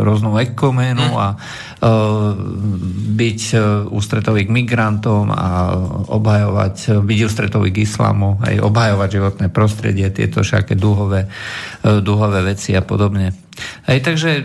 rôznu 0.00 0.36
ekuménu 0.40 1.08
a 1.16 1.34
e, 1.34 1.36
byť 3.16 3.40
ústretový 3.90 4.46
k 4.46 4.54
migrantom 4.54 5.30
a 5.30 5.74
obhajovať, 6.10 7.00
byť 7.00 7.18
ústretový 7.26 7.70
k 7.70 7.86
islamu, 7.86 8.36
aj 8.42 8.60
obhajovať 8.60 9.08
životné 9.08 9.46
prostredie, 9.48 10.10
tieto 10.10 10.42
všaké 10.42 10.74
dúhové, 10.74 11.30
e, 11.86 12.02
dúhové 12.02 12.42
veci 12.42 12.74
a 12.74 12.82
podobne. 12.82 13.49
Hej, 13.88 13.98
takže 14.06 14.30
e, 14.40 14.42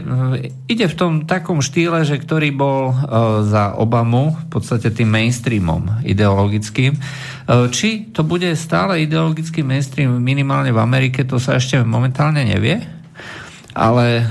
ide 0.68 0.90
v 0.90 0.96
tom 0.98 1.14
takom 1.30 1.62
štýle, 1.62 2.04
že 2.04 2.20
ktorý 2.20 2.50
bol 2.52 2.92
e, 2.92 2.96
za 3.48 3.78
Obamu 3.78 4.34
v 4.34 4.48
podstate 4.50 4.92
tým 4.92 5.12
mainstreamom 5.12 6.02
ideologickým. 6.04 6.98
E, 6.98 7.00
či 7.70 8.10
to 8.12 8.26
bude 8.26 8.50
stále 8.58 9.06
ideologický 9.06 9.62
mainstream 9.62 10.18
minimálne 10.20 10.74
v 10.74 10.82
Amerike, 10.82 11.24
to 11.24 11.38
sa 11.38 11.62
ešte 11.62 11.80
momentálne 11.86 12.44
nevie, 12.44 12.82
ale 13.76 14.24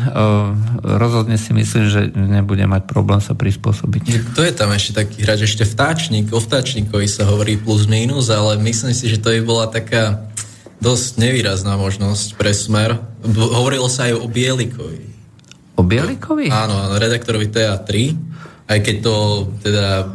rozhodne 0.80 1.36
si 1.36 1.52
myslím, 1.52 1.84
že 1.92 2.08
nebude 2.16 2.64
mať 2.64 2.88
problém 2.88 3.20
sa 3.20 3.36
prispôsobiť. 3.36 4.32
To 4.32 4.40
je 4.40 4.56
tam 4.56 4.72
ešte 4.72 5.04
taký 5.04 5.20
hráč, 5.20 5.44
ešte 5.44 5.68
vtáčnik, 5.68 6.32
o 6.32 6.40
vtáčnikovi 6.40 7.04
sa 7.04 7.28
hovorí 7.28 7.60
plus 7.60 7.84
minus, 7.84 8.32
ale 8.32 8.56
myslím 8.56 8.96
si, 8.96 9.04
že 9.12 9.20
to 9.20 9.36
by 9.36 9.40
bola 9.44 9.68
taká 9.68 10.32
dosť 10.84 11.16
nevýrazná 11.16 11.80
možnosť 11.80 12.36
pre 12.36 12.52
smer. 12.52 13.00
B- 13.24 13.48
hovorilo 13.48 13.88
sa 13.88 14.12
aj 14.12 14.20
o 14.20 14.28
Bielikovi. 14.28 15.00
O 15.74 15.82
Bielikovi? 15.82 16.52
Áno, 16.52 16.76
áno, 16.76 17.00
redaktorovi 17.00 17.48
TA3, 17.48 17.90
aj 18.68 18.78
keď 18.84 18.96
to 19.00 19.16
teda 19.64 20.12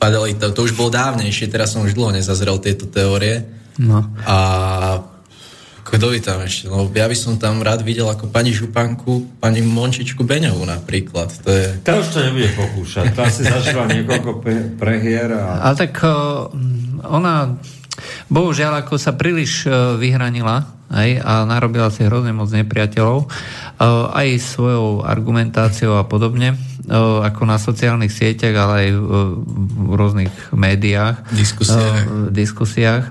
padali, 0.00 0.32
to, 0.40 0.48
to 0.56 0.64
už 0.64 0.72
bolo 0.72 0.88
dávnejšie, 0.88 1.52
teraz 1.52 1.76
som 1.76 1.84
už 1.84 1.92
dlho 1.92 2.16
nezazrel 2.16 2.56
tieto 2.64 2.88
teórie. 2.88 3.44
No. 3.76 4.08
A 4.24 4.36
Kto 5.84 6.10
by 6.10 6.18
tam 6.24 6.40
ešte? 6.40 6.66
No, 6.72 6.88
ja 6.88 7.04
by 7.04 7.12
som 7.12 7.36
tam 7.36 7.60
rád 7.60 7.84
videl 7.84 8.08
ako 8.08 8.32
pani 8.32 8.56
Županku, 8.56 9.36
pani 9.36 9.60
Mončičku 9.60 10.24
Beňovú 10.24 10.64
napríklad. 10.64 11.28
To 11.44 11.50
je... 11.52 11.66
To 11.84 12.00
už 12.00 12.08
to 12.08 12.18
nebude 12.24 12.48
pokúšať. 12.56 13.12
To 13.12 13.20
asi 13.20 13.44
zažila 13.44 13.84
niekoľko 13.92 14.40
prehier. 14.80 15.28
A... 15.36 15.70
Ale 15.70 15.74
tak 15.76 16.00
ona, 17.04 17.60
bohužiaľ, 18.28 18.84
ako 18.84 18.98
sa 18.98 19.14
príliš 19.14 19.68
vyhranila 19.98 20.66
hej, 20.94 21.20
a 21.22 21.46
narobila 21.48 21.88
si 21.90 22.06
hrozne 22.06 22.34
moc 22.34 22.50
nepriateľov, 22.50 23.30
aj 24.14 24.28
svojou 24.38 25.02
argumentáciou 25.02 25.98
a 25.98 26.04
podobne, 26.06 26.58
ako 27.24 27.42
na 27.48 27.56
sociálnych 27.56 28.12
sieťach, 28.12 28.54
ale 28.54 28.74
aj 28.86 28.90
v 28.92 29.90
rôznych 29.94 30.34
médiách. 30.52 31.24
Diskusiách. 31.32 32.30
diskusiách. 32.30 33.04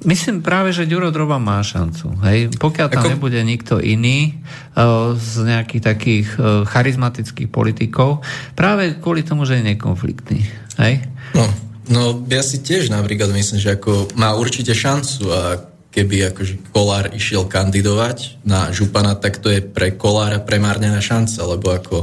Myslím 0.00 0.40
práve, 0.40 0.72
že 0.72 0.88
Ďuro 0.88 1.12
Droba 1.12 1.36
má 1.36 1.60
šancu. 1.60 2.16
Hej? 2.24 2.56
Pokiaľ 2.56 2.88
tam 2.88 3.04
Ako... 3.04 3.12
nebude 3.12 3.36
nikto 3.44 3.84
iný 3.84 4.40
uh, 4.72 5.12
z 5.12 5.44
nejakých 5.44 5.82
takých 5.84 6.28
uh, 6.40 6.64
charizmatických 6.64 7.52
politikov, 7.52 8.24
práve 8.56 8.96
kvôli 8.96 9.20
tomu, 9.20 9.44
že 9.44 9.60
je 9.60 9.76
nekonfliktný. 9.76 10.40
Hej? 10.80 11.04
No, 11.36 11.44
no, 11.90 12.22
ja 12.30 12.40
si 12.40 12.62
tiež 12.62 12.88
napríklad 12.88 13.34
myslím, 13.34 13.58
že 13.60 13.76
ako 13.76 14.14
má 14.16 14.32
určite 14.38 14.72
šancu 14.72 15.28
a 15.28 15.42
keby 15.90 16.30
akože 16.30 16.70
Kolár 16.70 17.10
išiel 17.10 17.50
kandidovať 17.50 18.46
na 18.46 18.70
župana, 18.70 19.18
tak 19.18 19.42
to 19.42 19.50
je 19.50 19.58
pre 19.58 19.98
Kolára 19.98 20.38
premárnená 20.38 21.02
šanca, 21.02 21.42
lebo 21.50 21.66
ako 21.74 21.96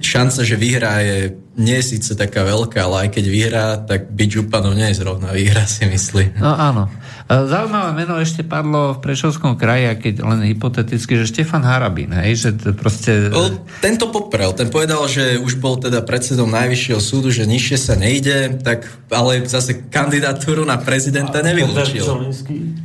šanca, 0.00 0.40
že 0.40 0.56
vyhrá 0.56 1.04
je 1.04 1.36
nie 1.60 1.76
je 1.76 1.92
síce 1.96 2.16
taká 2.16 2.40
veľká, 2.48 2.80
ale 2.80 3.06
aj 3.06 3.08
keď 3.20 3.24
vyhrá, 3.28 3.66
tak 3.84 4.08
byť 4.08 4.28
županom 4.40 4.72
nie 4.72 4.88
je 4.90 5.04
zrovna 5.04 5.28
výhra, 5.36 5.68
si 5.68 5.84
myslí. 5.84 6.40
No 6.40 6.56
áno. 6.56 6.88
Zaujímavé 7.30 7.94
meno 7.94 8.18
ešte 8.18 8.42
padlo 8.42 8.98
v 8.98 9.06
Prešovskom 9.06 9.54
kraji, 9.54 9.84
a 9.86 9.94
keď 9.94 10.14
len 10.26 10.50
hypoteticky, 10.50 11.14
že 11.14 11.30
Štefan 11.30 11.62
Harabín, 11.62 12.10
hej, 12.10 12.34
že 12.34 12.50
to 12.58 12.74
proste... 12.74 13.30
O, 13.30 13.54
tento 13.78 14.10
poprel, 14.10 14.50
ten 14.50 14.66
povedal, 14.66 15.06
že 15.06 15.38
už 15.38 15.62
bol 15.62 15.78
teda 15.78 16.02
predsedom 16.02 16.50
Najvyššieho 16.50 16.98
súdu, 16.98 17.30
že 17.30 17.46
nižšie 17.46 17.78
sa 17.78 17.94
nejde, 17.94 18.58
tak 18.66 18.90
ale 19.14 19.46
zase 19.46 19.86
kandidatúru 19.86 20.66
na 20.66 20.82
prezidenta 20.82 21.38
nevylúčil. 21.38 22.34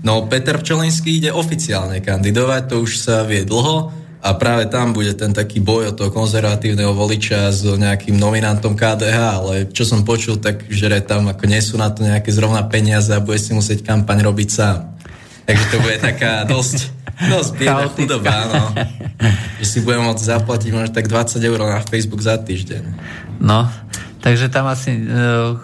No, 0.06 0.30
Peter 0.30 0.62
Pčolinský 0.62 1.26
ide 1.26 1.34
oficiálne 1.34 1.98
kandidovať, 2.06 2.70
to 2.70 2.86
už 2.86 3.02
sa 3.02 3.26
vie 3.26 3.42
dlho 3.50 4.05
a 4.22 4.34
práve 4.34 4.66
tam 4.66 4.94
bude 4.96 5.14
ten 5.14 5.34
taký 5.36 5.62
boj 5.62 5.92
o 5.92 5.96
toho 5.96 6.10
konzervatívneho 6.10 6.98
voliča 6.98 7.54
s 7.54 7.62
nejakým 7.62 8.18
nominantom 8.18 8.74
KDH, 8.74 9.18
ale 9.18 9.54
čo 9.70 9.86
som 9.86 10.02
počul, 10.02 10.42
tak 10.42 10.66
že 10.66 10.90
tam 11.06 11.30
ako 11.30 11.44
nie 11.46 11.62
sú 11.62 11.78
na 11.78 11.94
to 11.94 12.02
nejaké 12.02 12.34
zrovna 12.34 12.66
peniaze 12.66 13.14
a 13.14 13.22
bude 13.22 13.38
si 13.38 13.54
musieť 13.54 13.86
kampaň 13.86 14.26
robiť 14.26 14.50
sám. 14.50 14.78
Takže 15.46 15.66
to 15.70 15.78
bude 15.78 15.98
taká 16.02 16.42
dosť, 16.50 16.90
dosť 17.30 17.52
biedna 17.54 17.86
chudoba, 17.94 18.34
no. 18.50 18.64
Že 19.62 19.66
si 19.66 19.78
budem 19.86 20.02
môcť 20.02 20.26
zaplatiť 20.26 20.70
možno 20.74 20.90
tak 20.90 21.06
20 21.06 21.38
eur 21.46 21.60
na 21.62 21.80
Facebook 21.86 22.22
za 22.26 22.42
týždeň. 22.42 22.84
No, 23.40 23.70
Takže 24.26 24.50
tam 24.50 24.66
asi, 24.66 25.06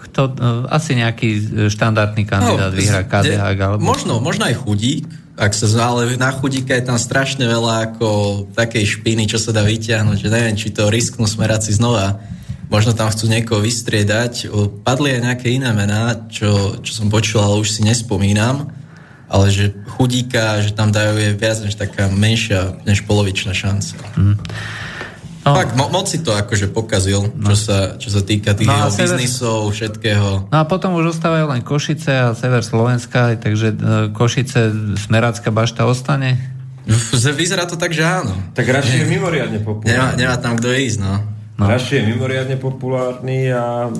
kto, 0.06 0.38
asi 0.70 0.94
nejaký 0.94 1.28
štandardný 1.66 2.22
kandidát 2.22 2.70
no, 2.70 2.78
vyhrá 2.78 3.02
KDH. 3.02 3.42
Alebo... 3.42 3.82
Možno, 3.82 4.22
možno 4.22 4.46
aj 4.46 4.54
chudík, 4.54 5.02
ak 5.32 5.52
sa 5.56 5.66
ale 5.88 6.12
na 6.20 6.28
chudíka 6.28 6.76
je 6.76 6.84
tam 6.84 7.00
strašne 7.00 7.48
veľa 7.48 7.92
ako 7.92 8.08
takej 8.52 9.00
špiny, 9.00 9.24
čo 9.24 9.40
sa 9.40 9.56
dá 9.56 9.64
vyťahnuť, 9.64 10.18
že 10.20 10.28
neviem, 10.28 10.56
či 10.56 10.68
to 10.68 10.92
risknú 10.92 11.24
smeráci 11.24 11.72
znova. 11.72 12.20
Možno 12.68 12.96
tam 12.96 13.08
chcú 13.08 13.28
niekoho 13.28 13.60
vystriedať. 13.60 14.48
Padli 14.84 15.12
aj 15.12 15.20
nejaké 15.24 15.48
iné 15.52 15.72
mená, 15.76 16.28
čo, 16.28 16.80
čo 16.80 16.92
som 16.92 17.12
počul, 17.12 17.40
ale 17.40 17.60
už 17.60 17.68
si 17.68 17.80
nespomínam. 17.84 18.72
Ale 19.32 19.48
že 19.48 19.72
chudíka, 19.96 20.60
že 20.60 20.76
tam 20.76 20.92
dajú 20.92 21.16
je 21.16 21.30
viac 21.32 21.56
než 21.64 21.80
taká 21.80 22.12
menšia, 22.12 22.76
než 22.84 23.04
polovičná 23.08 23.56
šanca. 23.56 23.96
Mm. 24.16 24.36
No. 25.42 25.58
Tak, 25.58 25.74
mo- 25.74 25.90
moc 25.90 26.06
si 26.06 26.22
to 26.22 26.30
akože 26.30 26.70
pokazil, 26.70 27.34
no. 27.34 27.50
čo, 27.50 27.56
sa, 27.58 27.98
čo 27.98 28.14
sa 28.14 28.22
týka 28.22 28.54
tých 28.54 28.70
no 28.70 28.94
sever... 28.94 29.18
biznisov, 29.18 29.74
všetkého. 29.74 30.46
No 30.46 30.56
a 30.56 30.62
potom 30.62 30.94
už 30.94 31.18
ostávajú 31.18 31.50
len 31.50 31.66
Košice 31.66 32.14
a 32.14 32.26
sever 32.38 32.62
Slovenska, 32.62 33.34
takže 33.34 33.74
e, 33.74 33.76
Košice, 34.14 34.70
Smerácka 35.02 35.50
bašta 35.50 35.82
ostane? 35.82 36.38
Vyzerá 37.42 37.66
to 37.66 37.74
tak, 37.74 37.90
že 37.90 38.06
áno. 38.06 38.34
Tak 38.54 38.66
Raši 38.70 39.02
je 39.02 39.06
mimoriadne 39.06 39.58
populárny. 39.62 39.98
Nemá, 39.98 40.08
nemá 40.14 40.36
tam 40.38 40.54
kto 40.58 40.70
ísť, 40.70 40.98
no. 41.02 41.14
no. 41.58 41.64
Raši 41.66 41.98
je 41.98 42.02
mimoriadne 42.14 42.56
populárny 42.58 43.50
a 43.50 43.90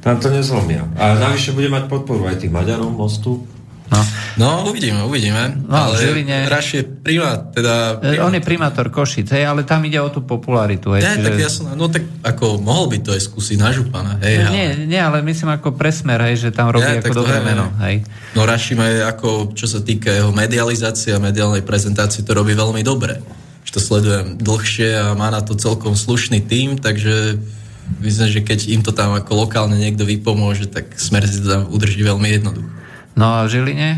tam 0.00 0.16
to 0.22 0.30
nezlomia. 0.30 0.86
A 0.96 1.18
navyše 1.18 1.50
bude 1.50 1.66
mať 1.66 1.90
podporu 1.90 2.30
aj 2.30 2.40
tých 2.44 2.52
Maďarov, 2.52 2.94
Mostu. 2.94 3.42
No. 3.86 4.00
no, 4.36 4.48
uvidíme, 4.66 5.06
uvidíme. 5.06 5.62
No, 5.62 5.90
ale 5.90 6.02
Žiline... 6.02 6.50
Raš 6.50 6.66
je 6.74 6.82
primát, 6.82 7.54
teda... 7.54 8.02
Primát. 8.02 8.26
On 8.26 8.34
je 8.34 8.42
primátor 8.42 8.86
Košic, 8.90 9.30
hej, 9.30 9.46
ale 9.46 9.62
tam 9.62 9.86
ide 9.86 10.02
o 10.02 10.10
tú 10.10 10.26
popularitu. 10.26 10.90
Hej, 10.98 11.06
nie, 11.06 11.14
čiže... 11.22 11.26
tak 11.30 11.38
ja 11.38 11.50
som, 11.50 11.64
no 11.78 11.86
tak 11.86 12.02
ako 12.26 12.58
mohol 12.58 12.90
by 12.90 12.98
to 13.06 13.14
aj 13.14 13.22
skúsiť 13.30 13.56
na 13.62 13.70
župana, 13.70 14.18
hej. 14.26 14.42
No, 14.42 14.50
nie, 14.50 14.90
nie, 14.90 14.98
ale 14.98 15.22
myslím 15.22 15.54
ako 15.54 15.78
presmer, 15.78 16.18
hej, 16.26 16.48
že 16.48 16.48
tam 16.50 16.74
robí 16.74 16.86
ja, 16.86 16.98
ako 16.98 17.14
dobré 17.14 17.38
meno, 17.46 17.70
hej. 17.86 18.02
No 18.34 18.42
Raši 18.42 18.74
má 18.74 18.90
ako, 19.06 19.54
čo 19.54 19.70
sa 19.70 19.78
týka 19.78 20.10
jeho 20.10 20.34
medializácie 20.34 21.14
a 21.14 21.22
mediálnej 21.22 21.62
prezentácie, 21.62 22.26
to 22.26 22.34
robí 22.34 22.58
veľmi 22.58 22.82
dobre. 22.82 23.22
Že 23.66 23.70
to 23.70 23.80
sledujem 23.82 24.26
dlhšie 24.38 24.88
a 24.94 25.04
má 25.14 25.30
na 25.30 25.42
to 25.42 25.54
celkom 25.54 25.94
slušný 25.94 26.42
tým, 26.42 26.78
takže 26.78 27.38
myslím, 28.02 28.28
že 28.30 28.40
keď 28.42 28.58
im 28.70 28.82
to 28.82 28.90
tam 28.90 29.14
ako 29.14 29.46
lokálne 29.46 29.78
niekto 29.78 30.02
vypomôže, 30.02 30.66
tak 30.70 30.90
smer 30.98 31.22
si 31.26 31.38
to 31.38 31.46
tam 31.46 31.62
udrží 31.70 32.02
veľmi 32.02 32.34
jednoducho. 32.34 32.70
No 33.16 33.40
a 33.40 33.48
v 33.48 33.56
Žiline? 33.56 33.88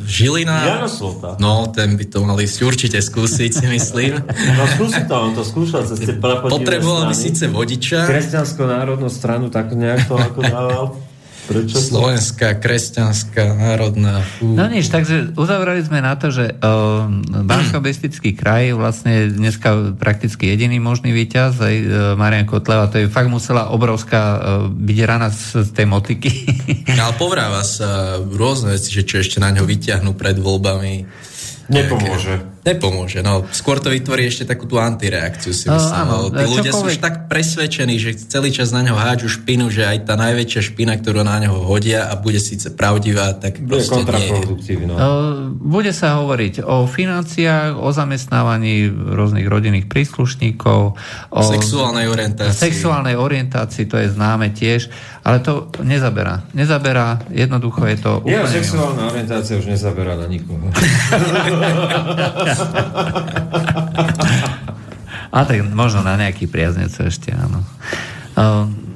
Žilina, 0.00 0.64
Jano 0.64 0.88
Slota. 0.88 1.36
no 1.36 1.68
ten 1.68 1.92
by 1.92 2.04
to 2.08 2.24
mali 2.24 2.48
si 2.48 2.64
určite 2.64 2.96
skúsiť, 2.96 3.50
si 3.52 3.66
myslím. 3.68 4.16
No 4.56 4.64
skúsi 4.64 5.04
to, 5.04 5.12
on 5.12 5.36
to 5.36 5.44
skúšal 5.44 5.84
tie 5.84 6.16
Potreboval 6.16 7.12
by 7.12 7.14
síce 7.14 7.44
vodiča. 7.52 8.08
Kresťansko-národnú 8.08 9.12
stranu, 9.12 9.52
tak 9.52 9.76
nejak 9.76 10.08
to 10.08 10.16
ako 10.16 10.40
dával. 10.40 10.84
Prečo? 11.50 11.82
Slovenská, 11.82 12.62
kresťanská, 12.62 13.58
národná. 13.58 14.22
Fú. 14.38 14.54
No 14.54 14.70
nič, 14.70 14.86
takže 14.86 15.34
uzavrali 15.34 15.82
sme 15.82 15.98
na 15.98 16.14
to, 16.14 16.30
že 16.30 16.54
uh, 16.54 17.10
bansko 17.42 17.82
kraj 18.38 18.70
vlastne 18.78 19.26
dneska 19.34 19.98
prakticky 19.98 20.46
jediný 20.46 20.78
možný 20.78 21.10
víťaz, 21.10 21.58
aj 21.58 21.74
uh, 21.74 21.90
Marian 22.14 22.46
Kotleva, 22.46 22.86
to 22.86 23.02
je 23.02 23.10
fakt 23.10 23.26
musela 23.26 23.74
obrovská 23.74 24.22
uh, 24.22 24.38
byť 24.70 24.98
rana 25.02 25.34
z, 25.34 25.66
z 25.66 25.70
tej 25.74 25.86
motiky. 25.90 26.30
No, 26.90 27.06
ale 27.06 27.16
povráva 27.16 27.62
sa 27.64 28.20
rôzne 28.20 28.76
veci, 28.76 28.92
že 28.92 29.06
čo 29.06 29.22
ešte 29.22 29.40
na 29.40 29.48
ňo 29.54 29.64
vyťahnú 29.64 30.12
pred 30.18 30.36
voľbami. 30.36 31.06
Nepomôže. 31.70 32.49
Nepomôže, 32.60 33.24
no. 33.24 33.48
Skôr 33.48 33.80
to 33.80 33.88
vytvorí 33.88 34.28
ešte 34.28 34.44
takú 34.44 34.68
tú 34.68 34.76
antireakciu, 34.76 35.48
si 35.56 35.64
myslím. 35.64 35.96
No, 35.96 36.28
áno, 36.28 36.28
tí 36.28 36.44
ľudia 36.44 36.76
sú 36.76 36.92
už 36.92 37.00
tak 37.00 37.24
presvedčení, 37.24 37.96
že 37.96 38.12
celý 38.28 38.52
čas 38.52 38.68
na 38.68 38.84
ňo 38.84 39.00
hádžu 39.00 39.40
špinu, 39.40 39.72
že 39.72 39.88
aj 39.88 40.04
tá 40.04 40.20
najväčšia 40.20 40.60
špina, 40.68 41.00
ktorú 41.00 41.24
na 41.24 41.40
ňo 41.40 41.56
hodia 41.64 42.12
a 42.12 42.20
bude 42.20 42.36
síce 42.36 42.68
pravdivá, 42.76 43.32
tak 43.32 43.64
bude 43.64 43.80
proste 43.80 44.04
nie. 44.12 44.84
No. 44.84 44.96
Bude 45.56 45.96
sa 45.96 46.20
hovoriť 46.20 46.60
o 46.60 46.84
financiách, 46.84 47.80
o 47.80 47.88
zamestnávaní 47.96 48.92
rôznych 48.92 49.48
rodinných 49.48 49.88
príslušníkov, 49.88 51.00
o 51.32 51.40
sexuálnej 51.40 52.12
orientácii. 52.12 52.60
Sexuálnej 52.60 53.16
orientácii, 53.16 53.88
to 53.88 53.96
je 53.96 54.12
známe 54.12 54.52
tiež, 54.52 54.92
ale 55.24 55.40
to 55.40 55.72
nezaberá. 55.80 56.44
Nezaberá, 56.52 57.24
jednoducho 57.32 57.88
je 57.88 57.96
to 57.96 58.20
úplne... 58.20 58.36
Ja, 58.36 58.44
sexuálna 58.44 59.08
orientácia 59.08 59.56
už 59.56 59.64
nezaberá 59.72 60.12
na 60.20 60.28
nikoho. 60.28 60.68
A 65.30 65.46
tak 65.46 65.62
možno 65.70 66.02
na 66.02 66.18
nejaký 66.18 66.50
priaznec 66.50 66.90
ešte, 66.90 67.30
áno. 67.30 67.62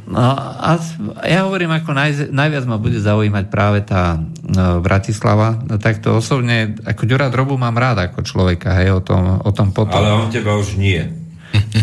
No, 0.05 0.31
a 0.37 0.77
ja 1.25 1.49
hovorím, 1.49 1.73
ako 1.73 1.97
naj, 1.97 2.29
najviac 2.29 2.65
ma 2.69 2.77
bude 2.77 3.01
zaujímať 3.01 3.45
práve 3.49 3.81
tá 3.89 4.21
no, 4.45 4.85
Bratislava. 4.85 5.57
No, 5.65 5.81
tak 5.81 6.05
to 6.05 6.21
osobne, 6.21 6.77
ako 6.85 7.09
Ďura 7.09 7.33
Drobu 7.33 7.57
mám 7.57 7.75
rád 7.75 8.13
ako 8.13 8.21
človeka, 8.21 8.77
hej, 8.79 8.93
o 8.93 9.01
tom, 9.01 9.41
o 9.41 9.51
tom 9.51 9.73
potom. 9.73 9.97
Ale 9.97 10.13
on 10.13 10.29
teba 10.29 10.61
už 10.61 10.77
nie. 10.77 11.01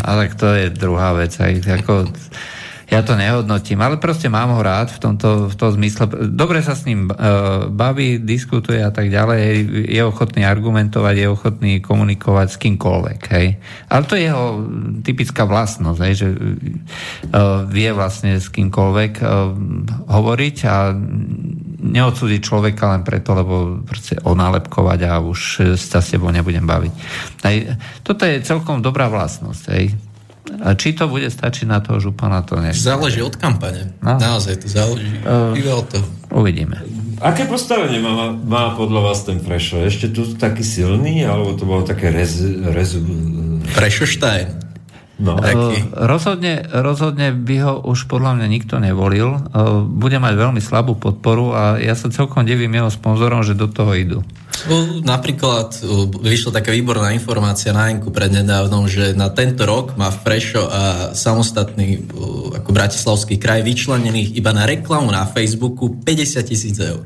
Ale 0.05 0.30
to 0.38 0.53
je 0.53 0.69
druhá 0.69 1.17
vec. 1.17 1.34
Aj, 1.41 1.49
ako, 1.82 2.13
ja 2.91 2.99
to 3.07 3.15
nehodnotím, 3.15 3.79
ale 3.79 3.95
proste 3.95 4.27
mám 4.27 4.51
ho 4.51 4.59
rád 4.59 4.91
v 4.91 4.99
tomto 4.99 5.47
v 5.47 5.55
tom 5.55 5.71
zmysle. 5.79 6.11
Dobre 6.27 6.59
sa 6.59 6.75
s 6.75 6.83
ním 6.83 7.07
uh, 7.07 7.71
baví, 7.71 8.19
diskutuje 8.19 8.83
a 8.83 8.91
tak 8.91 9.07
ďalej, 9.07 9.63
je 9.87 10.01
ochotný 10.03 10.43
argumentovať, 10.43 11.15
je 11.15 11.27
ochotný 11.31 11.73
komunikovať 11.79 12.47
s 12.51 12.59
kýmkoľvek. 12.59 13.19
Hej. 13.31 13.47
Ale 13.87 14.03
to 14.03 14.19
je 14.19 14.27
jeho 14.27 14.45
typická 15.07 15.47
vlastnosť, 15.47 15.99
hej, 16.03 16.13
že 16.19 16.27
uh, 16.35 17.63
vie 17.71 17.95
vlastne 17.95 18.35
s 18.35 18.51
kýmkoľvek 18.51 19.13
uh, 19.23 19.31
hovoriť 20.11 20.57
a 20.67 20.91
neodsúdiť 21.81 22.43
človeka 22.43 22.91
len 22.91 23.07
preto, 23.07 23.31
lebo 23.31 23.87
proste 23.87 24.19
onálepkovať 24.19 24.99
a 25.07 25.23
už 25.23 25.39
sa 25.79 26.03
s 26.03 26.11
tebou 26.11 26.27
nebudem 26.27 26.67
baviť. 26.67 26.93
Hej. 27.47 27.79
Toto 28.03 28.27
je 28.27 28.43
celkom 28.43 28.83
dobrá 28.83 29.07
vlastnosť. 29.07 29.65
Hej 29.71 30.11
či 30.77 30.97
to 30.97 31.05
bude 31.07 31.29
stačiť 31.29 31.65
na 31.69 31.79
toho 31.79 32.01
župana, 32.01 32.41
to 32.41 32.57
nech. 32.57 32.75
Záleží 32.75 33.21
od 33.21 33.37
kampane. 33.37 33.93
No. 34.01 34.17
Naozaj 34.17 34.65
to 34.65 34.67
záleží. 34.67 35.21
Uh, 35.21 35.53
od 35.77 35.87
toho. 35.87 36.07
Uvidíme. 36.31 36.81
Aké 37.21 37.45
postavenie 37.45 38.01
má, 38.01 38.33
má 38.33 38.73
podľa 38.73 39.13
vás 39.13 39.21
ten 39.21 39.37
Frešo? 39.37 39.85
Ešte 39.85 40.09
tu 40.09 40.25
taký 40.33 40.65
silný, 40.65 41.21
alebo 41.21 41.53
to 41.53 41.69
bolo 41.69 41.85
také 41.85 42.09
rez... 42.09 42.41
rez 42.65 42.97
Frešoštajn. 43.77 44.70
No. 45.22 45.38
Taký. 45.38 45.93
Rozhodne, 45.93 46.65
rozhodne 46.65 47.30
by 47.30 47.55
ho 47.61 47.74
už 47.86 48.09
podľa 48.09 48.41
mňa 48.41 48.47
nikto 48.49 48.82
nevolil. 48.82 49.38
Bude 49.86 50.17
mať 50.17 50.34
veľmi 50.34 50.57
slabú 50.57 50.97
podporu 50.97 51.53
a 51.53 51.78
ja 51.78 51.93
sa 51.93 52.09
celkom 52.09 52.41
divím 52.41 52.74
jeho 52.74 52.89
sponzorom, 52.89 53.45
že 53.45 53.53
do 53.53 53.69
toho 53.69 53.93
idú. 53.93 54.19
Napríklad 55.05 55.78
vyšla 56.26 56.57
taká 56.57 56.74
výborná 56.74 57.13
informácia 57.13 57.69
na 57.69 57.93
Enku 57.93 58.09
prednedávnom, 58.09 58.89
že 58.89 59.13
na 59.13 59.30
tento 59.30 59.61
rok 59.69 59.93
má 59.93 60.09
Frešo 60.09 60.65
a 60.65 60.82
samostatný 61.13 62.09
ako 62.57 62.69
Bratislavský 62.74 63.38
kraj 63.38 63.61
vyčlenených 63.61 64.34
iba 64.34 64.49
na 64.57 64.65
reklamu 64.65 65.13
na 65.13 65.30
Facebooku 65.30 66.01
50 66.01 66.49
tisíc 66.49 66.82
eur. 66.82 67.05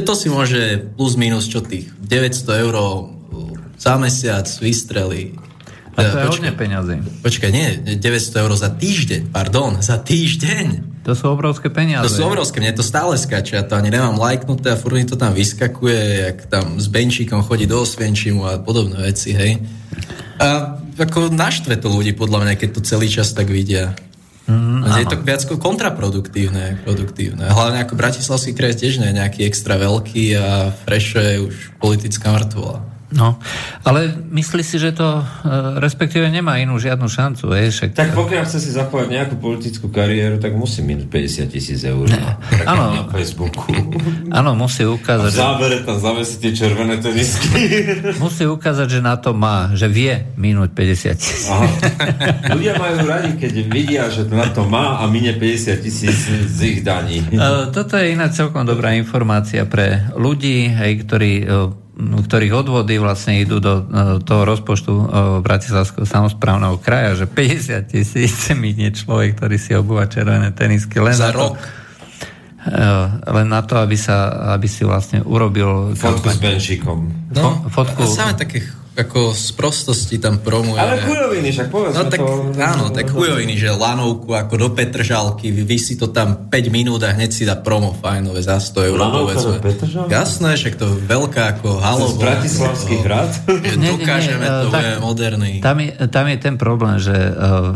To 0.00 0.16
si 0.16 0.32
môže 0.32 0.80
plus 0.96 1.20
minus 1.20 1.44
čo 1.44 1.60
tých 1.60 1.92
900 2.00 2.62
eur 2.64 2.74
za 3.76 4.00
mesiac 4.00 4.48
vystreli 4.64 5.36
a 6.00 6.10
to 6.10 6.16
je 6.16 6.24
počkaj, 6.24 6.32
hodne 6.32 6.52
peňazí. 6.56 6.96
Počkaj, 7.20 7.50
nie, 7.52 7.68
900 8.00 8.42
eur 8.42 8.52
za 8.56 8.70
týždeň, 8.72 9.20
pardon, 9.28 9.76
za 9.84 10.00
týždeň. 10.00 10.66
To 11.04 11.12
sú 11.16 11.32
obrovské 11.32 11.68
peniaze. 11.68 12.04
To 12.04 12.12
sú 12.12 12.22
obrovské, 12.28 12.60
mne 12.60 12.76
to 12.76 12.84
stále 12.84 13.16
skáče, 13.16 13.56
ja 13.56 13.64
to 13.64 13.76
ani 13.76 13.88
nemám 13.88 14.20
lajknuté 14.20 14.72
a 14.72 14.76
furt 14.76 14.96
to 15.08 15.16
tam 15.16 15.32
vyskakuje, 15.32 16.28
jak 16.28 16.38
tam 16.48 16.76
s 16.76 16.88
Benčíkom 16.88 17.40
chodí 17.44 17.64
do 17.64 17.80
Osvienčimu 17.80 18.44
a 18.44 18.60
podobné 18.60 19.00
veci, 19.00 19.32
hej. 19.32 19.60
A 20.40 20.76
ako 21.00 21.32
naštve 21.32 21.80
to 21.80 21.88
ľudí, 21.88 22.12
podľa 22.12 22.44
mňa, 22.44 22.54
keď 22.60 22.68
to 22.76 22.80
celý 22.84 23.08
čas 23.08 23.32
tak 23.32 23.48
vidia. 23.48 23.96
Mm, 24.50 24.82
je 25.00 25.06
to 25.06 25.16
viac 25.22 25.46
produktívne, 25.94 26.82
produktívne. 26.82 27.46
Hlavne 27.46 27.86
ako 27.86 27.94
Bratislavský 27.94 28.52
kraj 28.52 28.74
tiež 28.76 28.98
nie 28.98 29.14
je 29.14 29.18
nejaký 29.22 29.46
extra 29.46 29.78
veľký 29.78 30.24
a 30.36 30.74
Frešo 30.74 31.20
je 31.22 31.36
už 31.46 31.54
politická 31.78 32.34
mŕtvola. 32.34 32.89
No, 33.10 33.42
ale 33.82 34.14
myslí 34.30 34.62
si, 34.62 34.78
že 34.78 34.94
to 34.94 35.18
e, 35.18 35.22
respektíve 35.82 36.30
nemá 36.30 36.62
inú 36.62 36.78
žiadnu 36.78 37.10
šancu. 37.10 37.50
Je, 37.58 37.74
však... 37.74 37.90
Tak 37.98 38.14
pokiaľ 38.14 38.46
chce 38.46 38.62
si 38.62 38.70
zapovať 38.70 39.06
nejakú 39.10 39.34
politickú 39.42 39.90
kariéru, 39.90 40.38
tak 40.38 40.54
musí 40.54 40.78
minúť 40.86 41.10
50 41.10 41.50
tisíc 41.50 41.82
eur 41.82 42.06
na, 42.06 42.38
na 42.62 43.10
Facebooku. 43.10 43.66
Áno, 44.38 44.54
musí 44.54 44.86
ukázať... 44.86 45.32
A 45.34 45.34
v 45.34 45.42
závere 45.42 45.78
tam 45.82 45.98
zavesí 45.98 46.38
tie 46.38 46.52
červené 46.54 47.02
tenisky. 47.02 47.50
musí 48.22 48.46
ukázať, 48.46 48.86
že 48.86 49.00
na 49.02 49.18
to 49.18 49.34
má, 49.34 49.74
že 49.74 49.90
vie 49.90 50.30
minúť 50.38 50.70
50 50.70 51.18
tisíc. 51.18 51.50
Ľudia 52.46 52.78
majú 52.78 52.96
radi, 53.10 53.34
keď 53.42 53.52
vidia, 53.66 54.06
že 54.06 54.30
na 54.30 54.46
to 54.54 54.70
má 54.70 55.02
a 55.02 55.10
minie 55.10 55.34
50 55.34 55.82
tisíc 55.82 56.30
z 56.30 56.58
ich 56.62 56.86
daní. 56.86 57.26
E, 57.26 57.74
toto 57.74 57.98
je 57.98 58.14
iná 58.14 58.30
celkom 58.30 58.62
dobrá 58.62 58.94
informácia 58.94 59.66
pre 59.66 60.14
ľudí, 60.14 60.70
hej, 60.70 61.02
ktorí 61.02 61.32
e, 61.42 61.44
ktorých 62.00 62.54
odvody 62.64 62.96
vlastne 62.96 63.38
idú 63.38 63.60
do, 63.60 63.84
do 63.84 64.18
toho 64.24 64.42
rozpočtu 64.48 64.90
uh, 64.90 65.04
Bratislavského 65.44 66.08
samozprávneho 66.08 66.80
kraja, 66.80 67.24
že 67.24 67.26
50 67.28 67.92
tisíc 67.92 68.48
minie 68.56 68.90
človek, 68.90 69.36
ktorý 69.36 69.56
si 69.60 69.76
obúva 69.76 70.08
červené 70.08 70.50
tenisky 70.56 70.96
len 70.98 71.12
za 71.12 71.30
rok. 71.30 71.54
To, 71.54 71.62
uh, 72.72 73.20
len 73.36 73.46
na 73.52 73.60
to, 73.60 73.76
aby, 73.76 74.00
sa, 74.00 74.50
aby 74.56 74.66
si 74.66 74.82
vlastne 74.88 75.20
urobil... 75.20 75.92
Fotku 75.92 76.32
s 76.32 76.40
Benčíkom. 76.40 77.30
No, 77.36 77.68
fotku... 77.68 78.02
A 78.02 78.08
samé 78.08 78.32
takých 78.34 78.79
ako 79.00 79.32
z 79.32 79.48
prostosti 79.56 80.16
tam 80.20 80.40
promuje. 80.40 80.76
Ale 80.76 81.00
chujoviny, 81.00 81.48
však 81.50 81.68
povedz 81.72 81.94
no, 81.96 82.02
tak, 82.06 82.20
to. 82.20 82.52
Áno, 82.60 82.84
tak 82.92 83.06
chujoviny, 83.08 83.54
že 83.56 83.72
lanovku 83.72 84.36
ako 84.36 84.54
do 84.60 84.68
Petržalky, 84.76 85.48
vysí 85.50 85.96
to 85.96 86.12
tam 86.12 86.48
5 86.52 86.68
minút 86.68 87.00
a 87.04 87.16
hneď 87.16 87.30
si 87.32 87.48
dá 87.48 87.56
promo 87.56 87.96
fajnové 87.96 88.44
za 88.44 88.60
100 88.60 88.88
eur. 88.92 88.96
Lanovka 89.00 89.40
do 89.40 89.60
Petržalky? 89.60 90.10
Jasné, 90.12 90.50
však 90.56 90.74
to 90.76 90.86
veľká 91.00 91.58
ako 91.58 91.80
halo. 91.80 92.06
Z 92.12 92.16
Bratislavský 92.20 92.94
hrad? 93.00 93.30
Dokážeme, 93.80 94.44
nie, 94.44 94.52
nie, 94.52 94.64
to 94.64 94.68
tak, 94.72 94.82
je 94.84 94.92
moderný. 95.00 95.52
Tam 95.64 95.76
je, 95.80 95.90
tam 96.08 96.24
je 96.28 96.36
ten 96.36 96.54
problém, 96.60 96.96
že 97.00 97.14
uh, 97.14 97.72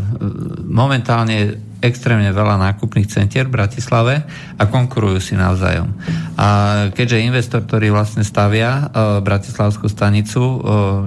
momentálne 0.65 1.57
extrémne 1.83 2.31
veľa 2.31 2.55
nákupných 2.71 3.11
centier 3.11 3.45
v 3.47 3.55
Bratislave 3.59 4.23
a 4.55 4.63
konkurujú 4.65 5.19
si 5.19 5.33
navzájom. 5.35 5.91
A 6.39 6.47
keďže 6.95 7.25
investor, 7.25 7.61
ktorý 7.63 7.91
vlastne 7.91 8.23
stavia 8.23 8.87
uh, 8.87 9.19
Bratislavskú 9.19 9.91
stanicu, 9.91 10.41
uh, 10.41 10.57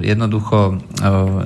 jednoducho 0.04 0.76
uh, 0.76 0.76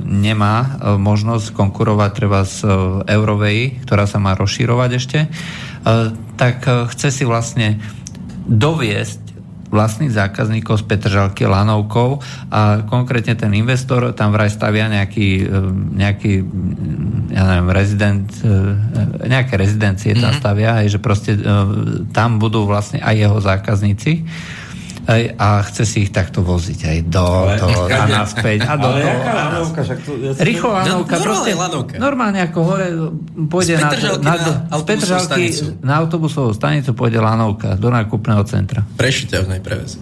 nemá 0.03 0.57
uh, 0.65 0.99
možnosť 0.99 1.55
konkurovať 1.55 2.11
treba 2.13 2.43
z 2.43 2.67
uh, 2.67 2.73
Eurovej, 3.07 3.83
ktorá 3.87 4.11
sa 4.11 4.19
má 4.19 4.35
rozširovať 4.35 4.91
ešte, 4.99 5.19
uh, 5.27 6.11
tak 6.35 6.67
uh, 6.67 6.91
chce 6.91 7.23
si 7.23 7.25
vlastne 7.29 7.79
doviesť 8.43 9.22
vlastných 9.73 10.13
zákazníkov 10.13 10.85
z 10.85 10.85
Petržalky 10.85 11.49
lanovkou 11.49 12.21
a 12.53 12.85
konkrétne 12.85 13.33
ten 13.33 13.49
investor 13.57 14.13
tam 14.13 14.37
vraj 14.37 14.53
stavia 14.53 14.87
nejaký, 14.93 15.29
e, 15.43 15.59
nejaký 15.97 16.33
ja 17.33 17.43
neviem, 17.49 17.71
rezident, 17.73 18.29
e, 18.45 18.53
nejaké 19.25 19.57
rezidencie 19.57 20.13
tam 20.13 20.37
mhm. 20.37 20.39
stavia, 20.39 20.71
aj, 20.85 20.87
že 20.93 20.99
proste 21.01 21.33
e, 21.35 21.43
tam 22.13 22.37
budú 22.37 22.69
vlastne 22.69 23.01
aj 23.01 23.17
jeho 23.17 23.39
zákazníci 23.41 24.29
a 25.11 25.49
chce 25.67 25.83
si 25.83 25.97
ich 26.07 26.11
takto 26.15 26.47
voziť 26.47 26.81
aj 26.87 26.99
do 27.11 27.27
ale, 27.27 27.59
toho 27.59 27.81
a 27.91 28.05
naspäť. 28.07 28.59
A 28.63 28.75
do 28.79 28.87
ale 28.87 29.03
toho, 29.03 29.11
jaká 29.11 29.33
lanovka? 29.35 29.81
Však 29.83 29.99
to, 30.07 30.11
ja 30.23 30.31
Rýchlo 30.39 30.71
lanovka. 30.71 31.15
No, 31.19 31.25
proste, 31.27 31.51
lanovka. 31.59 31.95
Normálne 31.99 32.39
ako 32.47 32.59
hore 32.63 32.87
pôjde 33.51 33.75
na, 33.83 33.91
na, 34.23 34.35
na, 34.71 34.77
z 34.79 34.83
Petržalky 34.87 35.45
na 35.83 35.99
autobusovú 35.99 36.55
stanicu 36.55 36.95
pôjde 36.95 37.19
lanovka 37.19 37.75
do 37.75 37.91
nákupného 37.91 38.43
centra. 38.47 38.87
Prešiteľnej 38.95 39.59
prevez. 39.59 39.99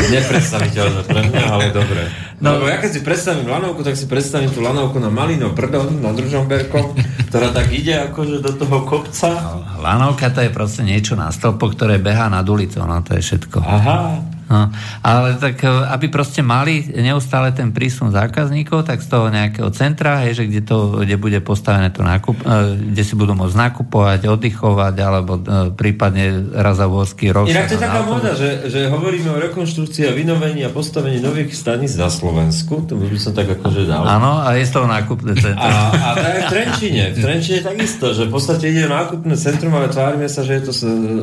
Nepredstaviteľné 0.00 1.00
pre 1.04 1.20
mňa, 1.28 1.44
ale 1.44 1.64
dobre. 1.76 2.08
No, 2.40 2.56
Lebo 2.56 2.72
ja 2.72 2.80
keď 2.80 2.90
si 2.96 3.00
predstavím 3.04 3.52
lanovku, 3.52 3.84
tak 3.84 4.00
si 4.00 4.08
predstavím 4.08 4.48
tú 4.48 4.64
lanovku 4.64 4.96
na 4.96 5.12
Malino 5.12 5.52
Prdon, 5.52 6.00
na 6.00 6.16
Družomberkom, 6.16 6.96
ktorá 7.28 7.52
tak 7.52 7.68
ide 7.68 8.00
akože 8.08 8.40
do 8.40 8.56
toho 8.56 8.88
kopca. 8.88 9.28
No, 9.28 9.60
lanovka 9.84 10.32
to 10.32 10.40
je 10.40 10.48
proste 10.48 10.80
niečo 10.80 11.20
na 11.20 11.28
stĺpo, 11.28 11.68
ktoré 11.76 12.00
behá 12.00 12.32
nad 12.32 12.48
ulicou, 12.48 12.88
no 12.88 12.96
to 13.04 13.20
je 13.20 13.22
všetko. 13.28 13.60
Aha. 13.60 14.24
No, 14.50 14.66
ale 15.06 15.38
tak, 15.38 15.62
e, 15.62 15.70
aby 15.70 16.10
proste 16.10 16.42
mali 16.42 16.82
neustále 16.82 17.54
ten 17.54 17.70
prísun 17.70 18.10
zákazníkov, 18.10 18.82
tak 18.82 18.98
z 18.98 19.06
toho 19.06 19.30
nejakého 19.30 19.70
centra, 19.70 20.26
hej, 20.26 20.42
že 20.42 20.44
kde, 20.50 20.62
to, 20.66 21.06
kde 21.06 21.14
bude 21.22 21.38
postavené 21.38 21.94
to 21.94 22.02
nákup, 22.02 22.34
e, 22.42 22.44
kde 22.90 23.02
si 23.06 23.14
budú 23.14 23.38
môcť 23.38 23.54
nakupovať, 23.54 24.26
oddychovať, 24.26 24.94
alebo 24.98 25.38
e, 25.38 25.42
prípadne 25.70 26.50
raz 26.50 26.82
za 26.82 26.90
rok. 27.30 27.46
Inak 27.46 27.70
to 27.70 27.78
je 27.78 27.82
taká 27.86 28.02
moda, 28.02 28.34
že, 28.34 28.66
že 28.66 28.90
hovoríme 28.90 29.30
o 29.30 29.38
rekonštrukcii 29.38 30.10
a 30.10 30.12
vynovení 30.18 30.66
a 30.66 30.70
postavení 30.74 31.22
nových 31.22 31.54
staníc 31.54 31.94
na 31.94 32.10
Slovensku, 32.10 32.90
to 32.90 32.98
by 32.98 33.06
som 33.22 33.30
tak 33.30 33.54
akože 33.54 33.86
dal. 33.86 34.02
Áno, 34.02 34.42
a 34.42 34.58
je 34.58 34.66
z 34.66 34.72
toho 34.74 34.90
nákupné 34.90 35.38
centrum. 35.38 35.62
A, 35.94 35.94
a 35.94 36.26
je 36.26 36.40
v 36.42 36.50
Trenčine. 36.50 37.04
V 37.14 37.18
Trenčine 37.22 37.60
takisto, 37.62 38.10
že 38.10 38.26
v 38.26 38.34
podstate 38.34 38.66
ide 38.66 38.88
o 38.88 38.90
nákupné 38.90 39.38
centrum, 39.38 39.70
ale 39.78 39.94
tvárime 39.94 40.26
sa, 40.26 40.42
že 40.42 40.58
je 40.58 40.62
to 40.66 40.72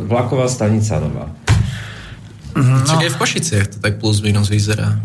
vlaková 0.08 0.48
stanica 0.48 0.96
nová. 1.04 1.28
No. 2.58 2.82
Čak 2.82 3.06
aj 3.06 3.12
v 3.14 3.20
Košiciach 3.22 3.68
to 3.70 3.78
tak 3.78 4.02
plus 4.02 4.26
minus 4.26 4.50
vyzerá. 4.50 4.98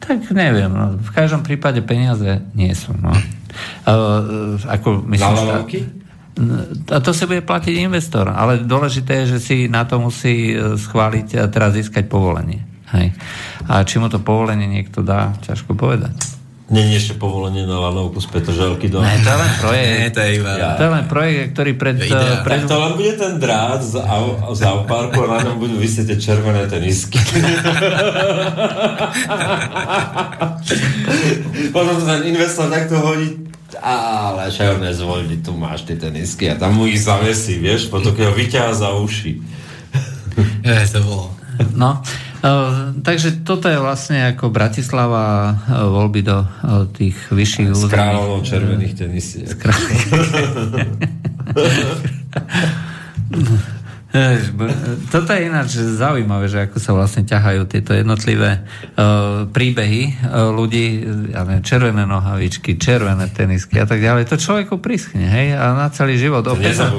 Tak 0.00 0.32
neviem, 0.32 0.72
no. 0.72 0.96
v 0.96 1.10
každom 1.12 1.44
prípade 1.44 1.80
peniaze 1.84 2.40
nie 2.56 2.72
sú. 2.72 2.96
No. 2.96 3.12
Uh, 3.88 4.60
ako 4.68 5.04
myslím, 5.08 5.34
Na 5.36 5.64
a 6.92 7.00
to 7.00 7.16
sa 7.16 7.24
bude 7.24 7.40
platiť 7.40 7.80
investor, 7.80 8.28
ale 8.28 8.60
dôležité 8.60 9.24
je, 9.24 9.36
že 9.36 9.38
si 9.40 9.56
na 9.72 9.88
to 9.88 9.96
musí 9.96 10.52
e, 10.52 10.76
schváliť 10.76 11.40
a 11.40 11.48
teraz 11.48 11.72
získať 11.72 12.12
povolenie. 12.12 12.60
Hej. 12.92 13.16
A 13.72 13.80
či 13.88 13.96
mu 13.96 14.12
to 14.12 14.20
povolenie 14.20 14.68
niekto 14.68 15.00
dá, 15.00 15.32
ťažko 15.40 15.72
povedať. 15.72 16.35
Není 16.66 16.98
ešte 16.98 17.14
povolenie 17.14 17.62
na 17.62 17.78
lanovku 17.78 18.18
z 18.18 18.26
Petržalky 18.26 18.90
do... 18.90 18.98
Ne, 18.98 19.22
to 19.22 19.30
je 19.30 19.38
len 19.38 19.52
projekt. 19.62 19.86
Nie, 19.86 20.10
to 20.10 20.18
je 20.18 20.30
iba... 20.34 20.50
Ja. 20.58 20.74
To 20.74 20.82
je 20.82 20.90
len 20.98 21.06
projekt, 21.06 21.54
ktorý 21.54 21.72
pred... 21.78 21.94
Ja. 22.02 22.42
pred... 22.42 22.66
to 22.66 22.74
len 22.74 22.92
bude 22.98 23.14
ten 23.14 23.38
drát 23.38 23.78
z, 23.86 24.02
au, 24.02 24.50
z 24.50 24.66
Auparku 24.66 25.30
a 25.30 25.38
na 25.38 25.46
ňom 25.46 25.62
budú 25.62 25.78
vysieť 25.78 26.18
červené 26.18 26.66
tenisky. 26.66 27.22
Potom 31.76 32.02
ten 32.02 32.34
investor 32.34 32.66
takto 32.66 32.98
hodí 32.98 33.46
ale 33.82 34.48
černé 34.50 34.94
zvolí, 34.94 35.42
tu 35.42 35.52
máš 35.52 35.84
tie 35.84 35.98
tenisky 35.98 36.48
a 36.50 36.56
tam 36.56 36.78
mu 36.80 36.86
ich 36.86 37.02
zavesí, 37.02 37.58
vieš, 37.58 37.90
potom 37.92 38.14
keď 38.14 38.30
ho 38.30 38.34
vyťahá 38.34 38.72
za 38.72 38.94
uši. 38.94 39.42
Je, 40.64 40.86
to 40.90 41.00
bolo. 41.02 41.26
No, 41.72 42.00
takže 43.02 43.44
toto 43.46 43.68
je 43.68 43.78
vlastne 43.80 44.34
ako 44.34 44.52
Bratislava 44.52 45.54
e, 45.54 45.54
voľby 45.86 46.20
do 46.26 46.38
e, 46.42 46.48
tých 46.92 47.16
vyšších 47.32 47.68
území. 47.72 47.90
S 47.90 47.94
kráľovou 47.94 48.40
červených 48.44 48.94
tenisiek. 48.98 49.48
Toto 55.12 55.30
je 55.34 55.40
ináč 55.48 55.76
zaujímavé, 55.76 56.46
že 56.48 56.68
ako 56.68 56.78
sa 56.78 56.92
vlastne 56.94 57.22
ťahajú 57.26 57.68
tieto 57.68 57.92
jednotlivé 57.92 58.62
uh, 58.62 59.44
príbehy 59.50 60.02
uh, 60.22 60.52
ľudí, 60.52 61.04
ja 61.34 61.44
neviem, 61.44 61.64
červené 61.64 62.04
nohavičky, 62.06 62.78
červené 62.80 63.28
tenisky 63.30 63.80
a 63.82 63.86
tak 63.88 64.00
ďalej. 64.00 64.28
To 64.30 64.36
človeku 64.38 64.78
prischne, 64.78 65.26
hej, 65.26 65.56
a 65.56 65.74
na 65.76 65.88
celý 65.90 66.16
život. 66.16 66.46
To 66.46 66.54
o 66.56 66.60
15, 66.60 66.92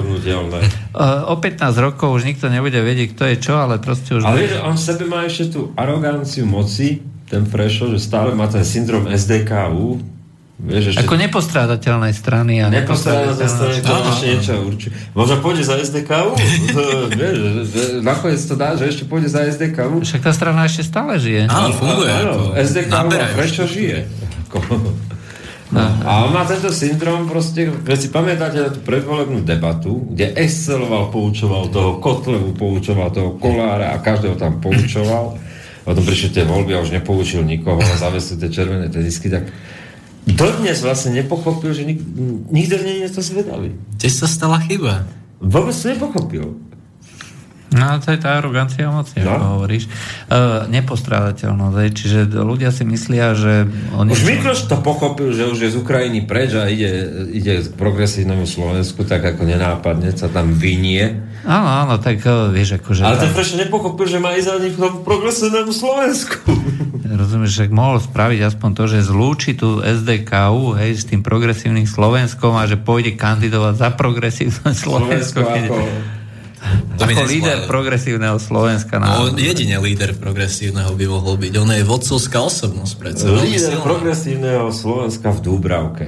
uh, 0.93 1.31
o 1.31 1.35
15 1.39 1.85
rokov 1.85 2.09
už 2.17 2.23
nikto 2.27 2.51
nebude 2.51 2.77
vedieť, 2.77 3.15
kto 3.15 3.23
je 3.33 3.35
čo, 3.39 3.53
ale 3.57 3.79
proste 3.79 4.17
už... 4.17 4.25
Ale 4.25 4.43
bude... 4.43 4.57
on 4.65 4.75
v 4.75 4.83
sebe 4.83 5.03
má 5.07 5.23
ešte 5.23 5.57
tú 5.57 5.71
aroganciu 5.77 6.43
moci, 6.43 7.01
ten 7.27 7.43
Frešo, 7.43 7.91
že 7.91 7.99
stále 7.99 8.31
má 8.35 8.47
ten 8.47 8.63
syndrom 8.63 9.07
SDKU, 9.07 10.16
Vieš, 10.57 10.97
ešte... 10.97 11.05
Ako 11.05 11.21
nepostrádateľnej 11.21 12.13
strany. 12.17 12.65
A 12.65 12.73
nepostrádateľnej 12.73 13.45
strany, 13.45 13.77
to 13.77 13.93
ešte 13.93 14.25
niečo 14.25 14.53
určite. 14.65 14.95
Možno 15.13 15.35
pôjde 15.45 15.63
za 15.69 15.77
SDKU? 15.77 16.33
vieš, 17.13 17.37
že, 17.69 17.83
nakoniec 18.01 18.41
to 18.41 18.57
dá, 18.57 18.73
že 18.73 18.89
ešte 18.89 19.05
pôjde 19.05 19.29
za 19.29 19.45
SDKU. 19.45 20.01
Však 20.01 20.25
tá 20.25 20.33
strana 20.33 20.65
ešte 20.65 20.81
stále 20.81 21.21
žije. 21.21 21.45
Áno, 21.45 21.69
funguje. 21.77 22.09
Áno, 22.09 22.57
SDKU 22.57 23.09
a 23.13 23.27
prečo 23.37 23.69
žije? 23.69 24.09
No. 25.67 25.83
A 25.83 26.23
on 26.23 26.31
má 26.31 26.47
tento 26.47 26.71
syndrom 26.71 27.27
proste, 27.27 27.67
keď 27.67 27.97
si 27.99 28.07
pamätáte 28.07 28.57
na 28.63 28.71
tú 28.71 28.79
predvolebnú 28.81 29.43
debatu, 29.43 30.09
kde 30.15 30.31
exceloval, 30.39 31.11
poučoval 31.11 31.67
toho 31.67 31.99
Kotlevu, 31.99 32.55
poučoval 32.55 33.11
toho 33.11 33.35
Kolára 33.35 33.91
a 33.91 33.99
každého 33.99 34.39
tam 34.39 34.63
poučoval. 34.63 35.35
Potom 35.83 36.03
prišli 36.03 36.39
tie 36.39 36.43
voľby 36.47 36.71
a 36.75 36.83
už 36.83 36.95
nepoučil 36.95 37.43
nikoho, 37.43 37.83
zavesil 37.99 38.39
tie 38.39 38.51
červené 38.51 38.87
tenisky, 38.87 39.27
tak 39.27 39.51
dodnes 40.27 40.77
vlastne 40.83 41.15
nepochopil, 41.15 41.71
že 41.71 41.87
nik- 41.87 42.03
nikto 42.51 42.75
nie 42.83 43.07
je 43.07 43.09
to 43.15 43.21
zvedavý. 43.23 43.71
Kde 43.95 44.09
sa 44.11 44.27
stala 44.27 44.59
chyba? 44.59 45.07
Vôbec 45.39 45.71
to 45.71 45.85
nepochopil. 45.87 46.59
No 47.67 47.99
to 47.99 48.15
je 48.15 48.19
tá 48.23 48.39
arogancia 48.39 48.87
moci, 48.87 49.19
no. 49.19 49.27
ako 49.27 49.45
hovoríš. 49.59 49.91
Uh, 50.31 50.71
nepostrádateľnosť, 50.71 51.91
čiže 51.91 52.19
ľudia 52.31 52.71
si 52.71 52.87
myslia, 52.87 53.35
že... 53.35 53.67
Oni 53.91 54.15
už 54.15 54.23
Mikloš 54.23 54.71
to 54.71 54.79
pochopil, 54.79 55.35
že 55.35 55.51
už 55.51 55.67
je 55.67 55.69
z 55.75 55.77
Ukrajiny 55.77 56.23
preč 56.23 56.55
a 56.55 56.71
ide, 56.71 57.27
ide 57.27 57.67
k 57.67 57.75
progresívnemu 57.75 58.47
Slovensku, 58.47 59.03
tak 59.03 59.19
ako 59.19 59.43
nenápadne 59.43 60.15
sa 60.15 60.31
tam 60.31 60.55
vynie. 60.55 61.19
Áno, 61.43 61.67
áno, 61.67 61.93
tak 61.99 62.23
uh, 62.23 62.47
vieš, 62.55 62.79
akože... 62.79 63.03
Ale 63.03 63.19
ten 63.19 63.35
prečo 63.35 63.59
nepochopil, 63.59 64.07
že 64.07 64.23
má 64.23 64.31
ísť 64.39 64.47
ani 64.47 64.69
k 64.71 64.77
progresívnemu 65.03 65.71
Slovensku. 65.75 66.47
Rozumieš, 67.17 67.51
že 67.57 67.65
mohol 67.73 67.97
spraviť 67.97 68.39
aspoň 68.45 68.69
to, 68.77 68.83
že 68.85 69.09
zlúči 69.09 69.57
tú 69.57 69.81
SDKU 69.81 70.77
hej, 70.77 70.91
s 70.93 71.03
tým 71.09 71.25
progresívnym 71.25 71.89
Slovenskom 71.89 72.53
a 72.53 72.69
že 72.69 72.77
pôjde 72.77 73.17
kandidovať 73.17 73.73
za 73.75 73.89
progresívne 73.97 74.71
Slovensko. 74.77 75.41
Slovensko 75.41 76.07
ako 76.97 76.97
to 76.97 77.03
Ako 77.05 77.29
líder 77.29 77.57
progresívneho 77.69 78.41
Slovenska. 78.41 78.97
Na... 78.97 79.29
No, 79.29 79.37
jedine 79.37 79.77
líder 79.77 80.17
progresívneho 80.17 80.89
by 80.97 81.05
mohol 81.05 81.37
byť. 81.37 81.53
On 81.61 81.69
je 81.69 81.85
vodcovská 81.85 82.41
osobnosť 82.41 82.93
predsa. 82.97 83.29
Líder 83.29 83.77
progresívneho 83.85 84.73
Slovenska 84.73 85.29
v 85.31 85.39
Dúbravke. 85.45 86.05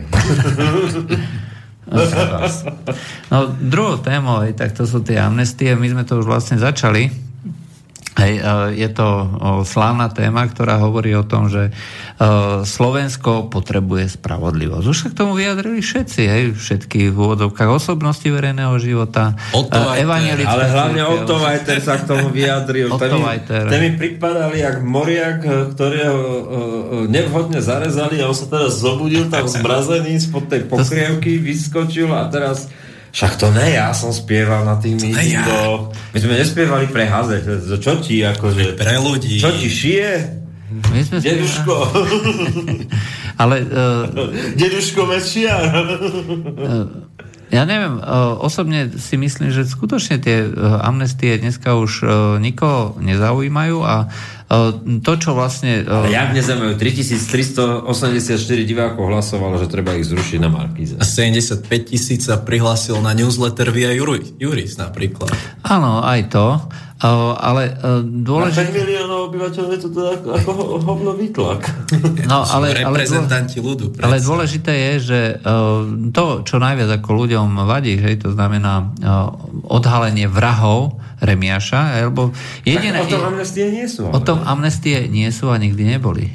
no, 3.31 3.37
druhou 3.61 3.97
témou, 4.01 4.41
tak 4.57 4.73
to 4.73 4.89
sú 4.89 5.05
tie 5.05 5.21
amnestie. 5.21 5.73
My 5.77 5.87
sme 5.93 6.03
to 6.05 6.21
už 6.21 6.25
vlastne 6.25 6.57
začali 6.57 7.28
Hej, 8.19 8.33
e, 8.35 8.43
je 8.75 8.89
to 8.91 9.07
slávna 9.63 10.11
téma, 10.11 10.43
ktorá 10.51 10.83
hovorí 10.83 11.15
o 11.15 11.23
tom, 11.23 11.47
že 11.47 11.71
e, 11.71 11.71
Slovensko 12.67 13.47
potrebuje 13.47 14.19
spravodlivosť. 14.19 14.85
Už 14.85 14.97
sa 14.99 15.07
k 15.11 15.15
tomu 15.15 15.39
vyjadrili 15.39 15.79
všetci, 15.79 16.21
hej, 16.27 16.43
všetky 16.51 17.09
v 17.09 17.15
úvodovkách 17.15 17.71
osobnosti 17.71 18.27
verejného 18.27 18.75
života. 18.83 19.39
E, 19.55 20.03
Ale 20.51 20.67
hlavne 20.67 21.01
Otto 21.07 21.39
Vajter 21.39 21.79
sa 21.79 21.95
k 21.95 22.03
tomu 22.11 22.27
vyjadril. 22.35 22.91
Otto 22.91 23.07
ten, 23.07 23.15
ten 23.71 23.79
mi 23.79 23.91
pripadali 23.95 24.59
jak 24.59 24.83
moriak, 24.83 25.39
ktorého 25.75 26.19
nevhodne 27.07 27.63
zarezali 27.63 28.19
a 28.19 28.27
on 28.27 28.35
sa 28.35 28.51
teraz 28.51 28.83
zobudil 28.83 29.31
tam 29.31 29.47
zmrazený 29.47 30.19
spod 30.19 30.51
tej 30.51 30.67
pokrievky, 30.67 31.39
vyskočil 31.39 32.11
a 32.11 32.27
teraz 32.27 32.67
však 33.09 33.31
to 33.41 33.47
ne, 33.49 33.73
ja 33.73 33.89
som 33.93 34.13
spieval 34.13 34.65
na 34.65 34.77
tým 34.77 34.97
mítingoch. 34.97 35.93
Ja. 35.93 36.13
My 36.13 36.17
sme 36.21 36.33
nespievali 36.37 36.85
pre 36.93 37.09
haze. 37.09 37.41
Čo 37.81 38.01
ti 38.01 38.21
akože... 38.21 38.77
Pre 38.77 38.95
ľudí. 39.01 39.41
Čo 39.41 39.53
ti 39.53 39.67
šije? 39.69 40.11
My 40.93 41.01
sme 41.01 41.17
Deduško. 41.17 41.75
Ale... 43.41 43.55
Uh, 43.65 44.05
Deduško 44.59 45.09
Mečiar. 45.09 45.73
uh, 45.73 46.85
ja 47.49 47.65
neviem, 47.65 47.97
uh, 47.97 48.37
osobne 48.39 48.93
si 48.97 49.17
myslím, 49.17 49.49
že 49.49 49.65
skutočne 49.65 50.21
tie 50.21 50.45
uh, 50.45 50.85
amnestie 50.85 51.37
dneska 51.41 51.73
už 51.77 51.91
uh, 52.01 52.09
nikoho 52.37 52.97
nezaujímajú 53.01 53.77
a 53.81 53.95
to, 55.05 55.13
čo 55.21 55.37
vlastne... 55.37 55.85
Ale 55.85 56.09
jak 56.09 56.33
nezaujímajú? 56.33 56.73
3384 56.81 57.85
divákov 58.65 59.05
hlasovalo, 59.05 59.61
že 59.61 59.69
treba 59.69 59.93
ich 59.93 60.09
zrušiť 60.09 60.41
na 60.41 60.49
Markíze. 60.49 60.97
A 60.97 61.05
75 61.05 61.69
tisíc 61.85 62.25
sa 62.25 62.41
prihlásil 62.41 62.97
na 62.97 63.13
newsletter 63.13 63.69
via 63.69 63.93
Juris, 63.93 64.33
Juris 64.41 64.73
napríklad. 64.81 65.29
Áno, 65.61 66.01
aj 66.01 66.33
to. 66.33 66.65
Ale 66.99 67.79
dôležité... 68.03 68.67
Na 68.67 68.75
5 68.75 68.79
miliónov 68.83 69.19
obyvateľov 69.31 69.69
je 69.71 69.79
to 69.79 69.89
teda 69.95 70.09
ako, 70.19 70.27
ako 70.35 70.51
hovno 70.83 71.11
výtlak. 71.15 71.63
No, 72.27 72.43
ale, 72.43 72.75
ale, 72.75 72.83
reprezentanti 72.83 73.63
ľudu. 73.63 73.95
Predsa. 73.95 74.03
Ale 74.03 74.15
dôležité 74.19 74.73
je, 74.75 74.93
že 74.99 75.19
to, 76.11 76.43
čo 76.43 76.55
najviac 76.59 76.99
ako 76.99 77.09
ľuďom 77.23 77.55
vadí, 77.63 77.95
že 77.95 78.19
to 78.19 78.35
znamená 78.35 78.91
odhalenie 79.71 80.27
vrahov 80.27 80.99
Remiaša, 81.23 82.03
alebo 82.03 82.35
jediné... 82.63 83.03
Tak 83.03 83.11
o 83.11 83.15
tom 83.15 83.25
amnestie 83.35 83.65
nie 83.71 83.87
sú. 83.87 84.07
Ale. 84.07 84.13
O 84.15 84.19
tom 84.23 84.39
amnestie 84.43 85.07
nie 85.11 85.27
sú 85.35 85.51
a 85.51 85.59
nikdy 85.59 85.83
neboli. 85.83 86.31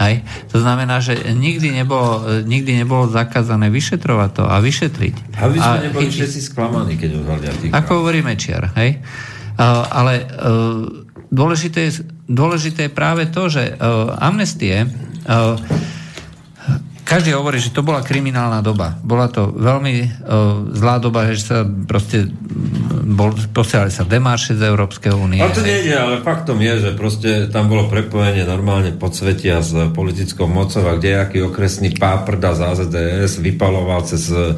Hej. 0.00 0.24
To 0.52 0.64
znamená, 0.64 1.04
že 1.04 1.12
nikdy 1.36 1.76
nebolo, 1.76 2.40
nikdy 2.48 2.72
nebolo 2.84 3.04
zakázané 3.12 3.68
vyšetrovať 3.68 4.30
to 4.32 4.44
a 4.48 4.56
vyšetriť. 4.64 5.36
A 5.36 5.44
by 5.44 5.58
sme 5.60 5.76
a 5.76 5.84
neboli 5.84 6.08
chytiť. 6.08 6.16
všetci 6.24 6.40
sklamaní, 6.40 6.96
keď 6.96 7.20
odhalia 7.20 7.52
tých. 7.52 7.72
Ako 7.72 8.00
hovorí 8.00 8.24
Mečiar, 8.24 8.72
hej? 8.80 8.96
Ale 9.68 10.24
uh, 10.24 10.88
dôležité, 11.28 11.92
je, 11.92 12.08
dôležité 12.24 12.88
je 12.88 12.92
práve 12.92 13.28
to, 13.28 13.52
že 13.52 13.76
uh, 13.76 14.16
amnestie 14.16 14.88
uh, 15.28 15.60
každý 17.10 17.34
hovorí, 17.34 17.58
že 17.58 17.74
to 17.74 17.82
bola 17.82 18.06
kriminálna 18.06 18.62
doba. 18.62 18.94
Bola 19.02 19.26
to 19.26 19.50
veľmi 19.50 19.94
uh, 20.06 20.70
zlá 20.78 21.02
doba, 21.02 21.26
že 21.34 21.42
sa 21.42 21.66
proste 21.66 22.30
bol, 23.02 23.34
posielali 23.50 23.90
sa 23.90 24.06
demarše 24.06 24.54
z 24.54 24.62
Európskej 24.70 25.10
únie. 25.10 25.42
Ale 25.42 25.50
to 25.50 25.66
nejde, 25.66 25.90
ale 25.90 26.22
faktom 26.22 26.62
je, 26.62 26.86
že 26.86 26.90
proste 26.94 27.50
tam 27.50 27.66
bolo 27.66 27.90
prepojenie 27.90 28.46
normálne 28.46 28.94
podsvetia 28.94 29.58
s 29.58 29.74
politickou 29.90 30.46
mocou 30.46 30.86
a 30.86 30.94
kdejaký 30.94 31.42
okresný 31.50 31.98
páprda 31.98 32.54
z 32.54 32.60
AZDS 32.62 33.42
vypaloval 33.42 34.06
cez 34.06 34.30
uh, 34.30 34.54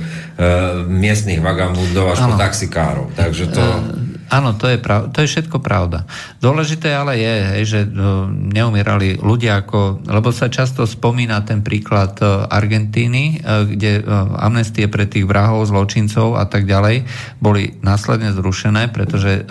miestnych 0.84 1.40
vagamundov 1.40 2.12
až 2.12 2.28
ano. 2.28 2.28
po 2.28 2.32
taxikárov. 2.36 3.16
Takže 3.16 3.44
to... 3.48 3.64
Uh, 3.64 4.11
Áno, 4.32 4.56
to 4.56 4.64
je, 4.64 4.80
prav, 4.80 5.12
to 5.12 5.20
je 5.20 5.28
všetko 5.28 5.60
pravda. 5.60 6.08
Dôležité 6.40 6.96
ale 6.96 7.20
je, 7.20 7.68
že 7.68 7.80
no, 7.84 8.32
neumierali 8.32 9.20
ľudia 9.20 9.60
ako, 9.60 10.08
lebo 10.08 10.32
sa 10.32 10.48
často 10.48 10.88
spomína 10.88 11.44
ten 11.44 11.60
príklad 11.60 12.16
uh, 12.24 12.48
Argentíny, 12.48 13.44
uh, 13.44 13.68
kde 13.68 14.00
uh, 14.00 14.32
amnestie 14.40 14.88
pre 14.88 15.04
tých 15.04 15.28
vrahov, 15.28 15.68
zločincov 15.68 16.40
a 16.40 16.48
tak 16.48 16.64
ďalej 16.64 17.04
boli 17.44 17.76
následne 17.84 18.32
zrušené, 18.32 18.88
pretože 18.94 19.44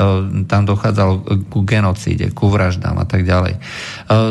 tam 0.47 0.63
dochádzalo 0.63 1.45
ku 1.51 1.61
genocíde, 1.67 2.31
ku 2.31 2.47
vraždám 2.47 2.95
a 2.97 3.05
tak 3.05 3.27
ďalej. 3.27 3.59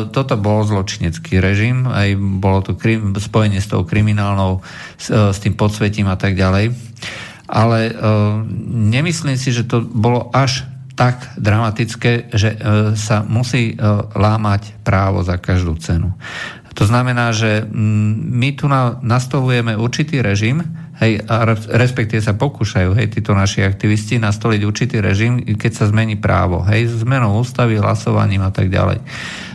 Toto 0.09 0.33
bol 0.41 0.65
zločinecký 0.65 1.37
režim, 1.37 1.85
aj 1.85 2.17
bolo 2.17 2.65
to 2.65 2.73
krim, 2.73 3.13
spojenie 3.13 3.61
s 3.61 3.69
tou 3.69 3.85
kriminálnou, 3.85 4.65
s 4.97 5.37
tým 5.37 5.53
podsvetím 5.53 6.09
a 6.09 6.17
tak 6.17 6.33
ďalej 6.33 6.73
ale 7.51 7.91
uh, 7.91 8.39
nemyslím 8.71 9.35
si, 9.35 9.51
že 9.51 9.67
to 9.67 9.83
bolo 9.83 10.31
až 10.31 10.63
tak 10.95 11.35
dramatické, 11.35 12.31
že 12.31 12.55
uh, 12.55 12.95
sa 12.95 13.27
musí 13.27 13.75
uh, 13.75 14.07
lámať 14.15 14.79
právo 14.87 15.19
za 15.27 15.35
každú 15.35 15.75
cenu. 15.75 16.15
To 16.71 16.87
znamená, 16.87 17.35
že 17.35 17.67
my 17.67 18.55
tu 18.55 18.71
na, 18.71 18.95
nastavujeme 19.03 19.75
určitý 19.75 20.23
režim, 20.23 20.63
hej, 21.03 21.19
a 21.27 21.43
respektíve 21.75 22.23
sa 22.23 22.37
pokúšajú, 22.37 22.95
hej, 22.95 23.11
títo 23.11 23.35
naši 23.35 23.67
aktivisti 23.67 24.15
nastoliť 24.23 24.61
určitý 24.63 25.03
režim, 25.03 25.43
keď 25.43 25.71
sa 25.75 25.85
zmení 25.91 26.15
právo, 26.15 26.63
hej, 26.63 26.87
zmenou 27.03 27.43
ústavy, 27.43 27.75
hlasovaním 27.75 28.47
a 28.47 28.55
tak 28.55 28.71
ďalej. 28.71 29.03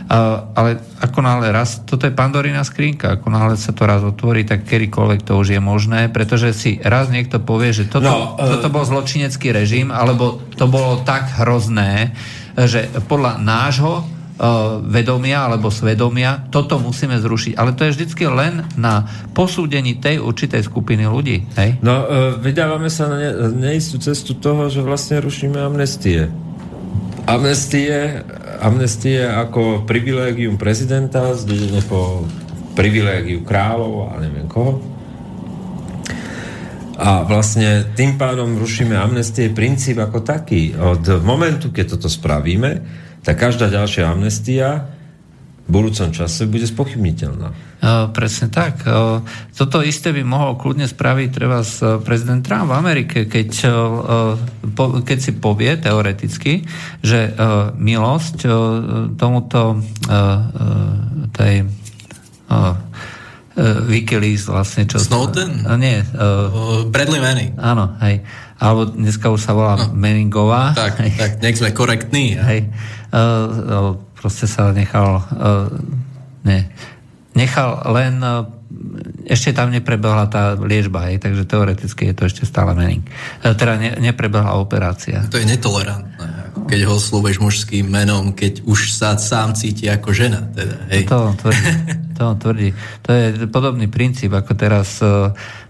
Ale 0.07 0.79
ako 1.03 1.19
náhle 1.19 1.51
raz, 1.51 1.83
toto 1.83 2.07
je 2.07 2.15
pandorina 2.15 2.63
skrinka, 2.63 3.19
ako 3.19 3.27
náhle 3.27 3.59
sa 3.59 3.75
to 3.75 3.83
raz 3.83 3.99
otvorí, 4.07 4.47
tak 4.47 4.63
kedykoľvek 4.63 5.27
to 5.27 5.35
už 5.35 5.59
je 5.59 5.61
možné, 5.61 6.07
pretože 6.07 6.55
si 6.55 6.79
raz 6.79 7.11
niekto 7.11 7.43
povie, 7.43 7.75
že 7.75 7.91
toto, 7.91 8.07
no, 8.07 8.39
uh... 8.39 8.55
toto 8.55 8.71
bol 8.71 8.87
zločinecký 8.87 9.51
režim, 9.51 9.91
alebo 9.91 10.39
to 10.55 10.63
bolo 10.71 11.03
tak 11.03 11.27
hrozné, 11.43 12.15
že 12.55 12.87
podľa 13.05 13.35
nášho 13.43 14.17
vedomia 14.85 15.49
alebo 15.49 15.73
svedomia, 15.73 16.45
toto 16.53 16.77
musíme 16.77 17.17
zrušiť. 17.17 17.57
Ale 17.57 17.73
to 17.73 17.89
je 17.89 17.93
vždycky 17.97 18.29
len 18.29 18.69
na 18.77 19.09
posúdení 19.33 19.97
tej 19.97 20.21
určitej 20.21 20.61
skupiny 20.61 21.09
ľudí. 21.09 21.49
Hej? 21.57 21.81
No, 21.81 22.05
uh, 22.05 22.37
vydávame 22.37 22.85
sa 22.93 23.09
na 23.09 23.17
ne, 23.17 23.31
neistú 23.57 23.97
cestu 23.97 24.37
toho, 24.37 24.69
že 24.69 24.85
vlastne 24.85 25.17
rušíme 25.25 25.57
amnestie. 25.57 26.29
Amnestie, 27.27 28.23
amnestie 28.63 29.19
ako 29.27 29.83
privilégium 29.83 30.55
prezidenta, 30.55 31.35
zdedené 31.35 31.83
po 31.83 32.23
privilégiu 32.73 33.43
kráľov 33.43 34.13
a 34.13 34.21
neviem 34.23 34.47
koho. 34.47 34.79
A 36.97 37.21
vlastne 37.27 37.93
tým 37.93 38.17
pádom 38.17 38.57
rušíme 38.57 38.97
amnestie 38.97 39.53
princíp 39.53 40.01
ako 40.01 40.25
taký. 40.25 40.73
Od 40.73 41.21
momentu, 41.21 41.69
keď 41.69 41.97
toto 41.97 42.09
spravíme, 42.09 42.81
tak 43.21 43.37
každá 43.37 43.69
ďalšia 43.69 44.09
amnestia 44.09 44.96
v 45.67 45.69
budúcom 45.69 46.15
čase 46.15 46.47
bude 46.47 46.63
spochybniteľná. 46.63 47.51
Uh, 47.77 48.09
presne 48.15 48.47
tak. 48.47 48.87
Uh, 48.87 49.19
toto 49.51 49.83
isté 49.83 50.15
by 50.15 50.23
mohol 50.23 50.55
kľudne 50.55 50.87
spraviť 50.87 51.29
treba 51.29 51.59
s 51.61 51.83
prezident 52.07 52.39
Trump 52.39 52.71
v 52.71 52.79
Amerike, 52.79 53.17
keď, 53.27 53.49
po, 54.73 55.03
keď 55.03 55.17
si 55.19 55.31
povie 55.35 55.75
teoreticky, 55.75 56.63
že 57.03 57.35
milosť 57.77 58.47
tomuto 59.19 59.83
tej 61.35 61.55
Wikileaks 63.57 64.45
vlastne. 64.45 64.85
Čo, 64.85 65.01
Snowden? 65.01 65.65
Uh, 65.65 65.73
nie. 65.81 65.97
Uh, 66.13 66.85
Bradley 66.85 67.17
Manning. 67.17 67.57
Áno, 67.57 67.97
hej. 68.05 68.21
Alebo 68.61 68.93
dneska 68.93 69.33
už 69.33 69.41
sa 69.41 69.57
volá 69.57 69.81
no. 69.81 69.97
Manningová. 69.97 70.77
Tak, 70.77 71.01
hej. 71.01 71.11
tak 71.17 71.31
nech 71.41 71.57
sme 71.57 71.73
korektní. 71.73 72.37
Hej. 72.37 72.69
Uh, 73.09 73.17
uh, 73.17 74.06
proste 74.27 74.43
sa 74.43 74.75
nechal 74.75 75.23
uh, 75.23 75.71
ne, 76.43 76.67
nechal 77.31 77.79
len 77.95 78.19
uh, 78.19 78.43
ešte 79.23 79.55
tam 79.55 79.71
neprebehla 79.71 80.27
tá 80.27 80.59
liečba, 80.59 81.07
hej, 81.07 81.23
takže 81.23 81.47
teoreticky 81.47 82.11
je 82.11 82.13
to 82.13 82.27
ešte 82.27 82.43
stále 82.43 82.75
Manning. 82.75 83.07
Uh, 83.39 83.55
teda 83.55 83.79
ne, 83.79 83.95
neprebehla 84.03 84.59
operácia. 84.59 85.23
To 85.31 85.39
je 85.39 85.47
netolerantné 85.47 86.47
keď 86.67 86.83
ho 86.83 86.99
slúbeš 86.99 87.39
mužským 87.39 87.87
menom, 87.87 88.35
keď 88.35 88.67
už 88.67 88.91
sa 88.91 89.15
sám 89.15 89.55
cíti 89.55 89.87
ako 89.87 90.11
žena. 90.11 90.43
Teda, 90.51 90.75
hej. 90.91 91.07
To 91.07 91.31
tvrdí. 91.39 91.71
To 92.17 92.33
tvrdí. 92.33 92.69
To 93.05 93.09
je 93.13 93.25
podobný 93.47 93.87
princíp, 93.87 94.33
ako 94.33 94.57
teraz 94.57 94.99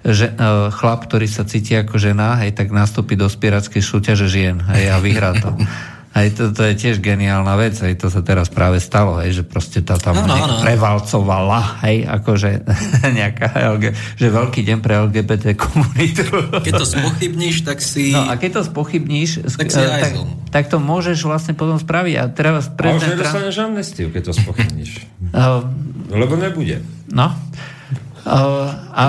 že, 0.01 0.27
chlap, 0.73 0.99
ktorý 1.05 1.27
sa 1.27 1.43
cíti 1.43 1.75
ako 1.75 1.99
žena, 1.99 2.39
hej, 2.39 2.55
tak 2.55 2.71
nastúpi 2.71 3.19
do 3.19 3.27
spierackej 3.27 3.83
súťaže 3.83 4.31
žien 4.31 4.63
hej, 4.73 4.89
a 4.89 4.97
vyhrá 5.03 5.35
to. 5.37 5.53
Hej, 6.17 6.33
to, 6.33 6.43
to 6.49 6.65
je 6.65 6.73
tiež 6.73 6.97
geniálna 6.97 7.53
vec, 7.61 7.77
hej, 7.77 7.93
to 7.93 8.09
sa 8.09 8.25
teraz 8.25 8.49
práve 8.49 8.81
stalo, 8.81 9.21
hej, 9.21 9.37
že 9.37 9.43
proste 9.45 9.85
tá 9.85 10.01
tam 10.01 10.17
no, 10.17 10.25
no, 10.25 10.33
no. 10.33 10.65
prevalcovala, 10.65 11.85
hej, 11.85 12.09
akože 12.09 12.65
nejaká 13.21 13.53
LG, 13.77 13.83
že 14.17 14.27
veľký 14.33 14.65
deň 14.65 14.77
pre 14.81 14.97
LGBT 14.97 15.53
komunitu. 15.53 16.25
Keď 16.65 16.73
to 16.73 16.87
spochybníš, 16.89 17.61
tak 17.61 17.85
si... 17.85 18.17
No 18.17 18.33
a 18.33 18.33
keď 18.33 18.49
to 18.57 18.61
spochybníš, 18.65 19.45
tak, 19.45 19.69
si 19.69 19.77
tak, 19.77 20.13
tak 20.49 20.65
to 20.73 20.81
môžeš 20.81 21.21
vlastne 21.21 21.53
potom 21.53 21.77
spraviť. 21.77 22.15
A 22.17 22.23
teraz 22.33 22.65
prezident... 22.73 23.13
A 23.13 23.21
už 23.21 23.21
nedostaneš 23.21 23.55
amnestiu, 23.61 24.09
keď 24.09 24.33
to 24.33 24.33
spochybníš. 24.33 25.05
Uh, 25.37 25.69
Lebo 26.25 26.33
nebude. 26.33 26.81
No. 27.13 27.29
A, 28.25 29.03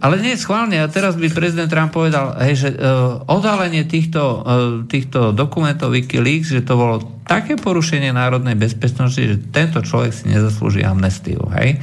ale 0.00 0.14
nie 0.22 0.38
schválne. 0.40 0.80
A 0.80 0.88
teraz 0.88 1.18
by 1.18 1.28
prezident 1.28 1.68
Trump 1.68 1.92
povedal, 1.92 2.38
hej, 2.40 2.54
že 2.56 2.68
uh, 2.72 3.20
odhalenie 3.28 3.84
týchto, 3.84 4.22
uh, 4.22 4.42
týchto 4.88 5.36
dokumentov 5.36 5.92
Wikileaks, 5.92 6.54
že 6.54 6.64
to 6.64 6.74
bolo 6.78 6.96
také 7.28 7.60
porušenie 7.60 8.10
národnej 8.14 8.56
bezpečnosti, 8.56 9.20
že 9.20 9.36
tento 9.52 9.84
človek 9.84 10.10
si 10.14 10.24
nezaslúži 10.32 10.82
amnestiu. 10.82 11.46
Hej. 11.52 11.78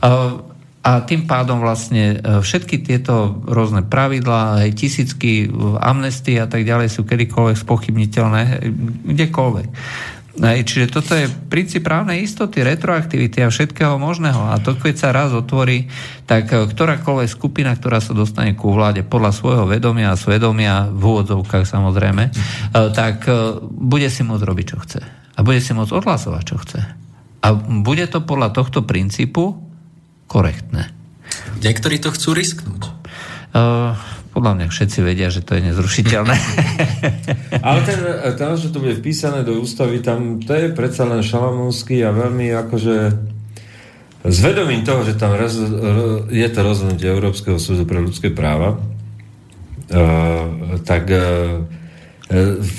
Uh, 0.00 0.48
a 0.78 1.04
tým 1.04 1.28
pádom 1.28 1.60
vlastne 1.60 2.22
všetky 2.22 2.80
tieto 2.80 3.44
rôzne 3.44 3.84
pravidlá, 3.84 4.64
hej, 4.64 4.72
tisícky 4.78 5.50
amnestie 5.82 6.40
a 6.40 6.48
tak 6.48 6.64
ďalej 6.64 6.88
sú 6.88 7.04
kedykoľvek 7.04 7.56
spochybniteľné, 7.60 8.42
kdekoľvek. 9.04 9.68
Čiže 10.38 10.86
toto 10.94 11.18
je 11.18 11.26
princíp 11.26 11.82
právnej 11.82 12.22
istoty, 12.22 12.62
retroaktivity 12.62 13.42
a 13.42 13.50
všetkého 13.50 13.98
možného. 13.98 14.54
A 14.54 14.62
to, 14.62 14.78
keď 14.78 14.94
sa 14.94 15.08
raz 15.10 15.34
otvorí, 15.34 15.90
tak 16.30 16.54
e, 16.54 16.70
ktorákoľvek 16.70 17.26
skupina, 17.26 17.74
ktorá 17.74 17.98
sa 17.98 18.14
dostane 18.14 18.54
ku 18.54 18.70
vláde 18.70 19.02
podľa 19.02 19.34
svojho 19.34 19.64
vedomia 19.66 20.14
a 20.14 20.20
svedomia, 20.20 20.86
v 20.94 21.02
úvodzovkách 21.02 21.66
samozrejme, 21.66 22.30
e, 22.30 22.32
tak 22.94 23.26
e, 23.26 23.58
bude 23.66 24.06
si 24.06 24.22
môcť 24.22 24.46
robiť, 24.46 24.66
čo 24.70 24.78
chce. 24.78 25.00
A 25.34 25.40
bude 25.42 25.58
si 25.58 25.74
môcť 25.74 25.90
odhlasovať, 25.90 26.42
čo 26.46 26.56
chce. 26.62 26.80
A 27.42 27.48
bude 27.82 28.06
to 28.06 28.22
podľa 28.22 28.54
tohto 28.54 28.86
princípu 28.86 29.58
korektné. 30.30 30.94
Niektorí 31.66 31.98
to 31.98 32.14
chcú 32.14 32.34
risknúť. 32.34 32.82
Uh, 33.48 33.96
podľa 34.38 34.54
mňa 34.54 34.66
všetci 34.70 34.98
vedia, 35.02 35.34
že 35.34 35.42
to 35.42 35.58
je 35.58 35.66
nezrušiteľné. 35.66 36.36
Ale 37.66 37.80
ten, 37.82 37.98
ten, 38.38 38.54
že 38.54 38.70
to 38.70 38.78
bude 38.78 38.94
vpísané 39.02 39.42
do 39.42 39.58
ústavy, 39.58 39.98
tam 39.98 40.38
to 40.38 40.54
je 40.54 40.70
predsa 40.70 41.10
len 41.10 41.26
šalamúnsky 41.26 42.06
a 42.06 42.14
veľmi 42.14 42.54
akože 42.54 42.96
s 44.22 44.38
vedomím 44.38 44.86
toho, 44.86 45.02
že 45.02 45.18
tam 45.18 45.34
roz, 45.34 45.58
je 46.30 46.48
to 46.54 46.60
rozhodnutie 46.62 47.10
Európskeho 47.10 47.58
súdu 47.58 47.82
pre 47.82 47.98
ľudské 47.98 48.30
práva, 48.30 48.78
uh, 48.78 50.78
tak 50.86 51.10
uh, 51.10 51.66
v 52.62 52.78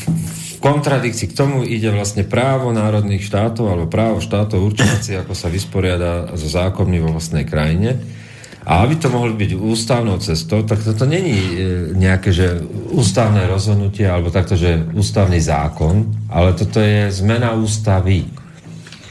kontradikcii 0.63 1.27
k 1.27 1.35
tomu 1.35 1.67
ide 1.67 1.91
vlastne 1.91 2.23
právo 2.23 2.71
národných 2.71 3.23
štátov 3.23 3.67
alebo 3.67 3.91
právo 3.91 4.23
štátov 4.23 4.63
určovať 4.63 4.99
si, 5.03 5.11
ako 5.15 5.35
sa 5.35 5.51
vysporiada 5.51 6.31
so 6.39 6.47
zákonmi 6.47 7.03
vo 7.03 7.15
vlastnej 7.15 7.43
krajine 7.43 8.18
a 8.67 8.83
aby 8.83 8.99
to 8.99 9.07
mohlo 9.07 9.31
byť 9.33 9.55
ústavnou 9.55 10.19
cestou, 10.19 10.67
tak 10.67 10.83
toto 10.83 11.07
není 11.07 11.35
e, 11.35 11.53
nejaké, 11.95 12.29
že 12.35 12.59
ústavné 12.91 13.47
rozhodnutie, 13.47 14.03
alebo 14.03 14.33
takto, 14.33 14.59
že 14.59 14.83
ústavný 14.93 15.39
zákon, 15.39 16.05
ale 16.27 16.53
toto 16.53 16.83
je 16.83 17.07
zmena 17.09 17.55
ústavy. 17.55 18.27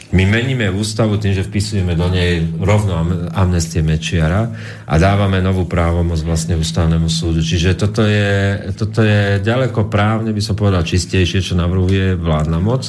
My 0.09 0.25
meníme 0.25 0.73
ústavu 0.73 1.20
tým, 1.20 1.37
že 1.37 1.45
vpisujeme 1.45 1.93
do 1.93 2.09
nej 2.09 2.41
rovno 2.57 2.97
amnestie 3.37 3.85
Mečiara 3.85 4.49
a 4.89 4.95
dávame 4.97 5.45
novú 5.45 5.69
právomoc 5.69 6.16
vlastne 6.25 6.57
ústavnému 6.57 7.12
súdu. 7.12 7.45
Čiže 7.45 7.77
toto 7.77 8.09
je, 8.09 8.57
toto 8.73 9.05
je 9.05 9.37
ďaleko 9.45 9.93
právne, 9.93 10.33
by 10.33 10.41
som 10.41 10.57
povedal, 10.57 10.81
čistejšie, 10.81 11.45
čo 11.45 11.61
navrhuje 11.61 12.16
vládna 12.16 12.57
moc. 12.57 12.89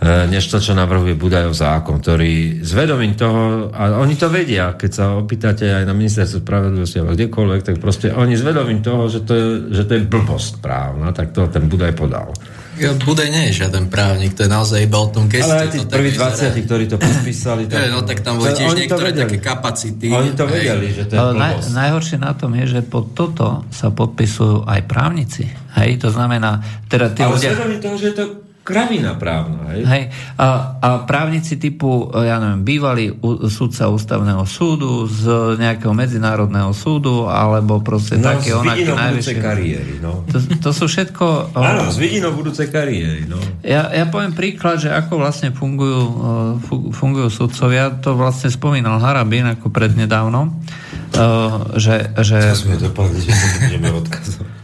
E, 0.00 0.24
než 0.32 0.48
to, 0.48 0.56
čo 0.56 0.72
navrhuje 0.72 1.12
Budajov 1.12 1.52
zákon, 1.52 2.00
ktorý 2.00 2.64
s 2.64 2.72
vedomím 2.72 3.12
toho, 3.20 3.68
a 3.68 4.00
oni 4.00 4.16
to 4.16 4.32
vedia, 4.32 4.72
keď 4.72 4.90
sa 4.96 5.04
opýtate 5.12 5.68
aj 5.68 5.84
na 5.84 5.92
ministerstvo 5.92 6.40
spravedlivosti 6.40 7.04
alebo 7.04 7.12
kdekoľvek, 7.20 7.60
tak 7.60 7.76
proste 7.84 8.08
oni 8.08 8.32
s 8.32 8.40
vedomím 8.40 8.80
toho, 8.80 9.12
že 9.12 9.20
to 9.28 9.32
je, 9.36 9.46
že 9.76 9.84
to 9.84 10.00
je 10.00 10.08
blbosť 10.08 10.64
právna, 10.64 11.12
tak 11.12 11.36
to 11.36 11.44
ten 11.52 11.68
Budaj 11.68 11.92
podal. 11.92 12.32
Budaj 12.80 13.28
nie 13.28 13.52
je 13.52 13.60
žiaden 13.60 13.92
právnik, 13.92 14.32
to 14.32 14.48
je 14.48 14.50
naozaj 14.50 14.80
iba 14.80 14.96
o 14.96 15.12
tom 15.12 15.28
geste. 15.28 15.52
Ale 15.52 15.68
aj 15.68 15.70
tí 15.76 15.80
prví 15.84 16.16
20, 16.16 16.64
ktorí 16.64 16.84
to 16.88 16.96
podpísali. 16.96 17.62
Tak... 17.70 17.92
no 17.92 18.00
tak 18.00 18.24
tam 18.24 18.40
boli 18.40 18.56
tiež 18.56 18.72
niektoré 18.72 19.12
také 19.12 19.36
kapacity. 19.36 20.08
Oni 20.08 20.32
to 20.32 20.48
vedeli, 20.48 20.88
hej. 20.88 20.96
že 20.96 21.02
to 21.12 21.14
je 21.20 21.36
naj, 21.36 21.76
Najhoršie 21.76 22.16
na 22.16 22.32
tom 22.32 22.56
je, 22.56 22.64
že 22.72 22.80
pod 22.80 23.12
toto 23.12 23.68
sa 23.68 23.92
podpisujú 23.92 24.64
aj 24.64 24.80
právnici. 24.88 25.44
Hej, 25.76 26.00
to 26.00 26.08
znamená... 26.08 26.64
Teda 26.88 27.12
tí 27.12 27.20
Ale 27.20 27.36
ľudia... 27.36 27.52
toho, 27.84 27.96
že 28.00 28.06
je 28.10 28.16
to 28.16 28.49
kravina 28.60 29.16
právna. 29.16 29.72
Hej? 29.72 29.82
Hej. 29.88 30.04
A, 30.36 30.46
a 30.78 30.88
právnici 31.08 31.56
typu, 31.56 32.12
ja 32.12 32.36
neviem, 32.38 32.62
bývalý 32.62 33.06
sudca 33.48 33.88
ústavného 33.88 34.44
súdu 34.44 35.08
z 35.08 35.56
nejakého 35.56 35.90
medzinárodného 35.96 36.70
súdu, 36.76 37.26
alebo 37.26 37.80
proste 37.80 38.20
no, 38.20 38.36
také 38.36 38.52
onaké 38.52 38.86
najvyššie... 38.92 39.40
kariéry, 39.40 39.94
no. 39.98 40.22
To, 40.28 40.36
to 40.60 40.70
sú 40.76 40.84
všetko... 40.86 41.50
Áno, 41.56 41.88
z 41.88 41.96
vidinou 41.98 42.36
budúcej 42.36 42.68
kariéry, 42.68 43.24
no. 43.26 43.40
Ja, 43.64 43.88
ja 43.90 44.04
poviem 44.06 44.36
príklad, 44.36 44.78
že 44.78 44.92
ako 44.92 45.18
vlastne 45.18 45.50
fungujú, 45.56 46.02
fungujú 46.92 47.28
sudcovia, 47.32 47.96
to 47.98 48.14
vlastne 48.14 48.52
spomínal 48.52 49.00
Harabin 49.00 49.48
ako 49.48 49.72
prednedávno, 49.72 50.52
že... 51.74 52.12
že... 52.22 52.38
To 52.54 52.60
sme 52.70 52.76
dopadli, 52.78 53.18
že 53.24 53.32
to 53.32 53.46
budeme 53.66 53.88
odkazovať. 53.98 54.59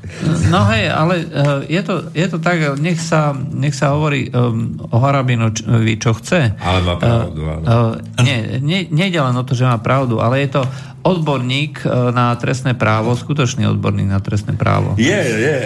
No 0.48 0.64
hej, 0.72 0.88
ale 0.88 1.28
uh, 1.28 1.60
je, 1.66 1.82
to, 1.84 2.08
je 2.14 2.26
to 2.30 2.38
tak, 2.40 2.80
nech 2.80 2.96
sa, 2.96 3.36
nech 3.36 3.76
sa 3.76 3.92
hovorí 3.92 4.32
um, 4.32 4.80
o 4.88 4.96
Harabinovi, 4.96 5.94
čo 6.00 6.16
chce. 6.16 6.56
Ale 6.56 6.78
má 6.80 6.96
pravdu, 6.96 7.40
uh, 7.44 7.60
uh, 7.60 8.24
nie, 8.24 8.58
nie, 8.62 8.80
nejde 8.88 9.20
len 9.20 9.36
o 9.36 9.44
to, 9.44 9.52
že 9.52 9.68
má 9.68 9.76
pravdu, 9.76 10.22
ale 10.22 10.40
je 10.46 10.60
to 10.60 10.62
odborník 11.06 11.86
na 12.10 12.34
trestné 12.34 12.74
právo, 12.74 13.14
skutočný 13.14 13.62
odborník 13.70 14.10
na 14.10 14.18
trestné 14.18 14.58
právo. 14.58 14.98
Je, 14.98 15.14
je. 15.14 15.58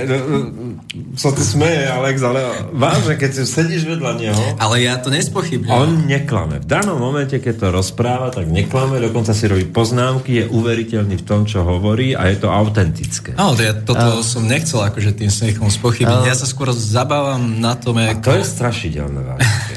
Sa 1.14 1.30
tu 1.30 1.46
smeje, 1.46 1.86
Alex, 1.86 2.18
ale 2.18 2.66
vážne, 2.74 3.14
keď 3.14 3.30
si 3.30 3.42
sedíš 3.46 3.86
vedľa 3.86 4.10
neho... 4.18 4.42
Ale 4.58 4.82
ja 4.82 4.98
to 4.98 5.06
nespochybňujem. 5.14 5.70
On 5.70 5.90
neklame. 6.10 6.58
V 6.58 6.66
danom 6.66 6.98
momente, 6.98 7.38
keď 7.38 7.54
to 7.62 7.66
rozpráva, 7.70 8.34
tak 8.34 8.50
neklame, 8.50 8.98
dokonca 8.98 9.30
si 9.30 9.46
robí 9.46 9.70
poznámky, 9.70 10.42
je 10.42 10.44
uveriteľný 10.50 11.14
v 11.14 11.24
tom, 11.24 11.46
čo 11.46 11.62
hovorí 11.62 12.18
a 12.18 12.26
je 12.26 12.42
to 12.42 12.50
autentické. 12.50 13.38
No, 13.38 13.54
to 13.54 13.62
ja 13.62 13.78
toto 13.78 14.18
uh, 14.18 14.26
som 14.26 14.42
nechcel 14.42 14.82
akože 14.82 15.14
tým 15.14 15.30
smechom 15.30 15.70
spochybniť. 15.70 16.26
Uh, 16.26 16.30
ja 16.30 16.34
sa 16.34 16.50
skôr 16.50 16.74
zabávam 16.74 17.62
na 17.62 17.78
tom, 17.78 17.94
ako... 17.94 18.10
A 18.10 18.26
to 18.26 18.34
je 18.42 18.46
strašidelné, 18.50 19.20
vážne 19.22 19.46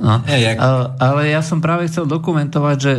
No. 0.00 0.24
Ja, 0.26 0.38
jak... 0.38 0.56
Ale 0.98 1.30
ja 1.30 1.38
som 1.44 1.62
práve 1.62 1.86
chcel 1.86 2.10
dokumentovať, 2.10 2.76
že 2.80 2.92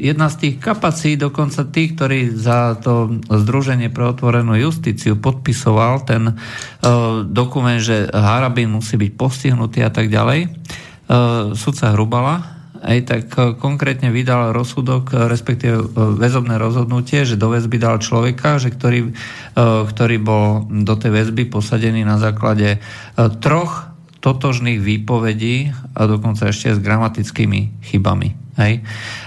jedna 0.00 0.26
z 0.26 0.36
tých 0.42 0.54
kapacít, 0.58 1.22
dokonca 1.22 1.62
tých, 1.68 1.94
ktorí 1.94 2.34
za 2.34 2.74
to 2.80 3.22
Združenie 3.30 3.88
pre 3.90 4.10
otvorenú 4.10 4.58
justíciu 4.58 5.14
podpisoval 5.20 6.02
ten 6.02 6.34
dokument, 7.30 7.78
že 7.78 8.10
Harabin 8.10 8.74
musí 8.74 8.98
byť 8.98 9.12
postihnutý 9.14 9.86
a 9.86 9.90
tak 9.94 10.10
ďalej, 10.10 10.50
sudca 11.54 11.94
Hrubala, 11.94 12.36
aj 12.76 12.98
tak 13.08 13.24
konkrétne 13.58 14.12
vydal 14.14 14.54
rozsudok, 14.54 15.10
respektíve 15.26 15.90
väzobné 16.20 16.54
rozhodnutie, 16.60 17.26
že 17.26 17.40
do 17.40 17.50
väzby 17.50 17.82
dal 17.82 17.98
človeka, 17.98 18.62
že 18.62 18.70
ktorý, 18.70 19.10
ktorý 19.90 20.16
bol 20.22 20.70
do 20.70 20.94
tej 20.94 21.10
väzby 21.10 21.50
posadený 21.50 22.06
na 22.06 22.20
základe 22.20 22.78
troch 23.42 23.95
totožných 24.20 24.80
výpovedí 24.80 25.70
a 25.94 26.00
dokonca 26.08 26.48
ešte 26.50 26.74
s 26.74 26.80
gramatickými 26.80 27.84
chybami. 27.84 28.34
Hej? 28.56 28.80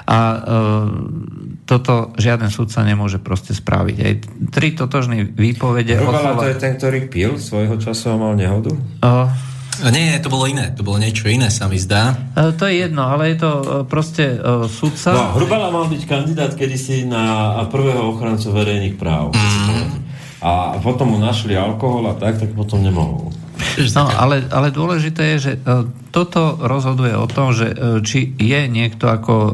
A 0.09 0.17
e, 0.17 0.37
toto 1.69 2.11
žiaden 2.17 2.49
súdca 2.49 2.81
nemôže 2.81 3.21
proste 3.21 3.53
spraviť. 3.53 3.97
Hej? 4.01 4.13
Tri 4.49 4.73
totožné 4.73 5.29
výpovede... 5.29 6.01
Rubala 6.01 6.33
to 6.35 6.49
je 6.49 6.57
ten, 6.57 6.73
ktorý 6.75 6.99
pil 7.07 7.37
svojho 7.37 7.77
času 7.77 8.13
a 8.13 8.15
mal 8.17 8.33
nehodu? 8.33 8.73
E, 8.73 9.49
nie, 9.87 10.19
to 10.19 10.27
bolo 10.27 10.43
iné. 10.49 10.75
To 10.75 10.83
bolo 10.83 10.99
niečo 10.99 11.31
iné, 11.31 11.47
sa 11.47 11.71
mi 11.71 11.79
zdá. 11.79 12.11
E, 12.35 12.51
to 12.57 12.67
je 12.67 12.83
jedno, 12.83 13.07
ale 13.07 13.31
je 13.31 13.37
to 13.39 13.51
e, 13.53 13.63
proste 13.87 14.35
e, 14.35 14.67
sudca... 14.67 15.15
No, 15.15 15.23
Hrubala 15.39 15.71
mal 15.71 15.87
byť 15.87 16.01
kandidát 16.03 16.51
kedysi 16.57 17.07
na 17.07 17.55
prvého 17.71 18.11
ochrancu 18.11 18.51
verejných 18.51 18.99
práv. 18.99 19.31
Mm. 19.31 20.09
A 20.39 20.79
potom 20.79 21.15
mu 21.15 21.17
našli 21.19 21.55
alkohol 21.55 22.11
a 22.11 22.15
tak, 22.15 22.39
tak 22.39 22.51
potom 22.55 22.83
nemohol. 22.83 23.31
No, 23.95 24.09
ale, 24.09 24.45
ale 24.49 24.73
dôležité 24.73 25.35
je, 25.35 25.37
že 25.37 25.53
e, 25.55 25.59
toto 26.09 26.57
rozhoduje 26.59 27.13
o 27.15 27.27
tom, 27.29 27.53
že 27.53 27.71
e, 27.71 27.75
či 28.01 28.33
je 28.35 28.61
niekto 28.67 29.07
ako 29.07 29.33
e, 29.35 29.51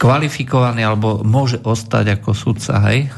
kvalifikovaný 0.00 0.80
alebo 0.80 1.20
môže 1.20 1.60
ostať 1.60 2.20
ako 2.20 2.32
sudca. 2.32 2.80
Hej? 2.88 3.12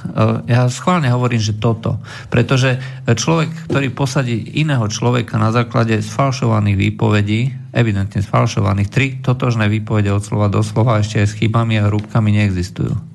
Ja 0.51 0.67
schválne 0.67 1.15
hovorím, 1.15 1.39
že 1.39 1.55
toto. 1.55 2.03
Pretože 2.27 2.83
človek, 3.07 3.71
ktorý 3.71 3.95
posadí 3.95 4.59
iného 4.59 4.83
človeka 4.91 5.39
na 5.39 5.55
základe 5.55 6.03
sfalšovaných 6.03 6.75
výpovedí, 6.75 7.71
evidentne 7.71 8.19
sfalšovaných, 8.19 8.91
tri 8.91 9.15
totožné 9.23 9.71
výpovede 9.71 10.11
od 10.11 10.27
slova 10.27 10.51
do 10.51 10.59
slova 10.67 10.99
ešte 10.99 11.23
aj 11.23 11.29
s 11.31 11.39
chybami 11.39 11.79
a 11.79 11.87
rúbkami 11.87 12.35
neexistujú. 12.35 13.12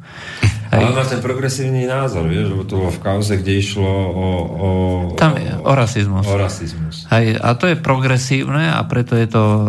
Hej. 0.68 0.84
Ale 0.84 1.00
má 1.00 1.04
ten 1.08 1.24
progresívny 1.24 1.88
názor, 1.88 2.28
vieš, 2.28 2.52
lebo 2.52 2.68
to 2.68 2.76
bolo 2.76 2.92
v 2.92 3.00
kauze, 3.00 3.40
kde 3.40 3.56
išlo 3.56 3.88
o... 3.88 4.28
o 4.44 4.70
Tam 5.16 5.40
je, 5.40 5.48
o 5.64 5.72
rasizmus. 5.72 6.28
O 6.28 6.36
rasizmus. 6.36 7.08
Hej, 7.08 7.40
a 7.40 7.56
to 7.56 7.72
je 7.72 7.80
progresívne 7.80 8.68
a 8.76 8.84
preto 8.84 9.16
je 9.16 9.32
to 9.32 9.44
uh, 9.44 9.66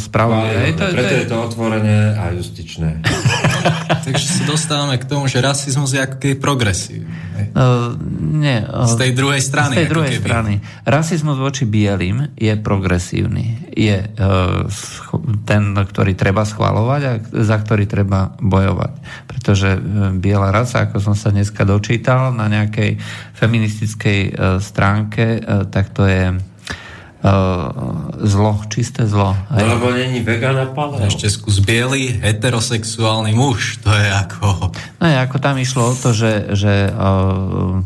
spravodlivé. 0.00 0.72
To, 0.72 0.88
preto 0.88 1.04
to 1.04 1.14
je... 1.14 1.20
je 1.20 1.28
to 1.28 1.36
otvorené 1.36 2.16
a 2.16 2.32
justičné. 2.32 2.96
Takže 4.08 4.28
sa 4.40 4.42
dostávame 4.48 4.96
k 4.96 5.04
tomu, 5.04 5.28
že 5.28 5.44
rasizmus 5.44 5.92
je 5.92 6.00
ako 6.00 6.16
keby 6.16 6.34
progresívny. 6.40 7.12
Uh, 7.52 7.92
nie. 8.18 8.64
Uh, 8.64 8.88
z 8.88 8.96
tej 8.96 9.12
druhej 9.12 9.44
strany. 9.44 9.74
Z 9.76 9.78
tej 9.84 9.90
druhej 9.92 10.14
keby. 10.16 10.24
strany. 10.24 10.52
Rasizmus 10.88 11.36
voči 11.36 11.68
bielým 11.68 12.32
je 12.32 12.56
progresívny. 12.56 13.68
Je 13.76 14.00
uh, 14.00 14.64
ten, 15.44 15.76
ktorý 15.76 16.16
treba 16.16 16.48
schvalovať 16.48 17.00
a 17.04 17.12
za 17.44 17.56
ktorý 17.60 17.84
treba 17.84 18.32
bojovať. 18.40 18.92
Pretože 19.28 19.76
biela 20.16 20.48
rasa, 20.48 20.88
ako 20.88 21.04
som 21.04 21.14
sa 21.14 21.28
dneska 21.28 21.68
dočítal 21.68 22.32
na 22.32 22.48
nejakej 22.48 22.96
feministickej 23.36 24.20
uh, 24.32 24.56
stránke, 24.58 25.44
uh, 25.44 25.68
tak 25.68 25.92
to 25.92 26.08
je 26.08 26.32
zlo, 28.22 28.52
čisté 28.70 29.10
zlo. 29.10 29.34
Hej. 29.50 29.66
No, 29.66 29.66
lebo 29.74 29.86
není 29.90 30.22
vegana 30.22 30.70
paleo. 30.70 31.02
Ešte 31.02 31.26
skús 31.26 31.58
biely 31.58 32.14
heterosexuálny 32.22 33.34
muž, 33.34 33.82
to 33.82 33.90
je 33.90 34.06
ako... 34.06 34.70
No 35.02 35.04
je, 35.06 35.16
ako 35.18 35.36
tam 35.42 35.58
išlo 35.58 35.90
o 35.90 35.94
to, 35.98 36.14
že, 36.14 36.54
že 36.54 36.94
uh, 36.94 37.82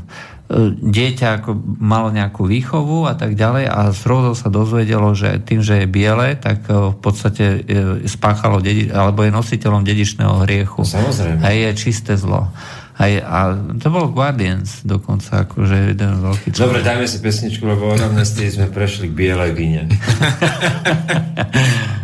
dieťa 0.85 1.41
ako 1.41 1.57
malo 1.81 2.13
nejakú 2.13 2.45
výchovu 2.45 3.09
a 3.09 3.17
tak 3.17 3.33
ďalej 3.33 3.65
a 3.73 3.89
z 3.97 4.05
sa 4.37 4.49
dozvedelo, 4.53 5.17
že 5.17 5.41
tým, 5.41 5.65
že 5.65 5.85
je 5.85 5.87
biele, 5.89 6.37
tak 6.37 6.69
v 6.69 6.97
podstate 7.01 7.65
spáchalo 8.05 8.61
dedi- 8.61 8.93
alebo 8.93 9.25
je 9.25 9.33
nositeľom 9.33 9.81
dedičného 9.81 10.45
hriechu. 10.45 10.85
Samozrejme. 10.85 11.41
A 11.41 11.49
je 11.57 11.69
čisté 11.73 12.21
zlo. 12.21 12.53
Aj, 12.93 13.13
a 13.25 13.57
to 13.81 13.89
bol 13.89 14.13
Guardians 14.13 14.85
dokonca, 14.85 15.49
akože 15.49 15.97
jeden 15.97 16.21
veľký 16.21 16.53
človek. 16.53 16.61
Dobre, 16.69 16.81
dajme 16.85 17.07
si 17.09 17.19
pesničku, 17.25 17.65
lebo 17.65 17.89
od 17.89 18.01
amnestii 18.05 18.53
sme 18.53 18.69
prešli 18.69 19.09
k 19.09 19.17
bielej 19.17 19.53
vine. 19.57 19.89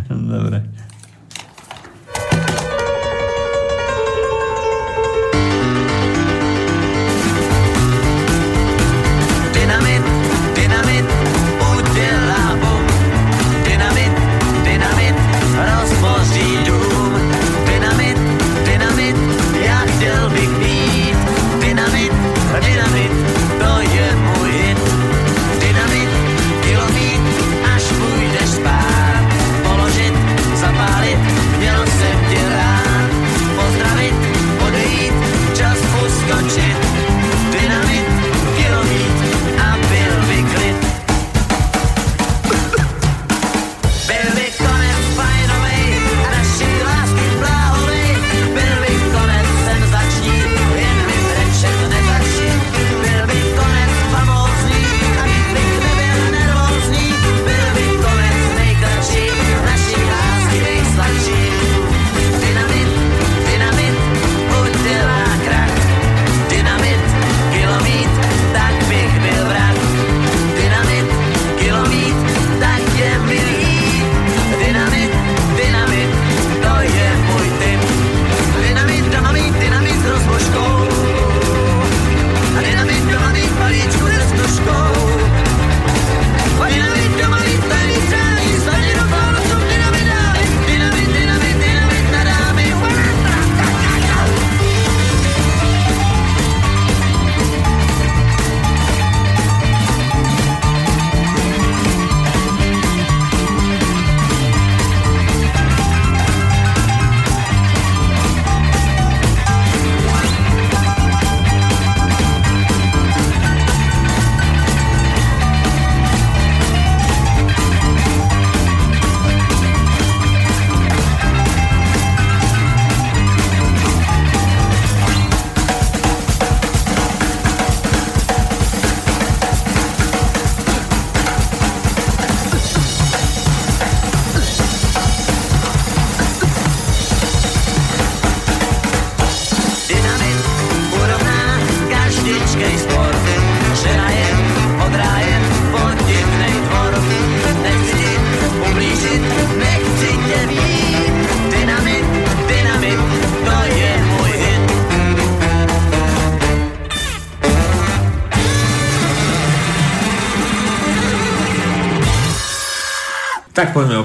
Dobre. 0.32 0.87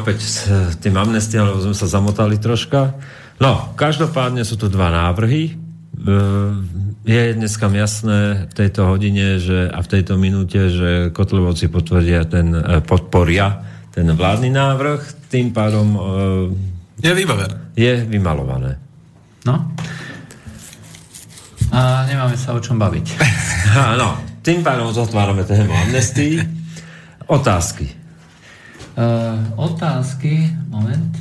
Opäť 0.04 0.20
s 0.28 0.52
tým 0.84 1.00
amnestiám, 1.00 1.56
lebo 1.56 1.64
sme 1.64 1.72
sa 1.72 1.88
zamotali 1.88 2.36
troška. 2.36 2.92
No, 3.40 3.72
každopádne 3.80 4.44
sú 4.44 4.60
tu 4.60 4.68
dva 4.68 4.92
návrhy. 4.92 5.56
Je 7.08 7.24
dneska 7.32 7.72
jasné 7.72 8.52
v 8.52 8.54
tejto 8.54 8.92
hodine 8.92 9.40
že, 9.40 9.72
a 9.72 9.80
v 9.80 9.88
tejto 9.88 10.20
minúte, 10.20 10.68
že 10.68 11.08
Kotlevovci 11.16 11.72
potvrdia 11.72 12.28
ten, 12.28 12.52
podporia 12.84 13.64
ten 13.96 14.12
vládny 14.12 14.52
návrh, 14.52 15.32
tým 15.32 15.56
pádom 15.56 15.96
je 17.00 17.12
vybavené. 17.16 17.56
Je 17.80 17.94
vymalované. 18.04 18.76
No. 19.48 19.72
A 21.74 22.06
nemáme 22.06 22.36
sa 22.36 22.54
o 22.54 22.60
čom 22.60 22.76
baviť. 22.76 23.08
Áno. 23.96 24.20
Tým 24.44 24.60
pádom 24.60 24.92
zotvárame 24.92 25.48
tému 25.48 25.72
amnestii. 25.72 26.44
Otázky. 27.32 27.88
Uh, 28.94 29.40
otázky, 29.84 30.48
moment. 30.72 31.12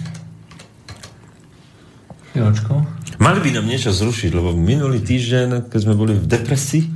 Chvíľočku. 2.30 2.78
Mali 3.18 3.38
by 3.42 3.58
nám 3.58 3.66
niečo 3.66 3.90
zrušiť, 3.90 4.30
lebo 4.30 4.54
minulý 4.54 5.02
týždeň, 5.02 5.66
keď 5.66 5.80
sme 5.82 5.98
boli 5.98 6.14
v 6.14 6.30
depresii, 6.30 6.86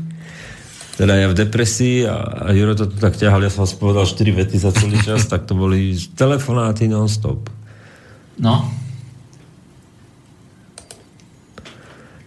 teda 0.94 1.12
ja 1.18 1.26
v 1.26 1.34
depresii 1.34 2.06
a, 2.06 2.46
a 2.46 2.54
Juro 2.54 2.78
to 2.78 2.86
tu 2.86 3.02
tak 3.02 3.18
ťahal, 3.18 3.42
ja 3.42 3.50
som 3.50 3.66
vás 3.66 3.74
povedal 3.74 4.06
4 4.06 4.14
vety 4.46 4.56
za 4.62 4.70
celý 4.70 4.94
čas, 5.02 5.26
tak 5.26 5.42
to 5.50 5.58
boli 5.58 5.98
telefonáty 6.14 6.86
non-stop. 6.86 7.50
No. 8.38 8.70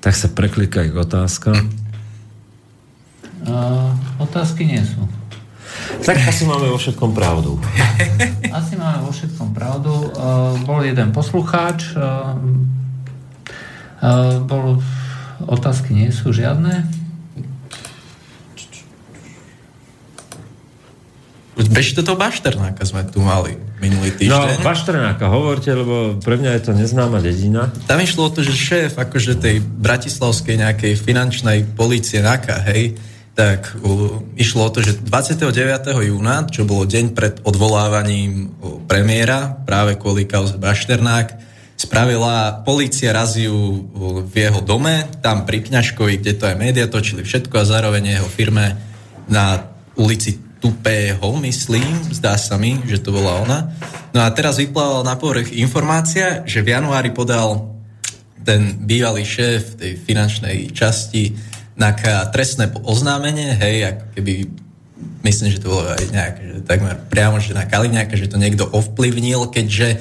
Tak 0.03 0.14
sa 0.20 0.28
preklikaj 0.28 0.91
k 0.91 0.95
otázkam. 0.99 1.64
Uh, 3.48 3.95
otázky 4.20 4.68
nie 4.68 4.84
sú. 4.84 5.07
Tak 6.06 6.18
asi 6.26 6.45
máme 6.45 6.70
vo 6.70 6.78
všetkom 6.78 7.11
pravdu. 7.14 7.57
Asi 8.60 8.74
máme 8.74 9.06
vo 9.06 9.11
všetkom 9.14 9.53
pravdu. 9.53 9.94
Uh, 9.94 10.57
bol 10.66 10.82
jeden 10.82 11.14
poslucháč. 11.14 11.94
Uh, 11.94 12.34
uh, 14.02 14.41
bol, 14.41 14.82
otázky 15.45 15.94
nie 15.94 16.10
sú 16.10 16.34
žiadne. 16.34 16.86
Bežte 21.70 22.02
to 22.02 22.16
Bašternáka 22.16 22.88
sme 22.88 23.03
tu 23.03 23.20
mali 23.20 23.60
minulý 23.84 24.16
týždeň. 24.16 24.32
No, 24.32 24.64
Bašternáka, 24.64 25.28
hovorte, 25.28 25.72
lebo 25.76 26.16
pre 26.20 26.40
mňa 26.40 26.56
je 26.60 26.61
to 26.66 26.72
neznáma 26.72 27.20
dedina. 27.20 27.72
Tam 27.88 27.99
išlo 27.99 28.28
o 28.28 28.34
to, 28.34 28.44
že 28.44 28.56
šéf 28.56 28.91
akože 28.95 29.40
tej 29.40 29.60
bratislavskej 29.60 30.56
nejakej 30.60 30.94
finančnej 30.99 31.68
policie 31.76 32.24
NAKA, 32.24 32.64
hej, 32.72 32.95
tak 33.40 33.72
uh, 33.80 34.20
išlo 34.36 34.68
o 34.68 34.74
to, 34.76 34.84
že 34.84 34.99
29. 34.99 35.48
júna, 36.11 36.44
čo 36.52 36.68
bolo 36.68 36.84
deň 36.84 37.06
pred 37.16 37.40
odvolávaním 37.48 38.52
uh, 38.52 38.84
premiéra, 38.84 39.56
práve 39.64 39.95
kvôli 39.95 40.28
kauze 40.28 40.60
Bašternák, 40.60 41.40
spravila 41.80 42.60
policia 42.68 43.16
raziu 43.16 43.88
v 44.28 44.36
jeho 44.36 44.60
dome, 44.60 45.07
tam 45.24 45.48
pri 45.48 45.64
Kňažkovi, 45.64 46.20
kde 46.20 46.36
to 46.36 46.52
aj 46.52 46.60
média 46.60 46.91
točili 46.91 47.24
všetko 47.24 47.64
a 47.64 47.64
zároveň 47.64 48.20
jeho 48.20 48.28
firme 48.28 48.76
na 49.32 49.72
ulici 49.95 50.36
Tupého, 50.60 51.40
myslím, 51.40 52.11
zdá 52.11 52.36
sa 52.36 52.60
mi, 52.60 52.76
že 52.84 52.99
to 52.99 53.16
bola 53.16 53.40
ona. 53.40 53.60
No 54.11 54.20
a 54.20 54.28
teraz 54.36 54.60
vyplávala 54.60 55.07
na 55.07 55.16
povrch 55.16 55.56
informácia, 55.56 56.44
že 56.44 56.60
v 56.60 56.76
januári 56.76 57.16
podal 57.16 57.80
ten 58.44 58.76
bývalý 58.84 59.24
šéf 59.24 59.80
tej 59.80 59.95
finančnej 59.95 60.76
časti 60.76 61.48
nejaká 61.80 62.27
trestné 62.35 62.69
oznámenie, 62.84 63.56
hej, 63.56 63.95
ako 63.95 64.06
keby 64.19 64.34
myslím, 65.23 65.49
že 65.51 65.64
to 65.64 65.72
bolo 65.72 65.88
aj 65.88 66.06
nejak, 66.11 66.35
že 66.39 66.56
takmer 66.68 66.95
priamo, 67.07 67.39
že 67.39 67.56
na 67.56 67.64
Kaliňáka, 67.64 68.19
že 68.19 68.27
to 68.27 68.35
niekto 68.35 68.68
ovplyvnil, 68.68 69.47
keďže 69.47 69.99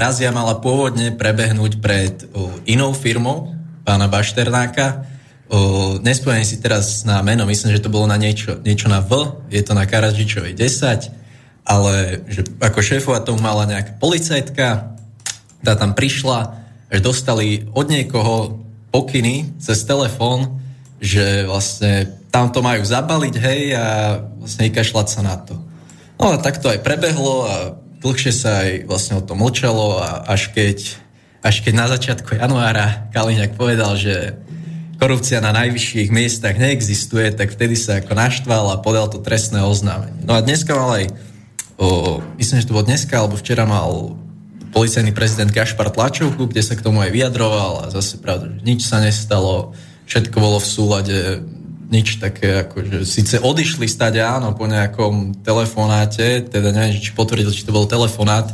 razia 0.00 0.34
mala 0.34 0.58
pôvodne 0.58 1.14
prebehnúť 1.14 1.78
pred 1.78 2.24
inou 2.66 2.90
firmou, 2.96 3.54
pána 3.86 4.10
Bašternáka. 4.10 5.06
O, 5.46 6.02
nespomením 6.02 6.42
si 6.42 6.58
teraz 6.58 7.06
na 7.06 7.22
meno, 7.22 7.46
myslím, 7.46 7.70
že 7.70 7.84
to 7.84 7.92
bolo 7.92 8.10
na 8.10 8.18
niečo, 8.18 8.58
niečo 8.66 8.90
na 8.90 8.98
V, 8.98 9.46
je 9.46 9.62
to 9.62 9.78
na 9.78 9.86
Karadžičovej 9.86 10.58
10, 10.58 11.62
ale 11.62 12.26
že 12.26 12.42
ako 12.58 12.82
šéfova 12.82 13.22
tomu 13.22 13.38
mala 13.38 13.62
nejaká 13.62 13.94
policajtka, 14.02 14.98
tá 15.62 15.72
tam 15.78 15.94
prišla, 15.94 16.58
že 16.90 16.98
dostali 16.98 17.70
od 17.70 17.86
niekoho 17.86 18.58
pokyny 18.90 19.54
cez 19.62 19.86
telefón, 19.86 20.65
že 21.00 21.44
vlastne 21.44 22.20
tam 22.32 22.52
to 22.52 22.60
majú 22.60 22.84
zabaliť, 22.84 23.34
hej, 23.36 23.60
a 23.76 23.86
vlastne 24.40 24.68
vykašľať 24.68 25.06
sa 25.08 25.20
na 25.24 25.36
to. 25.40 25.56
No 26.16 26.32
a 26.32 26.40
tak 26.40 26.60
to 26.60 26.72
aj 26.72 26.80
prebehlo 26.80 27.44
a 27.44 27.54
dlhšie 28.00 28.32
sa 28.32 28.64
aj 28.64 28.88
vlastne 28.88 29.20
o 29.20 29.24
tom 29.24 29.40
mlčalo 29.40 30.00
a 30.00 30.24
až 30.28 30.52
keď, 30.52 30.96
až 31.44 31.60
keď 31.64 31.72
na 31.76 31.86
začiatku 31.88 32.36
januára 32.36 33.08
Kaliňák 33.12 33.56
povedal, 33.56 33.96
že 34.00 34.36
korupcia 34.96 35.44
na 35.44 35.52
najvyšších 35.52 36.08
miestach 36.08 36.56
neexistuje, 36.56 37.28
tak 37.36 37.52
vtedy 37.52 37.76
sa 37.76 38.00
ako 38.00 38.16
naštval 38.16 38.72
a 38.72 38.80
podal 38.80 39.12
to 39.12 39.20
trestné 39.20 39.60
oznámenie. 39.60 40.24
No 40.24 40.36
a 40.36 40.40
dneska 40.40 40.72
mal 40.72 41.04
aj, 41.04 41.06
o, 41.76 42.20
myslím, 42.40 42.64
že 42.64 42.68
to 42.68 42.76
bolo 42.76 42.88
dneska, 42.88 43.12
alebo 43.20 43.36
včera 43.36 43.68
mal 43.68 44.16
policajný 44.72 45.12
prezident 45.12 45.52
Gašpar 45.52 45.92
tlačovku, 45.92 46.48
kde 46.48 46.64
sa 46.64 46.76
k 46.76 46.84
tomu 46.84 47.04
aj 47.04 47.12
vyjadroval 47.12 47.88
a 47.88 47.92
zase 47.92 48.20
pravda, 48.20 48.56
že 48.56 48.64
nič 48.64 48.88
sa 48.88 49.00
nestalo, 49.00 49.76
všetko 50.06 50.36
bolo 50.38 50.58
v 50.62 50.70
súlade, 50.70 51.18
nič 51.90 52.18
také, 52.18 52.66
ako, 52.66 52.82
že 52.82 52.98
síce 53.06 53.38
odišli 53.38 53.86
stade 53.86 54.18
áno 54.18 54.54
po 54.54 54.66
nejakom 54.66 55.42
telefonáte, 55.42 56.46
teda 56.46 56.74
neviem, 56.74 56.98
či 56.98 57.14
potvrdil, 57.14 57.54
či 57.54 57.66
to 57.66 57.74
bol 57.74 57.86
telefonát, 57.86 58.50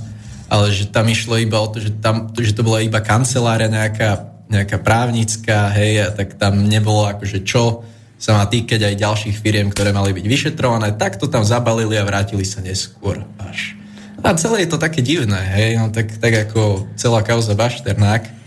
ale 0.53 0.69
že 0.69 0.89
tam 0.93 1.09
išlo 1.09 1.41
iba 1.41 1.57
o 1.61 1.69
to, 1.69 1.81
že, 1.81 1.97
tam, 2.01 2.29
že 2.37 2.53
to 2.53 2.61
bola 2.61 2.85
iba 2.85 3.01
kancelária 3.01 3.73
nejaká, 3.73 4.45
nejaká 4.53 4.77
právnická, 4.81 5.73
hej, 5.73 6.05
a 6.05 6.09
tak 6.13 6.37
tam 6.37 6.69
nebolo 6.69 7.09
akože 7.09 7.41
čo 7.41 7.85
sa 8.23 8.39
má 8.39 8.45
týkať 8.47 8.87
aj 8.87 9.03
ďalších 9.03 9.37
firiem, 9.41 9.67
ktoré 9.73 9.91
mali 9.91 10.15
byť 10.15 10.27
vyšetrované, 10.29 10.95
tak 10.95 11.19
to 11.19 11.27
tam 11.27 11.43
zabalili 11.43 11.99
a 11.99 12.07
vrátili 12.07 12.47
sa 12.47 12.63
neskôr 12.63 13.25
až. 13.41 13.75
A 14.23 14.31
celé 14.39 14.63
je 14.63 14.71
to 14.71 14.79
také 14.79 15.03
divné, 15.03 15.43
hej, 15.59 15.81
no 15.81 15.91
tak, 15.91 16.07
tak 16.23 16.31
ako 16.47 16.87
celá 16.95 17.27
kauza 17.27 17.59
Bašternák, 17.59 18.42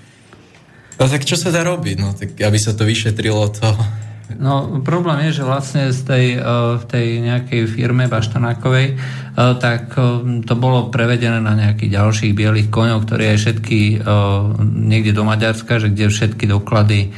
No 0.95 1.11
tak 1.11 1.27
čo 1.27 1.35
sa 1.35 1.51
dá 1.51 1.61
robiť? 1.67 1.95
No 1.99 2.15
tak 2.15 2.39
aby 2.39 2.57
sa 2.59 2.71
to 2.71 2.87
vyšetrilo, 2.87 3.51
to... 3.51 3.67
No 4.35 4.81
problém 4.81 5.29
je, 5.29 5.41
že 5.41 5.47
vlastne 5.47 5.93
z 5.93 6.01
tej, 6.01 6.25
eh, 6.35 6.43
v 6.81 6.83
tej 6.89 7.07
nejakej 7.21 7.61
firme 7.69 8.09
Baštanákovej 8.09 8.87
eh, 8.95 9.53
tak 9.61 9.93
eh, 9.95 10.03
to 10.43 10.53
bolo 10.57 10.89
prevedené 10.89 11.39
na 11.39 11.53
nejakých 11.53 11.93
ďalších 11.93 12.33
bielých 12.33 12.69
koňov, 12.73 13.05
ktorí 13.05 13.23
aj 13.31 13.37
všetky 13.45 13.79
niekde 14.65 15.11
do 15.13 15.23
Maďarska, 15.23 15.77
že 15.77 15.93
kde 15.93 16.09
všetky 16.09 16.45
doklady 16.49 17.13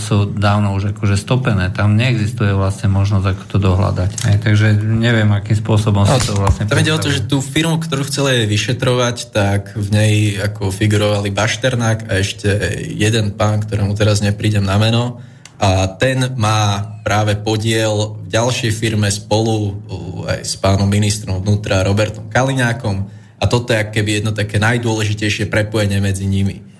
sú 0.00 0.32
dávno 0.32 0.72
už 0.72 0.96
akože 0.96 1.20
stopené. 1.20 1.68
Tam 1.68 1.92
neexistuje 1.92 2.56
vlastne 2.56 2.88
možnosť 2.88 3.26
ako 3.36 3.44
to 3.52 3.56
dohľadať. 3.60 4.10
Aj, 4.24 4.36
takže 4.40 4.80
neviem, 4.80 5.28
akým 5.28 5.60
spôsobom 5.60 6.08
no, 6.08 6.08
sa 6.08 6.16
to 6.16 6.40
vlastne... 6.40 6.64
Tam 6.64 6.80
ide 6.80 6.96
o 6.96 7.02
to, 7.02 7.12
že 7.12 7.28
tú 7.28 7.44
firmu, 7.44 7.76
ktorú 7.76 8.08
chceli 8.08 8.48
vyšetrovať, 8.48 9.16
tak 9.28 9.76
v 9.76 9.88
nej 9.92 10.14
ako 10.40 10.72
figurovali 10.72 11.28
Bašternák 11.28 12.08
a 12.08 12.12
ešte 12.16 12.48
jeden 12.96 13.36
pán, 13.36 13.60
ktorému 13.60 13.92
teraz 13.92 14.24
neprídem 14.24 14.64
na 14.64 14.80
meno. 14.80 15.20
A 15.60 15.86
ten 16.00 16.32
má 16.40 16.98
práve 17.04 17.36
podiel 17.38 18.18
v 18.24 18.32
ďalšej 18.32 18.72
firme 18.72 19.12
spolu 19.12 19.78
aj 20.26 20.42
s 20.48 20.56
pánom 20.56 20.88
ministrom 20.88 21.44
vnútra 21.44 21.84
Robertom 21.84 22.26
Kaliňákom. 22.32 22.96
A 23.36 23.44
toto 23.46 23.76
je 23.76 23.84
keby 23.84 24.24
jedno 24.24 24.32
také 24.32 24.56
najdôležitejšie 24.56 25.52
prepojenie 25.52 26.00
medzi 26.00 26.24
nimi. 26.24 26.71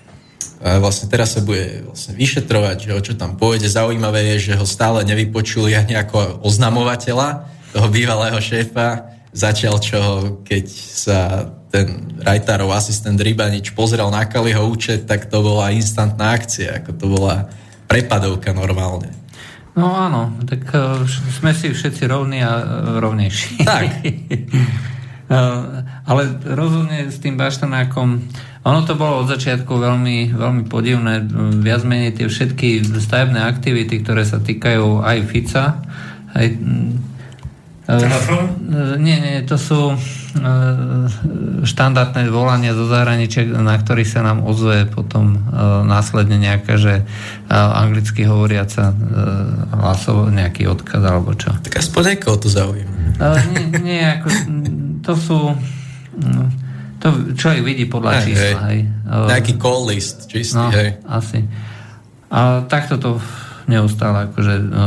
Vlastne 0.63 1.11
teraz 1.11 1.35
sa 1.35 1.43
bude 1.43 1.83
vlastne 1.83 2.15
vyšetrovať, 2.15 2.77
že 2.87 2.91
o 2.95 3.01
čo 3.03 3.13
tam 3.19 3.35
pôjde. 3.35 3.67
Zaujímavé 3.67 4.31
je, 4.35 4.51
že 4.51 4.53
ho 4.55 4.63
stále 4.63 5.03
nevypočuli 5.03 5.75
ani 5.75 5.99
ako 5.99 6.39
oznamovateľa, 6.39 7.51
toho 7.73 7.87
bývalého 7.89 8.37
šéfa, 8.37 9.11
začal 9.33 9.81
čo, 9.81 9.99
keď 10.45 10.65
sa 10.69 11.19
ten 11.73 12.13
Rajtárov 12.21 12.69
asistent 12.69 13.17
Rybanič 13.17 13.73
pozrel 13.73 14.05
na 14.13 14.29
Kaliho 14.29 14.61
účet, 14.69 15.09
tak 15.09 15.25
to 15.25 15.41
bola 15.41 15.73
instantná 15.73 16.37
akcia, 16.37 16.85
ako 16.85 16.91
to 16.93 17.05
bola 17.09 17.49
prepadovka 17.89 18.53
normálne. 18.53 19.09
No 19.73 19.89
áno, 19.89 20.37
tak 20.45 20.69
uh, 20.69 21.01
sme 21.33 21.49
si 21.57 21.73
všetci 21.73 22.05
rovní 22.05 22.45
a 22.45 22.61
uh, 22.61 22.65
rovnejší. 23.01 23.65
Tak. 23.65 24.05
uh, 25.33 25.81
ale 26.03 26.27
rozhodne 26.43 27.07
s 27.07 27.17
tým 27.19 27.39
Baštanákom 27.39 28.23
ono 28.63 28.87
to 28.87 28.95
bolo 28.95 29.27
od 29.27 29.27
začiatku 29.27 29.75
veľmi, 29.75 30.39
veľmi 30.39 30.63
podivné. 30.71 31.27
Viac 31.59 31.83
menej 31.83 32.15
tie 32.15 32.31
všetky 32.31 32.95
stavebné 32.95 33.43
aktivity, 33.43 33.99
ktoré 33.99 34.23
sa 34.23 34.39
týkajú 34.39 35.03
aj 35.03 35.17
Fica, 35.27 35.83
aj, 36.31 36.47
Telefón? 37.83 38.63
Nie, 39.03 39.19
nie, 39.19 39.43
to 39.43 39.59
sú 39.59 39.91
e, 39.91 39.95
štandardné 41.67 42.31
volania 42.31 42.71
zo 42.71 42.87
zahraničia, 42.87 43.43
na 43.59 43.75
ktorých 43.75 44.07
sa 44.07 44.23
nám 44.23 44.47
ozve 44.47 44.87
potom 44.87 45.35
následne 45.83 46.39
nejaká, 46.39 46.79
že 46.79 47.03
anglicky 47.51 48.23
hovoriaca 48.23 48.95
hlasov, 49.75 50.31
nejaký 50.31 50.71
odkaz 50.71 51.03
alebo 51.03 51.35
čo. 51.35 51.51
Tak 51.59 51.83
aspoň 51.83 52.15
niekoho 52.15 52.39
to 52.39 52.47
zaujíma. 52.47 52.95
Nie, 53.51 53.63
nie, 53.83 53.99
ako, 53.99 54.27
to 55.03 55.13
sú 55.19 55.39
to 57.03 57.35
človek 57.35 57.61
vidí 57.67 57.85
podľa 57.89 58.11
hey, 58.15 58.23
čísla. 58.23 58.59
Hej. 58.71 58.79
Hej. 58.87 59.27
Nejaký 59.27 59.53
call 59.59 59.81
list 59.91 60.17
čistý, 60.31 60.55
no, 60.55 60.71
hej. 60.71 60.89
Asi. 61.03 61.39
A 62.31 62.63
takto 62.65 62.95
to 62.97 63.11
neustále 63.67 64.31
akože 64.31 64.53
no, 64.63 64.83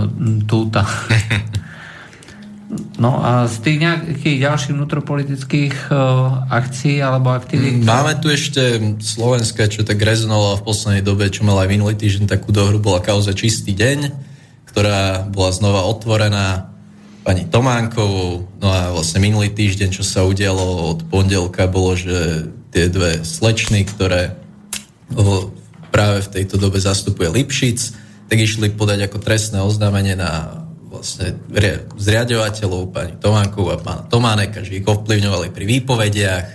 túta. 0.48 0.82
No 2.98 3.23
a 3.23 3.47
z 3.47 3.62
tých 3.62 3.78
nejakých 3.78 4.39
ďalších 4.43 4.74
vnútropolitických 4.74 5.74
uh, 5.93 6.51
akcií 6.51 6.98
alebo 6.98 7.31
aktivít? 7.31 7.78
Mm, 7.78 7.86
máme 7.86 8.19
tu 8.19 8.27
ešte 8.27 8.82
Slovenské, 8.98 9.70
čo 9.70 9.86
tak 9.86 10.03
rezonovalo 10.03 10.59
v 10.59 10.66
poslednej 10.66 11.03
dobe, 11.07 11.31
čo 11.31 11.47
mala 11.47 11.62
aj 11.62 11.70
minulý 11.70 11.94
týždeň 11.94 12.27
takú 12.27 12.51
dohru, 12.51 12.82
bola 12.82 12.98
kauza 12.98 13.39
Čistý 13.39 13.70
deň, 13.70 14.11
ktorá 14.66 15.31
bola 15.31 15.51
znova 15.55 15.86
otvorená 15.86 16.76
pani 17.27 17.43
Tománkovou. 17.43 18.47
No 18.62 18.70
a 18.70 18.94
vlastne 18.94 19.19
minulý 19.19 19.51
týždeň, 19.51 19.90
čo 19.90 20.07
sa 20.07 20.23
udialo 20.23 20.94
od 20.94 21.11
pondelka, 21.11 21.66
bolo, 21.66 21.98
že 21.98 22.47
tie 22.70 22.86
dve 22.86 23.27
slečny, 23.27 23.82
ktoré 23.82 24.39
práve 25.90 26.23
v 26.23 26.32
tejto 26.39 26.55
dobe 26.55 26.78
zastupuje 26.78 27.27
Lipšic, 27.27 27.78
tak 28.31 28.39
išli 28.39 28.70
podať 28.70 29.11
ako 29.11 29.19
trestné 29.19 29.59
oznámenie 29.59 30.15
na 30.15 30.62
vlastne 30.86 31.35
zriadovateľov, 31.98 32.94
pani 32.94 33.19
Tománkovú 33.19 33.74
a 33.74 33.82
pána 33.82 34.07
Tománeka, 34.07 34.62
že 34.62 34.78
ich 34.78 34.86
ovplyvňovali 34.86 35.51
pri 35.51 35.65
výpovediach, 35.66 36.47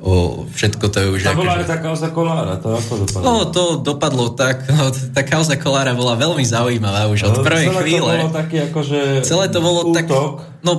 o, 0.00 0.44
všetko 0.48 0.84
to 0.88 0.96
je 1.00 1.06
už... 1.14 1.20
To 1.28 1.38
bola 1.38 1.60
aj 1.60 1.68
tá 1.68 1.78
kauza 1.78 2.08
Kolára, 2.10 2.56
to 2.56 2.72
ako 2.72 2.92
dopadlo? 3.04 3.24
No, 3.24 3.32
to 3.48 3.62
dopadlo 3.78 4.26
tak, 4.32 4.66
no, 4.76 4.90
tá 4.90 5.22
kauza 5.22 5.60
Kolára 5.60 5.92
bola 5.92 6.16
veľmi 6.16 6.42
zaujímavá 6.42 7.06
už 7.12 7.28
od 7.28 7.34
no, 7.40 7.44
prvej 7.44 7.68
celé 7.70 7.82
chvíle. 7.84 8.14
To 8.16 8.22
bolo 8.26 8.34
taký 8.34 8.56
akože 8.72 8.98
celé 9.22 9.44
to 9.52 9.60
bolo 9.60 9.80
útok. 9.86 9.94
tak... 9.94 10.06
No, 10.64 10.72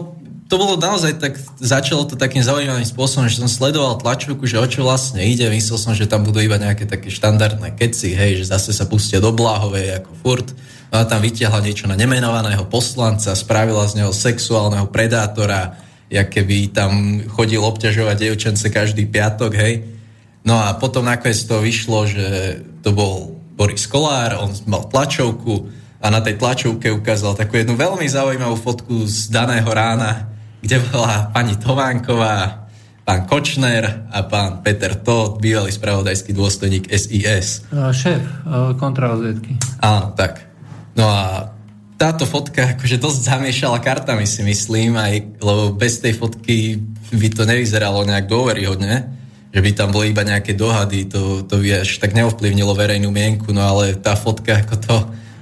to 0.52 0.60
bolo 0.60 0.76
naozaj 0.76 1.16
tak, 1.16 1.40
začalo 1.64 2.04
to 2.04 2.20
takým 2.20 2.44
zaujímavým 2.44 2.84
spôsobom, 2.84 3.32
že 3.32 3.40
som 3.40 3.48
sledoval 3.48 3.96
tlačovku, 4.04 4.44
že 4.44 4.60
o 4.60 4.68
čo 4.68 4.84
vlastne 4.84 5.24
ide, 5.24 5.48
myslel 5.48 5.80
som, 5.80 5.96
že 5.96 6.12
tam 6.12 6.28
budú 6.28 6.44
iba 6.44 6.60
nejaké 6.60 6.84
také 6.84 7.08
štandardné 7.08 7.72
keci, 7.80 8.12
hej, 8.12 8.44
že 8.44 8.52
zase 8.52 8.76
sa 8.76 8.84
pustia 8.84 9.24
do 9.24 9.32
Bláhovej 9.32 10.04
ako 10.04 10.12
furt 10.20 10.52
ona 10.92 11.08
tam 11.08 11.24
vytiahla 11.24 11.64
niečo 11.64 11.88
na 11.88 11.96
nemenovaného 11.96 12.68
poslanca, 12.68 13.32
spravila 13.32 13.88
z 13.88 14.04
neho 14.04 14.12
sexuálneho 14.12 14.92
predátora, 14.92 15.80
jak 16.12 16.28
keby 16.28 16.76
tam 16.76 17.24
chodil 17.32 17.64
obťažovať 17.64 18.16
dievčence 18.20 18.68
každý 18.68 19.08
piatok, 19.08 19.52
hej. 19.56 19.88
No 20.44 20.60
a 20.60 20.76
potom 20.76 21.08
nakoniec 21.08 21.40
to 21.48 21.64
vyšlo, 21.64 22.04
že 22.04 22.28
to 22.84 22.92
bol 22.92 23.40
Boris 23.56 23.88
Kolár, 23.88 24.36
on 24.44 24.52
mal 24.68 24.92
tlačovku 24.92 25.72
a 26.02 26.10
na 26.12 26.20
tej 26.20 26.36
tlačovke 26.36 26.92
ukázal 26.92 27.40
takú 27.40 27.62
jednu 27.62 27.80
veľmi 27.80 28.10
zaujímavú 28.10 28.58
fotku 28.60 29.08
z 29.08 29.32
daného 29.32 29.70
rána, 29.70 30.28
kde 30.60 30.84
bola 30.92 31.30
pani 31.32 31.56
Továnková, 31.56 32.68
pán 33.06 33.30
Kočner 33.30 34.10
a 34.10 34.26
pán 34.26 34.66
Peter 34.66 34.98
Todt, 34.98 35.40
bývalý 35.40 35.70
spravodajský 35.72 36.34
dôstojník 36.34 36.90
SIS. 36.90 37.70
Šéf 37.72 38.22
kontrarozviedky. 38.82 39.62
Áno, 39.80 40.12
tak. 40.18 40.42
No 40.98 41.06
a 41.08 41.54
táto 42.02 42.26
fotka 42.26 42.74
akože 42.74 42.98
dosť 42.98 43.20
zamiešala 43.30 43.78
kartami 43.78 44.26
si 44.26 44.42
myslím, 44.42 44.98
aj, 44.98 45.38
lebo 45.38 45.70
bez 45.78 46.02
tej 46.02 46.18
fotky 46.18 46.82
by 47.14 47.30
to 47.30 47.46
nevyzeralo 47.46 48.02
nejak 48.10 48.26
dôveryhodne, 48.26 49.06
že 49.54 49.60
by 49.62 49.70
tam 49.78 49.94
boli 49.94 50.10
iba 50.10 50.26
nejaké 50.26 50.58
dohady, 50.58 51.06
to, 51.06 51.46
to 51.46 51.62
by 51.62 51.86
až 51.86 52.02
tak 52.02 52.18
neovplyvnilo 52.18 52.74
verejnú 52.74 53.14
mienku, 53.14 53.54
no 53.54 53.62
ale 53.62 54.02
tá 54.02 54.18
fotka 54.18 54.66
ako 54.66 54.76
to 54.82 54.96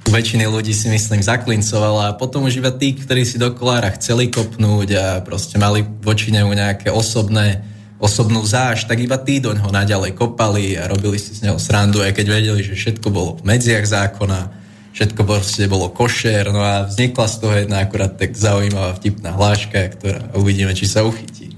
u 0.03 0.09
väčšiny 0.11 0.51
ľudí 0.51 0.75
si 0.75 0.91
myslím 0.91 1.23
zaklincovala. 1.23 2.11
A 2.11 2.17
potom 2.19 2.43
už 2.43 2.59
iba 2.59 2.75
tí, 2.75 2.91
ktorí 2.91 3.23
si 3.23 3.39
do 3.39 3.55
kolára 3.55 3.95
chceli 3.95 4.27
kopnúť 4.27 4.89
a 4.99 5.05
proste 5.23 5.55
mali 5.55 5.87
voči 6.03 6.35
nemu 6.35 6.51
nejaké 6.51 6.91
osobné 6.91 7.63
osobnú 8.03 8.43
záž, 8.43 8.83
tak 8.83 8.99
iba 8.99 9.15
tí 9.15 9.39
do 9.39 9.55
ňoho 9.55 9.71
naďalej 9.71 10.11
kopali 10.15 10.75
a 10.75 10.91
robili 10.91 11.19
si 11.19 11.35
z 11.35 11.47
neho 11.47 11.59
srandu, 11.59 12.03
aj 12.03 12.15
keď 12.15 12.25
vedeli, 12.31 12.63
že 12.63 12.75
všetko 12.75 13.07
bolo 13.11 13.39
v 13.39 13.47
medziach 13.47 13.83
zákona, 13.83 14.58
všetko 14.99 15.23
proste 15.23 15.63
bolo 15.71 15.87
košer, 15.87 16.51
no 16.51 16.59
a 16.59 16.83
vznikla 16.83 17.25
z 17.31 17.35
toho 17.39 17.55
jedna 17.55 17.87
akurát 17.87 18.19
tak 18.19 18.35
zaujímavá 18.35 18.99
vtipná 18.99 19.31
hláška, 19.31 19.95
ktorá 19.95 20.35
uvidíme, 20.35 20.75
či 20.75 20.91
sa 20.91 21.07
uchytí. 21.07 21.55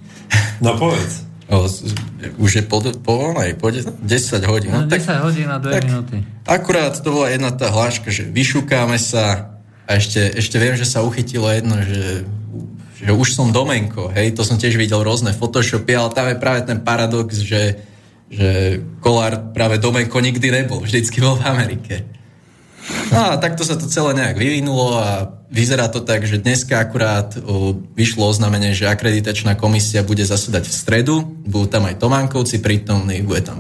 No 0.61 0.77
povedz. 0.77 1.26
O, 1.51 1.68
už 2.39 2.51
je 2.55 2.63
po, 2.63 2.80
po, 3.03 3.35
aj, 3.35 3.59
po 3.59 3.68
10 3.68 3.99
hodín. 4.47 4.72
No, 4.72 4.88
10 4.88 4.88
tak, 4.88 5.19
hodín 5.19 5.51
a 5.51 5.59
2 5.59 5.68
tak, 5.68 5.84
minúty. 5.84 6.23
Akurát 6.47 6.95
to 6.95 7.11
bola 7.11 7.27
jedna 7.27 7.51
tá 7.51 7.68
hláška, 7.68 8.07
že 8.07 8.23
vyšukáme 8.23 8.95
sa 8.95 9.51
a 9.84 9.99
ešte, 9.99 10.31
ešte 10.31 10.55
viem, 10.55 10.80
že 10.80 10.88
sa 10.88 11.03
uchytilo 11.03 11.51
jedno, 11.51 11.76
že, 11.84 12.23
že 13.03 13.11
už 13.11 13.35
som 13.35 13.51
domenko, 13.51 14.15
hej, 14.15 14.31
to 14.31 14.47
som 14.47 14.55
tiež 14.55 14.80
videl 14.80 15.03
rôzne 15.03 15.35
photoshopy, 15.35 15.91
ale 15.91 16.15
tam 16.15 16.31
je 16.31 16.39
práve 16.39 16.63
ten 16.63 16.80
paradox, 16.80 17.43
že, 17.43 17.84
že 18.31 18.80
Kolár 19.03 19.51
práve 19.51 19.76
domenko 19.76 20.23
nikdy 20.23 20.47
nebol, 20.55 20.80
vždycky 20.80 21.19
bol 21.19 21.35
v 21.35 21.51
Amerike. 21.51 22.20
No 23.12 23.20
a 23.32 23.38
takto 23.38 23.62
sa 23.62 23.78
to 23.78 23.86
celé 23.86 24.18
nejak 24.18 24.40
vyvinulo 24.40 24.98
a 24.98 25.30
vyzerá 25.52 25.91
to 25.91 26.02
tak, 26.02 26.24
že 26.24 26.41
dneska 26.41 26.80
akurát 26.80 27.36
vyšlo 27.94 28.26
oznámenie, 28.26 28.72
že 28.72 28.88
akreditačná 28.88 29.60
komisia 29.60 30.02
bude 30.02 30.24
zasedať 30.24 30.66
v 30.66 30.74
stredu, 30.74 31.16
budú 31.45 31.68
tam 31.68 31.86
aj 31.86 31.99
Tománkovci 31.99 32.64
prítomní, 32.64 33.22
bude 33.22 33.44
tam 33.44 33.60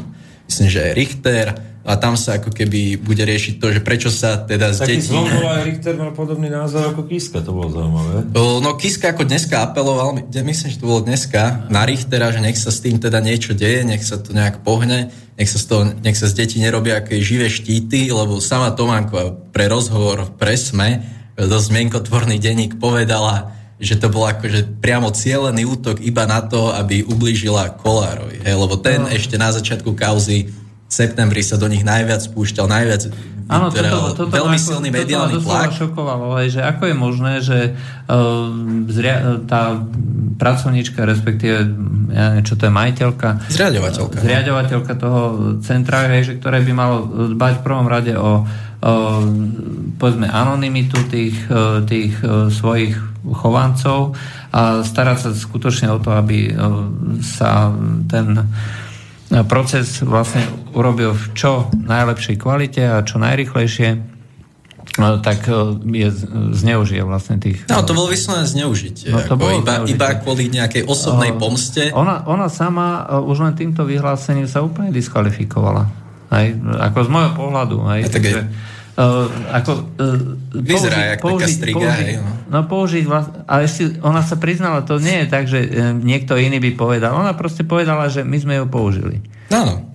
myslím, 0.51 0.67
že 0.67 0.79
aj 0.83 0.95
Richter, 0.95 1.47
a 1.81 1.97
tam 1.97 2.13
sa 2.13 2.37
ako 2.37 2.53
keby 2.53 3.01
bude 3.01 3.25
riešiť 3.25 3.57
to, 3.57 3.73
že 3.73 3.81
prečo 3.81 4.13
sa 4.13 4.37
teda 4.37 4.69
z 4.69 4.85
Taký 4.85 4.91
detí... 5.01 5.17
Taký 5.17 5.41
aj 5.41 5.63
Richter 5.65 5.93
mal 5.97 6.13
podobný 6.13 6.45
názor 6.53 6.93
ako 6.93 7.09
Kiska, 7.09 7.41
to 7.41 7.57
bolo 7.57 7.73
zaujímavé. 7.73 8.29
No 8.37 8.77
Kiska 8.77 9.17
ako 9.17 9.25
dneska 9.25 9.65
apeloval, 9.65 10.21
myslím, 10.29 10.69
že 10.69 10.77
to 10.77 10.85
bolo 10.85 11.01
dneska, 11.01 11.65
na 11.73 11.81
Richtera, 11.81 12.29
že 12.29 12.37
nech 12.37 12.61
sa 12.61 12.69
s 12.69 12.85
tým 12.85 13.01
teda 13.01 13.17
niečo 13.17 13.57
deje, 13.57 13.81
nech 13.81 14.05
sa 14.05 14.21
to 14.21 14.29
nejak 14.29 14.61
pohne, 14.61 15.09
nech 15.41 15.49
sa 15.49 15.57
z, 15.57 15.65
toho, 15.65 15.81
nech 16.05 16.13
sa 16.13 16.29
z 16.29 16.37
detí 16.37 16.61
nerobia 16.61 17.01
aké 17.01 17.17
živé 17.17 17.49
štíty, 17.49 18.13
lebo 18.13 18.37
sama 18.37 18.77
Tománko 18.77 19.49
pre 19.49 19.65
rozhovor 19.65 20.29
v 20.29 20.31
Presme, 20.37 20.89
dosť 21.33 21.67
mienkotvorný 21.73 22.37
denník 22.37 22.77
povedala, 22.77 23.57
že 23.81 23.97
to 23.97 24.13
bol 24.13 24.29
akože 24.29 24.77
priamo 24.77 25.09
cieľený 25.09 25.65
útok 25.65 25.97
iba 26.05 26.29
na 26.29 26.45
to, 26.45 26.69
aby 26.69 27.01
ublížila 27.01 27.73
Kolárovi. 27.81 28.45
Hej, 28.45 28.53
lebo 28.53 28.77
ten 28.77 29.01
no. 29.01 29.09
ešte 29.09 29.41
na 29.41 29.49
začiatku 29.49 29.97
kauzy 29.97 30.53
septembri 30.91 31.39
sa 31.39 31.55
do 31.55 31.71
nich 31.71 31.87
najviac 31.87 32.19
spúšťal, 32.19 32.67
najviac 32.67 33.07
Áno, 33.51 33.67
toto, 33.67 34.15
toto 34.15 34.31
veľmi 34.31 34.55
ako, 34.55 34.63
silný 34.63 34.87
mediálny 34.95 35.35
toto 35.35 35.51
tlak. 35.51 35.75
šokovalo, 35.75 36.39
aj, 36.39 36.47
že 36.55 36.61
ako 36.63 36.83
je 36.87 36.95
možné, 36.95 37.33
že 37.43 37.59
uh, 37.75 38.47
zria, 38.87 39.43
tá 39.43 39.75
pracovníčka, 40.39 41.03
respektíve, 41.03 41.67
ja 42.15 42.31
neviem, 42.31 42.47
čo 42.47 42.55
to 42.55 42.63
je, 42.63 42.71
majiteľka, 42.71 43.51
zriadovateľka, 43.51 44.17
zriadovateľka 44.23 44.93
toho 44.95 45.21
centra, 45.67 46.07
hej, 46.15 46.31
že 46.31 46.33
ktoré 46.39 46.63
by 46.63 46.71
malo 46.71 46.95
dbať 47.35 47.53
v 47.59 47.63
prvom 47.67 47.87
rade 47.91 48.15
o, 48.15 48.47
o 48.47 48.93
povedzme, 49.99 50.31
anonymitu 50.31 51.11
tých, 51.11 51.35
uh, 51.51 51.83
tých 51.83 52.23
svojich 52.55 52.95
chovancov 53.35 54.15
a 54.55 54.79
starať 54.79 55.17
sa 55.19 55.29
skutočne 55.35 55.91
o 55.91 55.99
to, 55.99 56.09
aby 56.15 56.55
sa 57.21 57.69
ten 58.09 58.49
proces 59.47 60.03
vlastne 60.03 60.43
urobil 60.75 61.15
v 61.15 61.25
čo 61.31 61.71
najlepšej 61.71 62.35
kvalite 62.35 62.83
a 62.83 62.99
čo 63.07 63.15
najrychlejšie, 63.15 63.89
no, 64.99 65.07
tak 65.23 65.47
e, 65.47 65.79
je, 66.03 66.09
zneužije 66.51 67.01
vlastne 67.07 67.39
tých... 67.39 67.63
No, 67.71 67.79
to 67.87 67.95
bolo 67.95 68.11
vyslovene 68.11 68.43
zneužitie. 68.43 69.07
No, 69.07 69.23
to 69.23 69.39
bolo 69.39 69.63
iba, 69.63 69.83
zneužitie. 69.83 69.95
iba 69.95 70.07
kvôli 70.19 70.43
nejakej 70.51 70.83
osobnej 70.83 71.31
pomste. 71.39 71.95
Ona, 71.95 72.27
ona 72.27 72.51
sama 72.51 73.07
e, 73.07 73.23
už 73.23 73.47
len 73.47 73.53
týmto 73.55 73.87
vyhlásením 73.87 74.51
sa 74.51 74.59
úplne 74.59 74.91
diskvalifikovala. 74.91 75.87
Aj, 76.31 76.45
ako 76.91 76.99
z 77.07 77.09
môjho 77.11 77.31
pohľadu. 77.35 77.75
Aj, 77.87 77.99
a 78.03 78.09
tak 78.11 78.23
je, 78.23 78.35
Uh, 78.35 78.71
ako, 79.51 79.71
uh, 79.97 80.61
Vyzerá 80.61 81.15
použiť, 81.15 81.21
použiť, 81.21 81.53
striga, 81.53 81.79
použiť, 81.79 82.05
hej, 82.05 82.15
no. 82.19 82.31
no 82.49 82.59
použiť 82.67 83.03
vlast, 83.07 83.31
ale 83.47 83.61
ešte 83.65 83.81
ona 84.03 84.21
sa 84.21 84.35
priznala, 84.37 84.83
to 84.83 84.99
nie 85.01 85.23
je 85.23 85.27
tak, 85.27 85.45
že 85.47 85.59
uh, 85.63 85.91
niekto 85.95 86.37
iný 86.37 86.59
by 86.59 86.71
povedal. 86.77 87.15
Ona 87.17 87.33
proste 87.33 87.63
povedala, 87.63 88.07
že 88.07 88.21
my 88.21 88.37
sme 88.37 88.53
ju 88.61 88.65
použili. 88.69 89.23
Áno. 89.49 89.91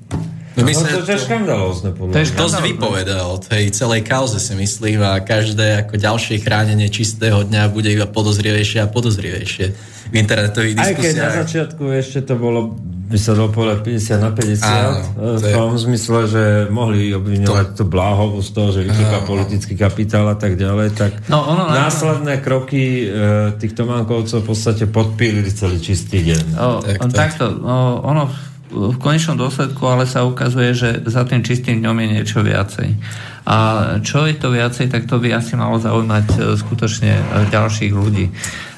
No, 0.57 0.65
no, 0.65 0.73
to, 0.73 1.05
to 1.05 1.13
je 1.13 1.21
škandalózne. 1.21 1.93
To 1.93 2.17
je 2.17 2.33
dosť 2.33 2.65
vypovedal 2.65 3.29
o 3.29 3.37
tej 3.37 3.69
celej 3.77 4.09
kauze 4.09 4.41
si 4.41 4.57
myslím 4.57 5.05
a 5.05 5.21
každé 5.21 5.85
ako 5.85 6.01
ďalšie 6.01 6.41
chránenie 6.41 6.89
čistého 6.89 7.45
dňa 7.45 7.69
bude 7.69 7.93
iba 7.93 8.09
podozrivejšie 8.09 8.81
a 8.81 8.89
podozrivejšie 8.89 9.65
v 10.09 10.15
internetových 10.17 10.81
diskusiách. 10.81 10.97
Aj 10.97 11.05
keď 11.05 11.15
na 11.21 11.31
začiatku 11.45 11.83
ešte 11.93 12.25
to 12.25 12.41
bolo 12.41 12.73
by 13.07 13.19
sa 13.23 13.39
dalo 13.39 13.55
povedať 13.55 13.87
50 13.87 14.19
na 14.19 14.31
50 14.35 14.67
Áno, 14.67 14.91
v 15.39 15.47
tom 15.55 15.71
je... 15.79 15.83
zmysle, 15.87 16.19
že 16.27 16.43
mohli 16.75 17.15
obviňovať 17.15 17.67
to... 17.73 17.75
tú 17.79 17.85
Bláhovu 17.87 18.43
z 18.43 18.51
toho, 18.51 18.69
že 18.75 18.81
vytýka 18.83 19.23
politický 19.23 19.75
kapitál 19.79 20.27
a 20.27 20.35
tak 20.35 20.59
ďalej, 20.59 20.89
tak 20.99 21.11
no, 21.31 21.39
ono 21.47 21.71
následné 21.71 22.39
na... 22.39 22.43
kroky 22.43 23.07
e, 23.07 23.55
tých 23.63 23.79
Tománkovcov 23.79 24.43
v 24.43 24.47
podstate 24.51 24.85
podpílili 24.91 25.47
celý 25.55 25.79
čistý 25.79 26.27
deň. 26.27 26.45
O, 26.59 26.69
tak, 26.83 26.99
tak. 26.99 27.15
Takto, 27.15 27.47
o, 27.63 28.03
ono 28.03 28.27
v 28.67 28.99
konečnom 28.99 29.39
dôsledku 29.39 29.79
ale 29.87 30.11
sa 30.11 30.27
ukazuje, 30.27 30.75
že 30.75 30.89
za 31.07 31.23
tým 31.23 31.47
čistým 31.47 31.79
dňom 31.79 31.97
je 32.03 32.07
niečo 32.19 32.43
viacej. 32.43 32.99
A 33.47 33.57
čo 34.03 34.27
je 34.27 34.35
to 34.35 34.51
viacej, 34.51 34.91
tak 34.91 35.07
to 35.07 35.23
by 35.23 35.31
asi 35.31 35.55
malo 35.55 35.79
zaujímať 35.79 36.27
e, 36.35 36.39
skutočne 36.59 37.15
ďalších 37.55 37.95
ľudí. 37.95 38.27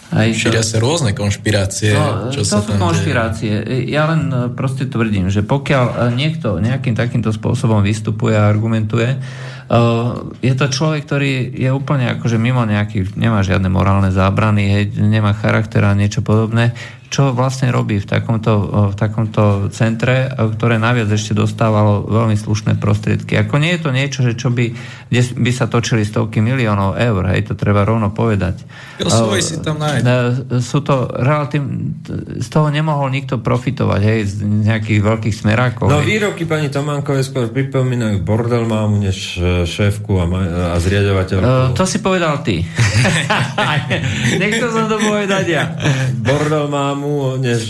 Aj 0.09 0.29
Šíria 0.33 0.65
sa 0.65 0.81
rôzne 0.81 1.13
konšpirácie. 1.13 1.93
No, 1.93 2.33
čo 2.33 2.41
to 2.41 2.49
sa 2.49 2.65
sú 2.65 2.81
konšpirácie. 2.81 3.53
Deje. 3.61 3.93
Ja 3.93 4.09
len 4.09 4.33
e, 4.33 4.37
proste 4.49 4.89
tvrdím, 4.89 5.29
že 5.29 5.45
pokiaľ 5.45 5.85
e, 5.85 5.95
niekto 6.17 6.57
nejakým 6.57 6.97
takýmto 6.97 7.29
spôsobom 7.29 7.85
vystupuje 7.85 8.33
a 8.33 8.49
argumentuje, 8.49 9.21
Uh, 9.69 10.33
je 10.41 10.57
to 10.57 10.73
človek, 10.73 11.05
ktorý 11.05 11.53
je 11.53 11.69
úplne 11.69 12.17
akože 12.17 12.41
mimo 12.41 12.65
nejakých, 12.65 13.21
nemá 13.21 13.45
žiadne 13.45 13.69
morálne 13.69 14.09
zábrany, 14.09 14.65
hej, 14.65 14.85
nemá 14.97 15.37
charakter 15.37 15.85
a 15.85 15.93
niečo 15.93 16.25
podobné 16.25 16.73
čo 17.09 17.33
vlastne 17.33 17.73
robí 17.73 17.97
v 17.97 18.07
takomto, 18.07 18.53
v 18.93 18.97
takomto 18.97 19.73
centre, 19.73 20.29
ktoré 20.29 20.77
naviac 20.77 21.09
ešte 21.09 21.33
dostávalo 21.33 22.05
veľmi 22.05 22.37
slušné 22.37 22.77
prostriedky. 22.77 23.41
Ako 23.41 23.57
nie 23.57 23.77
je 23.77 23.81
to 23.81 23.91
niečo, 23.97 24.21
že 24.21 24.37
čo 24.37 24.53
by, 24.53 24.77
kde 25.09 25.23
by 25.41 25.51
sa 25.53 25.73
točili 25.73 26.05
stovky 26.05 26.45
miliónov 26.45 27.01
eur, 27.01 27.33
hej, 27.33 27.49
to 27.49 27.55
treba 27.57 27.89
rovno 27.89 28.13
povedať. 28.13 28.61
si 29.41 29.57
tam 29.65 29.81
nájde. 29.81 30.05
Sú 30.61 30.85
to 30.85 31.09
relatív, 31.09 31.65
z 32.39 32.49
toho 32.53 32.69
nemohol 32.69 33.09
nikto 33.09 33.41
profitovať, 33.41 34.01
hej, 34.05 34.21
z 34.29 34.35
nejakých 34.45 35.01
veľkých 35.01 35.35
smerákov. 35.35 35.89
No 35.89 36.05
hej. 36.05 36.13
výroky 36.13 36.45
pani 36.45 36.69
Tománkovej 36.69 37.25
skôr 37.25 37.49
pripomínajú 37.49 38.21
bordel 38.21 38.69
mámu, 38.69 39.01
než 39.01 39.41
e, 39.41 39.65
šéfku 39.65 40.21
a, 40.21 40.29
ma- 40.29 40.75
a 40.75 40.77
zriadovateľku. 40.77 41.47
Uh, 41.47 41.73
to 41.73 41.89
si 41.89 42.05
povedal 42.05 42.45
ty. 42.45 42.61
Nechcel 44.43 44.69
som 44.69 44.91
to 44.93 45.01
povedať 45.01 45.45
ja. 45.49 45.73
Bordel 46.21 46.69
mámu 46.69 46.98
reklamu, 46.99 47.39
než, 47.39 47.63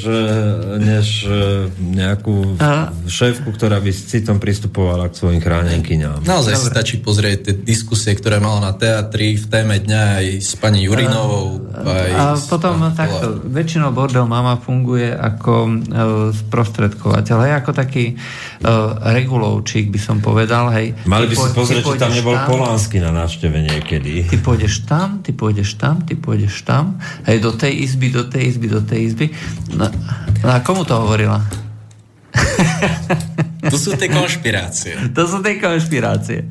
než 0.81 1.07
e, 1.29 1.69
nejakú 1.77 2.57
a? 2.61 2.91
šéfku, 3.05 3.53
ktorá 3.53 3.81
by 3.81 3.91
s 3.93 4.09
citom 4.09 4.41
pristupovala 4.41 5.13
k 5.13 5.15
svojim 5.21 5.41
chránenkyňám. 5.45 6.25
Naozaj 6.25 6.55
Dobre. 6.57 6.65
si 6.65 6.73
stačí 6.73 6.97
pozrieť 7.01 7.39
tie 7.45 7.55
diskusie, 7.55 8.17
ktoré 8.17 8.41
mala 8.41 8.73
na 8.73 8.73
teatri 8.73 9.37
v 9.37 9.47
téme 9.49 9.77
dňa 9.77 10.03
aj 10.23 10.27
s 10.41 10.53
pani 10.57 10.89
Jurinovou. 10.89 11.61
A, 11.77 11.81
aj 11.85 12.11
a 12.17 12.25
potom 12.41 12.75
s 12.89 12.97
takto, 12.97 13.27
väčšinou 13.45 13.93
bordel 13.93 14.25
mama 14.25 14.57
funguje 14.59 15.13
ako 15.13 15.53
uh, 15.69 15.73
sprostredkovateľ, 16.33 17.37
hej, 17.49 17.53
ako 17.61 17.71
taký 17.77 18.05
uh, 18.17 18.97
regulovčík 19.13 19.93
by 19.93 20.01
som 20.01 20.17
povedal, 20.19 20.73
hej. 20.75 20.97
Mali 21.05 21.29
by 21.29 21.35
si 21.37 21.49
pozrieť, 21.53 21.85
či 21.85 21.97
tam 22.01 22.13
nebol 22.13 22.35
tam, 22.35 22.47
Polánsky 22.49 22.97
na 22.99 23.13
návšteve 23.13 23.59
niekedy. 23.61 24.27
Ty 24.27 24.37
pôjdeš 24.41 24.89
tam, 24.89 25.21
ty 25.21 25.31
pôjdeš 25.37 25.77
tam, 25.77 26.03
ty 26.03 26.17
pôjdeš 26.17 26.65
tam, 26.65 26.99
hej, 27.29 27.39
do 27.43 27.53
tej 27.55 27.85
izby, 27.85 28.09
do 28.11 28.25
tej 28.27 28.43
izby, 28.55 28.67
do 28.67 28.81
tej 28.83 29.01
izby 29.13 29.18
izby. 29.19 29.35
No, 29.74 29.90
no 30.43 30.49
a 30.55 30.62
komu 30.62 30.86
to 30.86 30.95
hovorila? 30.95 31.43
To 33.66 33.74
sú 33.74 33.99
tie 33.99 34.07
konšpirácie. 34.07 34.95
To 35.16 35.27
sú 35.27 35.43
tie 35.43 35.59
konšpirácie. 35.59 36.47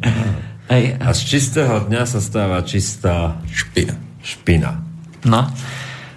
Ej. 0.68 1.00
A 1.00 1.08
z 1.16 1.22
čistého 1.24 1.88
dňa 1.88 2.04
sa 2.04 2.20
stáva 2.20 2.60
čistá 2.68 3.40
špina. 3.48 3.96
špina. 4.20 4.84
No. 5.24 5.48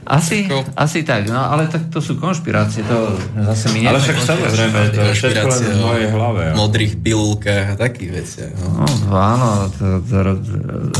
Asi, 0.09 0.49
asi 0.75 1.05
tak, 1.05 1.29
no 1.29 1.39
ale 1.39 1.69
tak 1.69 1.93
to 1.93 2.01
sú 2.01 2.17
konšpirácie, 2.17 2.83
to 2.89 3.15
zase 3.37 3.71
mi 3.77 3.85
Ale 3.85 4.01
však 4.01 4.17
samozrejme, 4.17 4.79
to 4.97 5.01
je 5.07 5.13
všetko 5.13 5.47
len 5.47 5.61
v 5.61 5.79
mojej 5.81 6.09
hlave. 6.09 6.43
V 6.51 6.57
modrých 6.57 6.93
pilulkách 7.05 7.67
a 7.73 7.75
takých 7.77 8.11
veciach. 8.17 8.53
No. 8.59 8.89
no 8.89 9.15
áno, 9.15 9.49
to, 9.77 10.01
to, 10.03 10.17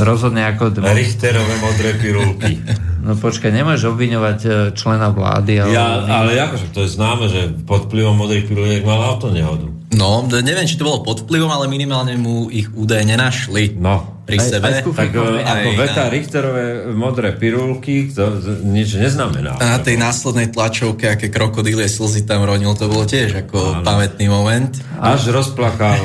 rozhodne 0.05 0.45
ako... 0.53 0.77
Richterové 0.85 1.55
modré 1.59 1.97
pilulky. 1.97 2.61
No 3.01 3.17
počkaj, 3.17 3.49
nemôžeš 3.49 3.97
obviňovať 3.97 4.39
e, 4.45 4.51
člena 4.77 5.09
vlády. 5.09 5.65
Ale, 5.65 5.73
ja, 5.73 6.05
ale 6.05 6.37
akože 6.37 6.69
to 6.69 6.85
je 6.85 7.01
známe, 7.01 7.33
že 7.33 7.49
pod 7.65 7.89
vplyvom 7.89 8.13
modrých 8.13 8.45
piluliek 8.45 8.85
mal 8.85 9.01
auto 9.01 9.33
nehodu. 9.33 9.65
No, 9.97 10.23
neviem, 10.29 10.69
či 10.69 10.77
to 10.77 10.85
bolo 10.85 11.01
pod 11.01 11.25
vplyvom, 11.25 11.49
ale 11.49 11.67
minimálne 11.67 12.15
mu 12.21 12.53
ich 12.53 12.69
údaje 12.71 13.09
nenašli. 13.09 13.75
No. 13.81 14.20
Pri 14.31 14.39
aj, 14.39 14.47
sebe. 14.47 14.67
Aj 14.71 14.83
tak 14.87 15.11
aj, 15.11 15.43
ako 15.43 15.69
veta 15.75 16.05
na... 16.07 16.13
Richterové 16.15 16.65
modré 16.95 17.35
pirulky, 17.35 18.15
to 18.15 18.39
nič 18.63 18.95
neznamená. 18.95 19.59
A 19.59 19.77
na 19.77 19.81
tej 19.83 19.99
následnej 19.99 20.55
tlačovke, 20.55 21.11
aké 21.11 21.27
krokodílie 21.27 21.91
slzy 21.91 22.23
tam 22.23 22.47
ronil, 22.47 22.79
to 22.79 22.87
bolo 22.87 23.03
tiež 23.03 23.47
ako 23.47 23.83
Áno. 23.83 23.85
pamätný 23.85 24.31
moment. 24.31 24.71
Až 25.03 25.35
rozplakal 25.35 25.99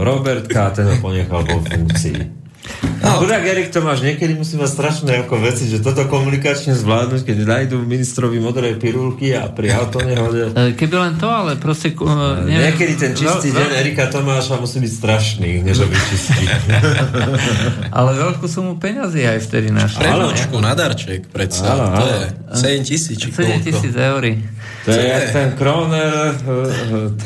Robertka 0.00 0.68
a 0.68 0.70
ten 0.72 0.88
ho 0.88 0.96
ponechal 1.04 1.44
vo 1.44 1.60
funkcii. 1.60 2.45
No, 3.06 3.22
chudák 3.22 3.44
Erik 3.46 3.70
Tomáš, 3.70 4.02
niekedy 4.02 4.34
musí 4.34 4.58
mať 4.58 4.70
strašné 4.72 5.12
ako 5.22 5.38
veci, 5.38 5.70
že 5.70 5.78
toto 5.78 6.10
komunikačne 6.10 6.74
zvládnuť, 6.74 7.22
keď 7.22 7.36
nájdú 7.46 7.78
ministrovi 7.86 8.42
modré 8.42 8.74
pirulky 8.74 9.30
a 9.30 9.46
pri 9.46 9.78
auto 9.78 10.02
nehode. 10.02 10.50
E, 10.50 10.74
keby 10.74 10.94
len 10.98 11.14
to, 11.14 11.30
ale 11.30 11.54
proste... 11.54 11.94
Uh, 11.94 12.42
neviem, 12.42 12.74
niekedy 12.74 12.94
ten 12.98 13.12
čistý 13.14 13.54
deň 13.54 13.68
veľ... 13.70 13.78
Erika 13.78 14.10
Tomáša 14.10 14.58
musí 14.58 14.82
byť 14.82 14.92
strašný, 14.92 15.62
než 15.62 15.86
ho 15.86 15.86
čistý. 15.86 16.50
ale 17.98 18.10
veľkú 18.18 18.46
sumu 18.50 18.74
peňazí 18.82 19.22
aj 19.22 19.38
vtedy 19.44 19.70
našli. 19.70 20.02
Prednočku 20.02 20.56
na 20.58 20.72
darček, 20.74 21.30
predsa. 21.30 21.78
Áno, 21.78 21.84
áno. 21.94 22.02
To 22.02 22.64
je 22.66 22.82
7 22.82 22.90
tisíc, 22.90 23.20
7 23.22 23.62
tisíc 23.62 23.94
eur. 23.94 24.22
To 24.86 24.90
je 24.90 25.06
jak 25.06 25.26
ten 25.30 25.48
kroner, 25.54 26.34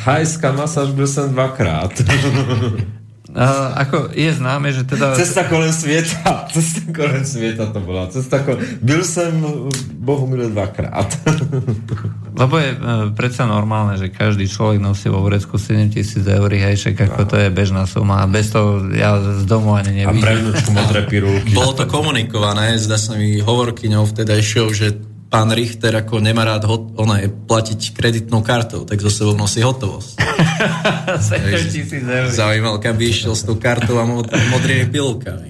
thajská 0.05 0.53
masáž 0.53 0.93
byl 0.93 1.09
som 1.09 1.33
dvakrát. 1.33 1.93
Uh, 3.31 3.79
ako 3.79 4.11
je 4.11 4.27
známe, 4.35 4.75
že 4.75 4.83
teda... 4.83 5.15
Cesta 5.15 5.47
kolem 5.47 5.71
sveta. 5.71 6.51
Cesta 6.51 6.83
kolem 6.91 7.23
sveta 7.23 7.71
to 7.71 7.79
bola. 7.79 8.11
Cesta 8.11 8.43
kolem... 8.43 8.59
Byl 8.83 9.07
som 9.07 9.31
Bohu 9.95 10.27
milé 10.27 10.51
dvakrát. 10.51 11.07
Lebo 12.35 12.59
je 12.59 12.75
uh, 12.75 13.15
predsa 13.15 13.47
normálne, 13.47 13.95
že 14.03 14.11
každý 14.11 14.51
človek 14.51 14.83
nosí 14.83 15.07
vo 15.07 15.23
vrecku 15.23 15.63
7 15.63 15.95
tisíc 15.95 16.27
eur, 16.27 16.51
hej, 16.51 16.75
však 16.75 17.07
ako 17.07 17.23
to 17.31 17.37
je 17.39 17.49
bežná 17.55 17.87
suma. 17.87 18.23
A 18.23 18.27
bez 18.27 18.51
toho 18.51 18.91
ja 18.91 19.23
z 19.23 19.47
domu 19.47 19.79
ani 19.79 20.03
nevidím. 20.03 20.23
A 20.23 20.27
pre 20.27 20.35
vnúčku 20.35 20.71
modré 20.75 21.01
pirulky. 21.07 21.55
Bolo 21.55 21.79
to 21.79 21.87
komunikované, 21.87 22.83
zdá 22.83 22.99
sa 22.99 23.15
mi 23.15 23.39
hovorkyňou 23.39 24.11
vtedajšou, 24.11 24.67
že 24.75 25.10
pán 25.31 25.55
Richter 25.55 25.95
ako 25.95 26.19
nemá 26.19 26.43
rád 26.43 26.67
hot, 26.67 26.99
ona 26.99 27.23
je 27.23 27.31
platiť 27.31 27.95
kreditnou 27.95 28.43
kartou, 28.43 28.83
tak 28.83 28.99
zo 28.99 29.09
sebou 29.09 29.39
nosí 29.39 29.63
hotovosť. 29.63 30.19
7 31.31 31.71
tisíc 31.71 32.03
eur. 32.03 32.29
Zaujímal, 32.29 32.83
kam 32.83 32.99
by 32.99 33.05
išiel 33.07 33.39
s 33.39 33.47
tou 33.47 33.55
kartou 33.55 34.03
a 34.03 34.05
mod, 34.05 34.27
modrými 34.27 34.91
pilkami. 34.91 35.49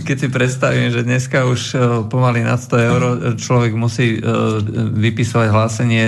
Keď 0.00 0.16
si 0.16 0.28
predstavím, 0.32 0.88
že 0.88 1.04
dneska 1.04 1.44
už 1.44 1.60
e, 1.76 1.78
pomaly 2.08 2.40
na 2.40 2.56
100 2.56 2.88
eur 2.88 3.02
človek 3.36 3.76
musí 3.76 4.16
vypisovať 4.96 5.48
hlásenie 5.52 6.04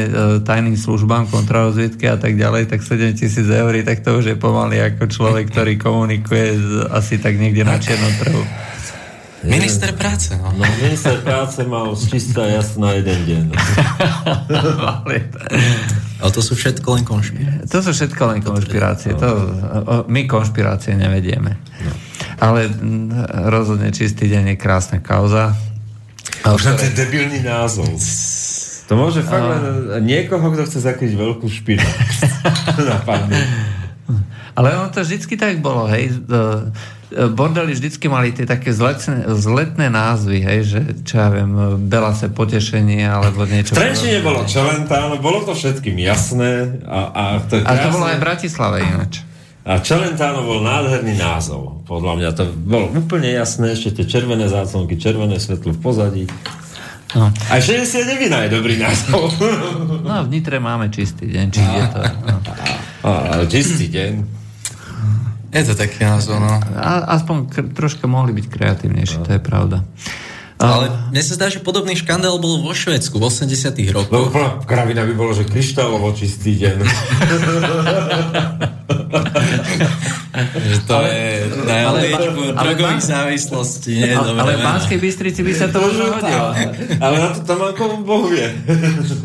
tajným 0.49 0.81
službám, 0.81 1.28
kontrarozviedky 1.28 2.09
a 2.09 2.16
tak 2.16 2.41
ďalej, 2.41 2.73
tak 2.73 2.81
7 2.81 3.12
tisíc 3.20 3.45
eur, 3.45 3.77
tak 3.85 4.01
to 4.01 4.16
už 4.16 4.32
je 4.32 4.37
pomaly 4.41 4.81
ako 4.81 5.12
človek, 5.12 5.53
ktorý 5.53 5.77
komunikuje 5.77 6.57
asi 6.89 7.20
tak 7.20 7.37
niekde 7.37 7.69
na 7.69 7.77
čiernom 7.77 8.15
trhu. 8.16 8.43
Minister 9.41 9.97
práce, 9.97 10.37
no. 10.37 10.53
no. 10.53 10.65
minister 10.85 11.17
práce 11.25 11.65
mal 11.65 11.97
čistá 11.97 12.45
jasná 12.45 12.93
jeden 13.01 13.21
deň. 13.25 13.45
Ale 16.21 16.31
to 16.37 16.45
sú 16.45 16.53
všetko 16.53 17.01
len 17.01 17.05
konšpirácie. 17.09 17.73
To 17.73 17.81
sú 17.81 17.91
všetko 17.97 18.23
len 18.37 18.41
konšpirácie. 18.45 19.17
To, 19.17 19.29
my 20.12 20.29
konšpirácie 20.29 20.93
nevedieme. 20.93 21.57
No. 21.57 21.93
Ale 22.37 22.69
rozhodne 23.49 23.89
čistý 23.97 24.29
deň 24.29 24.53
je 24.53 24.57
krásna 24.61 25.01
kauza. 25.01 25.57
Už 26.45 26.61
na 26.69 26.77
ten 26.77 26.93
debilný 26.93 27.41
názov. 27.41 27.89
To 28.89 28.93
môže 28.99 29.25
fakt 29.25 29.47
len 29.47 29.62
niekoho, 30.05 30.53
kto 30.53 30.69
chce 30.69 30.85
zakryť 30.85 31.17
veľkú 31.17 31.49
špinu. 31.49 31.81
Ale 34.55 34.74
ono 34.74 34.90
to 34.90 35.05
vždycky 35.05 35.39
tak 35.39 35.62
bolo, 35.62 35.86
hej 35.86 36.10
bordely 37.10 37.74
vždycky 37.74 38.06
mali 38.06 38.31
tie 38.31 38.47
také 38.47 38.70
zletné, 38.70 39.27
zletné 39.35 39.90
názvy, 39.90 40.39
hej, 40.47 40.60
že 40.62 40.81
čo 41.02 41.14
ja 41.18 41.28
viem, 41.35 41.51
Bela 41.90 42.14
se 42.14 42.31
potešenie, 42.31 43.02
alebo 43.02 43.43
niečo. 43.47 43.74
V 43.74 43.82
Trenčine 43.82 44.22
bolo 44.22 44.47
Čelentáno, 44.47 45.18
bolo 45.18 45.43
to 45.43 45.52
všetkým 45.59 45.98
jasné. 45.98 46.81
A, 46.86 46.98
a, 47.10 47.24
to, 47.43 47.59
a 47.59 47.72
to 47.74 47.89
bolo 47.90 48.06
aj 48.06 48.16
v 48.18 48.22
Bratislave 48.22 48.77
ináč. 48.86 49.27
A 49.66 49.82
Čelentáno 49.82 50.47
bol 50.47 50.62
nádherný 50.62 51.18
názov. 51.18 51.82
Podľa 51.85 52.12
mňa 52.16 52.31
to 52.32 52.44
bolo 52.55 52.94
úplne 52.94 53.28
jasné, 53.35 53.74
ešte 53.74 54.02
tie 54.02 54.06
červené 54.06 54.47
záclonky, 54.47 54.94
červené 54.94 55.36
svetlo 55.43 55.74
v 55.74 55.81
pozadí. 55.82 56.24
No. 57.10 57.27
A 57.51 57.59
69 57.59 58.31
je 58.31 58.51
dobrý 58.55 58.78
názov. 58.78 59.35
No, 60.06 60.22
v 60.22 60.28
Nitre 60.31 60.62
máme 60.62 60.94
čistý 60.94 61.27
deň, 61.27 61.47
či 61.51 61.59
je 61.59 61.85
to. 61.90 62.01
No. 62.22 62.36
A, 63.02 63.10
čistý 63.51 63.90
deň. 63.90 64.40
Je 65.51 65.64
to 65.66 65.74
taký 65.74 66.06
názov, 66.06 66.39
no. 66.39 66.62
A, 66.78 67.10
aspoň 67.18 67.36
k- 67.51 67.70
troška 67.74 68.06
mohli 68.06 68.31
byť 68.31 68.47
kreatívnejší, 68.47 69.18
no. 69.18 69.24
to 69.27 69.31
je 69.35 69.40
pravda. 69.43 69.82
Ale 70.61 70.93
mne 71.09 71.23
sa 71.24 71.41
zdá, 71.41 71.49
že 71.49 71.65
podobný 71.65 71.97
škandál 71.97 72.37
bol 72.37 72.61
vo 72.61 72.77
Švedsku 72.77 73.16
v 73.16 73.32
80 73.32 73.81
rokoch. 73.97 74.28
No, 74.28 74.61
kravina 74.69 75.09
by 75.09 75.16
bolo, 75.16 75.32
že 75.32 75.49
kryštálovo 75.49 76.12
čistý 76.12 76.61
deň. 76.61 76.77
to 80.85 80.93
ale, 80.93 81.09
je 81.09 81.32
najlepšie 81.65 82.53
drogových 82.53 83.05
závislostí. 83.09 84.05
Nie, 84.05 84.20
ale, 84.20 84.37
ale 84.37 84.53
v 84.61 84.62
Banskej 84.62 84.99
Bystrici 85.01 85.41
by 85.41 85.53
sa 85.57 85.66
to 85.73 85.81
možno 85.81 86.05
hodilo. 86.12 86.53
ale 87.01 87.16
na 87.16 87.28
to 87.32 87.41
tam 87.49 87.65
ako 87.65 88.05
Boh 88.05 88.28
vie. 88.28 88.53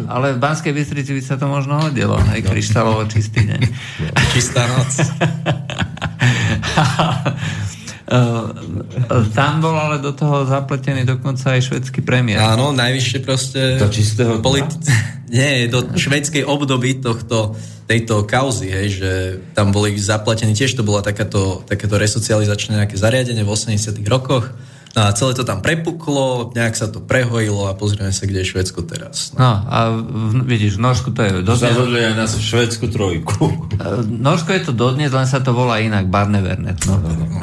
ale 0.07 0.33
v 0.33 0.39
Banskej 0.39 0.71
Bystrici 0.71 1.11
by 1.11 1.21
sa 1.21 1.35
to 1.35 1.51
možno 1.51 1.83
hodilo. 1.83 2.15
Aj 2.15 2.39
kryštálovo 2.39 3.03
čistý 3.11 3.43
deň. 3.43 3.61
Čistá 4.31 4.63
noc. 4.71 4.91
tam 9.33 9.53
bol 9.65 9.73
ale 9.73 9.97
do 9.97 10.13
toho 10.13 10.45
zapletený 10.45 11.09
dokonca 11.09 11.57
aj 11.57 11.61
švedský 11.73 12.05
premiér. 12.05 12.37
Áno, 12.37 12.69
najvyššie 12.69 13.19
proste... 13.25 13.81
Do 13.81 13.89
čistého 13.89 14.37
politi- 14.45 14.77
Nie, 15.25 15.65
do 15.65 15.81
švedskej 15.97 16.45
obdoby 16.45 17.01
tohto, 17.01 17.57
tejto 17.89 18.29
kauzy, 18.29 18.69
hej, 18.69 18.87
že 18.93 19.11
tam 19.57 19.73
boli 19.73 19.97
zaplatení, 19.97 20.53
tiež 20.53 20.77
to 20.77 20.85
bola 20.85 21.01
takáto, 21.01 21.65
takéto 21.65 21.97
resocializačné 21.97 22.77
nejaké 22.77 22.93
zariadenie 22.97 23.41
v 23.41 23.49
80 23.49 23.97
rokoch 24.05 24.53
No 24.95 25.01
a 25.03 25.11
celé 25.11 25.35
to 25.35 25.43
tam 25.43 25.59
prepuklo, 25.59 26.55
nejak 26.55 26.71
sa 26.79 26.87
to 26.87 27.03
prehojilo 27.03 27.67
a 27.67 27.75
pozrieme 27.75 28.15
sa, 28.15 28.23
kde 28.23 28.47
je 28.47 28.47
Švedsko 28.47 28.79
teraz. 28.87 29.35
No, 29.35 29.43
no 29.43 29.51
a 29.67 29.77
v, 29.91 30.47
vidíš, 30.47 30.79
v 30.79 30.87
Norsku 30.87 31.11
to 31.11 31.19
je 31.19 31.43
dodnes... 31.43 31.67
Zavodli 31.67 31.99
aj 31.99 32.15
na 32.15 32.25
švedskú 32.31 32.87
trojku. 32.87 33.67
Norsko 34.07 34.55
je 34.55 34.61
to 34.63 34.71
dodnes, 34.71 35.11
len 35.11 35.27
sa 35.27 35.43
to 35.43 35.51
volá 35.51 35.83
inak, 35.83 36.07
Barnevernet. 36.07 36.79
No. 36.87 36.95
No, 36.95 37.11
no, 37.11 37.25
no. 37.27 37.39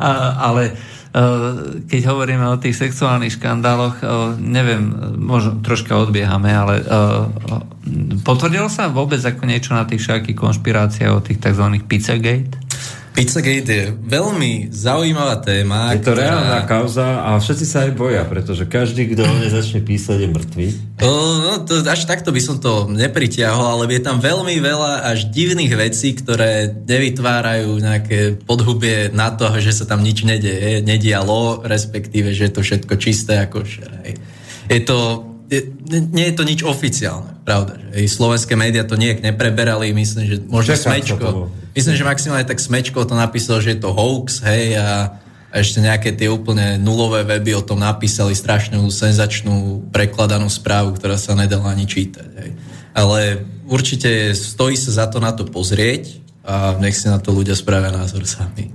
a, 0.00 0.08
ale 0.40 0.72
e, 0.72 0.72
keď 1.84 2.00
hovoríme 2.08 2.48
o 2.48 2.56
tých 2.56 2.88
sexuálnych 2.88 3.36
škandáloch, 3.36 4.00
e, 4.00 4.04
neviem, 4.40 4.88
možno 5.20 5.60
troška 5.60 6.00
odbiehame, 6.00 6.48
ale 6.48 6.80
e, 6.80 6.84
potvrdilo 8.24 8.72
sa 8.72 8.88
vôbec 8.88 9.20
ako 9.20 9.44
niečo 9.44 9.76
na 9.76 9.84
tých 9.84 10.00
všetkých 10.00 10.32
konšpiráciách 10.32 11.12
o 11.12 11.20
tých 11.20 11.44
tzv. 11.44 11.76
Pizzagate? 11.84 12.56
Pizzagate 13.12 13.68
je 13.68 13.84
veľmi 13.92 14.72
zaujímavá 14.72 15.36
téma. 15.44 15.92
Je 15.92 16.00
to 16.00 16.16
ktorá... 16.16 16.32
reálna 16.32 16.60
kauza 16.64 17.20
a 17.20 17.36
všetci 17.36 17.64
sa 17.68 17.84
aj 17.84 17.92
boja, 17.92 18.24
pretože 18.24 18.64
každý, 18.64 19.12
kto 19.12 19.28
o 19.28 19.36
začne 19.52 19.84
písať, 19.84 20.16
je 20.24 20.28
mŕtvý. 20.32 20.66
No, 21.04 21.60
to, 21.60 21.84
až 21.84 22.08
takto 22.08 22.32
by 22.32 22.40
som 22.40 22.56
to 22.56 22.88
nepritiahol, 22.88 23.76
ale 23.76 23.92
je 23.92 24.00
tam 24.00 24.16
veľmi 24.16 24.56
veľa 24.64 25.12
až 25.12 25.28
divných 25.28 25.76
vecí, 25.76 26.16
ktoré 26.16 26.72
nevytvárajú 26.72 27.76
nejaké 27.84 28.40
podhubie 28.48 29.12
na 29.12 29.28
to, 29.28 29.44
že 29.60 29.76
sa 29.76 29.84
tam 29.84 30.00
nič 30.00 30.24
nedieje, 30.24 30.80
nedialo, 30.80 31.68
respektíve, 31.68 32.32
že 32.32 32.48
je 32.48 32.52
to 32.56 32.64
všetko 32.64 32.96
čisté 32.96 33.44
ako 33.44 33.68
šeraj. 33.68 34.16
Je 34.72 34.80
to 34.88 35.28
je, 35.52 35.68
nie 35.92 36.32
je 36.32 36.34
to 36.34 36.48
nič 36.48 36.64
oficiálne, 36.64 37.44
pravda. 37.44 37.76
Že 37.92 38.08
slovenské 38.08 38.56
médiá 38.56 38.88
to 38.88 38.96
nejak 38.96 39.20
nepreberali, 39.20 39.92
myslím, 39.92 40.24
že 40.24 40.36
možno 40.48 40.72
Čaká, 40.72 40.96
Smečko, 40.96 41.52
myslím, 41.76 41.94
že 41.96 42.04
maximálne 42.08 42.48
tak 42.48 42.60
Smečko 42.60 43.04
to 43.04 43.16
napísal, 43.16 43.60
že 43.60 43.76
je 43.76 43.80
to 43.80 43.92
hoax, 43.92 44.44
hej, 44.44 44.76
a, 44.76 45.18
ešte 45.52 45.84
nejaké 45.84 46.16
tie 46.16 46.32
úplne 46.32 46.80
nulové 46.80 47.28
weby 47.28 47.52
o 47.52 47.62
tom 47.62 47.76
napísali 47.76 48.32
strašnú, 48.32 48.88
senzačnú, 48.88 49.84
prekladanú 49.92 50.48
správu, 50.48 50.96
ktorá 50.96 51.20
sa 51.20 51.36
nedala 51.36 51.76
ani 51.76 51.84
čítať, 51.84 52.30
hej. 52.40 52.50
Ale 52.96 53.44
určite 53.68 54.32
stojí 54.32 54.80
sa 54.80 55.04
za 55.04 55.06
to 55.12 55.20
na 55.20 55.32
to 55.32 55.44
pozrieť 55.44 56.20
a 56.44 56.76
nech 56.80 56.96
si 56.96 57.08
na 57.08 57.20
to 57.20 57.36
ľudia 57.36 57.52
spravia 57.52 57.92
názor 57.92 58.24
sami. 58.24 58.72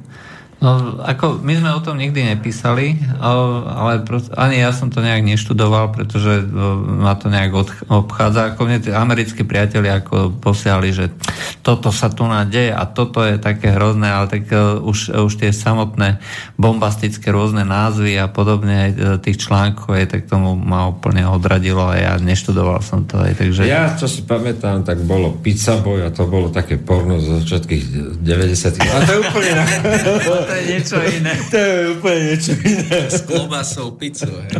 No, 0.57 0.97
ako 1.05 1.37
my 1.45 1.53
sme 1.53 1.69
o 1.69 1.85
tom 1.85 2.01
nikdy 2.01 2.33
nepísali, 2.33 2.97
ale 3.21 4.01
prost, 4.01 4.33
ani 4.33 4.57
ja 4.57 4.73
som 4.73 4.89
to 4.89 5.05
nejak 5.05 5.21
neštudoval, 5.21 5.93
pretože 5.93 6.49
ma 6.97 7.13
to 7.13 7.29
nejak 7.29 7.53
obchádza. 7.85 8.53
Ako 8.53 8.65
mne 8.65 8.81
tí 8.81 8.89
americkí 8.89 9.45
priatelia 9.45 10.01
ako 10.01 10.33
posiali, 10.41 10.89
že 10.89 11.13
toto 11.61 11.93
sa 11.93 12.09
tu 12.09 12.25
nadeje 12.25 12.73
a 12.73 12.89
toto 12.89 13.21
je 13.21 13.37
také 13.37 13.69
hrozné, 13.69 14.09
ale 14.09 14.33
tak 14.33 14.49
e, 14.49 14.81
už, 14.81 15.13
už 15.29 15.33
tie 15.37 15.53
samotné 15.53 16.17
bombastické 16.57 17.29
rôzne 17.29 17.61
názvy 17.61 18.17
a 18.17 18.25
podobne 18.25 18.89
e, 18.89 19.21
tých 19.21 19.45
článkov, 19.45 19.93
aj 19.93 20.09
tak 20.09 20.21
tomu 20.25 20.57
ma 20.57 20.89
úplne 20.89 21.21
odradilo 21.29 21.85
a 21.85 22.01
ja 22.01 22.13
neštudoval 22.17 22.81
som 22.81 23.05
to. 23.05 23.21
Aj, 23.21 23.29
takže... 23.37 23.61
Ja, 23.69 23.93
čo 23.93 24.09
si 24.09 24.25
pamätám, 24.25 24.81
tak 24.81 25.05
bolo 25.05 25.37
Pizza 25.37 25.77
Boy 25.77 26.01
a 26.01 26.09
to 26.09 26.25
bolo 26.25 26.49
také 26.49 26.81
porno 26.81 27.21
zo 27.21 27.45
všetkých 27.45 28.17
90 28.25 28.81
A 28.81 28.97
to 29.05 29.11
je 29.13 29.19
úplne. 29.21 29.53
to 30.47 30.55
je 30.55 30.63
niečo 30.71 30.95
iné. 31.03 31.35
To 31.51 31.57
je 31.59 31.91
úplne 31.99 32.21
niečo 32.31 32.53
iné. 32.63 33.11
S 33.11 33.21
klobasou 33.27 33.91
pizzu, 33.99 34.31
hej. 34.31 34.51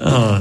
oh, 0.00 0.40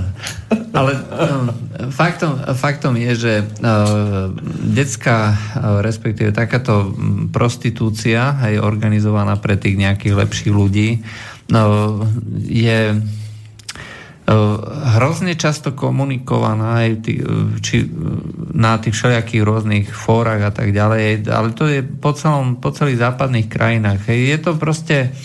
ale 0.72 0.92
um, 0.96 1.52
faktom, 1.92 2.40
faktom 2.56 2.96
je, 2.96 3.12
že 3.16 3.34
uh, 3.44 4.32
detská, 4.72 5.20
uh, 5.32 5.84
respektíve 5.84 6.32
takáto 6.32 6.96
prostitúcia, 7.36 8.40
aj 8.40 8.64
organizovaná 8.64 9.36
pre 9.36 9.60
tých 9.60 9.76
nejakých 9.76 10.16
lepších 10.16 10.54
ľudí, 10.54 11.04
uh, 11.52 12.00
je 12.48 12.96
hrozne 15.00 15.34
často 15.34 15.74
komunikovaná 15.74 16.86
aj 16.86 16.90
tý, 17.02 17.14
e, 17.22 17.24
či, 17.64 17.84
e, 17.84 17.88
na 18.54 18.78
tých 18.78 18.94
všelijakých 18.94 19.44
rôznych 19.46 19.88
fórach 19.90 20.42
a 20.44 20.52
tak 20.54 20.76
ďalej, 20.76 21.26
ale 21.32 21.56
to 21.56 21.66
je 21.66 21.82
po, 21.82 22.14
celom, 22.14 22.60
po 22.60 22.70
celých 22.70 23.02
západných 23.02 23.48
krajinách. 23.50 24.06
Je 24.06 24.38
to 24.38 24.54
proste 24.60 25.16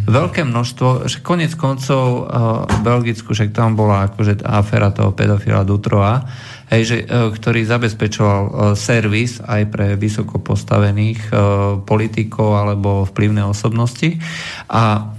veľké 0.00 0.42
množstvo, 0.48 1.06
že 1.06 1.20
konec 1.20 1.54
koncov 1.54 2.24
v 2.66 2.78
Belgicku, 2.80 3.36
však 3.36 3.52
tam 3.52 3.76
bola 3.76 4.08
akože 4.08 4.42
aféra 4.42 4.90
toho 4.90 5.12
pedofila 5.12 5.60
Dutrova, 5.60 6.24
hej, 6.72 6.82
že, 6.88 6.98
ktorý 7.06 7.68
zabezpečoval 7.68 8.74
servis 8.80 9.44
aj 9.44 9.62
pre 9.68 9.86
vysoko 10.00 10.40
postavených 10.40 11.30
politikov 11.84 12.64
alebo 12.64 13.04
vplyvné 13.12 13.44
osobnosti 13.44 14.16
a 14.72 15.12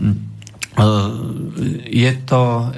je 1.91 2.11
to 2.23 2.71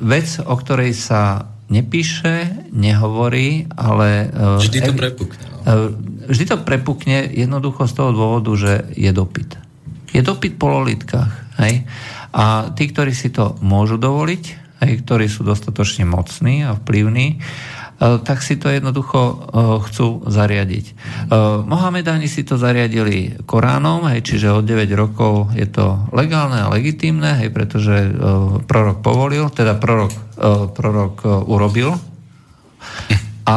vec, 0.00 0.28
o 0.38 0.54
ktorej 0.54 0.94
sa 0.94 1.50
nepíše, 1.70 2.66
nehovorí, 2.74 3.70
ale... 3.74 4.30
Vždy 4.58 4.78
to 4.90 4.92
prepukne. 4.94 5.44
No. 5.66 5.94
Vždy 6.30 6.44
to 6.46 6.56
prepukne 6.62 7.26
jednoducho 7.30 7.86
z 7.86 7.92
toho 7.94 8.10
dôvodu, 8.14 8.50
že 8.58 8.72
je 8.94 9.10
dopyt. 9.10 9.58
Je 10.10 10.22
dopyt 10.22 10.58
po 10.58 10.70
lolitkách. 10.70 11.30
Hej? 11.62 11.86
A 12.34 12.70
tí, 12.74 12.90
ktorí 12.90 13.14
si 13.14 13.30
to 13.30 13.58
môžu 13.62 13.98
dovoliť, 13.98 14.44
hej, 14.82 14.92
ktorí 15.06 15.26
sú 15.30 15.46
dostatočne 15.46 16.06
mocní 16.06 16.66
a 16.66 16.74
vplyvní, 16.74 17.38
tak 18.00 18.40
si 18.40 18.56
to 18.56 18.72
jednoducho 18.72 19.20
e, 19.20 19.34
chcú 19.84 20.24
zariadiť. 20.24 20.84
E, 20.88 20.92
Mohamedáni 21.68 22.32
si 22.32 22.48
to 22.48 22.56
zariadili 22.56 23.36
Koránom, 23.44 24.08
hej, 24.08 24.24
čiže 24.24 24.48
od 24.56 24.64
9 24.64 24.88
rokov 24.96 25.52
je 25.52 25.68
to 25.68 26.08
legálne 26.16 26.56
a 26.56 26.72
legitímne, 26.72 27.44
hej, 27.44 27.52
pretože 27.52 28.08
prorok 28.64 29.04
povolil, 29.04 29.52
teda 29.52 29.76
prorok, 29.76 30.12
prorok 30.72 31.44
urobil. 31.44 31.92
A 33.44 33.56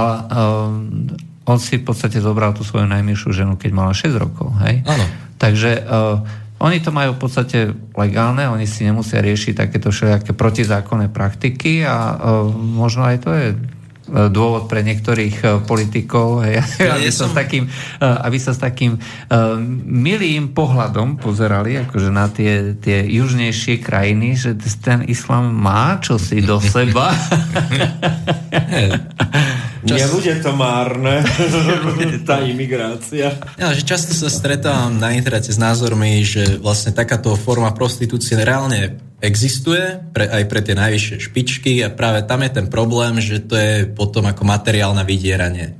on 1.44 1.58
si 1.62 1.80
v 1.80 1.86
podstate 1.86 2.18
zobral 2.20 2.52
tú 2.52 2.66
svoju 2.66 2.90
najmilšiu 2.90 3.30
ženu, 3.32 3.54
keď 3.56 3.72
mala 3.72 3.94
6 3.96 4.12
rokov. 4.18 4.52
Hej? 4.66 4.84
Áno. 4.84 5.06
Takže 5.38 5.86
oni 6.60 6.78
to 6.82 6.90
majú 6.96 7.14
v 7.16 7.22
podstate 7.22 7.72
legálne, 7.94 8.48
oni 8.50 8.66
si 8.66 8.88
nemusia 8.88 9.22
riešiť 9.22 9.54
takéto 9.54 9.94
všelijaké 9.94 10.34
protizákonné 10.34 11.12
praktiky 11.14 11.86
a 11.86 12.18
možno 12.58 13.06
aj 13.06 13.18
to 13.22 13.30
je 13.32 13.48
E, 13.54 13.83
dôvod 14.14 14.70
pre 14.70 14.86
niektorých 14.86 15.36
e, 15.42 15.46
politikov, 15.66 16.46
hej, 16.46 16.62
ja 16.78 16.94
aby, 17.02 17.10
sa 17.10 17.26
s 17.26 17.34
takým, 17.34 17.66
e, 17.66 18.06
aby 18.06 18.38
sa 18.38 18.54
s 18.54 18.60
takým 18.62 19.02
milým 19.90 20.54
pohľadom 20.54 21.18
pozerali 21.18 21.82
akože 21.82 22.10
na 22.14 22.30
tie, 22.30 22.78
tie 22.78 23.02
južnejšie 23.10 23.82
krajiny, 23.82 24.38
že 24.38 24.54
ten 24.80 25.02
islám 25.10 25.50
má 25.50 25.98
čosi 25.98 26.46
do 26.46 26.62
seba. 26.62 27.10
Čas... 29.84 30.00
Nebude 30.08 30.40
to 30.40 30.56
márne, 30.56 31.20
tá 32.30 32.40
imigrácia. 32.40 33.36
Ja, 33.60 33.76
že 33.76 33.84
často 33.84 34.16
sa 34.16 34.32
stretávam 34.32 34.96
na 34.96 35.12
internete 35.12 35.52
s 35.52 35.60
názormi, 35.60 36.24
že 36.24 36.56
vlastne 36.56 36.96
takáto 36.96 37.36
forma 37.36 37.68
prostitúcie 37.76 38.40
reálne 38.40 38.96
existuje 39.24 40.04
pre, 40.12 40.28
aj 40.28 40.44
pre 40.52 40.60
tie 40.60 40.76
najvyššie 40.76 41.18
špičky 41.32 41.80
a 41.80 41.88
práve 41.88 42.28
tam 42.28 42.44
je 42.44 42.52
ten 42.52 42.68
problém, 42.68 43.24
že 43.24 43.40
to 43.40 43.56
je 43.56 43.88
potom 43.88 44.28
ako 44.28 44.44
materiál 44.44 44.92
na 44.92 45.08
vydieranie. 45.08 45.80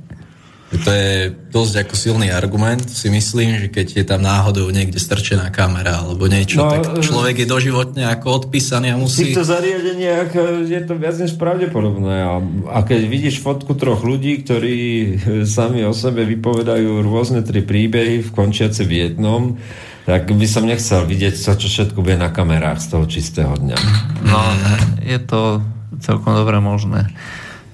To 0.74 0.90
je 0.90 1.30
dosť 1.54 1.86
ako 1.86 1.94
silný 1.94 2.34
argument, 2.34 2.82
si 2.82 3.06
myslím, 3.06 3.62
že 3.62 3.68
keď 3.70 3.86
je 3.94 4.04
tam 4.10 4.26
náhodou 4.26 4.66
niekde 4.74 4.98
strčená 4.98 5.54
kamera 5.54 6.02
alebo 6.02 6.26
niečo, 6.26 6.66
no, 6.66 6.66
tak 6.66 6.98
e, 6.98 7.04
človek 7.04 7.46
je 7.46 7.46
doživotne 7.46 8.02
ako 8.10 8.42
odpísaný 8.42 8.90
a 8.90 8.98
musí... 8.98 9.22
V 9.22 9.38
týchto 9.38 9.46
zariadeniach 9.46 10.34
e, 10.34 10.66
je 10.66 10.80
to 10.82 10.98
viac 10.98 11.14
než 11.14 11.38
pravdepodobné. 11.38 12.16
A, 12.26 12.34
a 12.74 12.78
keď 12.82 13.06
vidíš 13.06 13.38
fotku 13.38 13.78
troch 13.78 14.02
ľudí, 14.02 14.42
ktorí 14.42 14.78
e, 14.82 15.08
sami 15.46 15.86
o 15.86 15.94
sebe 15.94 16.26
vypovedajú 16.26 17.06
rôzne 17.06 17.46
tri 17.46 17.62
príbehy, 17.62 18.34
končiace 18.34 18.82
v 18.82 19.06
jednom, 19.06 19.54
tak 20.04 20.28
by 20.28 20.46
som 20.48 20.68
nechcel 20.68 21.08
vidieť, 21.08 21.34
čo, 21.36 21.56
čo 21.56 21.68
všetko 21.68 22.04
bude 22.04 22.20
na 22.20 22.28
kamerách 22.28 22.80
z 22.80 22.86
toho 22.92 23.04
čistého 23.08 23.52
dňa. 23.56 23.78
No, 24.28 24.40
je 25.00 25.18
to 25.20 25.64
celkom 26.04 26.36
dobre 26.36 26.60
možné. 26.60 27.08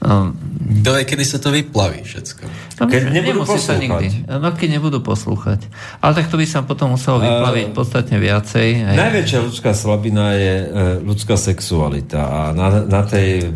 Um, 0.01 0.33
Kto 0.81 0.97
vie, 0.97 1.05
kedy 1.05 1.25
sa 1.29 1.37
to 1.37 1.53
vyplaví 1.53 2.01
všetko? 2.01 2.49
No, 2.81 2.89
keď 2.89 3.13
nebudú 3.13 3.45
poslúchať. 3.45 3.85
Nikdy. 3.85 4.09
No, 4.33 4.49
keď 4.57 4.69
nebudú 4.81 4.99
poslúchať. 5.05 5.61
Ale 6.01 6.13
tak 6.17 6.33
to 6.33 6.41
by 6.41 6.47
sa 6.49 6.65
potom 6.65 6.97
muselo 6.97 7.21
vyplaviť 7.21 7.67
uh, 7.69 7.75
podstatne 7.77 8.17
viacej. 8.17 8.69
Aj... 8.81 8.97
Najväčšia 8.97 9.39
ľudská 9.45 9.77
slabina 9.77 10.33
je 10.33 10.55
uh, 10.57 10.67
ľudská 11.05 11.37
sexualita 11.37 12.17
a 12.17 12.41
na, 12.57 12.81
na 12.89 13.03
tej 13.05 13.53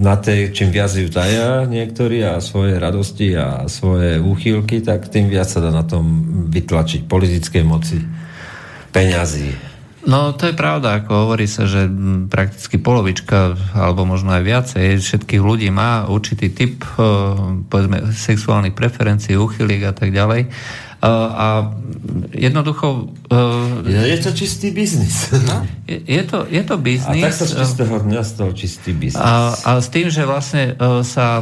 na 0.00 0.16
tej, 0.16 0.56
čím 0.56 0.72
viac 0.72 0.96
ju 0.96 1.12
taja 1.12 1.68
niektorí 1.68 2.24
a 2.24 2.40
svoje 2.40 2.80
radosti 2.80 3.36
a 3.36 3.68
svoje 3.68 4.16
úchylky, 4.16 4.80
tak 4.80 5.12
tým 5.12 5.28
viac 5.28 5.52
sa 5.52 5.60
dá 5.60 5.68
na 5.68 5.84
tom 5.84 6.24
vytlačiť 6.48 7.04
politickej 7.04 7.62
moci, 7.68 8.00
peňazí. 8.96 9.52
No 10.00 10.32
to 10.32 10.48
je 10.48 10.56
pravda, 10.56 11.04
ako 11.04 11.28
hovorí 11.28 11.44
sa, 11.44 11.68
že 11.68 11.84
prakticky 12.32 12.80
polovička, 12.80 13.52
alebo 13.76 14.08
možno 14.08 14.32
aj 14.32 14.42
viacej, 14.48 14.96
všetkých 14.96 15.44
ľudí 15.44 15.68
má 15.68 16.08
určitý 16.08 16.48
typ 16.48 16.80
povedzme, 17.68 18.08
sexuálnych 18.08 18.72
preferencií, 18.72 19.36
úchylík 19.36 19.84
a 19.84 19.92
tak 19.92 20.16
ďalej. 20.16 20.48
A 21.00 21.72
jednoducho... 22.36 23.08
Je 23.88 24.18
to 24.20 24.30
čistý 24.36 24.68
biznis. 24.70 25.32
No? 25.32 25.64
Je, 25.88 25.96
je, 26.04 26.22
to, 26.28 26.44
je 26.44 26.62
to 26.62 26.76
biznis. 26.76 27.24
A 27.24 27.28
tak 27.28 27.34
sa 27.34 27.44
z 27.48 27.52
čistého 27.64 27.96
dňa 28.04 28.20
stal 28.20 28.50
čistý 28.52 28.92
biznis. 28.92 29.20
A, 29.20 29.56
a 29.64 29.70
s 29.80 29.88
tým, 29.88 30.12
že 30.12 30.28
vlastne 30.28 30.76
sa 31.04 31.40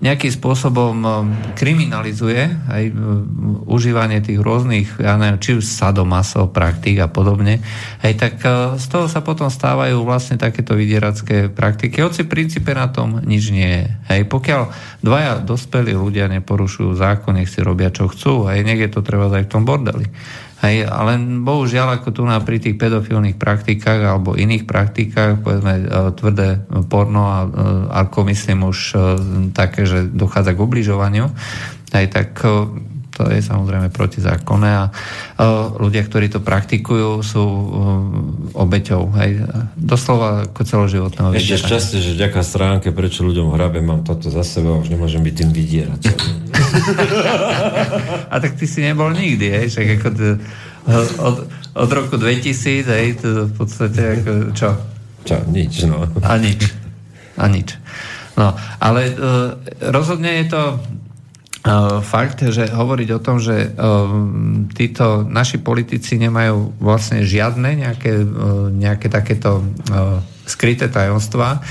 nejakým 0.00 0.32
spôsobom 0.32 0.96
um, 1.04 1.28
kriminalizuje 1.52 2.48
aj 2.72 2.84
um, 2.88 3.64
užívanie 3.68 4.24
tých 4.24 4.40
rôznych, 4.40 4.96
ja 4.96 5.20
neviem, 5.20 5.36
či 5.36 5.60
už 5.60 5.64
sadomaso, 5.68 6.48
praktík 6.48 7.04
a 7.04 7.08
podobne, 7.12 7.60
aj 8.00 8.12
tak 8.16 8.34
uh, 8.40 8.80
z 8.80 8.86
toho 8.88 9.06
sa 9.12 9.20
potom 9.20 9.52
stávajú 9.52 10.00
vlastne 10.00 10.40
takéto 10.40 10.72
vydieracké 10.72 11.52
praktiky. 11.52 12.00
Hoci 12.00 12.24
v 12.24 12.32
princípe 12.32 12.72
na 12.72 12.88
tom 12.88 13.20
nič 13.20 13.52
nie 13.52 13.68
je. 13.68 13.86
Hej, 14.08 14.20
pokiaľ 14.32 14.62
dvaja 15.04 15.44
dospelí 15.44 15.92
ľudia 15.92 16.32
neporušujú 16.32 16.96
zákon, 16.96 17.36
nech 17.36 17.52
si 17.52 17.60
robia 17.60 17.92
čo 17.92 18.08
chcú, 18.08 18.48
aj 18.48 18.64
nech 18.64 18.80
je 18.80 18.88
to 18.88 19.04
treba 19.04 19.28
aj 19.28 19.44
v 19.44 19.52
tom 19.52 19.68
bordeli. 19.68 20.08
Hej, 20.60 20.84
ale 20.84 21.16
bohužiaľ, 21.40 22.00
ako 22.00 22.12
tu 22.12 22.22
na 22.28 22.36
pri 22.36 22.60
tých 22.60 22.76
pedofilných 22.76 23.40
praktikách 23.40 24.00
alebo 24.04 24.36
iných 24.36 24.68
praktikách, 24.68 25.40
povedzme 25.40 25.72
e, 25.72 25.84
tvrdé 26.12 26.60
porno 26.92 27.24
a 27.24 27.38
e, 27.44 27.48
ako 28.04 28.28
myslím 28.28 28.68
už 28.68 28.78
e, 28.92 28.96
také, 29.56 29.88
že 29.88 30.04
dochádza 30.04 30.52
k 30.52 30.60
ubližovaniu, 30.60 31.32
aj 31.96 32.06
tak 32.12 32.28
to 33.10 33.22
je 33.28 33.40
samozrejme 33.42 33.90
protizákonné 33.90 34.70
a 34.70 34.84
ľudia, 35.76 36.06
ktorí 36.06 36.30
to 36.30 36.40
praktikujú, 36.40 37.20
sú 37.20 37.44
obeťou. 38.54 39.10
Hej, 39.18 39.44
doslova 39.74 40.48
ako 40.48 40.62
celoživotného 40.62 41.34
Ešte 41.34 41.58
šťastie, 41.58 41.98
že 42.00 42.16
vďaka 42.16 42.40
stránke, 42.40 42.94
prečo 42.94 43.26
ľuďom 43.26 43.52
hrabe, 43.52 43.82
mám 43.82 44.06
toto 44.06 44.30
za 44.30 44.46
seba, 44.46 44.78
už 44.78 44.88
nemôžem 44.94 45.20
byť 45.20 45.34
tým 45.36 45.50
vydierať. 45.50 46.02
A 48.32 48.36
tak 48.40 48.52
ty 48.56 48.66
si 48.66 48.80
nebol 48.82 49.10
nikdy, 49.12 49.46
hej, 49.50 49.66
však 49.70 49.86
ako 50.00 50.08
to, 50.14 50.26
od, 51.20 51.36
od 51.76 51.90
roku 51.90 52.16
2000, 52.16 52.86
hej, 52.86 53.08
to 53.20 53.50
v 53.50 53.54
podstate 53.54 54.00
ako, 54.20 54.32
čo? 54.56 54.70
Čo, 55.24 55.36
nič, 55.50 55.84
no. 55.84 56.06
A 56.24 56.40
nič. 56.40 56.70
A 57.36 57.44
nič. 57.48 57.76
No, 58.38 58.56
ale 58.80 59.12
uh, 59.12 59.56
rozhodne 59.92 60.44
je 60.44 60.46
to 60.50 60.62
Uh, 61.60 62.00
fakt, 62.00 62.40
že 62.40 62.72
hovoriť 62.72 63.08
o 63.12 63.20
tom, 63.20 63.36
že 63.36 63.52
uh, 63.52 64.08
títo 64.72 65.28
naši 65.28 65.60
politici 65.60 66.16
nemajú 66.16 66.72
vlastne 66.80 67.20
žiadne 67.20 67.84
nejaké, 67.84 68.16
uh, 68.16 68.72
nejaké 68.72 69.12
takéto 69.12 69.60
skryté 70.48 70.88
tajomstvá, 70.88 71.62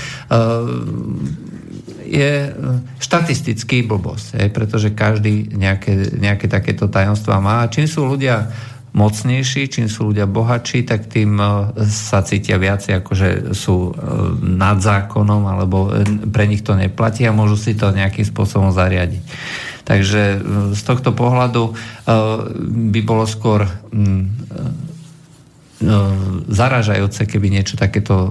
je 2.10 2.50
štatistický 2.98 3.86
blbosť, 3.86 4.50
pretože 4.50 4.90
každý 4.90 5.54
nejaké, 5.54 6.18
nejaké 6.18 6.50
takéto 6.50 6.90
tajomstvá 6.90 7.38
má. 7.38 7.62
A 7.62 7.70
čím 7.70 7.86
sú 7.86 8.02
ľudia 8.02 8.50
mocnejší, 8.90 9.70
čím 9.70 9.86
sú 9.86 10.10
ľudia 10.10 10.26
bohatší, 10.26 10.82
tak 10.82 11.06
tým 11.06 11.38
sa 11.86 12.26
cítia 12.26 12.58
viacej 12.58 12.98
ako, 12.98 13.12
že 13.14 13.28
sú 13.54 13.94
nad 14.42 14.82
zákonom, 14.82 15.46
alebo 15.46 15.94
pre 16.26 16.50
nich 16.50 16.66
to 16.66 16.74
neplatí 16.74 17.22
a 17.22 17.30
môžu 17.30 17.54
si 17.54 17.78
to 17.78 17.94
nejakým 17.94 18.26
spôsobom 18.26 18.74
zariadiť. 18.74 19.22
Takže 19.90 20.22
e, 20.22 20.38
z 20.70 20.82
tohto 20.86 21.10
pohľadu 21.10 21.62
e, 21.66 21.72
by 22.94 23.00
bolo 23.02 23.26
skôr 23.26 23.66
mm, 23.66 24.22
e, 24.22 24.26
zaražajúce, 26.46 27.26
keby 27.26 27.50
niečo 27.50 27.74
takéto 27.74 28.30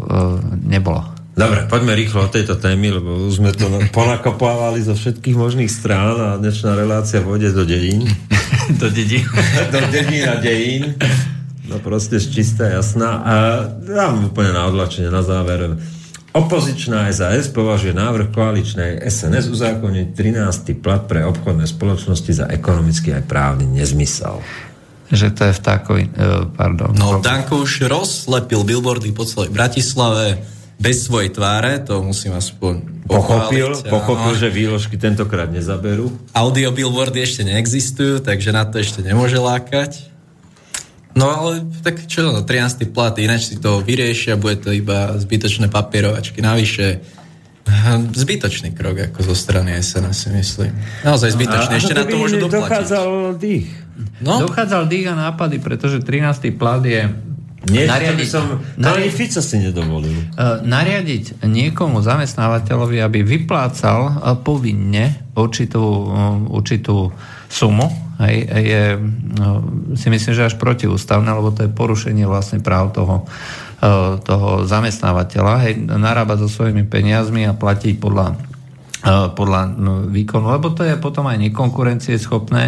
nebolo. 0.64 1.19
Dobre, 1.40 1.72
poďme 1.72 1.96
rýchlo 1.96 2.28
o 2.28 2.34
tejto 2.36 2.60
témy, 2.60 3.00
lebo 3.00 3.32
už 3.32 3.40
sme 3.40 3.56
to 3.56 3.72
ponakopávali 3.96 4.84
zo 4.84 4.92
všetkých 4.92 5.40
možných 5.40 5.72
strán 5.72 6.20
a 6.20 6.30
dnešná 6.36 6.76
relácia 6.76 7.24
vôjde 7.24 7.56
do 7.56 7.64
dedín. 7.64 8.04
do 8.84 8.92
dedín. 8.92 9.24
do 9.74 9.80
dedín 9.88 10.28
a 10.28 10.36
dejín. 10.44 11.00
No 11.72 11.80
proste 11.80 12.20
čistá, 12.20 12.68
jasná. 12.68 13.24
A 13.24 13.34
dám 13.72 14.36
úplne 14.36 14.52
na 14.52 14.68
odlačenie 14.68 15.08
na 15.08 15.24
záver 15.24 15.80
Opozičná 16.30 17.08
SAS 17.10 17.48
považuje 17.50 17.96
návrh 17.96 18.36
koaličnej 18.36 19.00
SNS 19.08 19.50
uzákoniť 19.50 20.14
13. 20.14 20.76
plat 20.78 21.08
pre 21.08 21.24
obchodné 21.24 21.66
spoločnosti 21.66 22.36
za 22.36 22.46
ekonomický 22.52 23.16
aj 23.16 23.24
právny 23.26 23.64
nezmysel. 23.66 24.44
Že 25.10 25.28
to 25.34 25.42
je 25.50 25.54
v 25.56 25.62
takový, 25.64 26.04
uh, 26.06 26.52
pardon. 26.52 26.94
No, 26.94 27.24
Danko 27.24 27.64
už 27.64 27.88
rozlepil 27.90 28.62
billboardy 28.62 29.10
po 29.16 29.26
celej 29.26 29.50
Bratislave 29.50 30.59
bez 30.80 31.06
svojej 31.06 31.36
tváre, 31.36 31.84
to 31.84 32.00
musím 32.00 32.40
aspoň 32.40 33.04
pochopil, 33.04 33.76
pochváliť. 33.76 33.92
Pochopil, 33.92 34.34
že 34.40 34.48
výložky 34.48 34.96
tentokrát 34.96 35.52
nezaberú. 35.52 36.08
Audio 36.32 36.72
billboardy 36.72 37.20
ešte 37.20 37.44
neexistujú, 37.44 38.24
takže 38.24 38.56
na 38.56 38.64
to 38.64 38.80
ešte 38.80 39.04
nemôže 39.04 39.36
lákať. 39.36 40.08
No 41.20 41.28
ale 41.28 41.68
tak 41.84 42.08
čo, 42.08 42.24
no, 42.24 42.48
13. 42.48 42.88
plat, 42.96 43.12
ináč 43.20 43.52
si 43.52 43.56
to 43.60 43.84
vyriešia, 43.84 44.40
bude 44.40 44.64
to 44.64 44.72
iba 44.72 45.20
zbytočné 45.20 45.68
papierovačky. 45.68 46.40
Navyše, 46.40 47.04
zbytočný 48.16 48.72
krok 48.72 49.12
ako 49.12 49.20
zo 49.28 49.36
strany 49.36 49.76
SNS 49.76 50.16
si 50.16 50.30
myslím. 50.32 50.72
Naozaj 51.04 51.36
zbytočný, 51.36 51.74
ešte 51.76 51.94
na 51.98 52.08
to 52.08 52.16
môžu 52.16 52.40
doplatiť. 52.40 52.56
Dochádzal 52.56 53.10
dých. 53.36 53.70
No? 54.24 54.48
Dochádzal 54.48 54.88
dých 54.88 55.12
a 55.12 55.16
nápady, 55.28 55.60
pretože 55.60 56.00
13. 56.00 56.56
plat 56.56 56.80
je 56.88 57.12
nie, 57.68 57.84
nariadiť, 57.84 58.28
som, 58.32 58.64
nariadiť, 58.80 59.12
Fico 59.12 59.44
si 59.44 59.60
nedovolil. 59.60 60.16
Uh, 60.40 60.64
nariadiť 60.64 61.44
niekomu 61.44 62.00
zamestnávateľovi, 62.00 63.04
aby 63.04 63.20
vyplácal 63.20 64.00
uh, 64.08 64.40
povinne 64.40 65.28
určitú, 65.36 65.84
uh, 65.84 66.40
určitú 66.48 67.12
sumu, 67.50 67.90
hej, 68.22 68.38
je, 68.46 68.84
si 69.98 70.08
myslím, 70.12 70.34
že 70.36 70.48
až 70.54 70.56
protiústavné, 70.62 71.32
lebo 71.34 71.50
to 71.50 71.66
je 71.66 71.72
porušenie 71.72 72.28
vlastne 72.30 72.62
práv 72.62 72.94
toho, 72.94 73.26
e, 73.82 74.22
toho 74.22 74.70
zamestnávateľa, 74.70 75.54
hej, 75.66 75.74
narábať 75.82 76.46
so 76.46 76.62
svojimi 76.62 76.86
peniazmi 76.86 77.50
a 77.50 77.58
platiť 77.58 77.98
podľa 77.98 78.38
E, 78.38 78.49
podľa 79.08 79.62
no, 79.80 79.94
výkonu, 80.12 80.52
lebo 80.52 80.76
to 80.76 80.84
je 80.84 81.00
potom 81.00 81.24
aj 81.32 81.40
nekonkurencieschopné. 81.40 82.64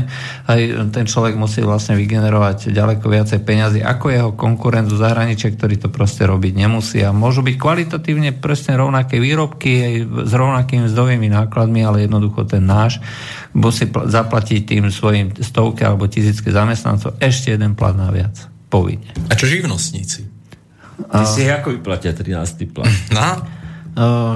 Aj 0.48 0.62
ten 0.88 1.04
človek 1.04 1.36
musí 1.36 1.60
vlastne 1.60 2.00
vygenerovať 2.00 2.72
ďaleko 2.72 3.04
viacej 3.04 3.40
peňazí 3.44 3.80
ako 3.84 4.06
jeho 4.08 4.32
konkurent 4.40 4.88
z 4.88 4.96
zahraničia, 4.96 5.52
ktorý 5.52 5.76
to 5.76 5.90
proste 5.92 6.24
robiť 6.24 6.54
nemusí. 6.56 7.04
A 7.04 7.12
môžu 7.12 7.44
byť 7.44 7.56
kvalitatívne 7.60 8.32
presne 8.40 8.80
rovnaké 8.80 9.20
výrobky 9.20 9.72
aj 9.84 9.94
s 10.24 10.32
rovnakými 10.32 10.88
zdovými 10.88 11.28
nákladmi, 11.28 11.84
ale 11.84 12.08
jednoducho 12.08 12.48
ten 12.48 12.64
náš 12.64 13.04
musí 13.52 13.92
pl- 13.92 14.08
zaplatiť 14.08 14.62
tým 14.64 14.88
svojim 14.88 15.36
stovke 15.36 15.84
alebo 15.84 16.08
tisícky 16.08 16.48
zamestnancov 16.48 17.20
ešte 17.20 17.60
jeden 17.60 17.76
plat 17.76 17.92
naviac. 17.92 18.48
Povinne. 18.72 19.12
A 19.28 19.36
čo 19.36 19.52
živnostníci? 19.52 20.32
Ty 21.12 21.24
a... 21.24 21.28
si 21.28 21.44
ako 21.44 21.76
vyplatia 21.76 22.16
13. 22.16 22.72
plat? 22.72 22.88
No? 23.12 23.60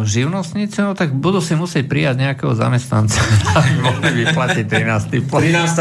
Živnostníci, 0.03 0.83
no 0.83 0.91
tak 0.93 1.15
budú 1.15 1.39
si 1.39 1.55
musieť 1.55 1.87
prijať 1.87 2.15
nejakého 2.19 2.51
zamestnanca, 2.51 3.19
aby 3.57 3.71
mohli 3.79 4.09
vyplatiť 4.27 4.65
13. 4.67 5.31
13. 5.31 5.31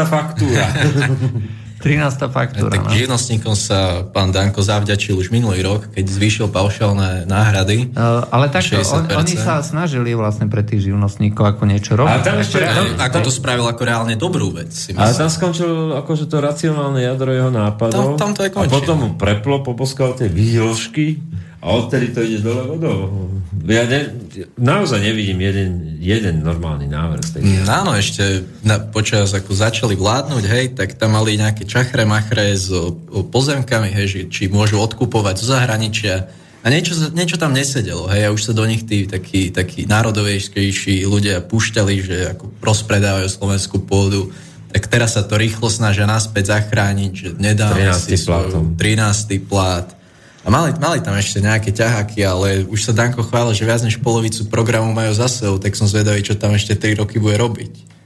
faktúra. 0.07 0.65
13. 1.85 2.33
faktúra. 2.33 2.73
Tak 2.73 2.89
no. 2.89 2.97
živnostníkom 2.97 3.53
sa 3.53 4.01
pán 4.09 4.33
Danko 4.33 4.65
zavďačil 4.65 5.21
už 5.21 5.29
minulý 5.29 5.61
rok, 5.61 5.93
keď 5.93 6.05
zvýšil 6.07 6.49
paušálne 6.49 7.29
náhrady. 7.29 7.93
Uh, 7.93 8.25
ale 8.33 8.49
takto, 8.49 8.81
on, 8.81 9.05
oni 9.05 9.37
sa 9.37 9.61
snažili 9.61 10.17
vlastne 10.17 10.49
pre 10.49 10.65
tých 10.65 10.89
živnostníkov 10.89 11.45
ako 11.45 11.69
niečo 11.69 11.93
robiť. 11.93 12.09
Ale 12.09 12.25
tam 12.25 12.37
ešte, 12.41 12.57
tam, 12.57 12.87
ako 12.97 13.17
to 13.27 13.31
spravil 13.31 13.69
ako 13.69 13.85
reálne 13.85 14.17
dobrú 14.17 14.49
vec. 14.49 14.73
Si 14.73 14.97
ale 14.97 15.13
tam 15.13 15.29
skončil 15.29 15.93
akože 16.01 16.25
to 16.25 16.41
racionálne 16.41 17.05
jadro 17.05 17.29
jeho 17.29 17.53
nápadov. 17.53 18.17
Tam, 18.17 18.31
tam 18.31 18.31
to 18.33 18.41
je 18.47 18.49
končí. 18.49 18.73
A 18.73 18.75
potom 18.81 18.95
mu 18.97 19.09
preplo, 19.13 19.61
poposkal 19.61 20.17
tie 20.17 20.25
výložky 20.25 21.21
a 21.65 21.67
odtedy 21.73 22.13
to 22.13 22.21
ide 22.21 22.45
dole 22.45 22.61
vodou. 22.69 23.25
Ja 23.65 23.89
ne, 23.89 24.13
naozaj 24.53 25.01
nevidím 25.01 25.41
jeden, 25.41 25.97
jeden 25.97 26.45
normálny 26.45 26.85
návrh 26.85 27.25
tej 27.33 27.41
mm, 27.41 27.65
Áno, 27.65 27.97
ešte 27.97 28.45
na, 28.61 28.77
počas 28.77 29.33
ako 29.33 29.49
začali 29.57 29.97
vládnuť, 29.97 30.43
hej, 30.45 30.65
tak 30.77 30.93
tam 30.93 31.17
mali 31.17 31.41
nejaké 31.41 31.65
čachre 31.65 32.05
machre 32.05 32.53
s 32.53 32.69
o, 32.69 32.93
o 32.93 33.25
pozemkami, 33.25 33.89
hej, 33.89 34.29
či 34.29 34.45
môžu 34.53 34.77
odkupovať 34.77 35.41
zo 35.41 35.57
zahraničia. 35.57 36.29
A 36.61 36.69
niečo, 36.69 36.93
niečo 37.17 37.41
tam 37.41 37.57
nesedelo, 37.57 38.05
hej, 38.13 38.29
a 38.29 38.33
už 38.33 38.41
sa 38.45 38.53
do 38.53 38.69
nich 38.69 38.85
tí 38.85 39.09
takí, 39.09 39.49
takí 39.49 39.89
národovejškejší 39.89 41.01
ľudia 41.09 41.41
púšťali, 41.41 41.93
že 41.97 42.17
ako 42.37 42.61
rozpredávajú 42.61 43.25
slovenskú 43.25 43.81
pôdu. 43.81 44.29
Tak 44.69 44.85
teraz 44.85 45.17
sa 45.17 45.25
to 45.25 45.41
rýchlo 45.41 45.73
snažia 45.73 46.05
naspäť 46.05 46.53
zachrániť, 46.53 47.11
že 47.17 47.29
nedáme 47.41 47.89
si 47.97 48.13
svoj 48.13 48.77
13. 48.77 49.41
plat 49.41 50.04
A 50.45 50.53
mali, 50.53 50.77
mali 50.77 51.01
tam 51.01 51.17
ešte 51.17 51.41
nejaké 51.41 51.73
ťaháky, 51.73 52.21
ale 52.21 52.69
už 52.69 52.85
sa 52.85 52.93
Danko 52.93 53.25
chválil, 53.25 53.57
že 53.57 53.65
viac 53.65 53.81
než 53.81 53.97
polovicu 53.97 54.45
programu 54.45 54.93
majú 54.93 55.09
za 55.17 55.25
sebou, 55.25 55.57
tak 55.57 55.73
som 55.73 55.89
zvedavý, 55.89 56.21
čo 56.21 56.37
tam 56.37 56.53
ešte 56.53 56.77
3 56.77 57.01
roky 57.01 57.17
bude 57.17 57.33
robiť. 57.33 57.97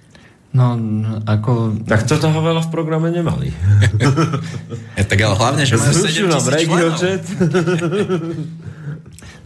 No, 0.50 0.74
ako... 1.28 1.84
Tak 1.84 2.08
to 2.10 2.18
toho 2.18 2.40
veľa 2.40 2.66
v 2.66 2.70
programe 2.72 3.12
nemali. 3.12 3.52
ja, 4.98 5.04
tak 5.04 5.20
ale 5.20 5.36
hlavne, 5.36 5.68
že 5.68 5.76
majú 5.78 5.94
7 5.94 6.32
tisíc. 6.32 7.26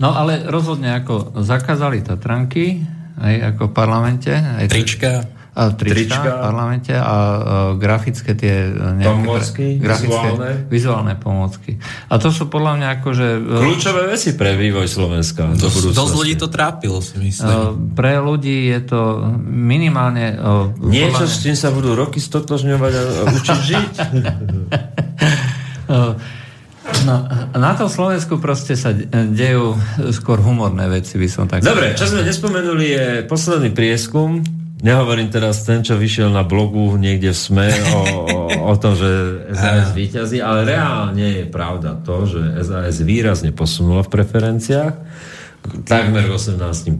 No 0.01 0.09
ale 0.09 0.49
rozhodne 0.49 0.89
ako 0.99 1.37
zakázali 1.45 2.01
Tatranky, 2.01 2.81
aj 3.21 3.55
ako 3.55 3.69
v 3.69 3.73
parlamente. 3.77 4.33
Aj 4.33 4.65
Trička. 4.65 5.29
A 5.53 5.69
trička, 5.69 6.17
trička. 6.17 6.30
v 6.34 6.39
parlamente 6.41 6.93
a 6.97 7.13
uh, 7.13 7.38
grafické 7.77 8.34
tie 8.34 8.73
nejaké... 8.73 9.05
Pomôcky, 9.05 9.65
grafické, 9.77 10.09
vizuálne. 10.09 10.49
vizuálne 10.65 11.13
pomôcky. 11.13 11.77
A 12.09 12.17
to 12.17 12.34
sú 12.34 12.49
podľa 12.49 12.81
mňa 12.81 12.88
akože... 12.97 13.27
Kľúčové 13.61 14.09
veci 14.09 14.34
pre 14.34 14.57
vývoj 14.57 14.89
Slovenska. 14.89 15.53
Do 15.53 15.69
dosť 15.69 16.13
ľudí 16.17 16.41
to 16.41 16.49
trápilo, 16.49 17.05
si 17.05 17.21
myslím. 17.21 17.53
Uh, 17.53 17.77
pre 17.93 18.17
ľudí 18.17 18.73
je 18.73 18.81
to 18.81 19.30
minimálne... 19.45 20.41
Uh, 20.41 20.73
Niečo, 20.89 21.30
s 21.30 21.45
tým 21.45 21.53
sa 21.53 21.69
budú 21.69 21.93
roky 21.93 22.17
stotožňovať 22.17 22.91
a 22.97 23.01
učiť 23.30 23.59
žiť. 23.69 23.93
No, 27.03 27.15
na 27.53 27.71
tom 27.77 27.93
Slovensku 27.93 28.41
proste 28.41 28.73
sa 28.73 28.89
dejú 29.13 29.77
skôr 30.09 30.41
humorné 30.41 30.89
veci, 30.89 31.21
by 31.21 31.30
som 31.30 31.45
tak... 31.45 31.61
Dobre, 31.61 31.93
čo 31.93 32.09
sme 32.09 32.25
nespomenuli 32.25 32.85
je 32.89 33.05
posledný 33.30 33.69
prieskum 33.69 34.62
Nehovorím 34.84 35.31
teraz 35.31 35.64
ten, 35.64 35.80
čo 35.80 35.95
vyšiel 35.95 36.27
na 36.27 36.43
blogu 36.43 36.99
niekde 36.99 37.31
v 37.31 37.39
SME 37.39 37.72
o, 37.72 37.99
o, 38.03 38.39
o 38.68 38.76
tom, 38.76 38.99
že 38.99 39.10
SAS 39.55 39.95
výťazí, 39.95 40.43
ale 40.43 40.68
reálne 40.68 41.39
je 41.39 41.45
pravda 41.47 41.95
to, 42.03 42.27
že 42.27 42.68
SAS 42.68 42.99
výrazne 42.99 43.55
posunulo 43.55 44.03
v 44.03 44.11
preferenciách 44.11 44.95
takmer 45.88 46.27
18%. 46.27 46.91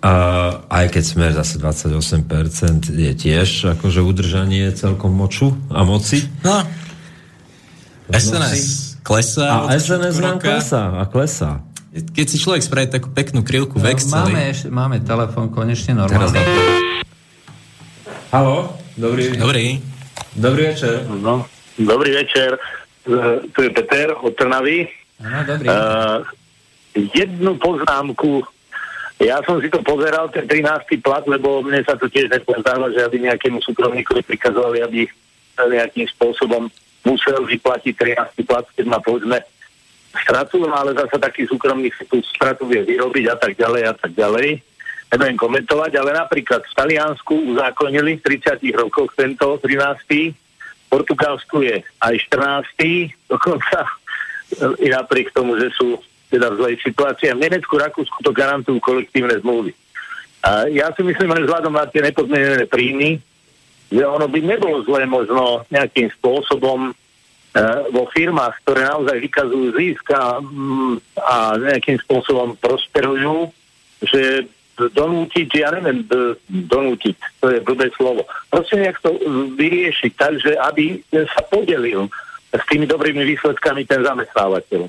A 0.00 0.12
aj 0.72 0.86
keď 0.96 1.02
smer 1.04 1.30
zase 1.36 1.60
28% 1.60 2.88
je 2.88 3.12
tiež 3.12 3.76
akože 3.76 4.00
udržanie 4.00 4.72
celkom 4.72 5.12
moču 5.12 5.52
a 5.68 5.84
moci. 5.84 6.24
No. 6.40 6.64
SNS 8.08 8.96
klesá. 9.04 9.68
A 9.68 9.76
SNS 9.76 10.16
nám 10.24 10.40
klesá 10.40 10.96
a 10.96 11.04
klesá. 11.04 11.60
Keď 11.90 12.26
si 12.30 12.38
človek 12.38 12.62
spraví 12.62 12.86
takú 12.86 13.10
peknú 13.10 13.42
krivku 13.42 13.82
v 13.82 13.90
Exceli... 13.90 14.30
Máme, 14.30 14.46
máme 14.70 14.96
telefon 15.02 15.50
konečne 15.50 15.98
normálne. 15.98 16.38
Halo, 18.30 18.78
dobrý. 18.94 19.34
Dobrý. 19.34 19.66
Dobrý 20.38 20.70
večer. 20.70 21.02
No, 21.10 21.50
dobrý 21.74 22.14
večer. 22.14 22.54
Uh, 23.02 23.42
tu 23.50 23.66
je 23.66 23.74
Peter 23.74 24.14
od 24.14 24.30
Trnavy. 24.38 24.86
Áno, 25.18 25.42
dobrý. 25.42 25.66
Uh, 25.66 26.22
jednu 26.94 27.58
poznámku. 27.58 28.46
Ja 29.18 29.42
som 29.42 29.58
si 29.58 29.66
to 29.66 29.82
pozeral, 29.82 30.30
ten 30.30 30.46
13. 30.46 30.94
plat, 31.02 31.26
lebo 31.26 31.58
mne 31.66 31.82
sa 31.82 31.98
to 31.98 32.06
tiež 32.06 32.30
nepozdáva, 32.30 32.94
že 32.94 33.02
aby 33.02 33.26
nejakému 33.26 33.58
súkromníkovi 33.66 34.22
prikazovali, 34.30 34.78
aby 34.86 35.10
nejakým 35.58 36.06
spôsobom 36.14 36.70
musel 37.02 37.42
vyplatiť 37.50 37.92
13. 38.38 38.46
plat, 38.46 38.62
keď 38.78 38.86
má 38.86 39.02
povedzme 39.02 39.42
stratu, 40.18 40.58
no 40.58 40.74
ale 40.74 40.94
zase 40.94 41.16
taký 41.18 41.46
tú 41.46 42.18
stratu 42.26 42.66
vie 42.66 42.82
vyrobiť 42.82 43.24
a 43.30 43.36
tak 43.38 43.54
ďalej 43.54 43.82
a 43.86 43.94
tak 43.94 44.12
ďalej. 44.14 44.58
Nebudem 45.10 45.38
komentovať, 45.38 45.92
ale 45.98 46.10
napríklad 46.14 46.62
v 46.62 46.76
Taliansku 46.78 47.34
uzákonili 47.54 48.22
v 48.22 48.38
30 48.38 48.62
rokoch 48.78 49.10
tento 49.18 49.58
13. 49.58 50.34
V 50.34 50.86
Portugalsku 50.86 51.66
je 51.66 51.82
aj 52.02 52.14
14. 52.30 53.10
dokonca 53.32 53.78
i 54.82 54.88
napriek 54.90 55.30
tomu, 55.30 55.58
že 55.58 55.70
sú 55.74 55.98
teda 56.30 56.50
v 56.54 56.58
zlej 56.62 56.74
situácii. 56.82 57.30
A 57.30 57.38
v 57.38 57.42
Nemecku, 57.46 57.74
Rakúsku 57.74 58.22
to 58.22 58.30
garantujú 58.30 58.78
kolektívne 58.82 59.34
zmluvy. 59.42 59.74
A 60.46 60.70
ja 60.70 60.90
si 60.94 61.02
myslím, 61.02 61.34
že 61.36 61.46
vzhľadom 61.46 61.74
na 61.74 61.86
tie 61.90 62.02
nepodmienené 62.02 62.66
príjmy, 62.70 63.18
že 63.90 64.02
ono 64.06 64.30
by 64.30 64.38
nebolo 64.42 64.82
zlé 64.86 65.10
možno 65.10 65.66
nejakým 65.74 66.06
spôsobom 66.18 66.94
E, 66.94 66.99
vo 67.90 68.06
firmách, 68.14 68.62
ktoré 68.62 68.86
naozaj 68.86 69.16
vykazujú 69.18 69.66
zisk 69.74 70.06
a, 70.14 70.38
mm, 70.38 70.94
a 71.18 71.36
nejakým 71.58 71.98
spôsobom 72.06 72.54
prosperujú, 72.62 73.50
že 74.06 74.46
donútiť, 74.80 75.48
ja 75.60 75.68
neviem, 75.76 76.06
donútiť, 76.48 77.16
to 77.42 77.52
je 77.52 77.58
blbé 77.60 77.92
slovo. 77.92 78.24
Proste 78.48 78.80
nejak 78.80 78.96
to 79.04 79.12
vyriešiť 79.58 80.12
tak, 80.16 80.40
že 80.40 80.56
aby 80.56 81.04
sa 81.12 81.44
podelil 81.44 82.08
s 82.48 82.64
tými 82.64 82.88
dobrými 82.88 83.20
výsledkami 83.28 83.84
ten 83.84 84.00
zamestnávateľ. 84.00 84.88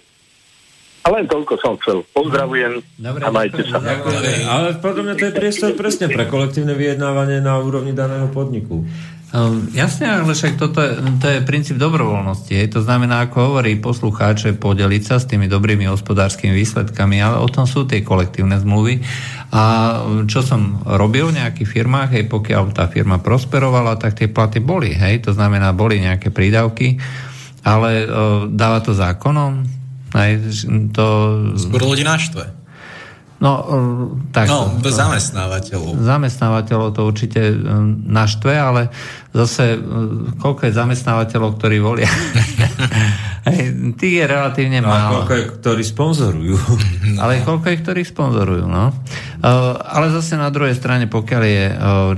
A 1.01 1.07
len 1.09 1.25
toľko 1.25 1.57
som 1.57 1.73
chcel. 1.81 2.05
Pozdravujem 2.13 2.77
Dobre, 3.01 3.25
a 3.25 3.29
majte 3.33 3.65
sa. 3.65 3.81
Ďakujem. 3.81 4.45
Ale 4.45 4.67
podľa 4.77 5.01
mňa 5.09 5.15
to 5.17 5.25
je 5.25 5.33
priestor 5.33 5.69
presne 5.73 6.05
pre 6.13 6.29
kolektívne 6.29 6.77
vyjednávanie 6.77 7.41
na 7.41 7.57
úrovni 7.57 7.89
daného 7.89 8.29
podniku. 8.29 8.85
Um, 9.32 9.72
jasne, 9.72 10.12
ale 10.12 10.28
však 10.28 10.60
toto 10.60 10.84
to 11.24 11.28
je 11.32 11.40
princíp 11.48 11.80
dobrovoľnosti. 11.80 12.52
Je. 12.52 12.68
To 12.76 12.84
znamená, 12.84 13.24
ako 13.24 13.56
hovorí 13.56 13.80
poslucháče, 13.80 14.60
podeliť 14.60 15.03
sa 15.08 15.24
s 15.24 15.28
tými 15.32 15.48
dobrými 15.48 15.88
hospodárskymi 15.88 16.52
výsledkami, 16.52 17.24
ale 17.24 17.40
o 17.40 17.48
tom 17.48 17.64
sú 17.64 17.88
tie 17.88 18.03
kolektívne 18.03 18.60
zmluvy. 18.60 18.99
A 19.56 19.64
čo 20.28 20.44
som 20.44 20.84
robil 20.84 21.32
v 21.32 21.40
nejakých 21.40 21.64
firmách, 21.64 22.12
hej, 22.12 22.28
pokiaľ 22.28 22.76
tá 22.76 22.91
firma 22.91 23.24
prosperovala, 23.24 23.95
tak 23.95 24.20
tie 24.20 24.28
platy 24.28 24.60
boli. 24.60 24.91
Hej, 24.91 25.24
to 25.24 25.32
znamená, 25.32 25.72
boli 25.72 26.03
nejaké 26.03 26.28
prídavky, 26.28 26.99
ale 27.64 28.03
uh, 28.03 28.52
dáva 28.52 28.84
to 28.84 28.91
zákonom. 28.91 29.64
Hej, 30.12 30.60
to... 30.91 31.06
Skôr 31.56 31.88
ľudí 31.88 32.03
naštve. 32.03 32.60
No, 33.41 33.51
e, 33.57 34.30
tak... 34.30 34.45
No, 34.45 34.69
zamestnávateľov. 34.85 35.97
Zamestnávateľov 35.97 36.93
to 36.93 37.09
určite 37.09 37.41
e, 37.41 37.55
naštve, 38.05 38.53
ale 38.53 38.93
zase 39.34 39.73
e, 39.73 39.77
koľko 40.38 40.69
je 40.69 40.72
zamestnávateľov, 40.77 41.57
ktorí 41.57 41.81
volia? 41.81 42.11
Tých 43.97 44.15
je 44.22 44.26
relatívne 44.30 44.85
no, 44.85 44.93
málo. 44.93 45.26
koľko 45.26 45.34
je, 45.34 45.43
ktorí 45.57 45.81
sponzorujú. 45.81 46.57
No. 47.18 47.18
Ale 47.26 47.41
koľko 47.41 47.65
je, 47.73 47.77
ktorí 47.81 48.01
sponzorujú, 48.05 48.69
no. 48.69 48.93
Ale 49.81 50.13
zase 50.13 50.38
na 50.38 50.53
druhej 50.53 50.77
strane, 50.77 51.09
pokiaľ 51.09 51.41
je 51.41 51.65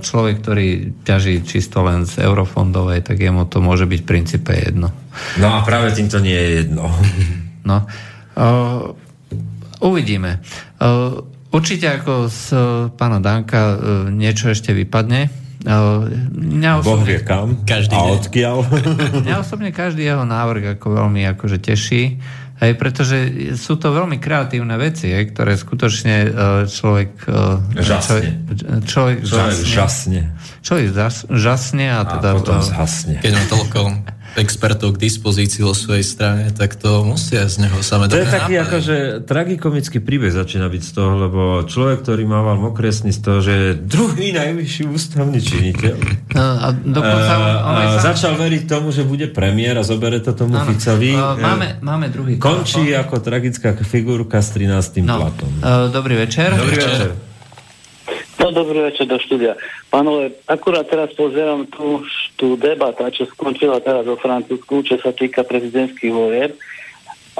človek, 0.03 0.43
ktorý 0.43 0.67
ťaží 1.07 1.47
čisto 1.47 1.79
len 1.87 2.03
z 2.03 2.27
eurofondovej, 2.27 3.07
tak 3.07 3.23
jemu 3.23 3.47
to 3.47 3.63
môže 3.63 3.87
byť 3.87 3.99
v 4.03 4.09
princípe 4.11 4.51
jedno. 4.51 4.91
No 5.39 5.47
a 5.47 5.63
práve 5.63 5.95
týmto 5.95 6.19
nie 6.19 6.35
je 6.35 6.49
jedno. 6.67 6.91
No. 7.63 7.87
Uvidíme. 9.83 10.39
Určite 11.53 12.01
ako 12.01 12.33
z 12.33 12.43
e, 12.49 12.57
pána 12.97 13.21
Danka 13.21 13.61
e, 13.61 13.77
niečo 14.09 14.49
ešte 14.49 14.73
vypadne. 14.73 15.29
Mňa 15.63 16.81
osobne, 16.81 16.89
boh 16.89 17.01
vie 17.05 17.21
kam 17.21 17.61
každý 17.61 17.93
a 17.93 18.09
odkiaľ. 18.09 18.57
Mňa 19.23 19.35
osobne 19.37 19.69
každý 19.69 20.01
jeho 20.01 20.25
návrh 20.25 20.81
ako 20.81 20.97
veľmi 20.97 21.21
akože 21.37 21.61
teší. 21.61 22.17
Hej, 22.57 22.73
pretože 22.79 23.17
sú 23.59 23.77
to 23.77 23.93
veľmi 23.93 24.17
kreatívne 24.17 24.73
veci, 24.81 25.13
hej, 25.13 25.29
ktoré 25.29 25.53
skutočne 25.53 26.31
človek... 26.65 27.27
Žasne. 27.75 27.83
Človek, 27.85 28.27
človek, 28.87 29.17
človek 29.27 29.57
žasne. 29.61 30.21
Človek 30.63 30.85
žasne 31.27 31.85
a, 31.91 32.01
teda... 32.07 32.29
A 32.33 32.37
potom 32.39 32.59
zhasne. 32.63 33.19
Keď 33.19 33.31
má 33.35 33.43
toľko 33.51 33.79
expertov 34.33 34.97
k 34.97 35.05
dispozícii 35.05 35.61
vo 35.61 35.77
svojej 35.77 36.01
strane, 36.01 36.49
tak 36.53 36.73
to 36.73 37.05
musia 37.05 37.45
z 37.45 37.67
neho 37.67 37.79
samé 37.85 38.09
To 38.09 38.17
je 38.17 38.25
taký 38.25 38.57
nápady. 38.57 38.65
akože 38.65 38.95
tragikomický 39.29 39.97
príbeh 40.01 40.33
začína 40.33 40.67
byť 40.69 40.81
z 40.81 40.91
toho, 40.91 41.11
lebo 41.29 41.41
človek, 41.69 42.01
ktorý 42.01 42.25
mával 42.25 42.57
mokresný 42.57 43.13
z 43.13 43.19
toho, 43.21 43.39
že 43.45 43.53
je 43.53 43.69
druhý 43.77 44.33
najvyšší 44.33 44.83
ústavný 44.89 45.37
činiteľ 45.37 45.97
a, 46.33 46.67
dokonca, 46.73 47.33
a, 47.37 47.49
a 47.61 47.71
sa... 48.01 48.13
začal 48.13 48.33
veriť 48.35 48.65
tomu, 48.65 48.89
že 48.89 49.05
bude 49.05 49.29
premiér 49.29 49.77
a 49.79 49.83
zobere 49.85 50.17
to 50.17 50.33
tomu 50.33 50.57
ano. 50.57 50.65
Ficovi. 50.73 51.13
Máme, 51.13 51.77
máme 51.85 52.09
druhý 52.09 52.41
Končí 52.41 52.89
telefon. 52.89 53.01
ako 53.05 53.15
tragická 53.21 53.69
figurka 53.85 54.41
s 54.41 54.49
13. 54.57 55.05
No. 55.05 55.21
platom. 55.21 55.51
Dobrý 55.93 56.17
večer. 56.17 56.53
Dobrý 56.57 56.77
večer. 56.81 57.32
No, 58.43 58.51
dobrý 58.51 58.91
večer 58.91 59.07
do 59.07 59.15
štúdia. 59.15 59.55
Pánové, 59.87 60.35
akurát 60.51 60.83
teraz 60.83 61.15
pozerám 61.15 61.63
tú, 61.71 62.03
tú 62.35 62.59
debata, 62.59 63.07
čo 63.07 63.23
skončila 63.31 63.79
teraz 63.79 64.03
vo 64.03 64.19
Francúzsku, 64.19 64.83
čo 64.83 64.99
sa 64.99 65.15
týka 65.15 65.47
prezidentských 65.47 66.11
volieb. 66.11 66.51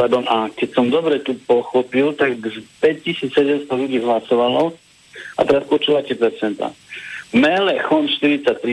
Pardon, 0.00 0.24
a 0.24 0.48
keď 0.48 0.68
som 0.72 0.88
dobre 0.88 1.20
tu 1.20 1.36
pochopil, 1.44 2.16
tak 2.16 2.40
5700 2.40 3.68
ľudí 3.68 4.00
hlasovalo 4.00 4.72
a 5.36 5.44
teraz 5.44 5.68
počúvate 5.68 6.16
percenta. 6.16 6.72
Melechon 7.36 8.08
43%, 8.08 8.64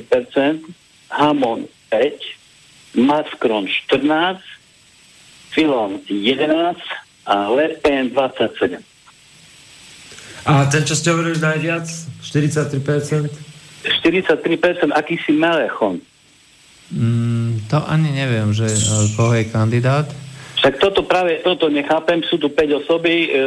Hamon 1.20 1.68
5, 1.92 2.96
Macron 2.96 3.68
14, 3.68 4.40
Filon 5.52 6.00
11 6.08 6.80
a 7.28 7.36
Le 7.52 7.76
Pen 7.84 8.16
27. 8.16 8.95
A 10.46 10.70
ten, 10.70 10.86
čo 10.86 10.94
ste 10.94 11.10
hovorili 11.10 11.42
najviac? 11.42 11.90
43%? 12.22 13.30
43% 14.02 14.94
akýsi 14.94 15.34
Melechon. 15.34 16.02
Mm, 16.94 17.66
to 17.66 17.82
ani 17.82 18.14
neviem, 18.14 18.54
že 18.54 18.70
uh, 18.70 19.10
koho 19.18 19.34
je 19.34 19.50
kandidát. 19.50 20.06
Však 20.62 20.82
toto 20.82 21.06
práve, 21.06 21.42
toto 21.42 21.70
nechápem, 21.70 22.22
sú 22.26 22.38
tu 22.42 22.50
5 22.50 22.82
osoby, 22.82 23.30
e, 23.30 23.38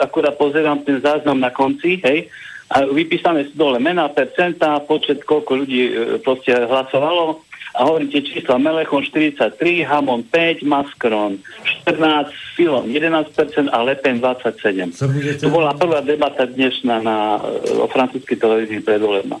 akurát 0.00 0.32
pozerám 0.40 0.80
ten 0.86 1.04
záznam 1.04 1.36
na 1.36 1.52
konci, 1.52 2.00
hej, 2.00 2.32
a 2.72 2.88
vypísané 2.88 3.52
sú 3.52 3.60
dole 3.60 3.76
mená, 3.76 4.08
percenta, 4.08 4.80
počet, 4.80 5.20
koľko 5.20 5.52
ľudí 5.52 5.82
e, 5.84 5.92
proste 6.24 6.56
hlasovalo 6.56 7.44
a 7.72 7.88
hovoríte 7.88 8.20
čísla 8.20 8.60
Melechon 8.60 9.00
43, 9.00 9.56
Hamon 9.88 10.22
5, 10.28 10.60
Maskron 10.68 11.40
14, 11.88 12.28
Filon 12.56 12.84
11% 12.84 13.32
a 13.72 13.78
Le 13.80 13.96
Pen 13.96 14.20
27. 14.20 14.92
To 15.40 15.48
bola 15.48 15.72
prvá 15.72 16.04
debata 16.04 16.44
dnešná 16.44 17.00
na, 17.00 17.40
o 17.80 17.88
francúzskej 17.88 18.36
televízii 18.36 18.84
predvolebná. 18.84 19.40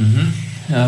Mm-hmm. 0.00 0.28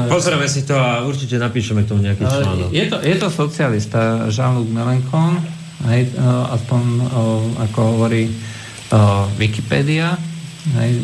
Pozrieme 0.09 0.47
si 0.47 0.63
to 0.63 0.79
a 0.79 1.03
určite 1.03 1.37
napíšeme 1.43 1.83
k 1.83 1.91
tomu 1.91 2.07
nejaký 2.07 2.23
článok. 2.23 2.69
Je 2.71 2.87
to, 2.87 2.97
je 3.03 3.17
to 3.19 3.29
socialista 3.29 4.31
Jean-Luc 4.31 4.71
Mélenchon, 4.71 5.43
hej, 5.91 6.07
e, 6.07 6.23
aspoň 6.55 6.83
o, 7.03 7.03
e, 7.03 7.67
ako 7.67 7.81
hovorí 7.99 8.31
e, 8.31 8.33
Wikipedia. 9.37 10.15
Hej, 10.79 11.03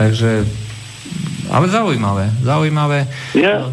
takže, 0.00 0.48
ale 1.52 1.66
zaujímavé, 1.68 2.32
zaujímavé. 2.40 3.04
Ja. 3.36 3.68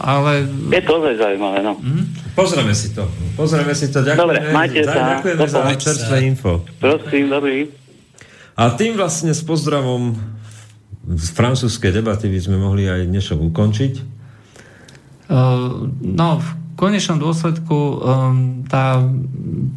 Ale... 0.00 0.48
Je 0.72 0.80
to 0.80 0.92
ozaj 0.96 1.14
zaujímavé, 1.20 1.60
no. 1.60 1.76
Mm? 1.76 2.04
Pozrieme 2.32 2.72
si 2.72 2.96
to. 2.96 3.04
Pozrieme 3.36 3.76
si 3.76 3.92
to. 3.92 4.00
Ďakujeme, 4.00 4.16
Dobre, 4.16 4.56
majte 4.56 4.80
sa. 4.88 5.20
Ďakujeme 5.20 5.44
za 5.44 5.60
čerstvé 5.76 6.16
info. 6.24 6.64
Prosím, 6.80 7.28
dobrý. 7.28 7.68
A 8.56 8.72
tým 8.76 8.96
vlastne 8.96 9.36
s 9.36 9.44
pozdravom 9.44 10.16
z 11.10 11.26
francúzskej 11.32 12.00
debaty 12.00 12.28
by 12.28 12.40
sme 12.40 12.56
mohli 12.60 12.86
aj 12.86 13.08
dnešok 13.08 13.38
ukončiť? 13.50 13.94
Uh, 15.30 15.88
no, 16.00 16.42
v 16.42 16.48
konečnom 16.76 17.20
dôsledku 17.20 17.76
um, 17.76 17.98
tá 18.66 19.04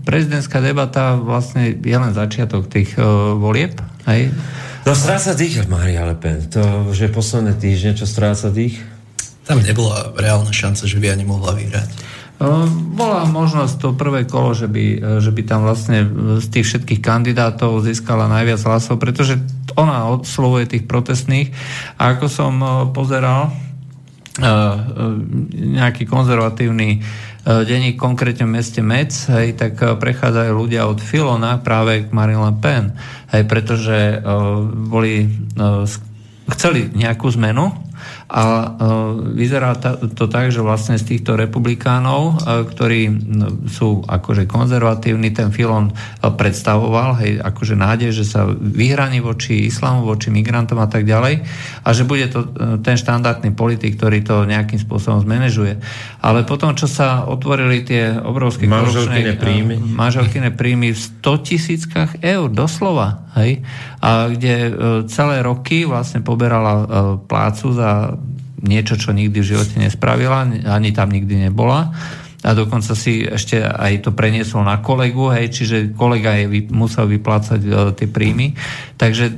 prezidentská 0.08 0.64
debata 0.64 1.20
vlastne 1.20 1.76
je 1.76 1.98
len 1.98 2.12
začiatok 2.16 2.72
tých 2.72 2.96
uh, 2.96 3.36
volieb. 3.36 3.76
Hej? 4.08 4.32
No 4.84 4.92
stráca 4.92 5.32
dých 5.32 5.64
Maria 5.72 6.04
Le 6.04 6.16
Pen. 6.20 6.44
To, 6.52 6.92
že 6.92 7.08
posledné 7.08 7.56
týždne, 7.56 7.96
čo 7.96 8.04
stráca 8.04 8.52
dých? 8.52 8.93
Tam 9.44 9.60
nebola 9.60 10.16
reálna 10.16 10.56
šanca, 10.56 10.88
že 10.88 10.98
by 11.00 11.08
ani 11.12 11.28
mohla 11.28 11.52
vyhrať. 11.52 11.90
Bola 12.96 13.24
možnosť 13.24 13.76
to 13.80 13.96
prvé 13.96 14.28
kolo, 14.28 14.52
že 14.52 14.68
by, 14.68 15.20
že 15.24 15.32
by 15.32 15.42
tam 15.48 15.64
vlastne 15.64 16.04
z 16.44 16.48
tých 16.52 16.66
všetkých 16.68 17.00
kandidátov 17.00 17.84
získala 17.84 18.28
najviac 18.28 18.60
hlasov, 18.68 19.00
pretože 19.00 19.40
ona 19.80 20.12
odslovuje 20.12 20.68
tých 20.68 20.84
protestných. 20.84 21.56
A 21.96 22.18
ako 22.18 22.28
som 22.28 22.54
pozeral, 22.92 23.54
nejaký 25.54 26.10
konzervatívny 26.10 27.06
denník, 27.44 28.02
konkrétne 28.02 28.50
v 28.50 28.56
meste 28.60 28.82
Mec, 28.82 29.14
hej, 29.30 29.54
tak 29.54 29.78
prechádzajú 29.78 30.52
ľudia 30.58 30.90
od 30.90 31.00
Filona 31.00 31.62
práve 31.62 32.08
k 32.08 32.16
Marine 32.16 32.50
Le 32.50 32.54
Pen, 32.58 32.98
hej, 33.30 33.44
pretože 33.46 34.20
boli, 34.90 35.30
chceli 36.58 36.90
nejakú 36.92 37.30
zmenu, 37.36 37.72
a 38.34 38.46
e, 38.50 38.68
vyzerá 39.38 39.78
to 40.18 40.26
tak, 40.26 40.50
že 40.50 40.66
vlastne 40.66 40.98
z 40.98 41.06
týchto 41.06 41.38
republikánov, 41.38 42.42
e, 42.42 42.66
ktorí 42.66 43.02
sú 43.70 44.02
akože 44.10 44.50
konzervatívni, 44.50 45.30
ten 45.30 45.54
Filon 45.54 45.94
e, 45.94 45.94
predstavoval, 46.34 47.22
hej, 47.22 47.38
akože 47.38 47.78
nádej, 47.78 48.10
že 48.10 48.26
sa 48.26 48.50
vyhraní 48.50 49.22
voči 49.22 49.70
islamu, 49.70 50.10
voči 50.10 50.34
migrantom 50.34 50.82
a 50.82 50.90
tak 50.90 51.06
ďalej 51.06 51.46
a 51.86 51.90
že 51.94 52.10
bude 52.10 52.26
to 52.34 52.50
ten 52.82 52.98
štandardný 52.98 53.54
politik, 53.54 54.02
ktorý 54.02 54.26
to 54.26 54.50
nejakým 54.50 54.82
spôsobom 54.82 55.22
zmanéžuje. 55.22 55.78
Ale 56.26 56.42
potom, 56.42 56.74
čo 56.74 56.90
sa 56.90 57.30
otvorili 57.30 57.86
tie 57.86 58.18
obrovské 58.18 58.66
manželkyné 58.66 59.38
príjmy, 59.38 59.78
manželkyné 59.78 60.50
príjmy 60.58 60.98
v 60.98 61.00
100 61.22 61.48
tisíckach 61.48 62.10
eur, 62.26 62.50
doslova, 62.50 63.23
hej, 63.40 63.66
a 64.00 64.30
kde 64.30 64.56
celé 65.10 65.42
roky 65.42 65.86
vlastne 65.86 66.22
poberala 66.22 66.86
plácu 67.26 67.74
za 67.74 68.18
niečo, 68.64 68.96
čo 68.96 69.12
nikdy 69.12 69.44
v 69.44 69.50
živote 69.54 69.76
nespravila, 69.76 70.48
ani 70.48 70.90
tam 70.96 71.12
nikdy 71.12 71.52
nebola. 71.52 71.92
A 72.44 72.52
dokonca 72.52 72.92
si 72.92 73.24
ešte 73.24 73.64
aj 73.64 74.04
to 74.04 74.12
preniesol 74.12 74.68
na 74.68 74.84
kolegu, 74.84 75.32
hej, 75.32 75.48
čiže 75.48 75.96
kolega 75.96 76.36
jej 76.36 76.48
musel 76.76 77.08
vyplácať 77.08 77.62
e, 77.64 77.72
tie 77.96 78.08
príjmy. 78.12 78.52
Takže 79.00 79.32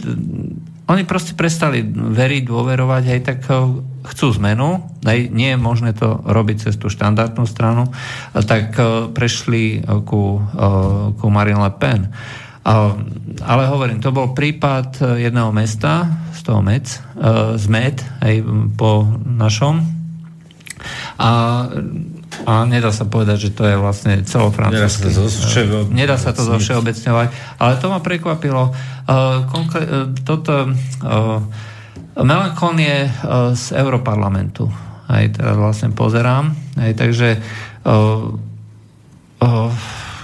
oni 0.90 1.06
proste 1.06 1.38
prestali 1.38 1.86
veriť, 1.86 2.42
dôverovať, 2.50 3.04
hej, 3.06 3.22
tak 3.22 3.46
e, 3.46 3.78
chcú 4.10 4.26
zmenu, 4.42 4.90
hej, 5.06 5.30
nie 5.30 5.54
je 5.54 5.60
možné 5.62 5.94
to 5.94 6.18
robiť 6.18 6.66
cez 6.66 6.82
tú 6.82 6.90
štandardnú 6.90 7.46
stranu, 7.46 7.94
tak 8.34 8.74
e, 8.74 9.14
prešli 9.14 9.86
ku, 10.10 10.42
ku 11.14 11.26
Marine 11.30 11.62
Le 11.62 11.72
Pen. 11.78 12.10
Ale 12.66 13.64
hovorím, 13.70 14.02
to 14.02 14.10
bol 14.10 14.34
prípad 14.34 15.22
jedného 15.22 15.54
mesta, 15.54 16.26
toho 16.46 16.62
MEC, 16.62 16.86
uh, 17.18 17.58
z 17.58 17.66
MED, 17.66 17.98
aj 18.22 18.36
po 18.78 19.10
našom. 19.26 19.82
A, 21.18 21.30
a 22.46 22.54
nedá 22.70 22.94
sa 22.94 23.10
povedať, 23.10 23.50
že 23.50 23.58
to 23.58 23.66
je 23.66 23.74
vlastne 23.74 24.22
celofrancúzsky. 24.22 25.10
Nedá 25.10 25.10
sa 25.10 25.10
to, 25.10 25.26
uh, 25.26 25.90
nedá 25.90 26.16
sa 26.22 26.32
to 26.38 26.42
zo 26.46 26.56
všeobecňovať. 26.62 27.28
Ale 27.58 27.74
to 27.82 27.86
ma 27.90 28.00
prekvapilo. 28.06 28.70
Uh, 29.10 29.50
konkré- 29.50 29.90
uh, 29.90 30.14
toto 30.22 30.70
uh, 30.70 31.42
Melankon 32.16 32.80
je 32.80 33.12
z 33.60 33.66
Europarlamentu. 33.76 34.72
Aj 35.12 35.28
teraz 35.36 35.60
vlastne 35.60 35.92
pozerám. 35.92 36.56
Aj, 36.80 36.96
takže 36.96 37.44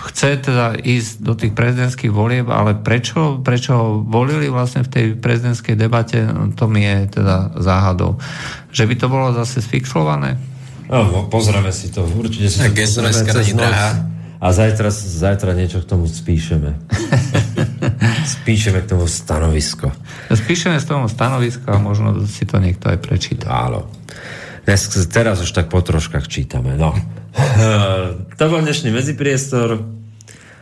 chce 0.10 0.42
teda 0.42 0.78
ísť 0.82 1.22
do 1.22 1.34
tých 1.38 1.54
prezidentských 1.54 2.10
volieb, 2.10 2.50
ale 2.50 2.74
prečo, 2.74 3.38
prečo 3.42 3.72
ho 3.78 3.88
volili 4.02 4.50
vlastne 4.50 4.82
v 4.82 4.90
tej 4.90 5.06
prezidentskej 5.18 5.78
debate, 5.78 6.26
no, 6.26 6.50
to 6.58 6.66
mi 6.66 6.82
je 6.82 7.22
teda 7.22 7.54
záhadou. 7.62 8.18
Že 8.74 8.84
by 8.90 8.96
to 8.98 9.08
bolo 9.08 9.28
zase 9.38 9.62
sfixlované? 9.62 10.42
No, 10.92 11.30
pozrieme 11.32 11.72
si 11.72 11.94
to. 11.94 12.04
Určite 12.04 12.52
si 12.52 12.58
to 12.60 12.68
pozrieme 12.68 13.08
A 14.42 14.48
zajtra, 14.50 14.90
zajtra 14.90 15.54
niečo 15.54 15.86
k 15.86 15.88
tomu 15.88 16.10
spíšeme. 16.10 16.74
spíšeme 18.42 18.82
k 18.82 18.88
tomu 18.90 19.06
stanovisko. 19.06 19.94
Spíšeme 20.34 20.82
z 20.82 20.86
tomu 20.90 21.06
stanovisko 21.06 21.70
a 21.70 21.78
možno 21.78 22.26
si 22.26 22.50
to 22.50 22.58
niekto 22.58 22.90
aj 22.90 22.98
prečíta. 23.00 23.54
Áno. 23.54 23.86
Dnes, 24.66 24.90
teraz 25.14 25.42
už 25.46 25.54
tak 25.54 25.70
po 25.70 25.82
troškách 25.86 26.26
čítame. 26.26 26.74
No. 26.74 26.98
To 28.38 28.44
bol 28.48 28.60
dnešný 28.60 28.92
medzipriestor. 28.92 29.80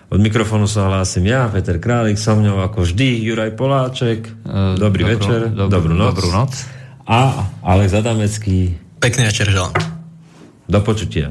Od 0.10 0.18
mikrofónu 0.18 0.66
sa 0.66 0.90
hlásim 0.90 1.22
ja, 1.30 1.46
Peter 1.54 1.78
Králik, 1.78 2.18
so 2.18 2.34
mňou 2.34 2.66
ako 2.66 2.82
vždy 2.82 3.30
Juraj 3.30 3.54
Poláček. 3.54 4.26
E, 4.26 4.74
dobrý 4.74 5.06
dobrú, 5.06 5.22
večer, 5.22 5.54
dobrú, 5.54 5.70
dobrú 5.70 5.94
noc. 5.94 6.18
Dobrú 6.18 6.34
noc. 6.34 6.66
A 7.06 7.46
Alex 7.62 7.94
Adamecký. 7.94 8.74
Pekný 8.98 9.30
večer 9.30 9.54
želám. 9.54 9.70
Do 10.66 10.82
počutia. 10.82 11.30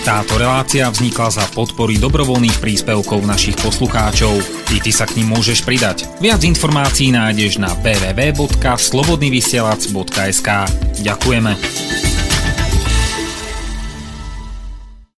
Táto 0.00 0.40
relácia 0.40 0.88
vznikla 0.90 1.28
za 1.30 1.44
podpory 1.54 2.02
dobrovoľných 2.02 2.58
príspevkov 2.58 3.22
našich 3.22 3.54
poslucháčov. 3.60 4.32
I 4.74 4.82
ty 4.82 4.90
sa 4.90 5.06
k 5.06 5.22
ním 5.22 5.38
môžeš 5.38 5.62
pridať. 5.62 6.10
Viac 6.18 6.42
informácií 6.42 7.14
nájdeš 7.14 7.62
na 7.62 7.70
www.slobodnyvysielac.sk 7.78 10.48
Ďakujeme. 11.04 11.52